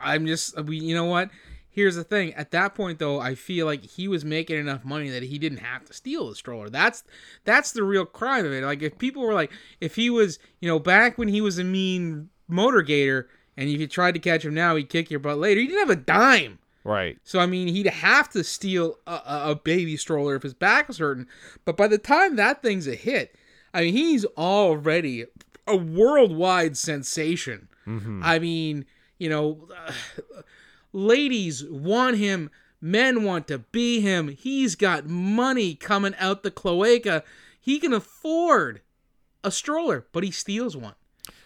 I'm 0.00 0.26
just 0.26 0.60
we 0.64 0.78
you 0.78 0.94
know 0.94 1.04
what? 1.04 1.30
Here's 1.70 1.96
the 1.96 2.04
thing. 2.04 2.34
At 2.34 2.50
that 2.50 2.74
point 2.74 2.98
though, 2.98 3.18
I 3.18 3.34
feel 3.34 3.64
like 3.64 3.84
he 3.84 4.06
was 4.06 4.24
making 4.24 4.58
enough 4.58 4.84
money 4.84 5.08
that 5.08 5.22
he 5.22 5.38
didn't 5.38 5.58
have 5.58 5.86
to 5.86 5.94
steal 5.94 6.28
the 6.28 6.34
stroller. 6.34 6.68
That's 6.68 7.02
that's 7.44 7.72
the 7.72 7.82
real 7.82 8.04
crime 8.04 8.44
of 8.44 8.52
it. 8.52 8.62
Like 8.62 8.82
if 8.82 8.98
people 8.98 9.22
were 9.22 9.34
like 9.34 9.50
if 9.80 9.96
he 9.96 10.10
was, 10.10 10.38
you 10.60 10.68
know, 10.68 10.78
back 10.78 11.16
when 11.16 11.28
he 11.28 11.40
was 11.40 11.58
a 11.58 11.64
mean 11.64 12.28
motor 12.46 12.82
gator 12.82 13.28
and 13.56 13.68
if 13.68 13.80
you 13.80 13.86
tried 13.86 14.12
to 14.12 14.20
catch 14.20 14.44
him 14.44 14.54
now, 14.54 14.76
he'd 14.76 14.90
kick 14.90 15.10
your 15.10 15.20
butt 15.20 15.38
later. 15.38 15.60
He 15.60 15.66
didn't 15.66 15.88
have 15.88 15.90
a 15.90 15.96
dime. 15.96 16.58
Right. 16.84 17.18
So 17.24 17.38
I 17.38 17.46
mean, 17.46 17.68
he'd 17.68 17.86
have 17.86 18.28
to 18.30 18.44
steal 18.44 18.98
a, 19.06 19.12
a, 19.12 19.50
a 19.50 19.54
baby 19.54 19.96
stroller 19.96 20.34
if 20.34 20.42
his 20.42 20.54
back 20.54 20.88
was 20.88 20.98
hurting. 20.98 21.26
But 21.64 21.78
by 21.78 21.88
the 21.88 21.98
time 21.98 22.36
that 22.36 22.62
thing's 22.62 22.86
a 22.86 22.94
hit, 22.94 23.34
I 23.72 23.82
mean, 23.82 23.94
he's 23.94 24.24
already 24.36 25.26
a 25.66 25.76
worldwide 25.76 26.76
sensation. 26.76 27.68
Mm-hmm. 27.86 28.20
I 28.22 28.38
mean, 28.38 28.84
you 29.22 29.28
know, 29.30 29.68
ladies 30.92 31.64
want 31.64 32.16
him, 32.16 32.50
men 32.80 33.22
want 33.22 33.46
to 33.48 33.58
be 33.58 34.00
him. 34.00 34.28
He's 34.28 34.74
got 34.74 35.06
money 35.06 35.74
coming 35.74 36.14
out 36.18 36.42
the 36.42 36.50
cloaca. 36.50 37.22
He 37.60 37.78
can 37.78 37.92
afford 37.92 38.80
a 39.44 39.50
stroller, 39.50 40.06
but 40.12 40.24
he 40.24 40.30
steals 40.30 40.76
one 40.76 40.94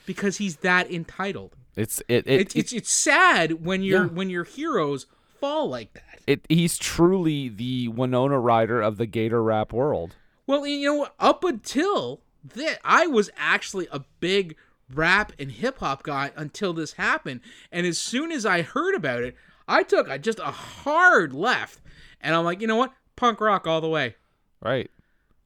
because 0.06 0.38
he's 0.38 0.56
that 0.58 0.90
entitled. 0.90 1.54
It's 1.76 2.00
it 2.08 2.26
it, 2.26 2.40
It's 2.40 2.56
it's, 2.56 2.72
it's 2.72 2.90
sad 2.92 3.64
when 3.64 3.82
your 3.82 4.04
Yeah. 4.04 4.08
when 4.10 4.30
your 4.30 4.44
heroes 4.44 5.06
fall 5.38 5.68
like 5.68 5.92
that. 5.92 6.20
it, 6.26 6.46
he's 6.48 6.78
truly 6.78 7.48
the 7.50 7.88
Winona 7.88 8.38
Ryder 8.38 8.80
of 8.80 8.96
the 8.96 9.04
Gator 9.06 9.42
rap 9.42 9.72
world. 9.72 10.14
Well, 10.46 10.66
you 10.66 10.86
know? 10.86 11.08
Up 11.20 11.44
until 11.44 12.22
that, 12.54 12.78
I 12.82 13.06
was 13.06 13.28
actually 13.36 13.88
a 13.92 14.00
big 14.20 14.56
rap 14.92 15.32
and 15.38 15.50
hip 15.50 15.78
hop 15.78 16.02
guy 16.02 16.32
until 16.36 16.72
this 16.72 16.94
happened. 16.94 17.40
And 17.72 17.86
as 17.86 17.98
soon 17.98 18.30
as 18.30 18.46
I 18.46 18.62
heard 18.62 18.94
about 18.94 19.22
it, 19.22 19.36
I 19.68 19.82
took 19.82 20.08
a, 20.08 20.18
just 20.18 20.38
a 20.38 20.44
hard 20.44 21.32
left. 21.32 21.80
And 22.20 22.34
I'm 22.34 22.44
like, 22.44 22.60
you 22.60 22.66
know 22.66 22.76
what? 22.76 22.94
Punk 23.16 23.40
rock 23.40 23.66
all 23.66 23.80
the 23.80 23.88
way. 23.88 24.16
Right. 24.62 24.90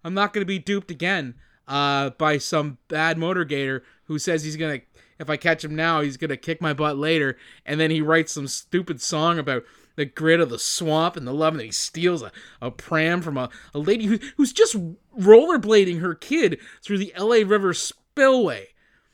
I'm 0.04 0.14
not 0.14 0.32
going 0.32 0.42
to 0.42 0.46
be 0.46 0.58
duped 0.58 0.90
again 0.90 1.34
uh, 1.68 2.10
by 2.10 2.38
some 2.38 2.78
bad 2.88 3.18
motor 3.18 3.44
gator 3.44 3.82
who 4.04 4.18
says 4.18 4.42
he's 4.42 4.56
going 4.56 4.80
to, 4.80 4.86
if 5.18 5.30
I 5.30 5.36
catch 5.36 5.64
him 5.64 5.74
now, 5.74 6.00
he's 6.00 6.16
going 6.16 6.30
to 6.30 6.36
kick 6.36 6.60
my 6.60 6.72
butt 6.72 6.96
later. 6.96 7.36
And 7.64 7.78
then 7.78 7.90
he 7.90 8.00
writes 8.00 8.32
some 8.32 8.48
stupid 8.48 9.00
song 9.00 9.38
about 9.38 9.64
the 9.96 10.04
grit 10.06 10.40
of 10.40 10.48
the 10.48 10.58
swamp 10.58 11.16
and 11.16 11.26
the 11.26 11.34
love, 11.34 11.54
and 11.54 11.62
he 11.62 11.70
steals 11.70 12.22
a, 12.22 12.32
a 12.62 12.70
pram 12.70 13.20
from 13.20 13.36
a, 13.36 13.50
a 13.74 13.78
lady 13.78 14.06
who, 14.06 14.18
who's 14.36 14.52
just 14.52 14.76
rollerblading 15.18 16.00
her 16.00 16.14
kid 16.14 16.58
through 16.82 16.98
the 16.98 17.12
LA 17.18 17.42
River 17.46 17.74
spillway. 17.74 18.68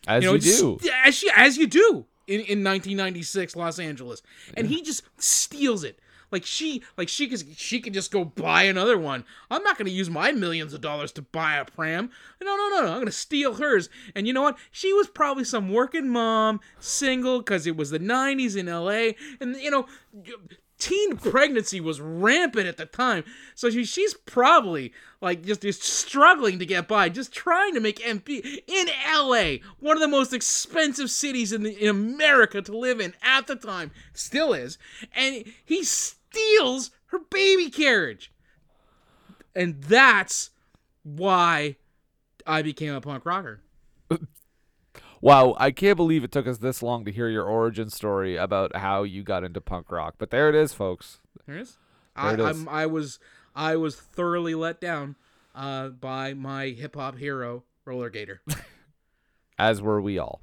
As 0.06 0.22
you, 0.22 0.30
know, 0.30 0.38
just- 0.38 0.60
do. 0.60 0.78
As, 1.04 1.14
she, 1.14 1.30
as 1.34 1.56
you 1.56 1.66
do 1.66 2.06
in, 2.26 2.40
in 2.40 2.64
1996 2.64 3.56
Los 3.56 3.78
Angeles. 3.78 4.22
And 4.56 4.66
he 4.66 4.82
just 4.82 5.02
steals 5.18 5.84
it. 5.84 5.98
Like 6.32 6.44
she, 6.44 6.82
like 6.96 7.08
she 7.08 7.28
could, 7.28 7.56
she 7.56 7.80
could 7.80 7.94
just 7.94 8.10
go 8.10 8.24
buy 8.24 8.64
another 8.64 8.98
one. 8.98 9.24
I'm 9.50 9.62
not 9.62 9.78
going 9.78 9.86
to 9.86 9.92
use 9.92 10.10
my 10.10 10.32
millions 10.32 10.74
of 10.74 10.80
dollars 10.80 11.12
to 11.12 11.22
buy 11.22 11.56
a 11.56 11.64
pram. 11.64 12.10
No, 12.42 12.56
no, 12.56 12.68
no, 12.68 12.80
no. 12.82 12.88
I'm 12.88 12.96
going 12.96 13.06
to 13.06 13.12
steal 13.12 13.54
hers. 13.54 13.88
And 14.14 14.26
you 14.26 14.32
know 14.32 14.42
what? 14.42 14.58
She 14.72 14.92
was 14.92 15.06
probably 15.06 15.44
some 15.44 15.72
working 15.72 16.08
mom, 16.08 16.60
single, 16.80 17.38
because 17.38 17.66
it 17.66 17.76
was 17.76 17.90
the 17.90 18.00
90s 18.00 18.56
in 18.56 18.66
LA. 18.66 19.12
And 19.40 19.56
you 19.56 19.70
know, 19.70 19.86
teen 20.78 21.16
pregnancy 21.16 21.80
was 21.80 22.00
rampant 22.00 22.66
at 22.66 22.76
the 22.76 22.86
time. 22.86 23.24
So 23.54 23.70
she, 23.70 23.84
she's 23.84 24.14
probably 24.14 24.92
like 25.20 25.42
just, 25.42 25.62
just 25.62 25.82
struggling 25.82 26.58
to 26.58 26.66
get 26.66 26.88
by, 26.88 27.08
just 27.08 27.32
trying 27.32 27.74
to 27.74 27.80
make 27.80 27.98
MP 28.00 28.62
in 28.66 28.86
LA, 29.12 29.66
one 29.80 29.96
of 29.96 30.00
the 30.00 30.08
most 30.08 30.32
expensive 30.32 31.10
cities 31.10 31.52
in, 31.52 31.62
the, 31.62 31.82
in 31.82 31.88
America 31.88 32.60
to 32.62 32.76
live 32.76 33.00
in 33.00 33.14
at 33.22 33.46
the 33.46 33.56
time, 33.56 33.90
still 34.12 34.52
is. 34.52 34.78
And 35.14 35.44
he 35.64 35.84
steals 35.84 36.90
her 37.06 37.18
baby 37.18 37.70
carriage. 37.70 38.32
And 39.54 39.82
that's 39.82 40.50
why 41.02 41.76
I 42.46 42.62
became 42.62 42.94
a 42.94 43.00
punk 43.00 43.24
rocker. 43.24 43.62
Wow, 45.20 45.56
I 45.58 45.70
can't 45.70 45.96
believe 45.96 46.24
it 46.24 46.32
took 46.32 46.46
us 46.46 46.58
this 46.58 46.82
long 46.82 47.04
to 47.04 47.12
hear 47.12 47.28
your 47.28 47.44
origin 47.44 47.90
story 47.90 48.36
about 48.36 48.76
how 48.76 49.02
you 49.02 49.22
got 49.22 49.44
into 49.44 49.60
punk 49.60 49.90
rock. 49.90 50.16
But 50.18 50.30
there 50.30 50.48
it 50.48 50.54
is, 50.54 50.72
folks. 50.72 51.20
There 51.46 51.56
it 51.56 51.62
is. 51.62 51.78
There 52.14 52.24
I, 52.24 52.32
it 52.34 52.40
is. 52.40 52.46
I'm, 52.46 52.68
I 52.68 52.86
was 52.86 53.18
I 53.54 53.76
was 53.76 53.96
thoroughly 53.96 54.54
let 54.54 54.80
down 54.80 55.16
uh, 55.54 55.88
by 55.88 56.34
my 56.34 56.66
hip 56.66 56.96
hop 56.96 57.16
hero 57.16 57.64
Roller 57.84 58.10
Gator. 58.10 58.42
As 59.58 59.80
were 59.80 60.00
we 60.00 60.18
all. 60.18 60.42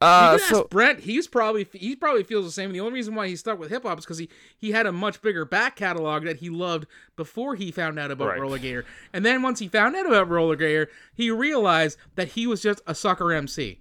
Uh, 0.00 0.38
so 0.38 0.60
ask 0.60 0.70
Brent. 0.70 1.00
He's 1.00 1.26
probably 1.26 1.66
he 1.72 1.96
probably 1.96 2.22
feels 2.22 2.44
the 2.44 2.52
same. 2.52 2.72
The 2.72 2.78
only 2.80 2.92
reason 2.92 3.14
why 3.16 3.26
he 3.26 3.34
stuck 3.34 3.58
with 3.58 3.70
hip 3.70 3.82
hop 3.82 3.98
is 3.98 4.04
because 4.04 4.18
he 4.18 4.28
he 4.56 4.70
had 4.70 4.86
a 4.86 4.92
much 4.92 5.20
bigger 5.22 5.44
back 5.44 5.74
catalog 5.74 6.24
that 6.24 6.36
he 6.36 6.50
loved 6.50 6.86
before 7.16 7.56
he 7.56 7.72
found 7.72 7.98
out 7.98 8.10
about 8.12 8.28
Right. 8.28 8.40
Roller 8.40 8.58
Gator. 8.58 8.84
And 9.12 9.24
then 9.26 9.42
once 9.42 9.58
he 9.58 9.66
found 9.66 9.96
out 9.96 10.06
about 10.06 10.28
Roller 10.28 10.54
Gator, 10.54 10.88
he 11.14 11.30
realized 11.32 11.98
that 12.14 12.28
he 12.28 12.46
was 12.46 12.62
just 12.62 12.80
a 12.86 12.94
sucker 12.94 13.32
MC, 13.32 13.80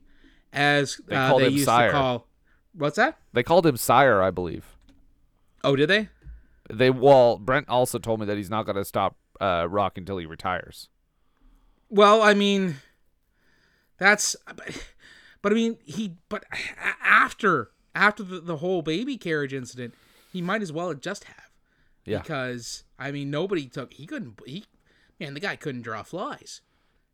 as 0.52 1.00
They 1.08 1.16
uh, 1.16 1.38
they 1.38 1.50
used 1.50 1.66
Sire. 1.66 1.90
to 1.90 1.94
call. 1.94 2.28
What's 2.74 2.96
that? 2.96 3.18
they 3.34 3.44
called 3.44 3.66
him 3.68 3.78
Sire, 3.78 4.22
I 4.24 4.32
believe. 4.32 4.76
Oh, 5.64 5.76
did 5.76 5.88
they? 5.90 6.10
They 6.70 6.90
well, 6.90 7.38
Brent 7.38 7.70
also 7.70 8.00
told 8.00 8.20
me 8.22 8.26
that 8.26 8.38
he's 8.38 8.50
not 8.50 8.66
going 8.66 8.76
to 8.76 8.86
stop 8.86 9.16
uh, 9.40 9.68
rock 9.70 9.98
until 10.00 10.18
he 10.18 10.26
retires. 10.26 10.90
Well, 11.90 12.22
I 12.24 12.34
mean, 12.34 12.76
That's, 13.98 14.36
but 15.48 15.54
I 15.54 15.56
mean, 15.56 15.78
he, 15.86 16.16
but 16.28 16.44
after 17.02 17.70
after 17.96 18.22
the, 18.22 18.42
the 18.42 18.58
whole 18.58 18.82
baby 18.82 19.16
carriage 19.16 19.54
incident, 19.54 19.94
he 20.34 20.42
might 20.42 20.62
as 20.62 20.74
well 20.74 20.94
just 20.94 21.24
have. 21.24 21.50
Yeah. 22.04 22.20
Because 22.20 22.84
I 23.00 23.12
mean, 23.12 23.32
nobody 23.32 23.68
took. 23.68 23.94
He 23.94 24.06
couldn't. 24.06 24.42
He, 24.46 24.66
man, 25.22 25.36
the 25.36 25.40
guy 25.40 25.56
couldn't 25.56 25.84
draw 25.84 26.04
flies. 26.04 26.60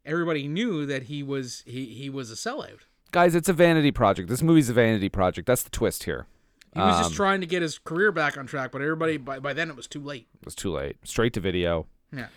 Everybody 0.04 0.48
knew 0.48 0.88
that 0.88 1.04
he 1.04 1.22
was 1.22 1.62
he 1.68 1.86
he 1.86 2.10
was 2.10 2.32
a 2.32 2.36
sellout. 2.36 2.80
Guys, 3.12 3.36
it's 3.36 3.50
a 3.50 3.54
vanity 3.54 3.92
project. 3.92 4.30
This 4.30 4.42
movie's 4.42 4.70
a 4.70 4.74
vanity 4.74 5.10
project. 5.10 5.46
That's 5.46 5.62
the 5.62 5.70
twist 5.70 6.06
here. 6.06 6.26
He 6.74 6.80
was 6.80 6.96
Um, 6.96 7.04
just 7.04 7.14
trying 7.16 7.40
to 7.42 7.46
get 7.46 7.62
his 7.62 7.78
career 7.78 8.12
back 8.12 8.36
on 8.36 8.48
track, 8.48 8.72
but 8.72 8.82
everybody 8.82 9.18
by, 9.18 9.38
by 9.38 9.54
then 9.54 9.70
it 9.70 9.76
was 9.76 9.86
too 9.86 10.02
late. 10.02 10.28
It 10.42 10.46
was 10.46 10.56
too 10.56 10.72
late. 10.72 10.98
Straight 11.04 11.34
to 11.34 11.40
video. 11.40 11.86
Yeah. 12.12 12.30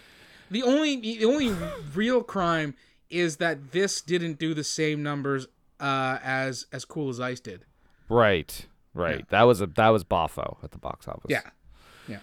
The 0.50 0.62
only 0.62 0.96
the 1.00 1.24
only 1.24 1.56
real 1.94 2.22
crime 2.22 2.74
is 3.08 3.36
that 3.38 3.72
this 3.72 4.00
didn't 4.00 4.38
do 4.38 4.52
the 4.52 4.64
same 4.64 5.02
numbers 5.02 5.46
uh, 5.80 6.18
as 6.22 6.66
as 6.72 6.84
Cool 6.84 7.08
as 7.08 7.20
Ice 7.20 7.40
did. 7.40 7.64
Right. 8.08 8.66
Right. 8.94 9.28
That 9.28 9.42
was 9.42 9.60
a 9.60 9.66
that 9.66 9.88
was 9.88 10.04
boffo 10.04 10.56
at 10.62 10.70
the 10.70 10.78
box 10.78 11.06
office. 11.08 11.26
Yeah. 11.28 11.42
Yeah. 12.08 12.18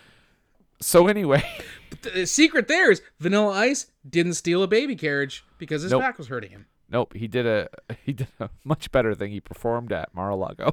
So 0.82 1.08
anyway, 1.08 1.44
The 2.02 2.26
secret 2.26 2.68
there 2.68 2.92
is 2.92 3.02
Vanilla 3.20 3.54
Ice 3.54 3.88
didn't 4.10 4.34
steal 4.34 4.64
a 4.64 4.68
baby 4.68 4.96
carriage 4.96 5.46
because 5.58 5.84
his 5.84 5.92
Nope. 5.92 6.02
back 6.02 6.18
was 6.18 6.28
hurting 6.28 6.50
him. 6.52 6.66
nope, 6.90 7.14
he 7.16 7.28
did 7.28 7.46
a 7.46 7.70
he 8.04 8.12
did 8.14 8.28
a 8.40 8.50
much 8.64 8.92
better 8.92 9.14
thing. 9.14 9.32
He 9.32 9.40
performed 9.40 9.92
at 9.94 10.14
Mar-a-Lago 10.16 10.72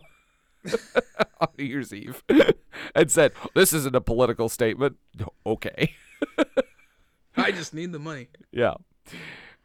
on 1.40 1.48
New 1.58 1.64
Year's 1.64 1.92
Eve 1.92 2.22
and 2.94 3.10
said, 3.10 3.32
"This 3.54 3.72
isn't 3.72 3.94
a 3.94 4.00
political 4.00 4.48
statement." 4.48 4.96
Okay. 5.46 5.94
I 7.36 7.50
just 7.52 7.72
need 7.74 7.92
the 7.92 7.98
money. 7.98 8.28
Yeah. 8.52 8.74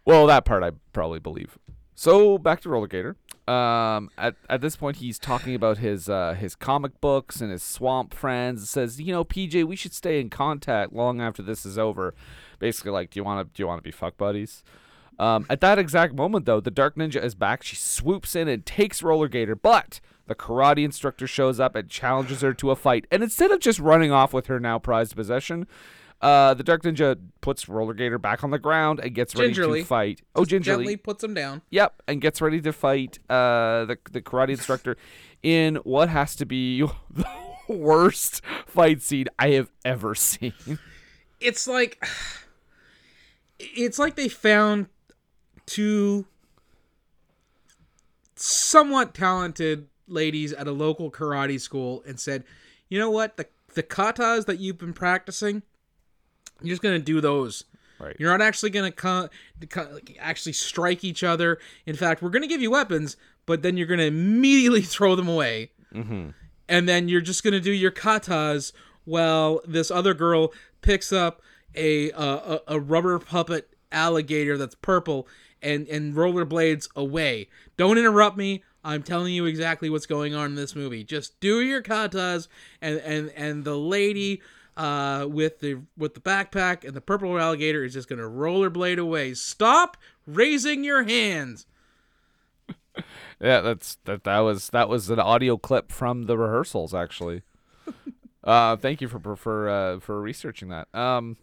Well, 0.05 0.27
that 0.27 0.45
part 0.45 0.63
I 0.63 0.71
probably 0.93 1.19
believe. 1.19 1.57
So 1.95 2.37
back 2.37 2.61
to 2.61 2.69
Roller 2.69 2.87
Gator. 2.87 3.15
Um, 3.47 4.09
at 4.17 4.35
at 4.49 4.61
this 4.61 4.75
point, 4.75 4.97
he's 4.97 5.17
talking 5.17 5.55
about 5.55 5.77
his 5.77 6.09
uh, 6.09 6.33
his 6.33 6.55
comic 6.55 6.99
books 6.99 7.41
and 7.41 7.51
his 7.51 7.63
swamp 7.63 8.13
friends. 8.13 8.61
And 8.61 8.67
Says, 8.67 8.99
you 8.99 9.13
know, 9.13 9.23
PJ, 9.23 9.63
we 9.63 9.75
should 9.75 9.93
stay 9.93 10.19
in 10.19 10.29
contact 10.29 10.93
long 10.93 11.21
after 11.21 11.41
this 11.41 11.65
is 11.65 11.77
over. 11.77 12.13
Basically, 12.59 12.91
like, 12.91 13.11
do 13.11 13.19
you 13.19 13.23
want 13.23 13.47
to 13.47 13.55
do 13.55 13.63
you 13.63 13.67
want 13.67 13.79
to 13.79 13.83
be 13.83 13.91
fuck 13.91 14.17
buddies? 14.17 14.63
Um, 15.17 15.45
at 15.49 15.61
that 15.61 15.79
exact 15.79 16.13
moment, 16.13 16.45
though, 16.45 16.59
the 16.59 16.71
Dark 16.71 16.95
Ninja 16.97 17.23
is 17.23 17.35
back. 17.35 17.63
She 17.63 17.77
swoops 17.77 18.35
in 18.35 18.49
and 18.49 18.65
takes 18.65 19.01
Roller 19.01 19.29
Gator, 19.29 19.55
but 19.55 20.01
the 20.27 20.35
karate 20.35 20.83
instructor 20.83 21.27
shows 21.27 21.57
up 21.59 21.75
and 21.75 21.89
challenges 21.89 22.41
her 22.41 22.53
to 22.55 22.71
a 22.71 22.75
fight. 22.75 23.05
And 23.11 23.23
instead 23.23 23.51
of 23.51 23.61
just 23.61 23.79
running 23.79 24.11
off 24.11 24.33
with 24.33 24.47
her 24.47 24.59
now 24.59 24.79
prized 24.79 25.15
possession, 25.15 25.67
uh, 26.21 26.53
the 26.53 26.63
Dark 26.63 26.83
Ninja 26.83 27.17
puts 27.41 27.67
Roller 27.67 27.93
Gator 27.93 28.17
back 28.17 28.43
on 28.43 28.51
the 28.51 28.59
ground 28.59 28.99
and 28.99 29.13
gets 29.13 29.35
ready 29.35 29.49
Gingerly. 29.49 29.81
to 29.81 29.85
fight. 29.85 30.21
Oh, 30.35 30.45
gingerly. 30.45 30.83
Gently 30.85 30.97
puts 30.97 31.23
him 31.23 31.33
down. 31.33 31.61
Yep, 31.69 32.03
and 32.07 32.21
gets 32.21 32.41
ready 32.41 32.61
to 32.61 32.73
fight 32.73 33.19
uh, 33.29 33.85
the 33.85 33.97
the 34.11 34.21
karate 34.21 34.49
instructor 34.57 34.97
in 35.43 35.75
what 35.77 36.09
has 36.09 36.35
to 36.37 36.45
be 36.45 36.81
the 37.11 37.27
worst 37.67 38.41
fight 38.65 39.01
scene 39.01 39.27
I 39.37 39.49
have 39.49 39.71
ever 39.83 40.15
seen. 40.15 40.53
It's 41.39 41.67
like 41.67 42.03
it's 43.59 43.99
like 43.99 44.15
they 44.15 44.29
found 44.29 44.87
two 45.65 46.25
somewhat 48.35 49.13
talented 49.13 49.87
ladies 50.07 50.53
at 50.53 50.67
a 50.67 50.71
local 50.71 51.11
karate 51.11 51.59
school 51.59 52.03
and 52.07 52.19
said, 52.19 52.43
"You 52.89 52.99
know 52.99 53.09
what? 53.11 53.37
The 53.37 53.47
the 53.73 53.83
katas 53.83 54.45
that 54.45 54.59
you've 54.59 54.77
been 54.77 54.93
practicing, 54.93 55.61
you're 56.61 56.73
just 56.73 56.81
gonna 56.81 56.99
do 56.99 57.21
those. 57.21 57.63
Right. 57.99 58.15
You're 58.19 58.31
not 58.31 58.41
actually 58.41 58.71
gonna 58.71 58.91
co- 58.91 59.29
co- 59.69 59.99
actually 60.19 60.53
strike 60.53 61.03
each 61.03 61.23
other. 61.23 61.59
In 61.85 61.95
fact, 61.95 62.21
we're 62.21 62.29
gonna 62.29 62.47
give 62.47 62.61
you 62.61 62.71
weapons, 62.71 63.15
but 63.45 63.61
then 63.61 63.77
you're 63.77 63.87
gonna 63.87 64.03
immediately 64.03 64.81
throw 64.93 65.15
them 65.15 65.27
away, 65.27 65.71
Mm-hmm. 65.93 66.29
and 66.67 66.89
then 66.89 67.07
you're 67.07 67.21
just 67.21 67.43
gonna 67.43 67.59
do 67.61 67.71
your 67.71 67.91
katas 67.91 68.73
while 69.05 69.61
this 69.65 69.89
other 69.91 70.13
girl 70.13 70.51
picks 70.81 71.13
up 71.13 71.41
a 71.75 72.11
uh, 72.11 72.57
a, 72.67 72.75
a 72.75 72.79
rubber 72.79 73.17
puppet 73.19 73.69
alligator 73.91 74.57
that's 74.57 74.75
purple 74.75 75.27
and 75.61 75.87
and 75.87 76.15
rollerblades 76.15 76.89
away. 76.95 77.47
Don't 77.77 77.97
interrupt 77.97 78.35
me. 78.37 78.63
I'm 78.83 79.01
telling 79.03 79.33
you 79.33 79.45
exactly 79.45 79.89
what's 79.89 80.05
going 80.05 80.35
on 80.35 80.47
in 80.47 80.55
this 80.55 80.75
movie. 80.75 81.03
Just 81.03 81.39
do 81.39 81.61
your 81.61 81.81
katas, 81.81 82.47
and 82.81 82.97
and 82.99 83.29
and 83.35 83.63
the 83.63 83.77
lady 83.77 84.41
uh, 84.77 85.27
with 85.29 85.59
the 85.59 85.81
with 85.97 86.13
the 86.13 86.19
backpack 86.19 86.83
and 86.83 86.93
the 86.93 87.01
purple 87.01 87.37
alligator 87.39 87.83
is 87.83 87.93
just 87.93 88.09
gonna 88.09 88.23
rollerblade 88.23 88.97
away. 88.97 89.33
Stop 89.33 89.97
raising 90.25 90.83
your 90.83 91.03
hands. 91.03 91.65
Yeah, 93.41 93.59
that's 93.59 93.97
that. 94.05 94.23
That 94.23 94.39
was 94.39 94.69
that 94.69 94.87
was 94.87 95.09
an 95.09 95.19
audio 95.19 95.57
clip 95.57 95.91
from 95.91 96.23
the 96.23 96.37
rehearsals, 96.37 96.93
actually. 96.93 97.41
uh, 98.45 98.77
thank 98.77 99.01
you 99.01 99.09
for 99.09 99.35
for 99.35 99.69
uh, 99.69 99.99
for 99.99 100.21
researching 100.21 100.69
that. 100.69 100.87
Um, 100.95 101.35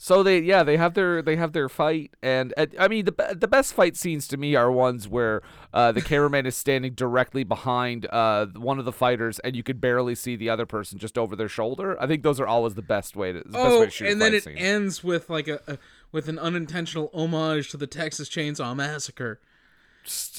so 0.00 0.22
they 0.22 0.38
yeah 0.40 0.62
they 0.62 0.76
have 0.76 0.94
their 0.94 1.20
they 1.20 1.34
have 1.36 1.52
their 1.52 1.68
fight 1.68 2.12
and 2.22 2.54
uh, 2.56 2.66
I 2.78 2.86
mean 2.86 3.04
the 3.04 3.36
the 3.38 3.48
best 3.48 3.74
fight 3.74 3.96
scenes 3.96 4.28
to 4.28 4.36
me 4.36 4.54
are 4.54 4.70
ones 4.70 5.08
where 5.08 5.42
uh, 5.74 5.90
the 5.90 6.00
cameraman 6.00 6.46
is 6.46 6.56
standing 6.56 6.94
directly 6.94 7.42
behind 7.42 8.06
uh, 8.06 8.46
one 8.54 8.78
of 8.78 8.84
the 8.84 8.92
fighters 8.92 9.40
and 9.40 9.56
you 9.56 9.62
could 9.64 9.80
barely 9.80 10.14
see 10.14 10.36
the 10.36 10.48
other 10.48 10.66
person 10.66 10.98
just 10.98 11.18
over 11.18 11.34
their 11.34 11.48
shoulder. 11.48 12.00
I 12.00 12.06
think 12.06 12.22
those 12.22 12.38
are 12.38 12.46
always 12.46 12.74
the 12.74 12.82
best 12.82 13.16
way 13.16 13.32
to 13.32 13.40
the 13.40 13.44
best 13.50 13.56
Oh, 13.58 13.80
way 13.80 13.84
to 13.86 13.90
shoot 13.90 14.06
a 14.06 14.12
and 14.12 14.22
then 14.22 14.34
it 14.34 14.44
scene. 14.44 14.56
ends 14.56 15.02
with 15.02 15.28
like 15.28 15.48
a, 15.48 15.60
a 15.66 15.78
with 16.12 16.28
an 16.28 16.38
unintentional 16.38 17.10
homage 17.12 17.70
to 17.70 17.76
the 17.76 17.86
Texas 17.88 18.28
Chainsaw 18.28 18.74
Massacre. 18.76 19.40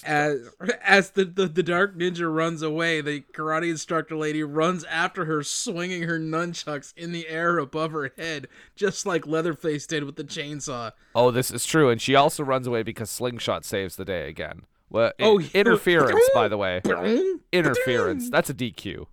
As 0.03 0.49
as 0.84 1.12
the, 1.12 1.26
the 1.26 1.47
the 1.47 1.62
dark 1.62 1.95
ninja 1.95 2.34
runs 2.34 2.62
away, 2.64 3.01
the 3.01 3.24
karate 3.34 3.70
instructor 3.70 4.16
lady 4.16 4.41
runs 4.41 4.84
after 4.86 5.26
her, 5.26 5.43
swinging 5.43 6.03
her 6.03 6.20
nunchucks 6.20 6.93
in 6.97 7.12
the 7.12 7.28
air 7.28 7.60
above 7.60 7.91
her 7.91 8.12
head, 8.18 8.47
just 8.76 9.05
like 9.05 9.28
Leatherface 9.28 9.86
did 9.86 10.05
with 10.05 10.16
the 10.16 10.24
chainsaw. 10.24 10.91
Oh, 11.14 11.30
this 11.30 11.51
is 11.51 11.66
true, 11.66 11.89
and 11.89 12.01
she 12.01 12.16
also 12.16 12.43
runs 12.43 12.66
away 12.66 12.82
because 12.82 13.12
Slingshot 13.12 13.64
saves 13.64 13.95
the 13.95 14.05
day 14.05 14.28
again. 14.28 14.64
Well, 14.89 15.12
Oh, 15.20 15.39
interference, 15.53 16.28
by 16.34 16.47
the 16.47 16.57
way. 16.57 16.82
interference. 17.51 18.30
That's 18.32 18.49
a 18.49 18.55
DQ. 18.55 19.05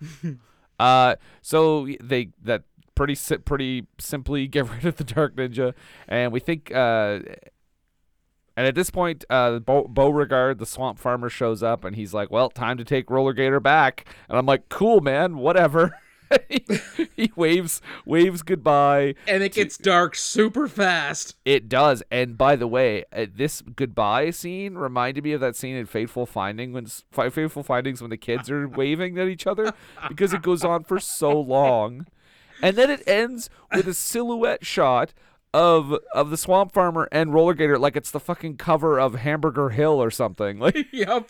uh, 0.78 1.16
so 1.40 1.88
they 2.02 2.28
that 2.42 2.64
pretty 2.94 3.14
si- 3.14 3.38
pretty 3.38 3.86
simply 3.98 4.46
get 4.48 4.68
rid 4.70 4.84
of 4.84 4.96
the 4.96 5.04
Dark 5.04 5.36
Ninja, 5.36 5.72
and 6.08 6.30
we 6.32 6.40
think. 6.40 6.74
Uh, 6.74 7.20
and 8.60 8.66
at 8.66 8.74
this 8.74 8.90
point, 8.90 9.24
uh, 9.30 9.58
Beau- 9.58 9.88
Beauregard, 9.88 10.58
the 10.58 10.66
swamp 10.66 10.98
farmer, 10.98 11.30
shows 11.30 11.62
up, 11.62 11.82
and 11.82 11.96
he's 11.96 12.12
like, 12.12 12.30
"Well, 12.30 12.50
time 12.50 12.76
to 12.76 12.84
take 12.84 13.08
Roller 13.08 13.32
Gator 13.32 13.58
back." 13.58 14.04
And 14.28 14.36
I'm 14.36 14.44
like, 14.44 14.68
"Cool, 14.68 15.00
man, 15.00 15.38
whatever." 15.38 15.94
he, 16.50 16.62
he 17.16 17.32
waves 17.36 17.80
waves 18.04 18.42
goodbye. 18.42 19.14
And 19.26 19.42
it 19.42 19.54
gets 19.54 19.78
dark 19.78 20.14
super 20.14 20.68
fast. 20.68 21.36
It 21.46 21.70
does. 21.70 22.02
And 22.10 22.36
by 22.36 22.54
the 22.54 22.66
way, 22.66 23.06
uh, 23.14 23.24
this 23.34 23.62
goodbye 23.62 24.28
scene 24.28 24.74
reminded 24.74 25.24
me 25.24 25.32
of 25.32 25.40
that 25.40 25.56
scene 25.56 25.76
in 25.76 25.86
Fateful 25.86 26.26
Finding 26.26 26.74
when 26.74 26.84
Fateful 26.86 27.62
Findings 27.62 28.02
when 28.02 28.10
the 28.10 28.18
kids 28.18 28.50
are 28.50 28.68
waving 28.76 29.18
at 29.18 29.26
each 29.26 29.46
other 29.46 29.72
because 30.06 30.34
it 30.34 30.42
goes 30.42 30.66
on 30.66 30.84
for 30.84 31.00
so 31.00 31.32
long. 31.40 32.06
And 32.62 32.76
then 32.76 32.90
it 32.90 33.02
ends 33.08 33.48
with 33.74 33.88
a 33.88 33.94
silhouette 33.94 34.66
shot 34.66 35.14
of 35.52 35.96
of 36.14 36.30
the 36.30 36.36
swamp 36.36 36.72
farmer 36.72 37.08
and 37.10 37.34
roller 37.34 37.54
gator 37.54 37.78
like 37.78 37.96
it's 37.96 38.10
the 38.10 38.20
fucking 38.20 38.56
cover 38.56 38.98
of 38.98 39.16
Hamburger 39.16 39.70
Hill 39.70 40.02
or 40.02 40.10
something. 40.10 40.58
Like 40.70 40.86
yep. 40.92 41.28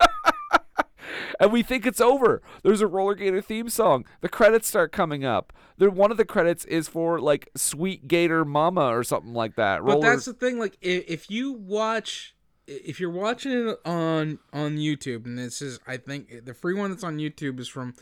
and 1.40 1.50
we 1.52 1.62
think 1.62 1.86
it's 1.86 2.00
over. 2.00 2.42
There's 2.62 2.80
a 2.80 2.86
roller 2.86 3.14
gator 3.14 3.40
theme 3.40 3.68
song. 3.68 4.04
The 4.20 4.28
credits 4.28 4.68
start 4.68 4.92
coming 4.92 5.24
up. 5.24 5.52
There 5.78 5.90
one 5.90 6.10
of 6.10 6.18
the 6.18 6.24
credits 6.24 6.64
is 6.66 6.88
for 6.88 7.20
like 7.20 7.48
Sweet 7.56 8.06
Gator 8.06 8.44
Mama 8.44 8.86
or 8.94 9.02
something 9.02 9.32
like 9.32 9.56
that. 9.56 9.84
But 9.84 10.02
that's 10.02 10.26
the 10.26 10.34
thing. 10.34 10.58
Like, 10.58 10.76
if, 10.82 11.04
if 11.08 11.30
you 11.30 11.52
watch, 11.52 12.34
if 12.66 13.00
you're 13.00 13.10
watching 13.10 13.68
it 13.68 13.78
on 13.86 14.38
on 14.52 14.76
YouTube, 14.76 15.24
and 15.24 15.38
this 15.38 15.62
is, 15.62 15.80
I 15.86 15.96
think, 15.96 16.44
the 16.44 16.54
free 16.54 16.74
one 16.74 16.90
that's 16.90 17.04
on 17.04 17.16
YouTube 17.16 17.58
is 17.58 17.68
from 17.68 17.94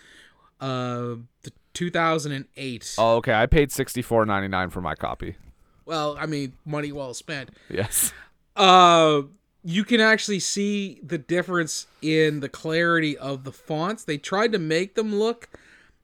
uh 0.61 1.15
the 1.43 1.53
2008. 1.75 2.95
Oh, 2.99 3.17
okay. 3.17 3.35
I 3.35 3.47
paid 3.47 3.73
sixty 3.73 4.03
four 4.03 4.25
ninety 4.25 4.49
nine 4.49 4.71
for 4.71 4.81
my 4.81 4.95
copy. 4.95 5.37
Well, 5.85 6.17
I 6.19 6.27
mean, 6.27 6.53
money 6.65 6.93
well 6.93 7.15
spent. 7.15 7.51
Yes. 7.71 8.13
Uh, 8.55 9.23
you 9.65 9.85
can 9.85 10.01
actually 10.01 10.41
see 10.41 11.01
the 11.03 11.19
difference 11.19 11.87
in 12.03 12.41
the 12.41 12.49
clarity 12.49 13.17
of 13.17 13.45
the 13.45 13.53
fonts. 13.53 14.05
They 14.05 14.19
tried 14.19 14.53
to 14.53 14.59
make 14.59 14.95
them 14.95 15.15
look 15.15 15.49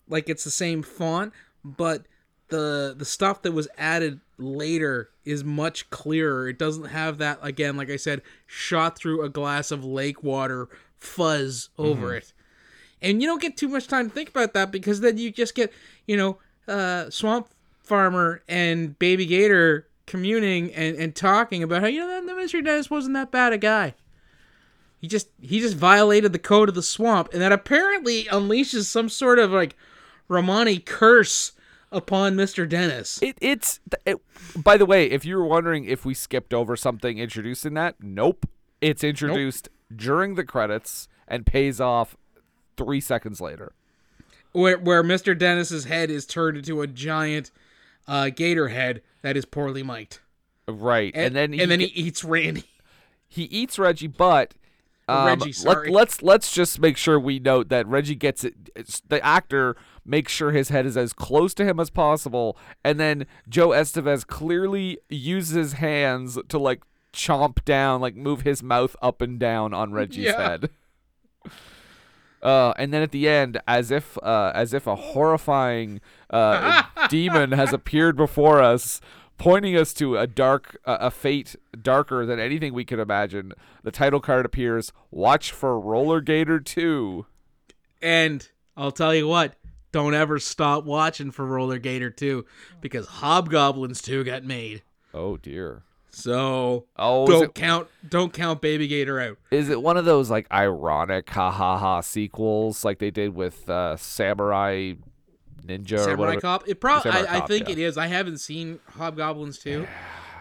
like 0.08 0.28
it's 0.28 0.44
the 0.44 0.50
same 0.50 0.82
font, 0.82 1.32
but 1.64 2.06
the 2.48 2.94
the 2.96 3.04
stuff 3.04 3.42
that 3.42 3.52
was 3.52 3.68
added 3.76 4.20
later 4.38 5.10
is 5.24 5.44
much 5.44 5.88
clearer. 5.90 6.48
It 6.48 6.58
doesn't 6.58 6.86
have 6.86 7.18
that 7.18 7.38
again, 7.42 7.76
like 7.76 7.90
I 7.90 7.96
said, 7.96 8.22
shot 8.46 8.96
through 8.96 9.22
a 9.22 9.28
glass 9.28 9.70
of 9.70 9.84
lake 9.84 10.22
water 10.22 10.68
fuzz 10.96 11.70
over 11.78 12.14
it. 12.14 12.32
And 13.05 13.20
you 13.20 13.28
don't 13.28 13.42
get 13.42 13.57
too 13.57 13.68
much 13.68 13.86
time 13.86 14.09
to 14.09 14.14
think 14.14 14.30
about 14.30 14.55
that 14.55 14.72
because 14.72 15.00
then 15.00 15.18
you 15.18 15.30
just 15.30 15.55
get, 15.55 15.72
you 16.07 16.16
know, 16.16 16.38
uh, 16.66 17.11
swamp 17.11 17.48
farmer 17.82 18.42
and 18.48 18.98
baby 18.98 19.26
gator 19.26 19.86
communing 20.07 20.72
and, 20.72 20.96
and 20.96 21.14
talking 21.14 21.62
about 21.62 21.82
how 21.82 21.86
you 21.86 22.00
know 22.00 22.26
that 22.26 22.36
Mr. 22.36 22.64
Dennis 22.64 22.90
wasn't 22.90 23.14
that 23.14 23.30
bad 23.30 23.52
a 23.52 23.59
guy. 23.59 23.94
He 25.00 25.07
just 25.07 25.28
he 25.38 25.61
just 25.61 25.76
violated 25.76 26.32
the 26.32 26.38
code 26.38 26.70
of 26.70 26.74
the 26.74 26.82
swamp, 26.82 27.28
and 27.34 27.42
that 27.42 27.52
apparently 27.52 28.24
unleashes 28.24 28.84
some 28.84 29.11
sort 29.11 29.38
of 29.38 29.50
like 29.50 29.76
Romani 30.28 30.78
curse 30.78 31.52
upon 31.92 32.36
Mr. 32.36 32.66
Dennis. 32.66 33.22
It, 33.22 33.36
it's 33.42 33.80
it, 34.07 34.16
by 34.57 34.78
the 34.78 34.86
way, 34.86 35.11
if 35.11 35.26
you 35.26 35.36
were 35.36 35.44
wondering 35.44 35.84
if 35.84 36.07
we 36.07 36.14
skipped 36.14 36.55
over 36.55 36.74
something 36.74 37.18
introducing 37.18 37.74
that, 37.74 37.96
nope. 38.00 38.46
It's 38.80 39.05
introduced 39.05 39.68
during 39.94 40.36
the 40.36 40.44
credits 40.44 41.07
and 41.28 41.44
pays 41.44 41.80
off 41.80 42.16
three 42.76 43.00
seconds 43.00 43.40
later. 43.40 43.72
where 44.52 44.78
where 44.78 45.02
Mr. 45.02 45.36
Dennis's 45.38 45.84
head 45.84 46.10
is 46.10 46.26
turned 46.26 46.56
into 46.58 46.80
a 46.82 46.86
giant 46.86 47.50
uh, 48.06 48.30
gator 48.30 48.68
head 48.68 49.02
that 49.22 49.36
is 49.36 49.44
poorly 49.44 49.82
mic'd, 49.82 50.18
Right, 50.68 51.12
and, 51.14 51.26
and, 51.26 51.36
then 51.36 51.52
he, 51.52 51.60
and 51.62 51.70
then 51.70 51.80
he 51.80 51.86
eats 51.86 52.22
Randy. 52.24 52.64
he 53.28 53.44
eats 53.44 53.78
Reggie, 53.78 54.06
but 54.06 54.54
um, 55.08 55.26
Reggie, 55.26 55.52
sorry. 55.52 55.90
Let, 55.90 56.08
us 56.08 56.22
let's 56.22 56.52
just 56.52 56.80
make 56.80 56.96
sure 56.96 57.18
we 57.20 57.38
note 57.38 57.68
that 57.70 57.86
Reggie 57.86 58.14
gets 58.14 58.44
it. 58.44 58.54
The 59.08 59.24
actor 59.24 59.76
makes 60.04 60.32
sure 60.32 60.50
his 60.52 60.68
head 60.68 60.84
is 60.86 60.96
as 60.96 61.12
close 61.12 61.52
to 61.54 61.64
him 61.64 61.78
as 61.80 61.90
possible, 61.90 62.56
and 62.84 63.00
then 63.00 63.26
Joe 63.48 63.68
Estevez 63.70 64.26
clearly 64.26 64.98
uses 65.08 65.54
his 65.54 65.72
hands 65.74 66.38
to 66.48 66.58
like 66.58 66.82
chomp 67.12 67.64
down, 67.64 68.00
like 68.00 68.16
move 68.16 68.42
his 68.42 68.62
mouth 68.62 68.96
up 69.02 69.20
and 69.22 69.38
down 69.38 69.72
on 69.74 69.92
Reggie's 69.92 70.24
Yeah. 70.26 70.48
head. 70.50 70.70
Uh, 72.45 72.74
and 72.76 72.92
then 72.92 73.03
at 73.03 73.11
the 73.11 73.26
end, 73.26 73.61
as 73.66 73.90
if 73.90 74.16
uh, 74.22 74.53
as 74.55 74.72
if 74.72 74.86
a 74.86 74.95
horrifying 74.95 76.01
uh, 76.30 76.82
demon 77.09 77.53
has 77.53 77.72
appeared 77.72 78.16
before 78.16 78.62
us, 78.62 79.01
pointing 79.38 79.76
us 79.76 79.92
to 79.95 80.18
a 80.18 80.26
dark 80.26 80.76
uh, 80.84 80.99
a 81.01 81.11
fate 81.11 81.57
darker 81.80 82.26
than 82.26 82.38
anything 82.38 82.74
we 82.74 82.84
could 82.84 82.99
imagine. 82.99 83.53
The 83.82 83.90
title 83.90 84.20
card 84.20 84.45
appears. 84.45 84.92
Watch 85.11 85.51
for 85.51 85.80
Roller 85.80 86.20
Gator 86.20 86.61
Two. 86.61 87.26
And 88.03 88.47
I'll 88.76 88.92
tell 88.92 89.14
you 89.14 89.26
what, 89.26 89.55
don't 89.92 90.12
ever 90.14 90.38
stop 90.38 90.84
watching 90.84 91.30
for 91.30 91.47
Roller 91.47 91.78
Gator 91.78 92.11
2 92.11 92.45
because 92.80 93.07
Hobgoblins 93.07 94.03
2 94.03 94.24
got 94.24 94.45
made. 94.45 94.82
Oh 95.14 95.36
dear. 95.36 95.84
So 96.14 96.86
Oh, 96.96 97.26
don't 97.26 97.44
it, 97.44 97.54
count 97.54 97.88
don't 98.08 98.32
count 98.32 98.60
Baby 98.60 98.86
Gator 98.86 99.20
out. 99.20 99.38
is 99.50 99.68
it 99.68 99.82
one 99.82 99.96
of 99.96 100.04
those 100.04 100.30
like 100.30 100.46
ironic 100.52 101.28
ha 101.30 101.50
ha 101.50 101.76
ha 101.78 102.00
sequels 102.00 102.84
like 102.84 102.98
they 102.98 103.10
did 103.10 103.34
with 103.34 103.68
uh, 103.68 103.96
Samurai 103.96 104.94
Ninja 105.64 105.98
Samurai? 106.04 106.36
Cop. 106.36 106.68
It 106.68 106.80
probably 106.80 107.10
I, 107.10 107.38
I 107.38 107.46
think 107.46 107.68
yeah. 107.68 107.72
it 107.72 107.78
is. 107.78 107.96
I 107.98 108.06
haven't 108.06 108.38
seen 108.38 108.80
Hobgoblins 108.96 109.58
2, 109.58 109.86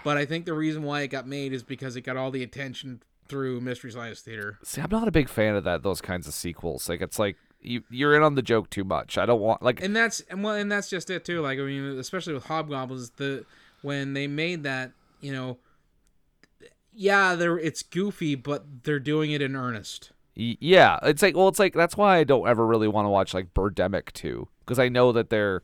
but 0.03 0.17
I 0.17 0.25
think 0.25 0.45
the 0.45 0.53
reason 0.53 0.83
why 0.83 1.01
it 1.01 1.07
got 1.07 1.27
made 1.27 1.53
is 1.53 1.63
because 1.63 1.95
it 1.95 2.01
got 2.01 2.17
all 2.17 2.29
the 2.31 2.43
attention 2.43 3.01
through 3.29 3.61
Mystery 3.61 3.91
Science 3.91 4.19
Theater. 4.21 4.59
See, 4.63 4.81
I'm 4.81 4.89
not 4.91 5.07
a 5.07 5.11
big 5.11 5.29
fan 5.29 5.55
of 5.55 5.63
that. 5.63 5.81
Those 5.81 6.01
kinds 6.01 6.27
of 6.27 6.33
sequels. 6.33 6.89
Like 6.89 7.01
it's 7.01 7.17
like 7.17 7.37
you 7.61 7.83
you're 7.89 8.15
in 8.15 8.21
on 8.21 8.35
the 8.35 8.41
joke 8.41 8.69
too 8.69 8.83
much. 8.83 9.17
I 9.17 9.25
don't 9.25 9.39
want 9.39 9.61
like 9.61 9.81
and 9.81 9.95
that's 9.95 10.19
and 10.29 10.43
well 10.43 10.55
and 10.55 10.71
that's 10.71 10.89
just 10.89 11.09
it 11.09 11.23
too 11.23 11.41
like 11.41 11.57
i 11.57 11.61
mean 11.61 11.97
especially 11.97 12.33
with 12.33 12.43
hobgoblins 12.45 13.11
the 13.11 13.45
when 13.81 14.13
they 14.13 14.27
made 14.27 14.63
that 14.63 14.91
you 15.23 15.31
know 15.33 15.57
yeah 16.91 17.35
they're 17.35 17.57
it's 17.57 17.81
goofy 17.81 18.35
but 18.35 18.83
they're 18.83 18.99
doing 18.99 19.31
it 19.31 19.41
in 19.41 19.55
earnest 19.55 20.11
Yeah, 20.35 20.99
it's 21.03 21.21
like 21.21 21.35
well, 21.35 21.47
it's 21.47 21.59
like 21.59 21.73
that's 21.73 21.95
why 21.97 22.17
I 22.17 22.23
don't 22.23 22.47
ever 22.47 22.65
really 22.65 22.87
want 22.87 23.05
to 23.05 23.09
watch 23.09 23.33
like 23.33 23.53
Birdemic 23.53 24.11
2 24.13 24.47
because 24.65 24.79
I 24.79 24.89
know 24.89 25.11
that 25.11 25.29
they're 25.29 25.61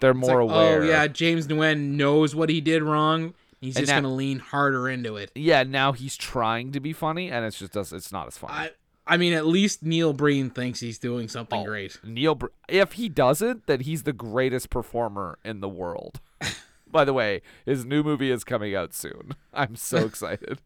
they're 0.00 0.10
It's 0.12 0.18
more 0.20 0.44
like, 0.44 0.54
aware. 0.54 0.82
oh 0.82 0.84
yeah 0.86 1.06
james 1.06 1.46
nguyen 1.48 1.90
knows 1.92 2.34
what 2.34 2.48
he 2.48 2.60
did 2.60 2.82
wrong 2.82 3.34
he's 3.60 3.76
And 3.76 3.82
just 3.86 3.92
that- 3.94 4.02
gonna 4.02 4.14
lean 4.14 4.38
harder 4.38 4.88
into 4.88 5.16
it 5.16 5.30
yeah. 5.34 5.62
Now 5.64 5.92
he's 5.92 6.16
trying 6.16 6.72
to 6.72 6.80
be 6.80 6.92
funny, 6.92 7.30
and 7.30 7.44
it's 7.44 7.58
just 7.58 7.72
does 7.72 7.92
it's 7.92 8.10
not 8.12 8.26
as 8.28 8.38
funny. 8.38 8.54
i 8.54 8.70
i 9.06 9.16
mean 9.16 9.32
at 9.32 9.46
least 9.46 9.82
neil 9.82 10.12
breen 10.12 10.50
thinks 10.50 10.78
he's 10.80 10.98
doing 10.98 11.26
something 11.28 11.60
Oh, 11.60 11.64
great 11.64 11.98
Neil, 12.04 12.34
Br- 12.36 12.46
if 12.68 12.92
he 12.92 13.08
doesn't, 13.08 13.66
then 13.66 13.80
he's 13.80 14.04
the 14.04 14.12
greatest 14.12 14.70
performer 14.70 15.38
in 15.44 15.60
the 15.60 15.68
world. 15.68 16.20
By 16.90 17.04
the 17.04 17.12
way, 17.12 17.42
his 17.64 17.84
new 17.84 18.02
movie 18.02 18.30
is 18.30 18.44
coming 18.44 18.74
out 18.74 18.94
soon. 18.94 19.32
I'm 19.54 19.76
so 19.76 19.98
excited. 19.98 20.60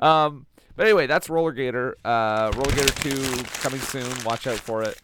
um, 0.00 0.46
but 0.76 0.86
anyway, 0.86 1.06
that's 1.06 1.28
Roller 1.30 1.52
Gator. 1.52 1.96
Uh, 2.04 2.50
Roller 2.54 2.72
Gator 2.72 2.92
2 3.02 3.42
coming 3.60 3.80
soon. 3.80 4.10
Watch 4.24 4.46
out 4.46 4.58
for 4.58 4.82
it. 4.82 5.00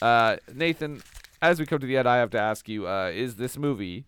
Uh, 0.00 0.36
Nathan, 0.52 1.02
as 1.40 1.60
we 1.60 1.66
come 1.66 1.78
to 1.78 1.86
the 1.86 1.96
end, 1.96 2.08
I 2.08 2.16
have 2.16 2.30
to 2.30 2.40
ask 2.40 2.68
you: 2.68 2.88
uh, 2.88 3.10
Is 3.14 3.36
this 3.36 3.56
movie 3.56 4.06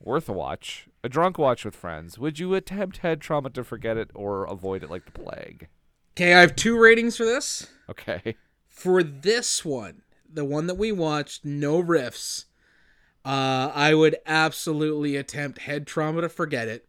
worth 0.00 0.28
a 0.28 0.32
watch? 0.32 0.88
A 1.04 1.08
drunk 1.08 1.38
watch 1.38 1.64
with 1.64 1.74
friends? 1.74 2.18
Would 2.18 2.38
you 2.38 2.54
attempt 2.54 2.98
head 2.98 3.20
trauma 3.20 3.50
to 3.50 3.64
forget 3.64 3.96
it 3.96 4.10
or 4.14 4.44
avoid 4.44 4.82
it 4.82 4.90
like 4.90 5.04
the 5.04 5.12
plague? 5.12 5.68
okay 6.14 6.34
i 6.34 6.40
have 6.40 6.54
two 6.54 6.78
ratings 6.78 7.16
for 7.16 7.24
this 7.24 7.68
Okay. 7.88 8.36
for 8.68 9.02
this 9.02 9.64
one, 9.64 10.02
the 10.30 10.44
one 10.44 10.66
that 10.66 10.74
we 10.76 10.92
watched, 10.92 11.42
no 11.44 11.82
riffs, 11.82 12.44
uh, 13.24 13.70
I 13.74 13.94
would 13.94 14.16
absolutely 14.26 15.16
attempt 15.16 15.60
head 15.60 15.86
trauma 15.86 16.22
to 16.22 16.28
forget 16.28 16.68
it. 16.68 16.88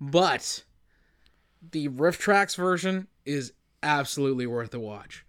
But 0.00 0.64
the 1.70 1.88
RiffTrax 1.88 2.56
version 2.56 3.08
is 3.24 3.52
absolutely 3.82 4.46
worth 4.46 4.74
a 4.74 4.80
watch 4.80 5.24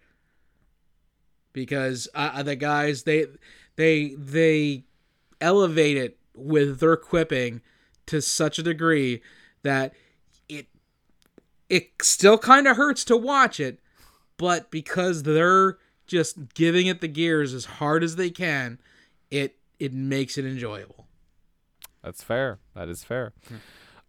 because 1.53 2.07
uh, 2.13 2.43
the 2.43 2.55
guys 2.55 3.03
they 3.03 3.25
they 3.75 4.15
they 4.17 4.83
elevate 5.39 5.97
it 5.97 6.17
with 6.33 6.79
their 6.79 6.97
quipping 6.97 7.61
to 8.05 8.21
such 8.21 8.59
a 8.59 8.63
degree 8.63 9.21
that 9.63 9.93
it 10.47 10.67
it 11.69 11.91
still 12.01 12.37
kind 12.37 12.67
of 12.67 12.77
hurts 12.77 13.03
to 13.05 13.17
watch 13.17 13.59
it 13.59 13.79
but 14.41 14.71
because 14.71 15.21
they're 15.21 15.77
just 16.07 16.55
giving 16.55 16.87
it 16.87 16.99
the 16.99 17.07
gears 17.07 17.53
as 17.53 17.65
hard 17.65 18.03
as 18.03 18.15
they 18.15 18.31
can, 18.31 18.79
it 19.29 19.55
it 19.81 19.93
makes 19.93 20.37
it 20.37 20.45
enjoyable. 20.45 21.07
That's 22.03 22.23
fair. 22.23 22.59
That 22.75 22.87
is 22.87 23.03
fair. 23.03 23.33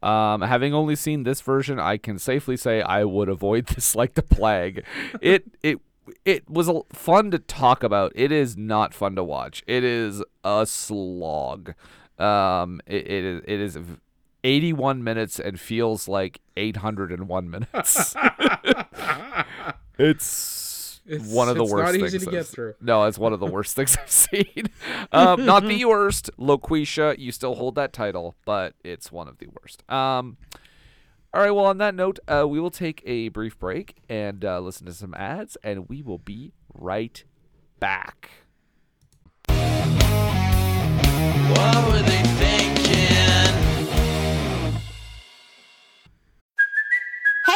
Um, 0.03 0.43
having 0.43 0.75
only 0.75 0.97
seen 0.97 1.23
this 1.23 1.41
version, 1.41 1.79
I 1.79 1.97
can 1.97 2.19
safely 2.19 2.57
say 2.57 2.83
I 2.83 3.05
would 3.05 3.29
avoid 3.29 3.67
this 3.75 3.97
like 3.97 4.15
the 4.15 4.23
plague. 4.23 4.85
it 5.21 5.45
it 5.63 5.79
it 6.25 6.49
was 6.51 6.71
fun 6.93 7.31
to 7.31 7.39
talk 7.39 7.83
about. 7.83 8.13
It 8.15 8.31
is 8.31 8.57
not 8.57 8.93
fun 8.93 9.17
to 9.17 9.25
watch. 9.25 9.63
It 9.67 9.83
is 9.83 10.23
a 10.45 10.67
slog. 10.67 11.75
Um, 12.19 12.83
it, 12.87 13.07
it 13.07 13.25
is 13.25 13.43
it 13.47 13.61
is 13.61 13.79
81 14.45 15.03
minutes 15.03 15.39
and 15.39 15.59
feels 15.59 16.09
like 16.09 16.41
801 16.57 17.51
minutes. 17.51 18.15
it's, 19.99 20.62
It's- 21.07 21.29
one 21.31 21.49
of 21.49 21.57
the 21.57 21.65
worst 21.65 21.93
not 21.93 21.95
easy 21.97 22.19
things 22.19 22.25
to 22.25 22.31
get 22.31 22.39
I've- 22.41 22.49
through. 22.49 22.75
No, 22.81 23.05
it's 23.05 23.19
one 23.19 23.33
of 23.33 23.41
the 23.41 23.47
worst 23.47 23.75
things 23.77 23.97
I've 24.01 24.11
seen. 24.11 24.67
Um, 25.13 25.45
not 25.45 25.65
the 25.65 25.85
worst. 25.87 26.31
Loquisha, 26.39 27.19
you 27.19 27.33
still 27.33 27.55
hold 27.57 27.75
that 27.75 27.93
title, 27.93 28.35
but 28.45 28.75
it's 28.85 29.11
one 29.13 29.29
of 29.29 29.39
the 29.39 29.47
worst. 29.61 29.83
Um, 29.91 30.37
all 31.35 31.41
right. 31.43 31.51
Well, 31.51 31.67
on 31.67 31.79
that 31.79 31.95
note, 31.95 32.19
uh, 32.29 32.47
we 32.49 32.61
will 32.61 32.71
take 32.71 33.03
a 33.05 33.29
brief 33.29 33.59
break 33.59 33.97
and 34.09 34.45
uh, 34.45 34.61
listen 34.61 34.87
to 34.87 34.93
some 34.93 35.13
ads, 35.15 35.57
and 35.63 35.89
we 35.89 36.03
will 36.03 36.19
be 36.19 36.53
right 36.75 37.25
back. 37.81 38.31
What 41.53 41.87
were 41.93 42.03
they 42.03 42.23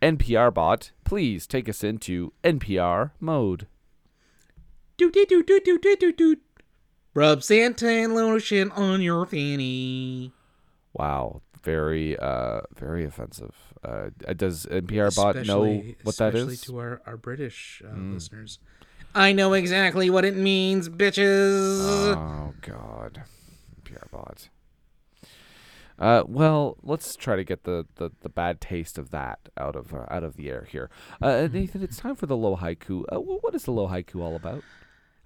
NPR 0.00 0.52
bot, 0.54 0.92
please 1.04 1.46
take 1.46 1.68
us 1.68 1.82
into 1.82 2.32
NPR 2.44 3.10
mode. 3.20 3.66
Doot 4.96 5.12
doot 5.12 5.28
doot 5.28 5.46
doot 5.46 5.64
doot 5.64 5.82
doot 5.82 6.00
doot 6.00 6.16
doot. 6.16 6.42
Rub 7.14 7.40
Santan 7.40 8.14
lotion 8.14 8.70
on 8.72 9.02
your 9.02 9.26
fanny. 9.26 10.32
Wow, 10.92 11.42
very, 11.62 12.16
uh, 12.16 12.60
very 12.76 13.04
offensive. 13.04 13.54
Uh, 13.82 14.10
does 14.36 14.66
NPR 14.66 15.14
bot 15.16 15.36
know 15.46 15.82
what 16.02 16.16
that 16.16 16.34
especially 16.34 16.56
to 16.56 16.78
our 16.78 17.00
our 17.06 17.16
British 17.16 17.82
uh, 17.84 17.96
listeners. 17.96 18.58
I 19.14 19.32
know 19.32 19.52
exactly 19.54 20.10
what 20.10 20.24
it 20.24 20.36
means, 20.36 20.88
bitches. 20.88 22.14
Oh 22.14 22.54
God, 22.60 23.22
PR 23.84 24.06
bot. 24.12 24.48
Uh, 25.98 26.22
well, 26.26 26.76
let's 26.82 27.16
try 27.16 27.34
to 27.34 27.44
get 27.44 27.64
the, 27.64 27.86
the, 27.96 28.10
the 28.20 28.28
bad 28.28 28.60
taste 28.60 28.98
of 28.98 29.10
that 29.10 29.40
out 29.56 29.74
of 29.74 29.92
uh, 29.92 30.06
out 30.10 30.22
of 30.22 30.36
the 30.36 30.48
air 30.48 30.66
here. 30.70 30.90
Uh, 31.20 31.48
Nathan, 31.52 31.82
it's 31.82 31.98
time 31.98 32.14
for 32.14 32.26
the 32.26 32.36
low 32.36 32.56
haiku. 32.56 33.04
Uh, 33.10 33.18
what 33.18 33.54
is 33.54 33.64
the 33.64 33.72
low 33.72 33.88
haiku 33.88 34.20
all 34.20 34.36
about? 34.36 34.62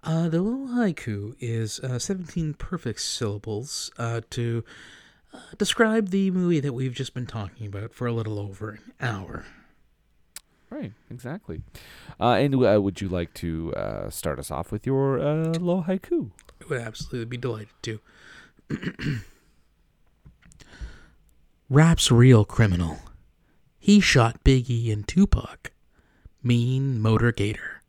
Uh, 0.05 0.29
the 0.29 0.41
little 0.41 0.69
haiku 0.69 1.37
is 1.39 1.79
uh, 1.81 1.99
17 1.99 2.55
perfect 2.55 3.01
syllables 3.01 3.93
uh, 3.99 4.21
to 4.31 4.65
uh, 5.33 5.39
describe 5.59 6.09
the 6.11 6.31
movie 6.31 6.59
that 6.59 6.73
we've 6.73 6.95
just 6.95 7.15
been 7.15 7.27
talking 7.27 7.67
about 7.67 7.93
for 7.95 8.07
a 8.07 8.13
little 8.13 8.39
over 8.39 8.71
an 8.71 8.93
hour. 9.01 9.45
Right, 10.71 10.93
exactly. 11.11 11.61
Uh, 12.19 12.33
and 12.33 12.55
uh, 12.55 12.81
would 12.81 13.01
you 13.01 13.09
like 13.09 13.35
to 13.35 13.75
uh, 13.75 14.11
start 14.11 14.39
us 14.39 14.51
off 14.51 14.73
with 14.73 14.87
your 14.87 15.21
uh, 15.21 15.53
low 15.61 15.85
haiku? 15.87 16.31
I 16.63 16.65
would 16.69 16.81
absolutely 16.81 17.27
be 17.27 17.37
delighted 17.37 17.69
to. 17.83 18.01
Rap's 21.73 22.11
real 22.13 22.45
criminal. 22.45 22.99
He 23.79 23.99
shot 23.99 24.45
Biggie 24.45 24.93
and 24.93 25.09
Tupac. 25.09 25.73
Mean 26.43 27.01
Motor 27.01 27.33
Gator. 27.33 27.81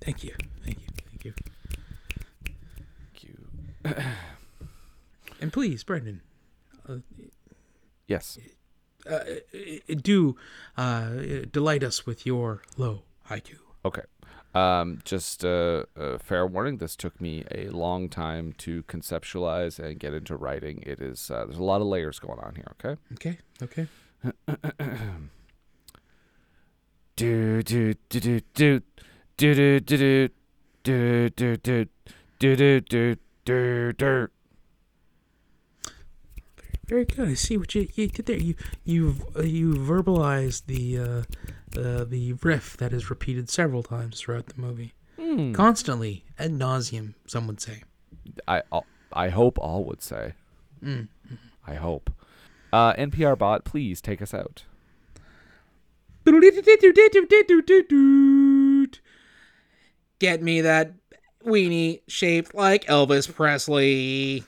Thank 0.00 0.22
you. 0.22 0.36
Thank 0.64 0.78
you. 0.78 0.86
Thank 1.08 1.24
you. 1.24 1.34
Thank 3.12 3.24
you. 3.24 4.04
And 5.40 5.52
please, 5.52 5.82
Brendan, 5.82 6.20
Yes. 8.06 8.38
uh, 9.10 9.24
do 10.00 10.36
uh, 10.76 11.10
delight 11.50 11.82
us 11.82 12.06
with 12.06 12.24
your 12.24 12.62
low 12.76 13.02
haiku. 13.28 13.56
Okay. 13.84 14.02
Um, 14.52 15.00
just 15.04 15.44
uh, 15.44 15.84
uh, 15.96 16.18
fair 16.18 16.44
warning. 16.46 16.78
This 16.78 16.96
took 16.96 17.20
me 17.20 17.44
a 17.52 17.68
long 17.68 18.08
time 18.08 18.52
to 18.58 18.82
conceptualize 18.84 19.78
and 19.78 19.98
get 19.98 20.12
into 20.12 20.34
writing. 20.36 20.82
It 20.84 21.00
is 21.00 21.30
uh, 21.30 21.44
there's 21.44 21.58
a 21.58 21.62
lot 21.62 21.80
of 21.80 21.86
layers 21.86 22.18
going 22.18 22.40
on 22.40 22.56
here. 22.56 22.72
Okay. 22.84 23.00
Okay. 23.14 23.38
Okay. 23.62 23.86
Do 27.16 27.62
do 27.62 27.94
do 28.08 28.20
do 28.20 28.40
do 28.56 28.80
do 29.36 29.80
do 29.80 29.80
do 29.80 30.28
do 30.82 31.28
do 31.28 31.56
do 31.56 31.86
do 32.38 32.56
do 32.56 32.80
do 32.80 33.16
do 33.44 33.92
do. 33.92 34.28
Very 36.86 37.04
good. 37.04 37.28
I 37.28 37.34
see 37.34 37.56
what 37.56 37.74
you, 37.74 37.88
you 37.94 38.08
did 38.08 38.26
there. 38.26 38.36
You 38.36 38.54
you 38.84 39.16
uh, 39.36 39.42
you 39.42 39.74
verbalized 39.74 40.64
the 40.64 40.98
uh, 40.98 41.22
uh, 41.76 42.04
the 42.04 42.32
riff 42.42 42.76
that 42.78 42.92
is 42.92 43.10
repeated 43.10 43.48
several 43.48 43.82
times 43.82 44.20
throughout 44.20 44.46
the 44.46 44.60
movie, 44.60 44.92
Hmm. 45.18 45.52
constantly 45.52 46.24
ad 46.38 46.52
nauseum. 46.52 47.14
Some 47.26 47.46
would 47.46 47.60
say. 47.60 47.82
I 48.48 48.62
I'll- 48.72 48.86
hope 49.30 49.58
all 49.58 49.84
would 49.84 50.02
say. 50.02 50.34
I 51.66 51.74
hope. 51.74 52.10
Uh, 52.72 52.94
NPR 52.94 53.36
bot, 53.36 53.64
please 53.64 54.00
take 54.00 54.22
us 54.22 54.32
out. 54.32 54.64
Get 60.18 60.42
me 60.42 60.60
that 60.60 60.92
weenie 61.44 62.00
shaped 62.06 62.54
like 62.54 62.84
Elvis 62.84 63.32
Presley. 63.32 64.44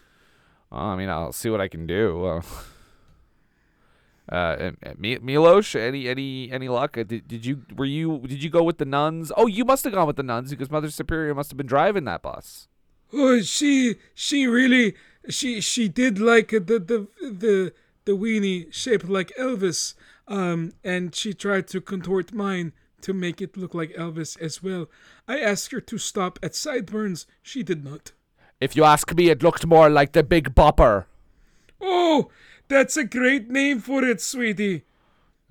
Well, 0.71 0.81
I 0.81 0.97
mean, 0.97 1.09
I'll 1.09 1.33
see 1.33 1.49
what 1.51 1.61
I 1.61 1.69
can 1.69 1.87
do. 1.87 2.43
Uh, 4.33 4.57
and- 4.59 4.77
and 4.83 4.99
Mi- 4.99 5.19
Milos, 5.19 5.75
any 5.75 6.09
any 6.09 6.51
any 6.51 6.69
luck? 6.69 6.97
Uh, 6.97 7.03
Did, 7.03 7.29
did 7.29 7.45
you 7.45 7.63
were 7.77 7.85
you 7.85 8.21
did 8.27 8.43
you 8.43 8.49
go 8.49 8.63
with 8.63 8.79
the 8.79 8.87
nuns? 8.87 9.31
Oh, 9.37 9.47
you 9.47 9.65
must 9.65 9.85
have 9.85 9.93
gone 9.93 10.07
with 10.07 10.17
the 10.17 10.23
nuns 10.23 10.51
because 10.51 10.71
Mother 10.71 10.91
Superior 10.91 11.35
must 11.35 11.51
have 11.51 11.59
been 11.59 11.67
driving 11.67 12.05
that 12.05 12.23
bus. 12.23 12.69
Oh, 13.13 13.43
she 13.43 13.97
she 14.15 14.47
really 14.47 14.95
she 15.29 15.61
she 15.61 15.87
did 15.89 16.19
like 16.19 16.49
the 16.49 16.61
the 16.61 17.09
the 17.21 17.73
the 18.07 18.13
weenie 18.13 18.73
shaped 18.73 19.09
like 19.09 19.33
Elvis, 19.39 19.95
um, 20.27 20.73
and 20.83 21.15
she 21.15 21.35
tried 21.35 21.69
to 21.69 21.81
contort 21.83 22.33
mine 22.33 22.73
to 23.03 23.13
make 23.13 23.43
it 23.43 23.57
look 23.57 23.75
like 23.75 23.93
Elvis 23.95 24.41
as 24.41 24.63
well. 24.63 24.89
I 25.29 25.39
asked 25.41 25.73
her 25.73 25.81
to 25.83 25.99
stop 25.99 26.39
at 26.43 26.55
sideburns. 26.55 27.27
She 27.43 27.63
did 27.63 27.85
not. 27.85 28.13
If 28.61 28.77
you 28.77 28.85
ask 28.85 29.15
me, 29.15 29.29
it 29.29 29.43
looked 29.43 29.67
more 29.67 29.91
like 29.91 30.13
the 30.13 30.23
Big 30.23 30.55
Bopper. 30.55 31.05
Oh, 31.81 32.31
that's 32.69 32.97
a 32.97 33.05
great 33.05 33.49
name 33.51 33.81
for 33.81 34.05
it, 34.05 34.21
sweetie. 34.21 34.85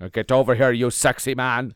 Now 0.00 0.08
get 0.08 0.32
over 0.32 0.54
here, 0.54 0.72
you 0.72 0.90
sexy 0.90 1.34
man. 1.34 1.74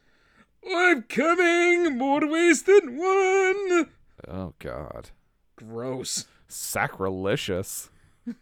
I'm 0.68 1.02
coming. 1.02 1.96
More 1.96 2.26
ways 2.28 2.64
than 2.64 2.96
one. 2.96 3.88
Oh 4.28 4.54
God, 4.58 5.10
Gross. 5.56 6.26
sacrilegious. 6.48 7.90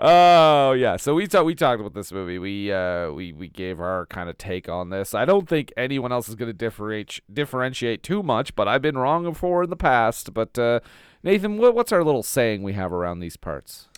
Oh 0.00 0.72
yeah, 0.72 0.96
so 0.96 1.14
we 1.14 1.28
talked 1.28 1.46
we 1.46 1.54
talked 1.54 1.80
about 1.80 1.94
this 1.94 2.10
movie. 2.12 2.38
We 2.38 2.70
uh 2.72 3.12
we 3.12 3.32
we 3.32 3.48
gave 3.48 3.80
our 3.80 4.06
kind 4.06 4.28
of 4.28 4.36
take 4.36 4.68
on 4.68 4.90
this. 4.90 5.14
I 5.14 5.24
don't 5.24 5.48
think 5.48 5.72
anyone 5.76 6.10
else 6.10 6.28
is 6.28 6.34
going 6.34 6.48
to 6.48 6.52
differentiate 6.52 7.22
differentiate 7.32 8.02
too 8.02 8.22
much, 8.22 8.56
but 8.56 8.66
I've 8.66 8.82
been 8.82 8.98
wrong 8.98 9.22
before 9.22 9.62
in 9.62 9.70
the 9.70 9.76
past. 9.76 10.34
But 10.34 10.58
uh, 10.58 10.80
Nathan, 11.22 11.58
what, 11.58 11.76
what's 11.76 11.92
our 11.92 12.02
little 12.02 12.24
saying 12.24 12.64
we 12.64 12.72
have 12.72 12.92
around 12.92 13.20
these 13.20 13.36
parts? 13.36 13.88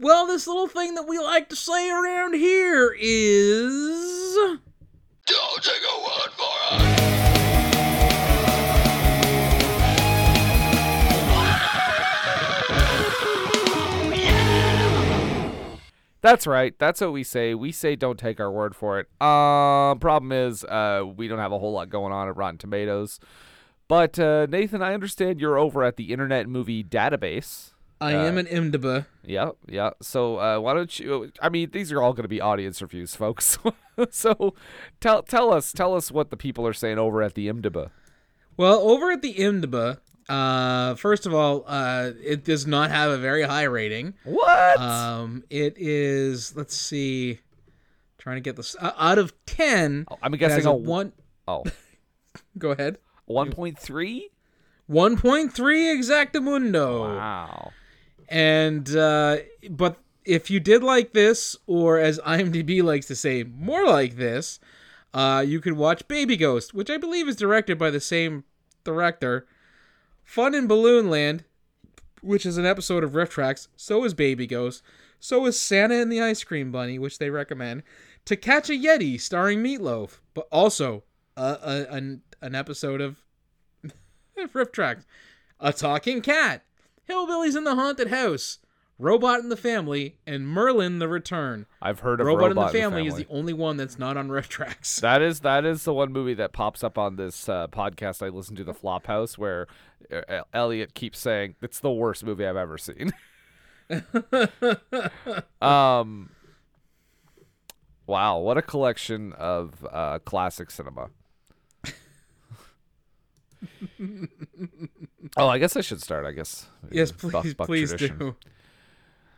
Well, 0.00 0.28
this 0.28 0.46
little 0.46 0.68
thing 0.68 0.94
that 0.94 1.08
we 1.08 1.18
like 1.18 1.48
to 1.48 1.56
say 1.56 1.90
around 1.90 2.34
here 2.34 2.94
is. 2.96 4.36
Don't 5.26 5.60
take 5.60 5.82
a 5.82 5.98
word 6.04 6.30
for 6.36 6.44
it. 6.70 6.98
That's 16.20 16.46
right. 16.46 16.78
That's 16.78 17.00
what 17.00 17.12
we 17.12 17.24
say. 17.24 17.54
We 17.54 17.72
say 17.72 17.96
don't 17.96 18.20
take 18.20 18.38
our 18.38 18.52
word 18.52 18.76
for 18.76 19.00
it. 19.00 19.08
Um, 19.20 19.98
problem 19.98 20.30
is, 20.30 20.62
uh, 20.62 21.06
we 21.16 21.26
don't 21.26 21.40
have 21.40 21.50
a 21.50 21.58
whole 21.58 21.72
lot 21.72 21.90
going 21.90 22.12
on 22.12 22.28
at 22.28 22.36
Rotten 22.36 22.58
Tomatoes. 22.58 23.18
But 23.88 24.16
uh, 24.16 24.46
Nathan, 24.48 24.80
I 24.80 24.94
understand 24.94 25.40
you're 25.40 25.58
over 25.58 25.82
at 25.82 25.96
the 25.96 26.12
Internet 26.12 26.48
Movie 26.48 26.84
Database. 26.84 27.72
I 28.00 28.12
am 28.12 28.38
an 28.38 28.46
IMDb. 28.46 29.06
Yeah, 29.24 29.50
yeah. 29.66 29.90
So 30.00 30.38
uh, 30.38 30.58
why 30.60 30.74
don't 30.74 30.98
you? 30.98 31.32
I 31.42 31.48
mean, 31.48 31.70
these 31.72 31.90
are 31.92 32.02
all 32.02 32.12
going 32.12 32.24
to 32.24 32.28
be 32.28 32.40
audience 32.40 32.80
reviews, 32.80 33.14
folks. 33.14 33.58
so 34.10 34.54
tell 35.00 35.22
tell 35.22 35.52
us 35.52 35.72
tell 35.72 35.94
us 35.94 36.10
what 36.10 36.30
the 36.30 36.36
people 36.36 36.66
are 36.66 36.72
saying 36.72 36.98
over 36.98 37.22
at 37.22 37.34
the 37.34 37.48
IMDb. 37.48 37.90
Well, 38.56 38.80
over 38.80 39.10
at 39.12 39.22
the 39.22 39.34
IMDb, 39.34 39.98
uh, 40.28 40.94
first 40.96 41.26
of 41.26 41.34
all, 41.34 41.64
uh, 41.66 42.10
it 42.22 42.44
does 42.44 42.66
not 42.66 42.90
have 42.90 43.10
a 43.10 43.18
very 43.18 43.42
high 43.42 43.64
rating. 43.64 44.14
What? 44.24 44.80
Um, 44.80 45.44
it 45.50 45.74
is. 45.78 46.54
Let's 46.56 46.76
see. 46.76 47.40
Trying 48.18 48.36
to 48.36 48.40
get 48.40 48.56
this 48.56 48.76
uh, 48.78 48.92
out 48.98 49.18
of 49.18 49.32
ten. 49.46 50.06
Oh, 50.10 50.18
I'm 50.22 50.32
guessing 50.32 50.66
a 50.66 50.70
a 50.70 50.74
one. 50.74 51.12
oh, 51.46 51.64
Go 52.58 52.70
ahead. 52.70 52.98
1.3? 53.28 54.22
One 54.86 55.16
point 55.18 55.52
three 55.52 55.84
exactamundo. 55.84 57.00
Wow. 57.00 57.72
And 58.28 58.94
uh, 58.94 59.38
but 59.70 59.98
if 60.24 60.50
you 60.50 60.60
did 60.60 60.82
like 60.82 61.12
this, 61.12 61.56
or 61.66 61.98
as 61.98 62.18
IMDb 62.20 62.82
likes 62.82 63.06
to 63.06 63.16
say, 63.16 63.44
more 63.44 63.86
like 63.86 64.16
this, 64.16 64.60
uh, 65.14 65.42
you 65.46 65.60
could 65.60 65.72
watch 65.72 66.06
Baby 66.06 66.36
Ghost, 66.36 66.74
which 66.74 66.90
I 66.90 66.98
believe 66.98 67.28
is 67.28 67.36
directed 67.36 67.78
by 67.78 67.90
the 67.90 68.00
same 68.00 68.44
director. 68.84 69.46
Fun 70.24 70.54
in 70.54 70.66
Balloon 70.66 71.08
Land, 71.08 71.44
which 72.20 72.44
is 72.44 72.58
an 72.58 72.66
episode 72.66 73.02
of 73.02 73.12
RiffTrax. 73.12 73.68
So 73.76 74.04
is 74.04 74.12
Baby 74.12 74.46
Ghost. 74.46 74.82
So 75.18 75.46
is 75.46 75.58
Santa 75.58 75.94
and 75.94 76.12
the 76.12 76.20
Ice 76.20 76.44
Cream 76.44 76.70
Bunny, 76.70 76.98
which 76.98 77.18
they 77.18 77.30
recommend. 77.30 77.82
To 78.26 78.36
Catch 78.36 78.68
a 78.68 78.74
Yeti, 78.74 79.18
starring 79.18 79.62
Meatloaf, 79.62 80.18
but 80.34 80.46
also 80.52 81.04
a, 81.36 81.86
an 81.88 82.22
an 82.42 82.54
episode 82.54 83.00
of 83.00 83.22
RiffTrax. 84.36 85.06
A 85.60 85.72
Talking 85.72 86.20
Cat, 86.20 86.62
Hillbillies 87.08 87.56
in 87.56 87.64
the 87.64 87.74
Haunted 87.74 88.08
House, 88.08 88.58
Robot 88.98 89.40
in 89.40 89.48
the 89.48 89.56
Family, 89.56 90.16
and 90.26 90.48
Merlin 90.48 90.98
the 90.98 91.08
Return. 91.08 91.66
I've 91.80 92.00
heard 92.00 92.20
of 92.20 92.26
Robot, 92.26 92.48
Robot 92.48 92.68
in 92.68 92.72
the 92.74 92.80
Family, 92.80 93.06
is 93.06 93.14
the 93.14 93.26
only 93.30 93.52
one 93.52 93.76
that's 93.76 93.98
not 93.98 94.16
on 94.16 94.28
Tracks. 94.42 95.00
That 95.00 95.22
is 95.22 95.40
that 95.40 95.64
is 95.64 95.84
the 95.84 95.94
one 95.94 96.12
movie 96.12 96.34
that 96.34 96.52
pops 96.52 96.82
up 96.82 96.98
on 96.98 97.16
this 97.16 97.48
uh, 97.48 97.68
podcast 97.68 98.24
I 98.24 98.28
listen 98.28 98.56
to, 98.56 98.64
the 98.64 98.74
Flophouse, 98.74 99.38
where 99.38 99.66
uh, 100.12 100.42
Elliot 100.52 100.94
keeps 100.94 101.18
saying 101.18 101.54
it's 101.62 101.80
the 101.80 101.92
worst 101.92 102.24
movie 102.24 102.44
I've 102.46 102.56
ever 102.56 102.76
seen. 102.76 103.12
um, 105.62 106.30
wow, 108.06 108.38
what 108.38 108.58
a 108.58 108.62
collection 108.62 109.32
of 109.34 109.86
uh, 109.90 110.18
classic 110.20 110.70
cinema. 110.70 111.10
oh, 115.36 115.48
I 115.48 115.58
guess 115.58 115.76
I 115.76 115.80
should 115.80 116.02
start. 116.02 116.24
I 116.26 116.32
guess. 116.32 116.66
yes, 116.90 117.12
please, 117.12 117.54
buck 117.54 117.66
please 117.66 117.90
tradition. 117.90 118.18
do. 118.18 118.36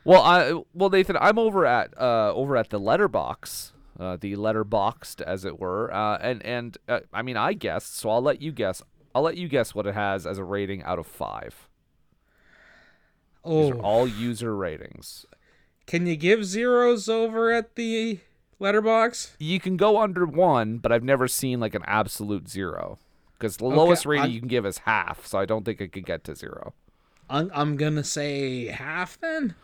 Well, 0.04 0.22
I 0.22 0.62
well 0.74 0.90
Nathan, 0.90 1.16
I'm 1.20 1.38
over 1.38 1.66
at 1.66 1.92
uh 2.00 2.32
over 2.34 2.56
at 2.56 2.70
the 2.70 2.78
letterbox, 2.78 3.72
uh, 3.98 4.16
the 4.18 4.34
Letterboxd 4.34 5.20
as 5.20 5.44
it 5.44 5.60
were, 5.60 5.92
uh, 5.92 6.16
and 6.20 6.42
and 6.44 6.78
uh, 6.88 7.00
I 7.12 7.22
mean 7.22 7.36
I 7.36 7.52
guessed, 7.52 7.96
so 7.96 8.10
I'll 8.10 8.22
let 8.22 8.40
you 8.40 8.52
guess. 8.52 8.82
I'll 9.14 9.22
let 9.22 9.36
you 9.36 9.48
guess 9.48 9.74
what 9.74 9.86
it 9.86 9.94
has 9.94 10.26
as 10.26 10.38
a 10.38 10.44
rating 10.44 10.82
out 10.84 10.98
of 10.98 11.06
five. 11.06 11.68
These 13.44 13.70
are 13.70 13.74
Oh, 13.76 13.80
all 13.80 14.06
user 14.06 14.54
ratings. 14.54 15.26
can 15.86 16.06
you 16.06 16.14
give 16.16 16.44
zeros 16.44 17.08
over 17.08 17.50
at 17.50 17.74
the 17.74 18.20
letterbox? 18.58 19.34
You 19.38 19.58
can 19.58 19.76
go 19.76 20.00
under 20.00 20.24
one, 20.26 20.78
but 20.78 20.92
I've 20.92 21.02
never 21.02 21.26
seen 21.26 21.58
like 21.60 21.74
an 21.74 21.82
absolute 21.86 22.48
zero. 22.48 22.98
Because 23.40 23.56
the 23.56 23.64
lowest 23.64 24.04
rating 24.04 24.22
I'm- 24.24 24.30
you 24.32 24.38
can 24.40 24.48
give 24.48 24.66
is 24.66 24.78
half, 24.78 25.24
so 25.26 25.38
I 25.38 25.46
don't 25.46 25.64
think 25.64 25.80
it 25.80 25.92
could 25.92 26.04
get 26.04 26.22
to 26.24 26.36
zero. 26.36 26.74
I'm, 27.30 27.50
I'm 27.54 27.76
gonna 27.76 28.04
say 28.04 28.66
half 28.66 29.18
then. 29.20 29.54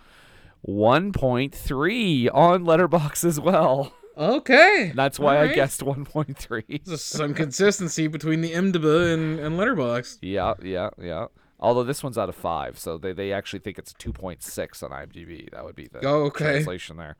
1.3 0.67 2.29
on 2.33 2.65
Letterboxd 2.65 3.25
as 3.25 3.39
well. 3.39 3.93
Okay, 4.17 4.93
That's 4.95 5.19
why 5.19 5.43
I 5.43 5.49
guessed 5.55 5.83
1.3. 5.83 6.89
Some 6.99 7.35
consistency 7.35 8.07
between 8.07 8.41
the 8.41 8.53
IMDb 8.53 9.13
and, 9.13 9.39
and 9.39 9.59
Letterboxd. 9.59 10.19
Yeah, 10.23 10.55
yeah, 10.63 10.89
yeah. 10.99 11.27
Although 11.61 11.85
this 11.85 12.03
one's 12.03 12.17
out 12.17 12.31
of 12.31 12.35
five, 12.35 12.79
so 12.79 12.97
they, 12.97 13.13
they 13.13 13.31
actually 13.33 13.59
think 13.59 13.79
it's 13.79 13.93
2.6 13.93 14.83
on 14.83 14.91
IMDb. 14.91 15.51
That 15.53 15.65
would 15.67 15.75
be 15.77 15.89
the 15.93 16.01
Oh, 16.07 16.25
okay. 16.25 16.45
translation 16.53 16.97
there. 16.97 17.17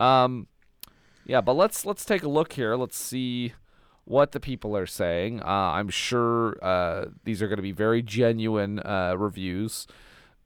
Um, 0.00 0.48
yeah, 1.26 1.40
but 1.40 1.54
let's 1.54 1.86
let's 1.86 2.04
take 2.04 2.24
a 2.24 2.28
look 2.28 2.54
here. 2.54 2.74
Let's 2.74 2.98
see 2.98 3.52
what 4.06 4.32
the 4.32 4.40
people 4.40 4.76
are 4.76 4.86
saying. 4.86 5.42
Uh, 5.42 5.44
I'm 5.74 5.88
sure 5.88 6.56
uh, 6.64 7.06
these 7.24 7.42
are 7.42 7.48
going 7.48 7.56
to 7.58 7.62
be 7.62 7.72
very 7.72 8.02
genuine 8.02 8.78
uh, 8.78 9.14
reviews. 9.18 9.86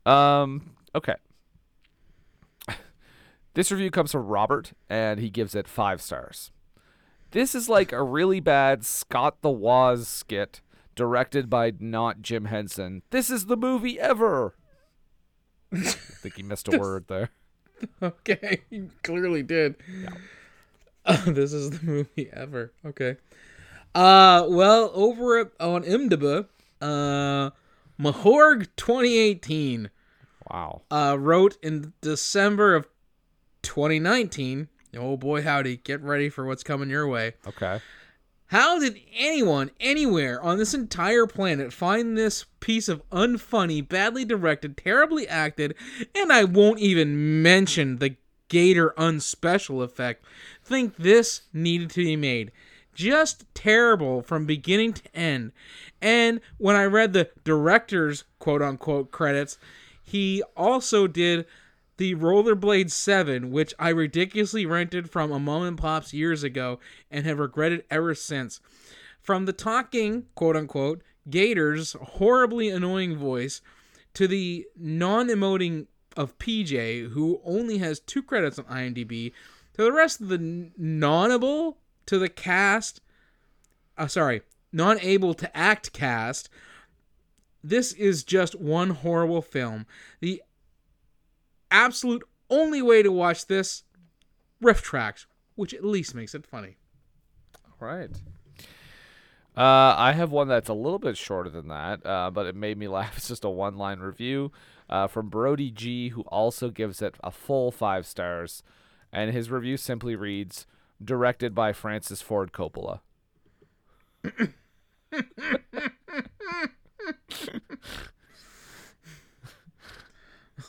Um, 0.04 0.72
okay. 0.94 1.14
This 3.54 3.72
review 3.72 3.90
comes 3.90 4.12
from 4.12 4.26
Robert, 4.26 4.72
and 4.88 5.18
he 5.18 5.28
gives 5.28 5.56
it 5.56 5.66
five 5.66 6.00
stars. 6.00 6.52
This 7.32 7.52
is 7.52 7.68
like 7.68 7.90
a 7.92 8.02
really 8.02 8.38
bad 8.38 8.84
Scott 8.86 9.42
the 9.42 9.50
Woz 9.50 10.06
skit 10.06 10.60
directed 10.94 11.50
by 11.50 11.72
not 11.80 12.22
Jim 12.22 12.44
Henson. 12.44 13.02
This 13.10 13.28
is 13.28 13.46
the 13.46 13.56
movie 13.56 13.98
ever. 13.98 14.54
I 15.72 15.78
think 15.80 16.36
he 16.36 16.44
missed 16.44 16.72
a 16.72 16.78
word 16.78 17.06
there. 17.08 17.30
Okay, 18.02 18.60
he 18.68 18.90
clearly 19.02 19.42
did. 19.42 19.74
this 21.26 21.54
is 21.54 21.70
the 21.70 21.86
movie 21.86 22.28
ever. 22.30 22.72
Okay. 22.84 23.16
Uh, 23.94 24.46
well, 24.48 24.90
over 24.94 25.50
on 25.58 25.82
IMDb, 25.84 26.46
uh, 26.80 27.50
Mahorg 28.00 28.68
2018 28.76 29.90
Wow. 30.50 30.82
uh, 30.90 31.16
wrote 31.18 31.56
in 31.62 31.92
December 32.00 32.74
of 32.74 32.86
2019. 33.62 34.68
Oh 34.96 35.16
boy, 35.16 35.42
howdy! 35.42 35.76
Get 35.78 36.00
ready 36.02 36.28
for 36.28 36.44
what's 36.46 36.62
coming 36.64 36.90
your 36.90 37.06
way. 37.06 37.34
Okay. 37.46 37.80
How 38.46 38.80
did 38.80 38.98
anyone 39.16 39.70
anywhere 39.78 40.42
on 40.42 40.58
this 40.58 40.74
entire 40.74 41.28
planet 41.28 41.72
find 41.72 42.18
this 42.18 42.46
piece 42.58 42.88
of 42.88 43.08
unfunny, 43.10 43.86
badly 43.88 44.24
directed, 44.24 44.76
terribly 44.76 45.28
acted, 45.28 45.76
and 46.16 46.32
I 46.32 46.42
won't 46.42 46.80
even 46.80 47.42
mention 47.42 47.98
the 47.98 48.16
Gator 48.48 48.92
unspecial 48.98 49.80
effect, 49.84 50.24
think 50.64 50.96
this 50.96 51.42
needed 51.52 51.90
to 51.90 52.04
be 52.04 52.16
made? 52.16 52.50
Just 52.94 53.44
terrible 53.54 54.22
from 54.22 54.46
beginning 54.46 54.94
to 54.94 55.16
end. 55.16 55.52
And 56.02 56.40
when 56.58 56.76
I 56.76 56.84
read 56.84 57.12
the 57.12 57.30
director's 57.44 58.24
quote 58.38 58.62
unquote 58.62 59.10
credits, 59.10 59.58
he 60.02 60.42
also 60.56 61.06
did 61.06 61.46
the 61.98 62.14
Rollerblade 62.14 62.90
7, 62.90 63.50
which 63.50 63.74
I 63.78 63.90
ridiculously 63.90 64.64
rented 64.64 65.10
from 65.10 65.30
a 65.30 65.38
mom 65.38 65.62
and 65.62 65.78
pop's 65.78 66.14
years 66.14 66.42
ago 66.42 66.80
and 67.10 67.26
have 67.26 67.38
regretted 67.38 67.84
ever 67.90 68.14
since. 68.14 68.60
From 69.20 69.44
the 69.44 69.52
talking, 69.52 70.24
quote 70.34 70.56
unquote, 70.56 71.02
Gator's 71.28 71.92
horribly 71.92 72.70
annoying 72.70 73.16
voice 73.16 73.60
to 74.14 74.26
the 74.26 74.66
non 74.76 75.28
emoting 75.28 75.86
of 76.16 76.38
PJ, 76.38 77.10
who 77.10 77.40
only 77.44 77.78
has 77.78 78.00
two 78.00 78.22
credits 78.22 78.58
on 78.58 78.64
IMDb, 78.64 79.32
to 79.74 79.84
the 79.84 79.92
rest 79.92 80.20
of 80.20 80.28
the 80.28 80.70
non-able 80.76 81.78
to 82.10 82.18
the 82.18 82.28
cast, 82.28 83.00
uh, 83.96 84.08
sorry, 84.08 84.42
non 84.72 84.98
able 84.98 85.32
to 85.32 85.56
act 85.56 85.92
cast. 85.92 86.48
This 87.62 87.92
is 87.92 88.24
just 88.24 88.60
one 88.60 88.90
horrible 88.90 89.42
film. 89.42 89.86
The 90.18 90.42
absolute 91.70 92.24
only 92.50 92.82
way 92.82 93.04
to 93.04 93.12
watch 93.12 93.46
this 93.46 93.84
RiffTrax, 94.60 95.26
which 95.54 95.72
at 95.72 95.84
least 95.84 96.16
makes 96.16 96.34
it 96.34 96.44
funny. 96.44 96.78
All 97.80 97.86
right. 97.86 98.10
Uh, 99.56 99.94
I 99.96 100.10
have 100.10 100.32
one 100.32 100.48
that's 100.48 100.68
a 100.68 100.74
little 100.74 100.98
bit 100.98 101.16
shorter 101.16 101.48
than 101.48 101.68
that, 101.68 102.04
uh, 102.04 102.32
but 102.32 102.44
it 102.46 102.56
made 102.56 102.76
me 102.76 102.88
laugh. 102.98 103.18
It's 103.18 103.28
just 103.28 103.44
a 103.44 103.48
one 103.48 103.78
line 103.78 104.00
review 104.00 104.50
uh, 104.88 105.06
from 105.06 105.28
Brody 105.28 105.70
G, 105.70 106.08
who 106.08 106.22
also 106.22 106.70
gives 106.70 107.02
it 107.02 107.14
a 107.22 107.30
full 107.30 107.70
five 107.70 108.04
stars. 108.04 108.64
And 109.12 109.32
his 109.32 109.48
review 109.48 109.76
simply 109.76 110.16
reads 110.16 110.66
Directed 111.02 111.54
by 111.54 111.72
Francis 111.72 112.20
Ford 112.22 112.52
Coppola. 112.52 113.00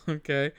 Okay. 0.07 0.51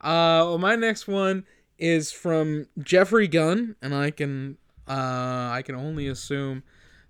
Uh, 0.00 0.44
well, 0.44 0.58
my 0.58 0.76
next 0.76 1.08
one 1.08 1.44
is 1.78 2.12
from 2.12 2.66
Jeffrey 2.78 3.26
Gunn, 3.26 3.76
and 3.82 3.94
I 3.94 4.10
can 4.10 4.58
uh, 4.86 5.50
I 5.52 5.62
can 5.64 5.74
only 5.74 6.06
assume 6.06 6.62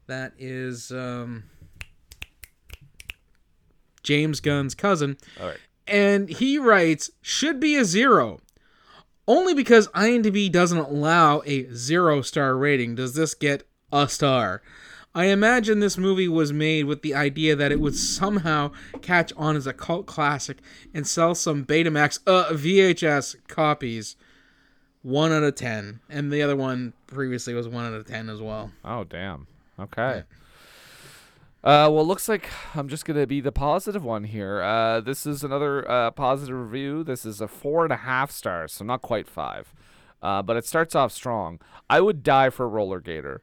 that 0.07 0.33
is 0.39 0.91
um, 0.93 1.45
James 4.03 4.41
Gunn's 4.41 4.75
cousin. 4.75 5.17
All 5.41 5.49
right. 5.49 5.59
And 5.87 6.29
he 6.29 6.57
writes, 6.59 7.11
should 7.21 7.61
be 7.61 7.77
a 7.77 7.85
zero. 7.85 8.41
Only 9.27 9.55
because 9.55 9.89
IMDb 9.89 10.51
doesn't 10.53 10.79
allow 10.79 11.43
a 11.47 11.73
zero 11.73 12.21
star 12.23 12.57
rating 12.57 12.95
does 12.95 13.15
this 13.15 13.35
get 13.35 13.67
a 13.93 14.09
star. 14.09 14.63
I 15.15 15.27
imagine 15.27 15.79
this 15.79 15.97
movie 15.97 16.27
was 16.27 16.53
made 16.53 16.87
with 16.87 17.03
the 17.03 17.15
idea 17.15 17.55
that 17.55 17.71
it 17.71 17.79
would 17.79 17.95
somehow 17.95 18.73
catch 19.01 19.33
on 19.37 19.57
as 19.57 19.67
a 19.67 19.73
cult 19.73 20.07
classic 20.07 20.59
and 20.93 21.07
sell 21.07 21.37
some 21.37 21.65
Betamax 21.65 22.19
uh, 22.27 22.47
VHS 22.53 23.37
copies. 23.47 24.17
One 25.03 25.33
out 25.33 25.43
of 25.43 25.55
ten, 25.55 26.01
and 26.09 26.33
the 26.33 26.43
other 26.43 26.57
one 26.57 26.95
previously 27.07 27.53
was 27.55 27.69
one 27.69 27.85
out 27.85 27.93
of 27.93 28.07
ten 28.07 28.29
as 28.29 28.41
well. 28.41 28.73
Oh, 28.85 29.05
damn. 29.05 29.47
Okay. 29.79 30.25
Uh, 31.65 31.89
well, 31.91 32.07
looks 32.07 32.29
like 32.29 32.51
I'm 32.75 32.89
just 32.89 33.07
gonna 33.07 33.27
be 33.27 33.41
the 33.41 33.51
positive 33.51 34.05
one 34.05 34.25
here. 34.25 34.61
Uh, 34.61 35.01
this 35.01 35.25
is 35.25 35.43
another 35.43 35.91
uh, 35.91 36.11
positive 36.11 36.55
review. 36.55 37.03
This 37.03 37.25
is 37.25 37.41
a 37.41 37.49
four 37.49 37.85
and 37.85 37.93
a 37.93 37.97
half 37.97 38.31
stars, 38.31 38.75
so 38.75 38.85
not 38.85 39.01
quite 39.01 39.27
five, 39.27 39.73
uh, 40.23 40.43
but 40.43 40.59
it 40.59 40.67
starts 40.67 40.95
off 40.95 41.11
strong. 41.11 41.59
I 41.89 42.03
would 42.03 42.23
die 42.23 42.51
for 42.51 42.69
Roller 42.69 43.01
Gator. 43.01 43.41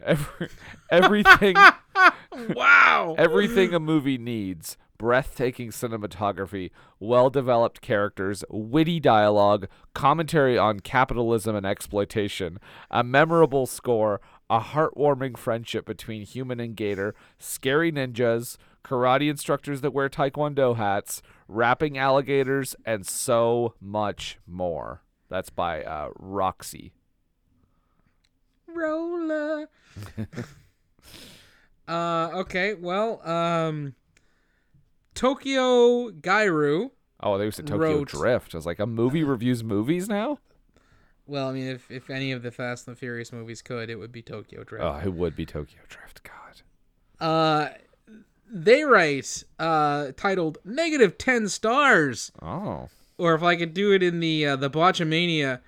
Every, 0.00 0.48
everything, 0.90 1.56
Wow! 2.54 3.16
everything 3.18 3.74
a 3.74 3.80
movie 3.80 4.18
needs: 4.18 4.76
breathtaking 4.96 5.70
cinematography, 5.70 6.70
well-developed 7.00 7.80
characters, 7.80 8.44
witty 8.48 9.00
dialogue, 9.00 9.66
commentary 9.94 10.56
on 10.56 10.78
capitalism 10.78 11.56
and 11.56 11.66
exploitation, 11.66 12.60
a 12.88 13.02
memorable 13.02 13.66
score, 13.66 14.20
a 14.50 14.60
heartwarming 14.60 15.36
friendship 15.36 15.84
between 15.86 16.22
human 16.22 16.58
and 16.60 16.74
gator, 16.76 17.14
scary 17.38 17.92
ninjas, 17.92 18.56
karate 18.84 19.28
instructors 19.28 19.80
that 19.82 19.92
wear 19.92 20.08
taekwondo 20.08 20.76
hats, 20.76 21.20
rapping 21.46 21.98
alligators, 21.98 22.74
and 22.84 23.06
so 23.06 23.74
much 23.80 24.38
more. 24.46 25.02
That's 25.28 25.50
by 25.50 25.82
uh, 25.82 26.08
Roxy. 26.18 26.92
roller. 28.66 29.68
uh, 31.88 32.30
okay, 32.34 32.74
well, 32.74 33.20
um, 33.28 33.94
Tokyo 35.14 36.10
Gairu. 36.10 36.90
Oh, 37.20 37.36
they 37.36 37.44
used 37.46 37.56
to 37.56 37.62
Tokyo 37.64 37.78
Wrote- 37.98 38.08
Drift. 38.08 38.54
I 38.54 38.58
was 38.58 38.66
like, 38.66 38.78
a 38.78 38.86
movie 38.86 39.24
reviews 39.24 39.62
movies 39.64 40.08
now? 40.08 40.38
Well, 41.28 41.48
I 41.48 41.52
mean, 41.52 41.66
if, 41.66 41.90
if 41.90 42.08
any 42.08 42.32
of 42.32 42.42
the 42.42 42.50
Fast 42.50 42.88
and 42.88 42.96
the 42.96 42.98
Furious 42.98 43.32
movies 43.32 43.60
could, 43.60 43.90
it 43.90 43.96
would 43.96 44.10
be 44.10 44.22
Tokyo 44.22 44.64
Drift. 44.64 44.82
Oh, 44.82 44.98
it 45.04 45.12
would 45.12 45.36
be 45.36 45.44
Tokyo 45.44 45.80
Drift. 45.86 46.22
God. 46.24 46.62
Uh, 47.20 47.68
they 48.50 48.82
write, 48.82 49.44
uh, 49.58 50.12
titled 50.16 50.56
negative 50.64 51.18
10 51.18 51.48
stars. 51.50 52.32
Oh. 52.40 52.88
Or 53.18 53.34
if 53.34 53.42
I 53.42 53.56
could 53.56 53.74
do 53.74 53.92
it 53.92 54.02
in 54.02 54.20
the, 54.20 54.46
uh, 54.46 54.56
the 54.56 54.70
Botchamania, 54.70 55.60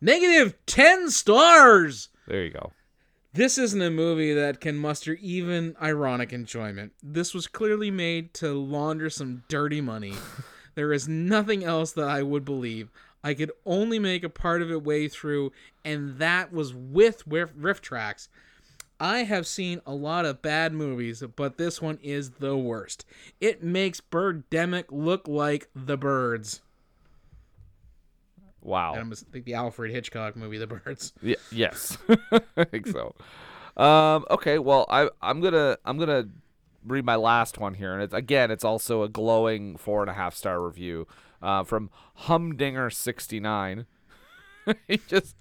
negative 0.00 0.54
10 0.66 1.10
stars. 1.10 2.08
There 2.26 2.42
you 2.42 2.50
go. 2.50 2.72
This 3.34 3.56
isn't 3.56 3.80
a 3.80 3.90
movie 3.90 4.34
that 4.34 4.60
can 4.60 4.76
muster 4.76 5.16
even 5.20 5.76
ironic 5.80 6.32
enjoyment. 6.32 6.92
This 7.00 7.34
was 7.34 7.46
clearly 7.46 7.92
made 7.92 8.34
to 8.34 8.52
launder 8.52 9.10
some 9.10 9.44
dirty 9.48 9.80
money. 9.80 10.14
there 10.74 10.92
is 10.92 11.06
nothing 11.06 11.62
else 11.62 11.92
that 11.92 12.08
I 12.08 12.22
would 12.22 12.44
believe. 12.44 12.90
I 13.28 13.34
could 13.34 13.52
only 13.66 13.98
make 13.98 14.24
a 14.24 14.30
part 14.30 14.62
of 14.62 14.70
it 14.70 14.82
way 14.82 15.06
through, 15.06 15.52
and 15.84 16.18
that 16.18 16.50
was 16.50 16.72
with 16.72 17.24
riff, 17.26 17.82
tracks. 17.82 18.30
I 18.98 19.18
have 19.18 19.46
seen 19.46 19.82
a 19.84 19.92
lot 19.92 20.24
of 20.24 20.40
bad 20.40 20.72
movies, 20.72 21.22
but 21.36 21.58
this 21.58 21.82
one 21.82 21.98
is 22.02 22.30
the 22.30 22.56
worst. 22.56 23.04
It 23.38 23.62
makes 23.62 24.00
Birdemic 24.00 24.86
look 24.88 25.28
like 25.28 25.68
the 25.74 25.98
birds. 25.98 26.62
Wow. 28.62 28.92
And 28.92 29.02
I'm 29.02 29.10
just 29.10 29.26
like 29.34 29.44
the 29.44 29.52
Alfred 29.52 29.90
Hitchcock 29.90 30.34
movie, 30.34 30.56
The 30.56 30.66
Birds. 30.66 31.12
Y- 31.22 31.36
yes, 31.52 31.98
I 32.56 32.64
think 32.64 32.86
so. 32.86 33.14
Um, 33.76 34.24
okay, 34.30 34.58
well, 34.58 34.86
I 34.88 35.10
I'm 35.20 35.42
gonna 35.42 35.76
I'm 35.84 35.98
gonna 35.98 36.28
read 36.82 37.04
my 37.04 37.16
last 37.16 37.58
one 37.58 37.74
here, 37.74 37.92
and 37.92 38.02
it's 38.02 38.14
again, 38.14 38.50
it's 38.50 38.64
also 38.64 39.02
a 39.02 39.08
glowing 39.10 39.76
four 39.76 40.00
and 40.00 40.08
a 40.08 40.14
half 40.14 40.34
star 40.34 40.62
review 40.64 41.06
uh, 41.42 41.64
from 41.64 41.90
Humdinger 42.14 42.90
sixty 42.90 43.40
nine. 43.40 43.86
he 44.88 44.98
just 45.08 45.36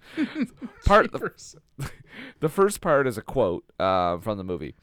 part 0.85 1.11
the, 1.11 1.31
the 2.39 2.49
first 2.49 2.81
part 2.81 3.07
is 3.07 3.17
a 3.17 3.21
quote 3.21 3.63
uh, 3.79 4.17
from 4.17 4.37
the 4.37 4.43
movie. 4.43 4.75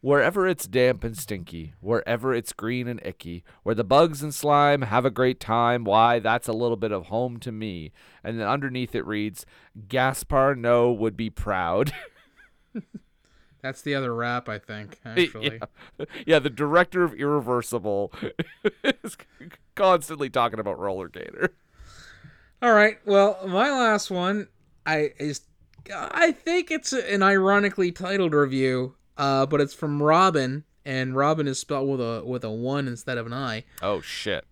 Wherever 0.00 0.46
it's 0.46 0.68
damp 0.68 1.02
and 1.02 1.18
stinky, 1.18 1.74
wherever 1.80 2.32
it's 2.32 2.52
green 2.52 2.86
and 2.86 3.00
icky, 3.04 3.42
where 3.64 3.74
the 3.74 3.82
bugs 3.82 4.22
and 4.22 4.32
slime 4.32 4.82
have 4.82 5.04
a 5.04 5.10
great 5.10 5.40
time, 5.40 5.82
why, 5.82 6.20
that's 6.20 6.46
a 6.46 6.52
little 6.52 6.76
bit 6.76 6.92
of 6.92 7.06
home 7.06 7.40
to 7.40 7.50
me. 7.50 7.90
And 8.22 8.38
then 8.38 8.46
underneath 8.46 8.94
it 8.94 9.04
reads, 9.04 9.44
Gaspar 9.88 10.54
Noé 10.54 10.96
would 10.96 11.16
be 11.16 11.30
proud. 11.30 11.92
That's 13.68 13.82
the 13.82 13.94
other 13.96 14.14
rap, 14.14 14.48
I 14.48 14.58
think, 14.58 14.98
actually. 15.04 15.60
yeah. 15.98 16.04
yeah, 16.26 16.38
the 16.38 16.48
director 16.48 17.04
of 17.04 17.12
Irreversible 17.12 18.10
is 18.82 19.14
constantly 19.74 20.30
talking 20.30 20.58
about 20.58 20.78
Roller 20.78 21.08
Gator. 21.08 21.52
All 22.62 22.72
right. 22.72 22.96
Well, 23.04 23.38
my 23.46 23.70
last 23.70 24.10
one, 24.10 24.48
I 24.86 25.12
is, 25.18 25.42
I 25.92 26.32
think 26.32 26.70
it's 26.70 26.94
an 26.94 27.22
ironically 27.22 27.92
titled 27.92 28.32
review, 28.32 28.94
uh, 29.18 29.44
but 29.44 29.60
it's 29.60 29.74
from 29.74 30.02
Robin, 30.02 30.64
and 30.86 31.14
Robin 31.14 31.46
is 31.46 31.58
spelled 31.58 31.90
with 31.90 32.00
a 32.00 32.24
with 32.24 32.44
a 32.44 32.50
one 32.50 32.88
instead 32.88 33.18
of 33.18 33.26
an 33.26 33.34
I. 33.34 33.64
Oh 33.82 34.00
shit. 34.00 34.46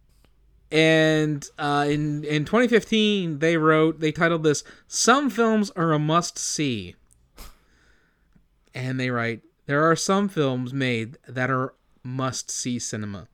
And 0.70 1.43
uh, 1.56 1.86
in 1.88 2.22
in 2.24 2.44
2015, 2.44 3.38
they 3.38 3.56
wrote 3.56 4.01
they 4.01 4.12
titled 4.12 4.43
this 4.43 4.62
"Some 4.86 5.30
films 5.30 5.70
are 5.70 5.93
a 5.94 5.98
must 5.98 6.36
see," 6.36 6.97
and 8.77 9.01
they 9.01 9.09
write 9.09 9.40
there 9.65 9.90
are 9.90 9.97
some 9.97 10.28
films 10.28 10.73
made 10.73 11.16
that 11.27 11.51
are 11.51 11.74
must 12.05 12.51
see 12.51 12.78
cinema. 12.78 13.27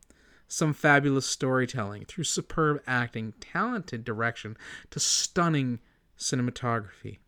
Some 0.46 0.72
fabulous 0.72 1.26
storytelling 1.26 2.04
through 2.04 2.24
superb 2.24 2.80
acting, 2.86 3.34
talented 3.40 4.04
direction 4.04 4.56
to 4.90 5.00
stunning 5.00 5.80
cinematography. 6.16 7.18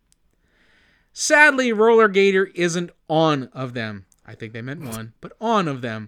Sadly, 1.11 1.73
Roller 1.73 2.07
Gator 2.07 2.45
isn't 2.55 2.91
on 3.09 3.49
of 3.53 3.73
them. 3.73 4.05
I 4.25 4.33
think 4.33 4.53
they 4.53 4.61
meant 4.61 4.81
one, 4.81 5.13
but 5.21 5.33
on 5.41 5.67
of 5.67 5.81
them. 5.81 6.07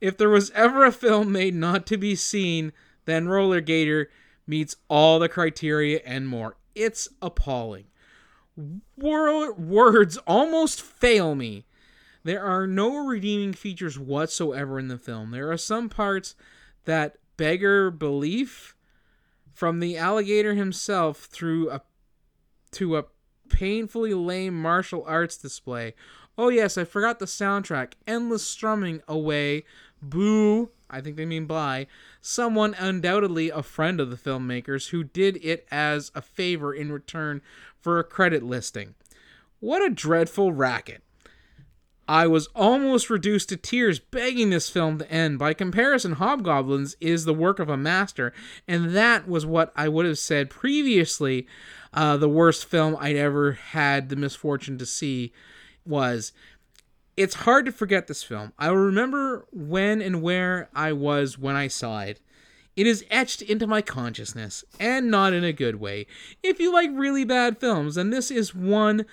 If 0.00 0.16
there 0.16 0.30
was 0.30 0.50
ever 0.50 0.84
a 0.84 0.92
film 0.92 1.32
made 1.32 1.54
not 1.54 1.86
to 1.86 1.96
be 1.96 2.14
seen, 2.14 2.72
then 3.04 3.28
Roller 3.28 3.60
Gator 3.60 4.10
meets 4.46 4.76
all 4.88 5.18
the 5.18 5.28
criteria 5.28 6.00
and 6.04 6.28
more. 6.28 6.56
It's 6.74 7.08
appalling. 7.20 7.86
Wor- 8.56 9.54
words 9.54 10.16
almost 10.26 10.82
fail 10.82 11.34
me. 11.34 11.64
There 12.24 12.44
are 12.44 12.66
no 12.66 13.04
redeeming 13.06 13.52
features 13.52 13.98
whatsoever 13.98 14.78
in 14.78 14.88
the 14.88 14.98
film. 14.98 15.30
There 15.30 15.50
are 15.50 15.56
some 15.56 15.88
parts 15.88 16.34
that 16.84 17.16
beggar 17.36 17.90
belief 17.90 18.76
from 19.52 19.80
the 19.80 19.96
alligator 19.96 20.54
himself 20.54 21.24
through 21.24 21.70
a 21.70 21.82
to 22.72 22.96
a 22.96 23.04
painfully 23.48 24.14
lame 24.14 24.60
martial 24.60 25.04
arts 25.06 25.36
display. 25.36 25.94
Oh 26.38 26.48
yes, 26.48 26.78
I 26.78 26.84
forgot 26.84 27.18
the 27.18 27.26
soundtrack. 27.26 27.94
Endless 28.06 28.46
strumming 28.46 29.02
away. 29.06 29.64
Boo. 30.00 30.70
I 30.88 31.00
think 31.00 31.16
they 31.16 31.26
mean 31.26 31.46
by 31.46 31.86
someone 32.20 32.74
undoubtedly 32.74 33.50
a 33.50 33.62
friend 33.62 34.00
of 34.00 34.10
the 34.10 34.16
filmmakers 34.16 34.90
who 34.90 35.04
did 35.04 35.38
it 35.42 35.66
as 35.70 36.10
a 36.14 36.20
favor 36.22 36.74
in 36.74 36.92
return 36.92 37.40
for 37.82 37.98
a 37.98 38.04
credit 38.04 38.42
listing. 38.42 38.94
What 39.60 39.84
a 39.84 39.90
dreadful 39.90 40.52
racket. 40.52 41.02
I 42.08 42.26
was 42.26 42.48
almost 42.48 43.10
reduced 43.10 43.48
to 43.50 43.56
tears 43.56 43.98
begging 43.98 44.50
this 44.50 44.68
film 44.68 44.98
to 44.98 45.10
end. 45.10 45.38
By 45.38 45.54
comparison, 45.54 46.14
Hobgoblins 46.14 46.96
is 47.00 47.24
the 47.24 47.34
work 47.34 47.58
of 47.58 47.68
a 47.68 47.76
master, 47.76 48.32
and 48.66 48.94
that 48.94 49.28
was 49.28 49.46
what 49.46 49.72
I 49.76 49.88
would 49.88 50.04
have 50.04 50.18
said 50.18 50.50
previously 50.50 51.46
uh, 51.94 52.16
the 52.16 52.28
worst 52.28 52.64
film 52.64 52.96
I'd 52.98 53.16
ever 53.16 53.52
had 53.52 54.08
the 54.08 54.16
misfortune 54.16 54.78
to 54.78 54.86
see 54.86 55.32
was. 55.86 56.32
It's 57.14 57.34
hard 57.34 57.66
to 57.66 57.72
forget 57.72 58.06
this 58.06 58.22
film. 58.22 58.54
I 58.58 58.68
remember 58.68 59.46
when 59.52 60.00
and 60.00 60.22
where 60.22 60.70
I 60.74 60.92
was 60.92 61.38
when 61.38 61.56
I 61.56 61.68
saw 61.68 62.00
it. 62.00 62.20
It 62.76 62.86
is 62.86 63.04
etched 63.10 63.42
into 63.42 63.66
my 63.66 63.82
consciousness, 63.82 64.64
and 64.80 65.10
not 65.10 65.32
in 65.32 65.44
a 65.44 65.52
good 65.52 65.76
way. 65.76 66.06
If 66.42 66.58
you 66.58 66.72
like 66.72 66.90
really 66.92 67.24
bad 67.24 67.58
films, 67.58 67.96
then 67.96 68.10
this 68.10 68.30
is 68.30 68.54
one 68.54 69.04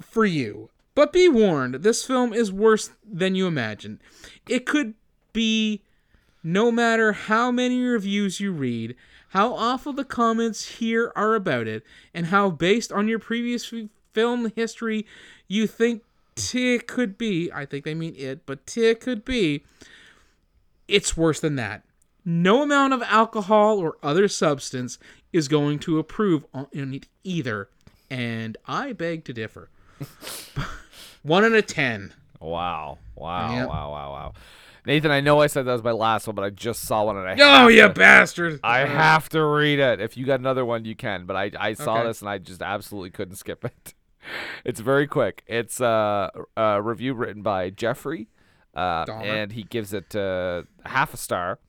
for 0.00 0.24
you. 0.24 0.70
But 0.94 1.12
be 1.12 1.28
warned, 1.28 1.76
this 1.76 2.04
film 2.04 2.32
is 2.32 2.50
worse 2.50 2.90
than 3.06 3.34
you 3.34 3.46
imagine. 3.46 4.00
It 4.48 4.64
could 4.64 4.94
be 5.34 5.82
no 6.42 6.72
matter 6.72 7.12
how 7.12 7.50
many 7.50 7.82
reviews 7.82 8.40
you 8.40 8.52
read, 8.52 8.96
how 9.30 9.52
awful 9.52 9.92
the 9.92 10.04
comments 10.04 10.78
here 10.78 11.12
are 11.14 11.34
about 11.34 11.66
it, 11.66 11.82
and 12.14 12.26
how 12.26 12.48
based 12.48 12.90
on 12.90 13.08
your 13.08 13.18
previous 13.18 13.70
film 14.14 14.52
history 14.56 15.04
you 15.48 15.66
think 15.66 16.02
it 16.54 16.86
could 16.86 17.18
be. 17.18 17.50
I 17.52 17.66
think 17.66 17.84
they 17.84 17.94
mean 17.94 18.14
it, 18.16 18.46
but 18.46 18.60
it 18.74 19.00
could 19.00 19.24
be. 19.24 19.64
It's 20.88 21.16
worse 21.16 21.40
than 21.40 21.56
that. 21.56 21.82
No 22.28 22.62
amount 22.62 22.92
of 22.92 23.02
alcohol 23.02 23.78
or 23.78 23.96
other 24.02 24.26
substance 24.26 24.98
is 25.32 25.46
going 25.48 25.78
to 25.80 25.98
approve 26.00 26.44
on 26.52 26.66
it 26.72 27.06
either, 27.22 27.68
and 28.10 28.56
I 28.66 28.92
beg 28.92 29.24
to 29.26 29.32
differ. 29.32 29.70
One 31.22 31.44
and 31.44 31.54
a 31.54 31.62
ten. 31.62 32.12
Wow. 32.40 32.98
Wow. 33.14 33.52
Yep. 33.54 33.68
Wow. 33.68 33.90
Wow. 33.92 34.12
Wow. 34.12 34.32
Nathan, 34.84 35.10
I 35.10 35.20
know 35.20 35.40
I 35.40 35.48
said 35.48 35.64
that 35.64 35.72
was 35.72 35.82
my 35.82 35.90
last 35.92 36.26
one, 36.28 36.36
but 36.36 36.44
I 36.44 36.50
just 36.50 36.82
saw 36.82 37.04
one 37.04 37.16
and 37.16 37.28
I 37.28 37.64
Oh, 37.64 37.66
you 37.66 37.82
to- 37.82 37.88
bastard! 37.88 38.60
I 38.62 38.80
have 38.86 39.28
to 39.30 39.44
read 39.44 39.80
it. 39.80 40.00
If 40.00 40.16
you 40.16 40.24
got 40.24 40.38
another 40.38 40.64
one, 40.64 40.84
you 40.84 40.94
can. 40.94 41.26
But 41.26 41.34
I, 41.34 41.50
I 41.58 41.72
saw 41.74 41.98
Okay. 41.98 42.06
this 42.08 42.20
and 42.20 42.28
I 42.30 42.38
just 42.38 42.62
absolutely 42.62 43.10
couldn't 43.10 43.36
skip 43.36 43.64
it. 43.64 43.94
It's 44.64 44.80
very 44.80 45.06
quick. 45.06 45.44
It's 45.46 45.80
uh, 45.80 46.30
a 46.56 46.82
review 46.82 47.14
written 47.14 47.42
by 47.42 47.70
Jeffrey, 47.70 48.26
uh, 48.74 49.04
and 49.08 49.52
he 49.52 49.62
gives 49.62 49.92
it 49.94 50.16
uh, 50.16 50.64
half 50.84 51.14
a 51.14 51.16
star. 51.16 51.60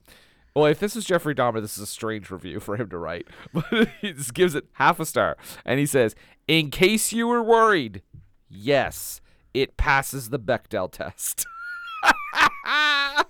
Well, 0.58 0.66
if 0.66 0.80
this 0.80 0.96
is 0.96 1.04
Jeffrey 1.04 1.36
Dahmer, 1.36 1.60
this 1.60 1.76
is 1.76 1.84
a 1.84 1.86
strange 1.86 2.32
review 2.32 2.58
for 2.58 2.76
him 2.76 2.88
to 2.90 2.98
write. 2.98 3.28
But 3.52 3.90
he 4.00 4.12
just 4.12 4.34
gives 4.34 4.56
it 4.56 4.64
half 4.72 4.98
a 4.98 5.06
star, 5.06 5.36
and 5.64 5.78
he 5.78 5.86
says, 5.86 6.16
"In 6.48 6.72
case 6.72 7.12
you 7.12 7.28
were 7.28 7.44
worried, 7.44 8.02
yes, 8.48 9.20
it 9.54 9.76
passes 9.76 10.30
the 10.30 10.38
Bechdel 10.40 10.90
test." 10.90 11.46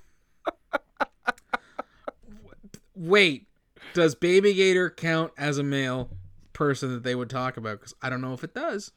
Wait, 2.97 3.47
does 3.93 4.15
Baby 4.15 4.55
Gator 4.55 4.89
count 4.89 5.33
as 5.37 5.59
a 5.59 5.63
male 5.63 6.09
person 6.55 6.95
that 6.95 7.03
they 7.03 7.15
would 7.15 7.29
talk 7.29 7.59
about? 7.59 7.79
Because 7.79 7.95
I 8.01 8.09
don't 8.09 8.23
know 8.23 8.33
if 8.33 8.43
it 8.43 8.55
does. 8.55 8.93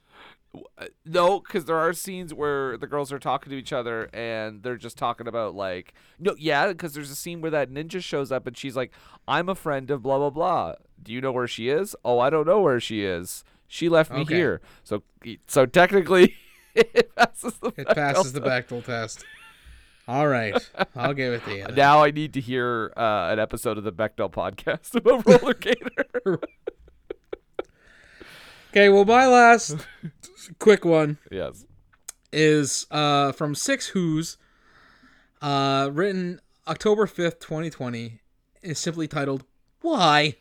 No, 1.06 1.40
because 1.40 1.66
there 1.66 1.78
are 1.78 1.94
scenes 1.94 2.34
where 2.34 2.78
the 2.78 2.88
girls 2.88 3.12
are 3.14 3.20
talking 3.20 3.52
to 3.52 3.58
each 3.58 3.72
other 3.72 4.10
and 4.14 4.64
they're 4.64 4.76
just 4.78 4.98
talking 4.98 5.28
about 5.28 5.56
like 5.56 5.94
no, 6.20 6.36
yeah, 6.38 6.68
because 6.68 6.94
there's 6.94 7.10
a 7.12 7.16
scene 7.16 7.40
where 7.42 7.52
that 7.52 7.70
ninja 7.72 8.02
shows 8.04 8.32
up 8.32 8.48
and 8.48 8.58
she's 8.58 8.76
like, 8.76 8.92
"I'm 9.28 9.48
a 9.50 9.56
friend 9.56 9.90
of 9.92 10.02
blah 10.04 10.18
blah 10.18 10.30
blah. 10.30 10.74
Do 11.02 11.14
you 11.14 11.22
know 11.22 11.32
where 11.32 11.48
she 11.48 11.70
is? 11.70 11.96
Oh, 12.04 12.20
I 12.20 12.30
don't 12.30 12.46
know 12.46 12.60
where 12.62 12.80
she 12.80 13.04
is. 13.04 13.44
She 13.68 13.88
left 13.90 14.12
me 14.12 14.22
Okay. 14.22 14.36
here. 14.36 14.62
So, 14.84 15.04
so 15.48 15.66
technically, 15.66 16.36
it 16.76 17.16
passes 17.16 17.54
the. 17.60 17.68
It 17.78 17.88
Bechdel 17.88 17.96
passes 17.96 18.34
the 18.34 18.42
test. 18.42 18.68
Bechdel 18.70 18.86
test. 18.86 19.26
All 20.08 20.28
right, 20.28 20.70
I'll 20.96 21.14
give 21.14 21.34
it 21.34 21.46
to 21.46 21.56
you. 21.56 21.66
Now 21.76 22.04
I 22.04 22.12
need 22.12 22.34
to 22.34 22.42
hear 22.42 22.92
uh, 22.98 23.30
an 23.32 23.40
episode 23.40 23.78
of 23.78 23.84
the 23.86 23.94
Bechdel 23.94 24.32
podcast 24.32 24.96
about 24.96 25.26
roller 25.26 25.54
gator. 25.54 26.40
Okay, 28.72 28.88
well, 28.88 29.04
my 29.04 29.28
last 29.28 29.76
quick 30.60 30.86
one 30.86 31.18
yes. 31.30 31.66
is 32.32 32.88
uh, 32.90 33.34
from 33.34 33.54
Six 33.54 33.88
Who's, 33.88 34.38
uh, 35.42 35.90
written 35.92 36.40
October 36.66 37.06
5th, 37.06 37.42
2020. 37.42 38.22
Is 38.62 38.80
simply 38.80 39.10
titled, 39.10 39.44
Why? 39.82 40.36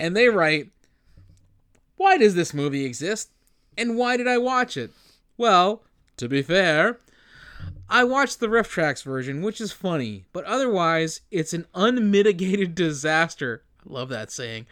And 0.00 0.16
they 0.16 0.30
write, 0.30 0.70
Why 1.96 2.18
does 2.18 2.34
this 2.34 2.52
movie 2.52 2.86
exist? 2.86 3.30
And 3.78 3.96
why 3.96 4.16
did 4.16 4.26
I 4.26 4.38
watch 4.38 4.76
it? 4.76 4.90
Well, 5.36 5.84
to 6.16 6.28
be 6.28 6.42
fair, 6.42 6.98
I 7.88 8.02
watched 8.02 8.40
the 8.40 8.48
RiffTrax 8.48 9.04
version, 9.04 9.42
which 9.42 9.60
is 9.60 9.70
funny, 9.70 10.24
but 10.32 10.44
otherwise, 10.46 11.20
it's 11.30 11.52
an 11.52 11.66
unmitigated 11.72 12.74
disaster. 12.74 13.62
I 13.88 13.92
love 13.92 14.08
that 14.08 14.32
saying. 14.32 14.66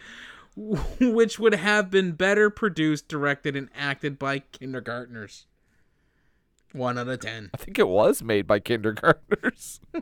Which 1.01 1.39
would 1.39 1.55
have 1.55 1.91
been 1.91 2.13
better 2.13 2.51
produced, 2.51 3.09
directed, 3.09 3.57
and 3.57 3.69
acted 3.75 4.19
by 4.19 4.41
kindergartners. 4.41 5.47
One 6.73 6.99
out 6.99 7.09
of 7.09 7.21
ten. 7.21 7.51
I 7.55 7.57
think 7.57 7.79
it 7.79 7.89
was 7.89 8.23
made 8.23 8.47
by 8.47 8.61
kindergartners. 8.61 9.81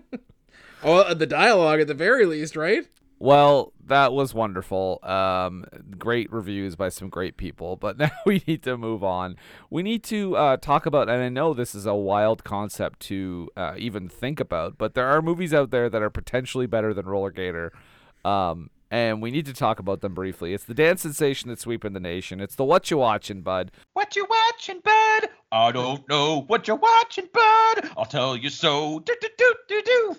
Oh, 0.82 1.12
the 1.12 1.26
dialogue 1.26 1.80
at 1.80 1.88
the 1.88 1.94
very 1.94 2.24
least, 2.24 2.54
right? 2.54 2.86
Well, 3.18 3.72
that 3.84 4.12
was 4.12 4.32
wonderful. 4.32 5.00
Um, 5.02 5.64
great 5.98 6.32
reviews 6.32 6.76
by 6.76 6.88
some 6.88 7.08
great 7.08 7.36
people. 7.36 7.74
But 7.74 7.98
now 7.98 8.10
we 8.24 8.42
need 8.46 8.62
to 8.62 8.76
move 8.76 9.02
on. 9.02 9.36
We 9.70 9.82
need 9.82 10.04
to 10.04 10.36
uh, 10.36 10.56
talk 10.58 10.86
about, 10.86 11.08
and 11.08 11.20
I 11.20 11.28
know 11.28 11.52
this 11.52 11.74
is 11.74 11.84
a 11.84 11.94
wild 11.94 12.44
concept 12.44 13.00
to 13.00 13.50
uh, 13.56 13.74
even 13.76 14.08
think 14.08 14.38
about, 14.38 14.78
but 14.78 14.94
there 14.94 15.08
are 15.08 15.20
movies 15.20 15.52
out 15.52 15.70
there 15.70 15.90
that 15.90 16.02
are 16.02 16.10
potentially 16.10 16.66
better 16.66 16.94
than 16.94 17.06
Roller 17.06 17.32
Gator. 17.32 17.72
Um, 18.24 18.70
and 18.90 19.20
we 19.20 19.30
need 19.30 19.46
to 19.46 19.52
talk 19.52 19.78
about 19.78 20.00
them 20.00 20.14
briefly. 20.14 20.54
It's 20.54 20.64
the 20.64 20.74
dance 20.74 21.02
sensation 21.02 21.48
that's 21.48 21.62
sweeping 21.62 21.92
the 21.92 22.00
nation. 22.00 22.40
It's 22.40 22.54
the 22.54 22.64
what 22.64 22.90
you 22.90 22.98
watching, 22.98 23.42
bud. 23.42 23.70
What 23.92 24.16
you 24.16 24.26
watching, 24.28 24.80
bud? 24.82 25.28
I 25.52 25.72
don't 25.72 26.08
know 26.08 26.42
what 26.46 26.66
you're 26.68 26.76
watching, 26.76 27.28
bud. 27.32 27.90
I'll 27.96 28.04
tell 28.04 28.36
you 28.36 28.50
so. 28.50 29.00
Do 29.00 29.14
do 29.20 29.28
do 29.36 29.54
do 29.68 29.82
do. 29.82 30.16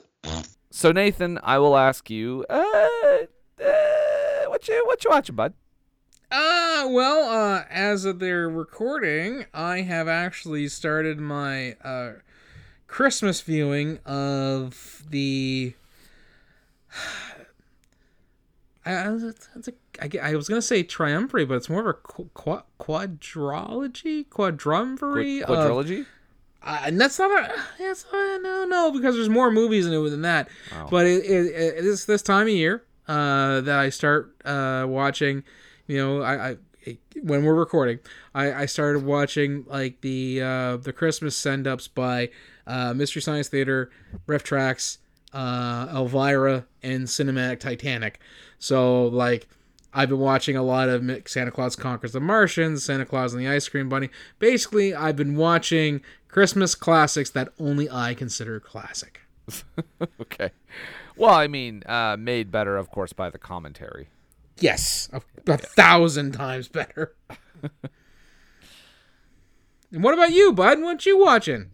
So 0.72 0.92
Nathan, 0.92 1.40
I 1.44 1.58
will 1.58 1.76
ask 1.76 2.10
you, 2.10 2.46
uh, 2.50 2.54
uh, 2.54 3.26
what 4.48 4.68
you 4.68 4.84
what 4.86 5.04
you 5.04 5.10
watching, 5.10 5.36
bud? 5.36 5.54
Uh, 6.32 6.88
well, 6.90 7.28
uh, 7.28 7.64
as 7.72 8.06
of 8.06 8.20
their 8.20 8.48
recording, 8.48 9.46
I 9.52 9.82
have 9.82 10.08
actually 10.08 10.68
started 10.68 11.20
my 11.20 11.74
uh, 11.84 12.14
Christmas 12.88 13.42
viewing 13.42 13.98
of 14.06 15.04
the. 15.10 15.74
I, 18.94 19.10
was- 19.10 19.24
it's 19.56 19.68
a, 19.68 19.74
I, 20.02 20.32
I 20.32 20.36
was 20.36 20.48
gonna 20.48 20.62
say 20.62 20.84
triumvirate, 20.84 21.48
but 21.48 21.56
it's 21.56 21.70
more 21.70 21.82
of 21.82 21.88
a 21.88 21.94
qu- 21.94 22.30
qu- 22.34 22.64
quadrology, 22.80 24.26
quadrumvirate. 24.28 25.46
Quad- 25.46 25.58
of- 25.60 25.64
uh, 26.62 26.82
and 26.86 27.00
that's 27.00 27.18
not 27.20 27.32
a 27.32 27.54
that's 27.78 28.06
no 28.14 28.66
no 28.68 28.92
because 28.92 29.16
there's 29.16 29.30
more 29.30 29.50
movies 29.52 29.86
in 29.86 29.94
it 29.94 30.10
than 30.10 30.24
that. 30.24 30.50
But 30.90 31.06
it, 31.08 31.24
it, 31.26 31.46
it 31.78 31.86
is 31.86 32.06
this 32.06 32.22
time 32.22 32.44
of 32.48 32.54
year 32.54 32.84
uh, 33.08 33.62
that 33.62 33.80
I 33.80 33.90
start 33.90 34.36
uh, 34.46 34.86
watching. 34.88 35.44
You 35.88 35.98
know, 35.98 36.22
I, 36.22 36.50
I 36.50 36.58
when 37.22 37.44
we're 37.44 37.56
recording, 37.56 38.00
I, 38.36 38.54
I 38.54 38.66
started 38.66 39.06
watching 39.06 39.66
like 39.68 40.02
the 40.02 40.42
uh, 40.42 40.78
the 40.78 40.92
Christmas 40.94 41.36
send 41.38 41.66
ups 41.68 41.88
by 41.88 42.30
uh, 42.68 42.94
Mystery 42.94 43.22
Science 43.22 43.48
Theater, 43.48 43.90
RiffTrax, 44.28 44.98
uh, 45.34 45.88
Elvira, 45.94 46.66
and 46.84 47.06
Cinematic 47.06 47.60
Titanic. 47.62 48.20
So 48.60 49.08
like. 49.08 49.48
I've 49.92 50.10
been 50.10 50.20
watching 50.20 50.56
a 50.56 50.62
lot 50.62 50.88
of 50.88 51.04
Santa 51.26 51.50
Claus 51.50 51.76
Conquers 51.76 52.12
the 52.12 52.20
Martians, 52.20 52.84
Santa 52.84 53.08
Claus 53.08 53.34
and 53.34 53.42
the 53.44 53.48
Ice 53.48 53.68
Cream 53.68 53.90
Bunny. 53.90 54.12
Basically, 54.38 54.94
I've 54.94 55.16
been 55.16 55.36
watching 55.36 56.02
Christmas 56.28 56.76
classics 56.76 57.32
that 57.32 57.50
only 57.60 57.90
I 57.90 58.14
consider 58.14 58.60
classic. 58.60 59.22
Okay. 60.22 60.52
Well, 61.18 61.34
I 61.34 61.48
mean, 61.48 61.84
uh, 61.86 62.16
made 62.18 62.52
better, 62.52 62.78
of 62.78 62.92
course, 62.92 63.12
by 63.12 63.30
the 63.30 63.38
commentary. 63.38 64.08
Yes, 64.60 65.10
a, 65.12 65.22
a 65.52 65.58
thousand 65.58 66.32
times 66.34 66.68
better. 66.70 67.14
and 69.92 70.04
what 70.04 70.14
about 70.14 70.32
you, 70.32 70.54
bud? 70.54 70.82
What 70.82 71.06
you 71.06 71.20
watching? 71.20 71.72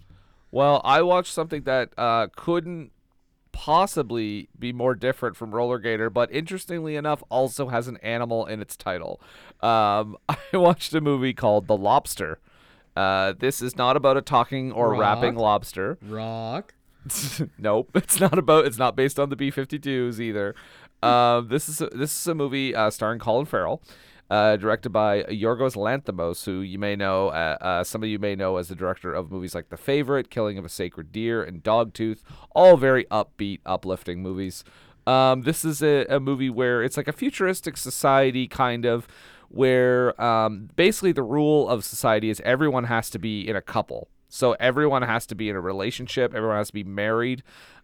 Well, 0.52 0.82
I 0.84 1.02
watched 1.02 1.34
something 1.34 1.64
that 1.64 1.90
uh, 1.98 2.28
couldn't 2.36 2.92
possibly 3.56 4.50
be 4.60 4.74
more 4.74 4.94
different 4.94 5.38
from 5.38 5.56
Roller 5.56 5.80
Gator, 5.80 6.10
but 6.10 6.30
interestingly 6.30 6.98
enough, 6.98 7.24
also 7.30 7.70
has 7.70 7.88
an 7.88 7.96
animal 8.04 8.46
in 8.46 8.62
its 8.62 8.76
title. 8.76 9.22
Um, 9.62 10.18
I 10.30 10.38
watched 10.54 10.94
a 10.94 11.00
movie 11.00 11.34
called 11.34 11.68
The 11.68 11.78
Lobster. 11.78 12.40
Uh, 12.98 13.34
this 13.40 13.62
is 13.62 13.78
not 13.78 13.96
about 13.96 14.18
a 14.18 14.22
talking 14.22 14.74
or 14.74 14.92
Rock. 14.92 15.00
rapping 15.00 15.36
lobster. 15.36 15.98
Rock. 16.02 16.74
nope, 17.58 17.92
it's 17.96 18.20
not 18.20 18.38
about. 18.38 18.66
It's 18.66 18.78
not 18.78 18.96
based 18.96 19.20
on 19.20 19.30
the 19.30 19.36
B-52s 19.38 20.20
either. 20.20 20.54
Um, 21.02 21.48
this 21.48 21.70
is 21.70 21.80
a, 21.80 21.88
this 21.88 22.20
is 22.20 22.28
a 22.28 22.36
movie 22.36 22.76
uh, 22.76 22.90
starring 22.90 23.20
Colin 23.20 23.46
Farrell, 23.46 23.82
uh, 24.30 24.56
directed 24.58 24.90
by 24.90 25.24
Yorgos 25.24 25.76
Lanthimos, 25.76 26.46
who 26.46 26.62
you 26.62 26.80
may 26.80 26.96
know. 26.96 27.30
Uh, 27.30 27.58
uh, 27.62 27.84
some 27.84 28.04
of 28.04 28.10
you 28.10 28.20
may 28.20 28.36
know 28.36 28.58
as 28.58 28.70
the 28.70 28.76
director 28.76 29.14
of 29.14 29.32
movies 29.32 29.54
like 29.54 29.70
The 29.70 29.78
Favorite, 29.78 30.30
Killing 30.30 30.58
of 30.58 30.66
a 30.66 30.70
Sacred 30.70 31.12
Deer, 31.12 31.44
and 31.44 31.64
Dogtooth. 31.64 32.20
All 32.56 32.78
very 32.78 33.06
upbeat, 33.06 33.60
uplifting 33.66 34.22
movies. 34.22 34.64
Um, 35.08 35.44
this 35.44 35.64
is 35.64 35.84
a, 35.84 36.06
a 36.06 36.20
movie 36.20 36.50
where 36.50 36.82
it's 36.82 36.98
like 36.98 37.08
a 37.08 37.14
futuristic 37.14 37.78
society 37.78 38.48
kind 38.48 38.86
of 38.86 39.08
where 39.50 40.20
um, 40.22 40.70
basically 40.76 41.12
the 41.12 41.24
rule 41.24 41.70
of 41.70 41.86
society 41.86 42.30
is 42.30 42.42
everyone 42.44 42.86
has 42.86 43.10
to 43.12 43.20
be 43.20 43.48
in 43.48 43.56
a 43.56 43.62
couple. 43.62 44.08
So 44.28 44.54
everyone 44.54 45.04
has 45.04 45.26
to 45.28 45.36
be 45.36 45.50
in 45.50 45.56
a 45.56 45.62
relationship. 45.62 46.34
Everyone 46.34 46.58
has 46.58 46.68
to 46.68 46.74
be 46.74 46.84
married. 46.84 47.44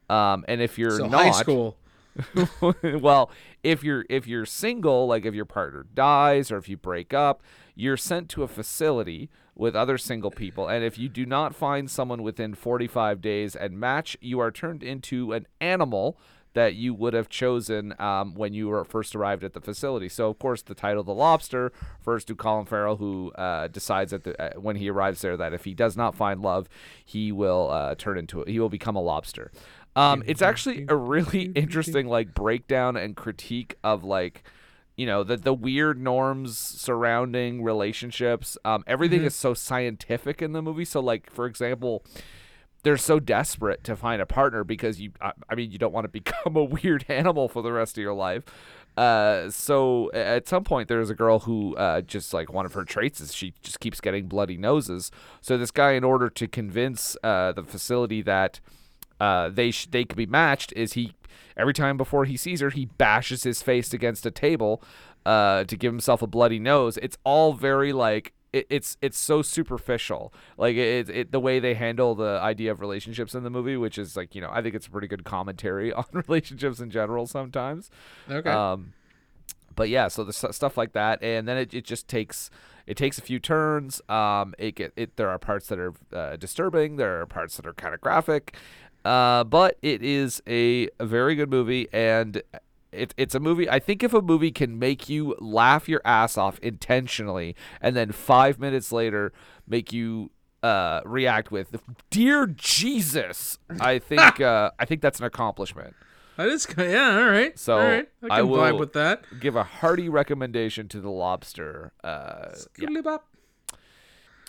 Um, 0.10 0.44
and 0.48 0.60
if 0.62 0.78
you're 0.78 0.98
So 0.98 1.08
not, 1.08 1.22
high 1.22 1.32
school. 1.32 1.78
well, 2.84 3.32
if 3.64 3.84
you're 3.84 4.06
if 4.10 4.28
you're 4.28 4.46
single, 4.46 5.08
like 5.08 5.26
if 5.26 5.34
your 5.34 5.46
partner 5.46 5.86
dies 5.94 6.52
or 6.52 6.58
if 6.58 6.68
you 6.68 6.78
break 6.78 7.14
up, 7.14 7.42
you're 7.76 7.98
sent 7.98 8.30
to 8.30 8.44
a 8.44 8.48
facility 8.48 9.30
with 9.56 9.76
other 9.76 9.98
single 9.98 10.32
people, 10.32 10.68
and 10.68 10.84
if 10.84 10.98
you 10.98 11.10
do 11.10 11.26
not 11.26 11.54
find 11.54 11.90
someone 11.90 12.24
within 12.24 12.54
45 12.54 13.22
days 13.22 13.56
and 13.56 13.80
match, 13.80 14.18
you 14.22 14.40
are 14.40 14.52
turned 14.52 14.82
into 14.82 15.34
an 15.34 15.46
animal 15.60 16.18
that 16.54 16.76
you 16.76 16.94
would 16.94 17.14
have 17.14 17.30
chosen 17.30 17.94
um, 18.00 18.36
when 18.36 18.54
you 18.54 18.68
were 18.68 18.84
first 18.84 19.16
arrived 19.16 19.44
at 19.44 19.54
the 19.54 19.62
facility. 19.62 20.10
So, 20.10 20.30
of 20.30 20.40
course, 20.40 20.62
the 20.62 20.76
title 20.76 21.04
"The 21.04 21.14
Lobster" 21.14 21.72
refers 22.00 22.26
to 22.26 22.36
Colin 22.36 22.66
Farrell, 22.66 22.98
who 22.98 23.32
uh, 23.34 23.68
decides 23.68 24.12
that 24.12 24.24
the, 24.24 24.42
uh, 24.42 24.60
when 24.60 24.76
he 24.76 24.90
arrives 24.90 25.22
there 25.22 25.38
that 25.38 25.54
if 25.54 25.64
he 25.64 25.74
does 25.74 25.96
not 25.96 26.16
find 26.16 26.42
love, 26.42 26.68
he 27.04 27.32
will 27.32 27.70
uh, 27.72 27.96
turn 27.96 28.18
into 28.18 28.44
he 28.44 28.60
will 28.60 28.70
become 28.70 28.96
a 28.96 29.02
lobster. 29.02 29.52
Um, 29.96 30.24
it's 30.26 30.42
actually 30.42 30.86
a 30.88 30.96
really 30.96 31.52
interesting 31.56 32.08
like 32.08 32.34
breakdown 32.34 32.96
and 32.96 33.16
critique 33.16 33.76
of 33.84 34.04
like 34.04 34.44
you 34.96 35.06
know 35.06 35.24
the 35.24 35.38
the 35.38 35.54
weird 35.54 36.00
norms 36.00 36.58
surrounding 36.58 37.64
relationships. 37.64 38.58
Um, 38.64 38.84
everything 38.88 39.24
is 39.24 39.36
so 39.36 39.54
scientific 39.54 40.42
in 40.42 40.54
the 40.54 40.62
movie. 40.62 40.86
So 40.86 41.00
like 41.00 41.30
for 41.32 41.46
example, 41.46 42.06
they're 42.84 42.98
so 42.98 43.20
desperate 43.20 43.84
to 43.84 43.96
find 43.96 44.22
a 44.22 44.26
partner 44.26 44.64
because 44.64 45.00
you 45.00 45.12
I, 45.22 45.34
I 45.50 45.56
mean 45.56 45.72
you 45.72 45.78
don't 45.78 45.94
want 45.94 46.06
to 46.06 46.10
become 46.22 46.56
a 46.56 46.64
weird 46.64 47.06
animal 47.08 47.48
for 47.48 47.62
the 47.62 47.72
rest 47.72 47.98
of 47.98 48.02
your 48.02 48.14
life. 48.14 48.44
Uh, 48.98 49.50
so 49.50 50.12
at 50.12 50.48
some 50.48 50.64
point 50.64 50.90
there's 50.90 51.10
a 51.10 51.16
girl 51.16 51.40
who 51.40 51.76
uh, 51.78 52.02
just 52.02 52.34
like 52.34 52.52
one 52.52 52.66
of 52.66 52.74
her 52.74 52.84
traits 52.84 53.22
is 53.22 53.34
she 53.34 53.54
just 53.62 53.80
keeps 53.80 54.02
getting 54.02 54.28
bloody 54.28 54.58
noses. 54.58 55.12
So 55.40 55.58
this 55.58 55.72
guy, 55.72 55.94
in 55.94 56.04
order 56.04 56.30
to 56.30 56.48
convince 56.48 57.16
uh, 57.24 57.54
the 57.54 57.64
facility 57.64 58.22
that 58.24 58.60
uh, 59.20 59.50
they 59.50 59.72
sh- 59.72 59.88
they 59.90 60.04
could 60.04 60.18
be 60.18 60.26
matched 60.26 60.74
is 60.76 60.94
he 60.94 61.14
every 61.56 61.74
time 61.74 61.96
before 61.96 62.26
he 62.26 62.36
sees 62.36 62.60
her 62.60 62.70
he 62.70 62.86
bashes 62.86 63.44
his 63.44 63.62
face 63.62 63.94
against 63.94 64.26
a 64.26 64.32
table 64.32 64.84
uh, 65.26 65.64
to 65.66 65.78
give 65.78 65.94
himself 65.94 66.22
a 66.22 66.28
bloody 66.28 66.60
nose. 66.60 66.98
It's 66.98 67.18
all 67.24 67.54
very 67.54 67.94
like 67.94 68.34
it, 68.54 68.68
it's 68.70 68.98
it's 69.02 69.18
so 69.18 69.42
superficial. 69.42 70.34
Like 70.58 70.76
it, 70.76 71.10
it 71.10 71.32
the 71.32 71.40
way 71.40 71.60
they 71.60 71.74
handle 71.74 72.16
the 72.16 72.40
idea 72.42 72.72
of 72.72 72.80
relationships 72.80 73.34
in 73.34 73.44
the 73.44 73.50
movie, 73.50 73.78
which 73.78 73.98
is 73.98 74.16
like 74.16 74.36
you 74.36 74.42
know 74.42 74.50
I 74.52 74.62
think 74.62 74.76
it's 74.76 74.88
a 74.88 74.92
pretty 74.92 75.08
good 75.08 75.24
commentary 75.24 75.94
on 75.94 76.06
relationships 76.14 76.80
in 76.80 76.90
general 76.90 77.28
sometimes. 77.28 77.90
Okay. 78.30 78.50
Um, 78.50 78.94
but 79.76 79.90
yeah, 79.90 80.10
so 80.10 80.24
the 80.24 80.34
stu- 80.34 80.52
stuff 80.52 80.78
like 80.78 80.94
that, 80.94 81.24
and 81.24 81.48
then 81.48 81.58
it, 81.58 81.74
it 81.74 81.86
just 81.86 82.08
takes 82.08 82.50
it 82.86 82.98
takes 82.98 83.18
a 83.18 83.22
few 83.22 83.40
turns. 83.40 84.02
Um, 84.10 84.54
it 84.58 84.76
get 84.76 84.94
it 84.96 85.16
there 85.18 85.30
are 85.30 85.40
parts 85.40 85.68
that 85.68 85.80
are 85.80 85.94
uh, 86.14 86.36
disturbing. 86.36 86.98
There 86.98 87.22
are 87.22 87.26
parts 87.26 87.58
that 87.58 87.66
are 87.66 87.74
kind 87.74 87.94
of 87.94 88.02
graphic. 88.02 88.56
Uh, 89.04 89.44
but 89.44 89.78
it 89.82 90.04
is 90.04 90.44
a, 90.46 90.88
a 91.00 91.06
very 91.06 91.34
good 91.34 91.50
movie, 91.50 91.88
and 91.92 92.44
it, 92.92 93.14
it's 93.18 93.36
a 93.36 93.40
movie. 93.40 93.70
I 93.70 93.80
think 93.80 94.04
if 94.04 94.14
a 94.14 94.22
movie 94.22 94.52
can 94.52 94.78
make 94.80 95.08
you 95.10 95.36
laugh 95.40 95.88
your 95.88 96.02
ass 96.06 96.38
off 96.38 96.60
intentionally, 96.60 97.56
and 97.82 97.96
then 97.96 98.12
five 98.12 98.60
minutes 98.60 98.92
later 98.92 99.32
make 99.68 99.94
you 99.94 100.32
uh, 100.64 101.02
react 101.06 101.52
with 101.52 101.82
"Dear 102.10 102.48
Jesus," 102.48 103.58
I 103.80 104.00
think 104.00 104.42
uh, 104.42 104.72
I 104.78 104.86
think 104.86 105.02
that's 105.02 105.20
an 105.20 105.26
accomplishment. 105.26 105.96
That 106.38 106.48
is 106.50 106.68
yeah. 106.78 107.20
All 107.20 107.30
right. 107.30 107.58
So, 107.58 107.78
all 107.78 107.84
right. 107.86 108.10
I 108.30 108.40
I 108.40 108.42
vibe 108.42 108.50
will- 108.50 108.80
with 108.80 108.94
that. 108.94 109.24
Give 109.40 109.56
a 109.56 109.64
hearty 109.64 110.10
recommendation 110.10 110.88
to 110.90 111.00
the 111.02 111.10
Lobster. 111.10 111.94
Uh, 112.04 112.50
yeah. 112.78 113.18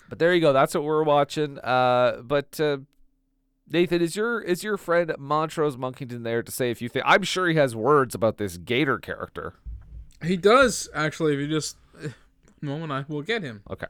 But 0.09 0.19
there 0.19 0.35
you 0.35 0.40
go. 0.40 0.52
That's 0.52 0.74
what 0.74 0.85
we're 0.85 1.05
watching. 1.05 1.59
Uh, 1.59 2.20
but 2.23 2.60
uh, 2.60 2.78
Nathan, 3.72 4.02
is 4.02 4.14
your 4.16 4.40
is 4.40 4.62
your 4.62 4.76
friend 4.76 5.14
Montrose 5.18 5.78
Monkington 5.78 6.24
there 6.24 6.42
to 6.42 6.52
say 6.52 6.70
if 6.70 6.82
you 6.82 6.90
think? 6.90 7.06
I'm 7.08 7.22
sure 7.22 7.48
he 7.48 7.54
has 7.56 7.74
words 7.74 8.14
about 8.14 8.36
this 8.36 8.58
Gator 8.58 8.98
character. 8.98 9.54
He 10.22 10.36
does 10.36 10.90
actually. 10.94 11.32
If 11.34 11.40
you 11.40 11.48
just 11.48 11.76
eh, 12.04 12.08
moment, 12.60 12.92
I 12.92 13.06
will 13.08 13.22
get 13.22 13.42
him. 13.42 13.62
Okay. 13.70 13.86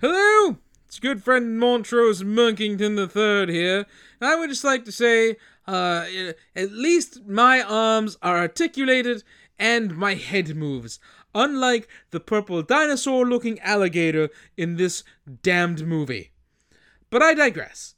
Hello, 0.00 0.58
it's 0.86 0.98
good 0.98 1.22
friend 1.22 1.58
Montrose 1.58 2.24
Monkington 2.24 2.96
the 2.96 3.06
Third 3.08 3.48
here. 3.48 3.86
And 4.20 4.28
I 4.28 4.34
would 4.34 4.50
just 4.50 4.64
like 4.64 4.84
to 4.84 4.92
say, 4.92 5.36
uh, 5.66 6.04
at 6.54 6.72
least 6.72 7.26
my 7.26 7.62
arms 7.62 8.18
are 8.22 8.38
articulated 8.38 9.22
and 9.58 9.96
my 9.96 10.14
head 10.14 10.54
moves. 10.56 10.98
unlike 11.34 11.86
the 12.10 12.20
purple 12.20 12.62
dinosaur 12.62 13.26
looking 13.26 13.60
alligator 13.60 14.30
in 14.56 14.76
this 14.76 15.04
damned 15.42 15.86
movie. 15.86 16.32
But 17.10 17.22
I 17.22 17.34
digress. 17.34 17.94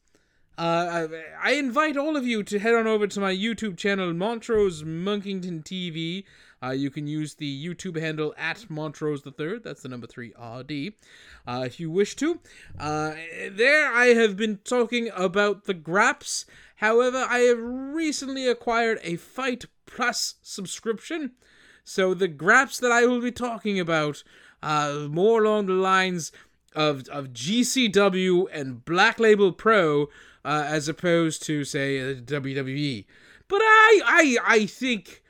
Uh, 0.58 1.06
I, 1.40 1.50
I 1.50 1.52
invite 1.52 1.96
all 1.96 2.16
of 2.16 2.26
you 2.26 2.42
to 2.42 2.58
head 2.58 2.74
on 2.74 2.88
over 2.88 3.06
to 3.06 3.20
my 3.20 3.32
YouTube 3.32 3.76
channel, 3.76 4.12
Montrose 4.12 4.82
Monkington 4.82 5.62
TV. 5.62 6.24
Uh, 6.60 6.70
you 6.70 6.90
can 6.90 7.06
use 7.06 7.34
the 7.34 7.66
YouTube 7.66 7.98
handle 8.00 8.34
at 8.36 8.68
Montrose 8.68 9.22
the 9.22 9.30
Third. 9.30 9.62
That's 9.62 9.82
the 9.82 9.88
number 9.88 10.08
three 10.08 10.34
RD. 10.36 10.94
Uh, 11.46 11.62
if 11.64 11.78
you 11.78 11.92
wish 11.92 12.16
to. 12.16 12.40
Uh, 12.76 13.14
there, 13.52 13.92
I 13.92 14.06
have 14.06 14.36
been 14.36 14.58
talking 14.64 15.10
about 15.14 15.66
the 15.66 15.74
Graps. 15.74 16.44
However, 16.76 17.24
I 17.28 17.38
have 17.40 17.58
recently 17.60 18.48
acquired 18.48 18.98
a 19.04 19.14
Fight 19.14 19.66
Plus 19.86 20.34
subscription. 20.42 21.32
So 21.84 22.14
the 22.14 22.28
Graps 22.28 22.80
that 22.80 22.90
I 22.90 23.06
will 23.06 23.20
be 23.20 23.32
talking 23.32 23.78
about, 23.78 24.24
uh, 24.60 25.06
more 25.08 25.44
along 25.44 25.66
the 25.66 25.74
lines 25.74 26.32
of 26.74 27.08
of 27.08 27.28
GCW 27.28 28.46
and 28.52 28.84
Black 28.84 29.18
Label 29.18 29.52
Pro, 29.52 30.04
uh, 30.44 30.64
as 30.66 30.88
opposed 30.88 31.42
to 31.44 31.64
say 31.64 32.00
uh, 32.00 32.14
WWE. 32.14 33.04
But 33.48 33.60
I 33.62 34.00
I 34.04 34.38
I 34.46 34.66
think 34.66 35.22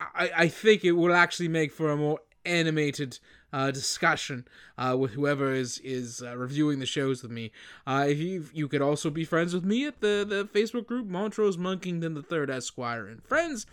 I, 0.00 0.30
I 0.36 0.48
think 0.48 0.84
it 0.84 0.92
will 0.92 1.14
actually 1.14 1.48
make 1.48 1.72
for 1.72 1.90
a 1.90 1.96
more 1.96 2.20
animated 2.44 3.18
uh, 3.52 3.70
discussion 3.70 4.46
uh, 4.76 4.96
with 4.98 5.12
whoever 5.12 5.52
is 5.52 5.78
is 5.84 6.22
uh, 6.22 6.36
reviewing 6.36 6.78
the 6.78 6.86
shows 6.86 7.22
with 7.22 7.32
me. 7.32 7.52
Uh, 7.86 8.06
you 8.08 8.46
you 8.52 8.68
could 8.68 8.82
also 8.82 9.10
be 9.10 9.24
friends 9.24 9.54
with 9.54 9.64
me 9.64 9.86
at 9.86 10.00
the 10.00 10.26
the 10.28 10.48
Facebook 10.58 10.86
group 10.86 11.06
Montrose 11.06 11.56
Monkington 11.56 12.14
the 12.14 12.22
Third 12.22 12.50
Esquire 12.50 13.06
and 13.06 13.24
friends. 13.24 13.66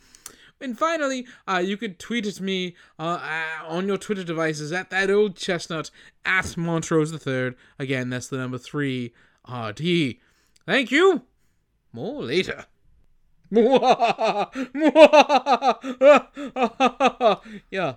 And 0.64 0.80
finally, 0.80 1.28
uh, 1.46 1.62
you 1.64 1.76
could 1.76 2.00
tweet 2.00 2.26
at 2.26 2.40
me 2.40 2.78
uh, 2.98 3.20
uh, 3.22 3.68
on 3.68 3.86
your 3.86 3.98
Twitter 3.98 4.24
devices 4.24 4.72
at 4.72 4.90
that 4.92 5.12
old 5.12 5.36
chestnut 5.36 5.92
at 6.24 6.56
Montrose 6.56 7.12
the 7.12 7.20
Third. 7.20 7.58
Again, 7.78 8.10
that's 8.10 8.30
the 8.30 8.38
number 8.38 8.58
three 8.58 9.14
RD. 9.46 10.16
Thank 10.66 10.90
you. 10.90 11.24
More 11.92 12.24
later. 12.24 12.66
yeah. 17.70 17.96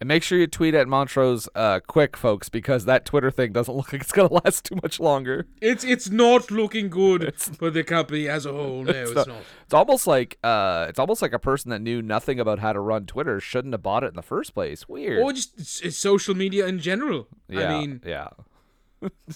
And 0.00 0.08
make 0.08 0.22
sure 0.22 0.38
you 0.38 0.46
tweet 0.46 0.74
at 0.74 0.88
Montrose 0.88 1.46
uh, 1.54 1.80
quick, 1.86 2.16
folks, 2.16 2.48
because 2.48 2.86
that 2.86 3.04
Twitter 3.04 3.30
thing 3.30 3.52
doesn't 3.52 3.74
look 3.76 3.92
like 3.92 4.00
it's 4.00 4.12
gonna 4.12 4.32
last 4.32 4.64
too 4.64 4.76
much 4.82 4.98
longer. 4.98 5.46
It's 5.60 5.84
it's 5.84 6.08
not 6.08 6.50
looking 6.50 6.88
good 6.88 7.34
for 7.36 7.70
the 7.70 7.84
company 7.84 8.26
as 8.26 8.46
a 8.46 8.52
whole. 8.52 8.82
No, 8.82 8.92
it's, 8.92 9.14
not- 9.14 9.28
not. 9.28 9.42
It's 9.64 9.74
almost 9.74 10.06
like 10.06 10.38
uh, 10.42 10.86
it's 10.88 10.98
almost 10.98 11.20
like 11.20 11.34
a 11.34 11.38
person 11.38 11.70
that 11.70 11.80
knew 11.80 12.00
nothing 12.00 12.40
about 12.40 12.60
how 12.60 12.72
to 12.72 12.80
run 12.80 13.04
Twitter 13.04 13.40
shouldn't 13.40 13.74
have 13.74 13.82
bought 13.82 14.02
it 14.02 14.08
in 14.08 14.14
the 14.16 14.22
first 14.22 14.54
place. 14.54 14.88
Weird. 14.88 15.22
Or 15.22 15.32
just 15.34 15.58
it's, 15.60 15.80
it's 15.82 15.96
social 15.98 16.34
media 16.34 16.66
in 16.66 16.78
general. 16.78 17.28
yeah, 17.48 17.68
I 17.74 17.78
mean, 17.80 18.00
yeah. 18.06 18.28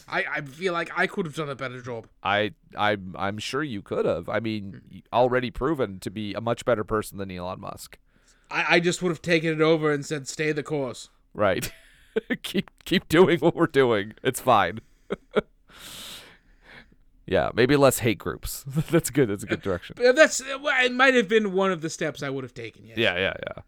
I, 0.09 0.25
I 0.31 0.41
feel 0.43 0.73
like 0.75 0.91
I 0.95 1.07
could 1.07 1.25
have 1.27 1.35
done 1.35 1.49
a 1.49 1.55
better 1.55 1.81
job. 1.81 2.07
I 2.23 2.53
I'm 2.77 3.15
I'm 3.19 3.39
sure 3.39 3.63
you 3.63 3.83
could 3.83 4.05
have. 4.07 4.29
I 4.29 4.41
mean, 4.41 4.81
already 5.13 5.51
proven 5.51 6.01
to 6.01 6.11
be 6.11 6.35
a 6.35 6.41
much 6.41 6.65
better 6.65 6.85
person 6.85 7.19
than 7.19 7.31
Elon 7.31 7.61
Musk. 7.61 7.99
I, 8.51 8.77
I 8.77 8.81
just 8.81 9.03
would 9.03 9.11
have 9.11 9.23
taken 9.23 9.53
it 9.53 9.61
over 9.61 9.93
and 9.93 10.05
said, 10.05 10.29
"Stay 10.29 10.53
the 10.53 10.63
course." 10.63 11.09
Right. 11.33 11.73
keep 12.43 12.71
keep 12.85 13.09
doing 13.09 13.41
what 13.41 13.57
we're 13.57 13.67
doing. 13.67 14.15
It's 14.23 14.41
fine. 14.41 14.81
yeah, 17.27 17.51
maybe 17.55 17.77
less 17.77 17.99
hate 17.99 18.19
groups. 18.19 18.65
That's 18.67 19.11
good. 19.11 19.29
That's 19.29 19.43
a 19.43 19.47
good 19.47 19.63
direction. 19.63 19.97
That's 19.99 20.41
it. 20.41 20.93
Might 20.93 21.15
have 21.15 21.29
been 21.29 21.53
one 21.53 21.73
of 21.73 21.81
the 21.81 21.91
steps 21.91 22.23
I 22.23 22.31
would 22.31 22.45
have 22.45 22.55
taken. 22.55 22.87
Yes. 22.87 22.99
Yeah, 22.99 23.17
yeah, 23.17 23.35
yeah. 23.47 23.63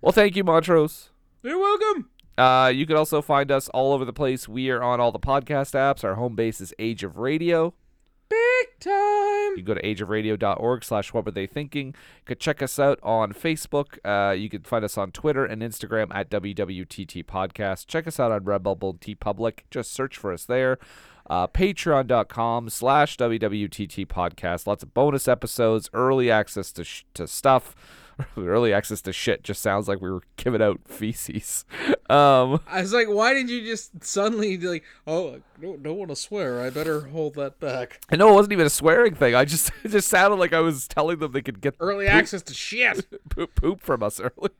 Well, 0.00 0.12
thank 0.12 0.36
you, 0.36 0.44
Montrose. 0.44 1.10
You're 1.42 1.58
welcome. 1.58 2.10
Uh, 2.38 2.72
you 2.74 2.86
can 2.86 2.96
also 2.96 3.20
find 3.20 3.50
us 3.50 3.68
all 3.70 3.92
over 3.92 4.04
the 4.04 4.12
place. 4.12 4.48
We 4.48 4.70
are 4.70 4.82
on 4.82 4.98
all 4.98 5.12
the 5.12 5.18
podcast 5.18 5.74
apps. 5.74 6.04
Our 6.04 6.14
home 6.14 6.34
base 6.34 6.60
is 6.60 6.72
Age 6.78 7.04
of 7.04 7.18
Radio. 7.18 7.74
Time. 8.80 9.50
You 9.56 9.56
can 9.56 9.64
go 9.64 9.74
to 9.74 9.82
ageofradio.org 9.82 10.84
slash 10.84 11.12
what 11.12 11.24
were 11.26 11.30
they 11.30 11.46
thinking. 11.46 11.88
You 11.88 12.24
could 12.24 12.40
check 12.40 12.62
us 12.62 12.78
out 12.78 12.98
on 13.02 13.32
Facebook. 13.32 13.98
Uh, 14.04 14.32
you 14.32 14.48
can 14.48 14.62
find 14.62 14.84
us 14.84 14.96
on 14.96 15.12
Twitter 15.12 15.44
and 15.44 15.60
Instagram 15.60 16.08
at 16.14 16.30
WWTT 16.30 17.24
Podcast. 17.26 17.86
Check 17.86 18.06
us 18.06 18.18
out 18.18 18.32
on 18.32 18.40
Redbubble 18.42 18.98
TeePublic. 19.00 19.60
Just 19.70 19.92
search 19.92 20.16
for 20.16 20.32
us 20.32 20.44
there. 20.44 20.78
Uh, 21.28 21.46
Patreon.com 21.46 22.70
slash 22.70 23.16
WWTT 23.16 24.06
Podcast. 24.06 24.66
Lots 24.66 24.82
of 24.82 24.94
bonus 24.94 25.28
episodes, 25.28 25.90
early 25.92 26.30
access 26.30 26.72
to, 26.72 26.82
sh- 26.82 27.04
to 27.14 27.26
stuff. 27.28 27.76
early 28.36 28.72
access 28.72 29.00
to 29.02 29.12
shit 29.12 29.42
just 29.42 29.62
sounds 29.62 29.88
like 29.88 30.00
we 30.00 30.10
were 30.10 30.22
giving 30.36 30.62
out 30.62 30.80
feces. 30.86 31.64
Um, 32.10 32.58
I 32.66 32.80
was 32.80 32.92
like, 32.92 33.06
why 33.08 33.34
did 33.34 33.48
you 33.48 33.64
just 33.64 34.02
suddenly 34.02 34.58
like, 34.58 34.82
oh, 35.06 35.34
I 35.34 35.40
don't, 35.62 35.80
don't 35.80 35.96
want 35.96 36.10
to 36.10 36.16
swear. 36.16 36.60
I 36.60 36.68
better 36.68 37.02
hold 37.02 37.34
that 37.36 37.60
back. 37.60 38.00
I 38.10 38.16
know 38.16 38.30
it 38.30 38.34
wasn't 38.34 38.52
even 38.54 38.66
a 38.66 38.70
swearing 38.70 39.14
thing. 39.14 39.36
I 39.36 39.44
just 39.44 39.70
it 39.84 39.90
just 39.90 40.08
sounded 40.08 40.40
like 40.40 40.52
I 40.52 40.58
was 40.58 40.88
telling 40.88 41.20
them 41.20 41.30
they 41.30 41.40
could 41.40 41.60
get 41.60 41.76
Early 41.78 42.06
poop- 42.06 42.14
access 42.14 42.42
to 42.42 42.52
shit. 42.52 43.06
poop, 43.28 43.54
poop 43.54 43.80
from 43.80 44.02
us 44.02 44.18
early. 44.20 44.50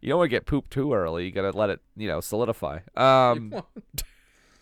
you 0.00 0.08
don't 0.08 0.18
want 0.18 0.26
to 0.30 0.36
get 0.36 0.46
poop 0.46 0.70
too 0.70 0.94
early. 0.94 1.24
You 1.24 1.32
gotta 1.32 1.50
let 1.50 1.68
it, 1.68 1.80
you 1.96 2.06
know, 2.06 2.20
solidify. 2.20 2.78
Um, 2.96 3.62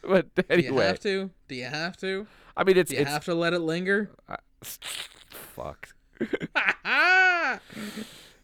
but 0.01 0.27
anyway, 0.49 0.69
Do 0.71 0.75
you 0.75 0.81
have 0.81 1.01
to? 1.01 1.31
Do 1.49 1.55
you 1.55 1.65
have 1.67 1.97
to? 1.99 2.27
I 2.57 2.65
mean, 2.65 2.79
it's 2.79 2.89
Do 2.89 2.97
you 2.97 3.03
it's 3.03 3.11
have 3.11 3.27
to 3.27 3.35
let 3.35 3.53
it 3.53 3.59
linger? 3.61 4.11
fuck. 4.63 5.91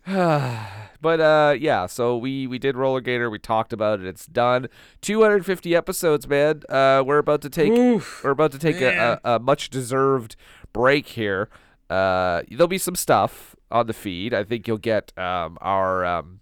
but 0.06 1.20
uh, 1.20 1.56
yeah. 1.59 1.86
So 1.86 2.16
we 2.16 2.46
we 2.46 2.59
did 2.59 2.76
Roller 2.76 3.01
Gator. 3.01 3.30
We 3.30 3.38
talked 3.38 3.72
about 3.72 4.01
it. 4.01 4.06
It's 4.06 4.26
done. 4.26 4.68
250 5.02 5.74
episodes, 5.74 6.28
man. 6.28 6.62
Uh, 6.68 7.02
we're 7.05 7.18
about 7.18 7.42
to 7.42 7.51
take 7.51 7.72
Oof, 7.72 8.22
we're 8.24 8.30
about 8.30 8.52
to 8.52 8.59
take 8.59 8.80
a, 8.80 9.20
a, 9.24 9.34
a 9.36 9.38
much 9.38 9.70
deserved 9.70 10.36
break 10.72 11.09
here. 11.09 11.48
Uh, 11.88 12.42
there'll 12.51 12.68
be 12.68 12.78
some 12.78 12.96
stuff 12.96 13.56
on 13.70 13.86
the 13.86 13.92
feed. 13.92 14.34
I 14.34 14.44
think 14.44 14.68
you'll 14.68 14.78
get 14.78 15.16
um 15.18 15.59
our 15.60 16.05
um 16.05 16.40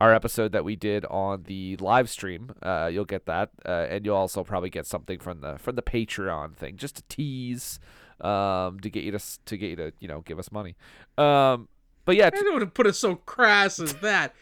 our 0.00 0.14
episode 0.14 0.52
that 0.52 0.64
we 0.64 0.76
did 0.76 1.04
on 1.06 1.42
the 1.44 1.76
live 1.76 2.08
stream. 2.08 2.52
Uh, 2.62 2.88
you'll 2.90 3.04
get 3.04 3.26
that, 3.26 3.50
uh, 3.66 3.86
and 3.90 4.06
you'll 4.06 4.16
also 4.16 4.42
probably 4.42 4.70
get 4.70 4.86
something 4.86 5.18
from 5.18 5.40
the 5.40 5.58
from 5.58 5.76
the 5.76 5.82
Patreon 5.82 6.56
thing, 6.56 6.76
just 6.76 6.96
to 6.96 7.02
tease, 7.08 7.78
um, 8.24 8.80
to 8.80 8.90
get 8.90 9.04
you 9.04 9.12
to 9.12 9.20
to 9.46 9.56
get 9.56 9.70
you 9.70 9.76
to 9.76 9.92
you 10.00 10.08
know 10.08 10.20
give 10.20 10.38
us 10.38 10.50
money. 10.52 10.76
Um, 11.18 11.68
but 12.04 12.16
yeah, 12.16 12.26
I 12.26 12.30
don't 12.30 12.52
want 12.52 12.60
to 12.60 12.66
put 12.66 12.86
it 12.86 12.94
so 12.94 13.14
crass 13.16 13.78
as 13.80 13.94
that. 13.94 14.34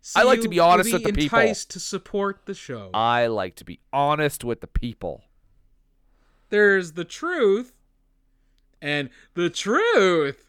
So 0.00 0.20
I 0.20 0.22
like 0.24 0.40
to 0.42 0.48
be 0.48 0.60
honest 0.60 0.92
will 0.92 1.00
with 1.00 1.04
the 1.04 1.12
people. 1.12 1.38
enticed 1.38 1.70
to 1.70 1.80
support 1.80 2.42
the 2.46 2.54
show. 2.54 2.90
I 2.94 3.26
like 3.26 3.56
to 3.56 3.64
be 3.64 3.80
honest 3.92 4.44
with 4.44 4.60
the 4.60 4.66
people. 4.68 5.24
There's 6.48 6.92
the 6.92 7.04
truth, 7.04 7.72
and 8.80 9.10
the 9.34 9.50
truth. 9.50 10.42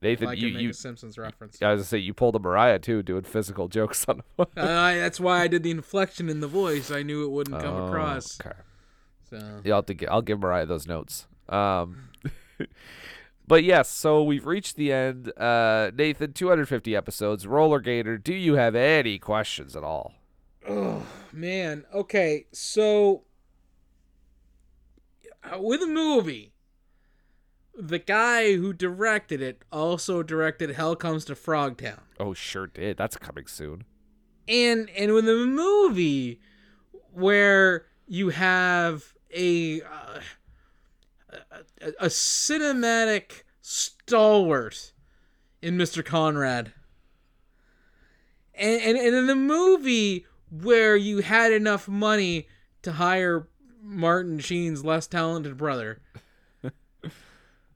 Nathan, 0.00 0.28
I 0.28 0.32
you 0.32 0.48
you. 0.48 0.70
a 0.70 0.74
Simpsons 0.74 1.16
reference. 1.16 1.62
I 1.62 1.70
was 1.72 1.78
gonna 1.80 1.84
say 1.84 1.98
you 1.98 2.12
pulled 2.12 2.34
a 2.34 2.38
Mariah 2.40 2.78
too, 2.80 3.02
doing 3.04 3.22
physical 3.22 3.68
jokes 3.68 4.04
on. 4.08 4.22
Uh, 4.38 4.46
that's 4.56 5.20
why 5.20 5.40
I 5.42 5.46
did 5.46 5.62
the 5.62 5.70
inflection 5.70 6.28
in 6.28 6.40
the 6.40 6.48
voice. 6.48 6.90
I 6.90 7.02
knew 7.04 7.24
it 7.24 7.30
wouldn't 7.30 7.60
come 7.60 7.74
Oh, 7.74 7.86
across. 7.86 8.40
Okay. 8.40 8.56
So 9.30 9.60
Yeah, 9.64 9.74
I'll, 9.76 9.82
to 9.84 10.06
I'll 10.06 10.22
give 10.22 10.40
Mariah 10.40 10.66
those 10.66 10.86
notes. 10.88 11.26
Um, 11.48 12.08
but 13.46 13.64
yes, 13.64 13.88
so 13.88 14.22
we've 14.22 14.46
reached 14.46 14.76
the 14.76 14.92
end. 14.92 15.36
Uh, 15.38 15.90
Nathan, 15.94 16.32
250 16.32 16.94
episodes. 16.96 17.46
Roller 17.46 17.80
Gator, 17.80 18.18
do 18.18 18.34
you 18.34 18.54
have 18.54 18.74
any 18.74 19.18
questions 19.18 19.76
at 19.76 19.84
all? 19.84 20.14
Oh 20.68 21.04
man. 21.32 21.84
Okay, 21.92 22.46
so 22.52 23.24
uh, 25.42 25.60
with 25.60 25.82
a 25.82 25.86
movie, 25.86 26.52
the 27.76 27.98
guy 27.98 28.56
who 28.56 28.72
directed 28.72 29.40
it 29.40 29.62
also 29.72 30.22
directed 30.22 30.70
Hell 30.70 30.94
Comes 30.94 31.24
to 31.26 31.34
Frogtown. 31.34 32.00
Oh, 32.20 32.34
sure 32.34 32.66
did. 32.66 32.96
That's 32.96 33.16
coming 33.16 33.46
soon. 33.46 33.84
And 34.46 34.90
and 34.90 35.12
with 35.12 35.28
a 35.28 35.34
movie 35.46 36.40
where 37.12 37.86
you 38.06 38.30
have 38.30 39.14
a 39.34 39.82
uh, 39.82 40.20
a, 41.80 41.88
a 42.00 42.06
cinematic 42.06 43.42
stalwart 43.60 44.92
in 45.60 45.76
Mr. 45.76 46.04
Conrad. 46.04 46.72
And, 48.54 48.80
and, 48.82 48.98
and 48.98 49.14
in 49.16 49.26
the 49.26 49.34
movie 49.34 50.26
where 50.50 50.96
you 50.96 51.18
had 51.18 51.52
enough 51.52 51.88
money 51.88 52.48
to 52.82 52.92
hire 52.92 53.48
Martin 53.82 54.38
Sheen's 54.38 54.84
less 54.84 55.06
talented 55.06 55.56
brother. 55.56 56.00
and 56.62 56.72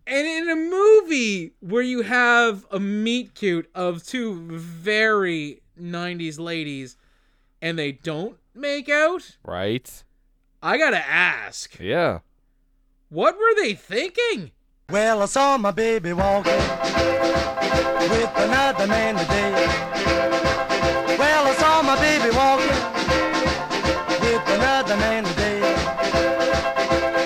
in 0.06 0.48
a 0.48 0.54
movie 0.56 1.52
where 1.60 1.82
you 1.82 2.02
have 2.02 2.66
a 2.70 2.78
meet 2.78 3.34
cute 3.34 3.68
of 3.74 4.04
two 4.04 4.34
very 4.58 5.62
90s 5.80 6.38
ladies 6.38 6.96
and 7.62 7.78
they 7.78 7.92
don't 7.92 8.36
make 8.54 8.88
out, 8.88 9.36
Right? 9.44 10.02
I 10.62 10.78
gotta 10.78 10.98
ask, 11.06 11.78
Yeah. 11.78 12.20
What 13.08 13.36
were 13.36 13.54
they 13.62 13.74
thinking? 13.74 14.50
Well, 14.90 15.22
I 15.22 15.26
saw 15.26 15.58
my 15.58 15.70
baby 15.70 16.12
walking 16.12 16.52
with 18.10 18.30
another 18.36 18.86
man 18.86 19.16
today. 19.16 19.52
Well, 21.18 21.46
I 21.46 21.54
saw 21.54 21.82
my 21.82 21.96
baby 22.00 22.30
walking 22.36 22.78
with 24.20 24.48
another 24.48 24.96
man 24.96 25.24
today. 25.24 25.60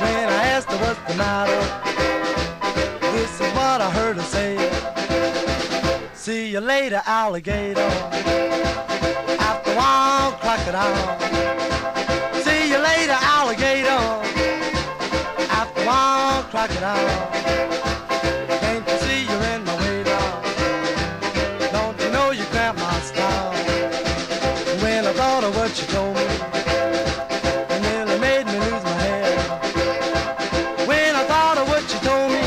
When 0.01 0.28
I 0.28 0.44
asked 0.52 0.70
her 0.70 0.78
what's 0.78 1.01
the 1.11 1.16
matter, 1.16 1.61
this 3.12 3.40
is 3.40 3.52
what 3.55 3.81
I 3.81 3.90
heard 3.90 4.16
her 4.16 4.23
say. 4.23 4.57
See 6.15 6.51
you 6.51 6.61
later, 6.61 7.02
alligator. 7.07 7.81
After 9.40 9.73
a 9.73 9.77
while, 9.77 10.32
crocodile. 10.32 11.20
See 12.43 12.70
you 12.70 12.78
later, 12.78 13.16
alligator. 13.19 13.80
Crocodile. 16.51 17.31
Can't 18.59 18.89
you 18.89 18.98
see 18.98 19.22
you're 19.24 19.44
in 19.55 19.64
my 19.64 19.77
way 19.77 20.02
now? 20.02 20.43
Don't 21.70 21.97
you 22.01 22.10
know 22.10 22.32
you 22.32 22.43
cramp 22.47 22.77
my 22.77 22.98
style? 23.01 23.52
When 24.82 25.06
I 25.06 25.12
thought 25.12 25.44
of 25.44 25.55
what 25.55 25.81
you 25.81 25.86
told 25.86 26.16
me, 26.16 26.27
it 27.70 27.82
nearly 27.82 28.18
made 28.18 28.47
me 28.47 28.59
lose 28.59 28.82
my 28.82 28.98
head. 29.06 29.39
When 30.89 31.14
I 31.14 31.22
thought 31.24 31.56
of 31.59 31.68
what 31.68 31.82
you 31.82 32.01
told 32.01 32.32
me, 32.32 32.43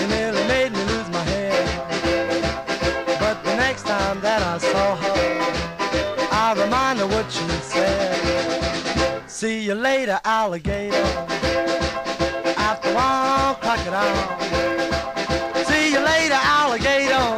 it 0.00 0.08
nearly 0.08 0.46
made 0.46 0.70
me 0.70 0.84
lose 0.84 1.10
my 1.10 1.24
head. 1.34 1.66
But 3.18 3.42
the 3.42 3.56
next 3.56 3.82
time 3.86 4.20
that 4.20 4.40
I 4.40 4.58
saw 4.58 4.94
her, 4.94 5.16
I 6.30 6.54
remind 6.62 7.00
her 7.00 7.08
what 7.08 7.28
she 7.28 7.44
said. 7.60 9.26
See 9.28 9.64
you 9.64 9.74
later, 9.74 10.20
alligator. 10.24 11.32
After 12.72 12.94
while, 12.94 13.54
crocodile. 13.56 14.40
See 15.66 15.92
you 15.92 16.00
later, 16.00 16.40
alligator. 16.40 17.28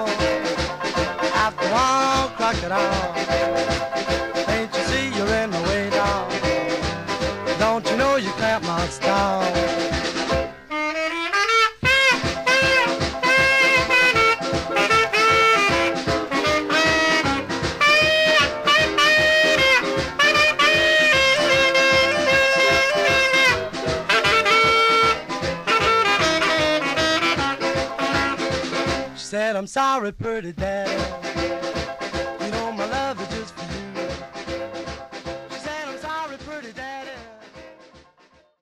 After 1.34 1.66
while, 1.74 2.28
crocodile. 2.36 3.73
I'm 29.94 30.00
sorry, 30.00 30.12
pretty 30.12 30.50
daddy. 30.50 31.23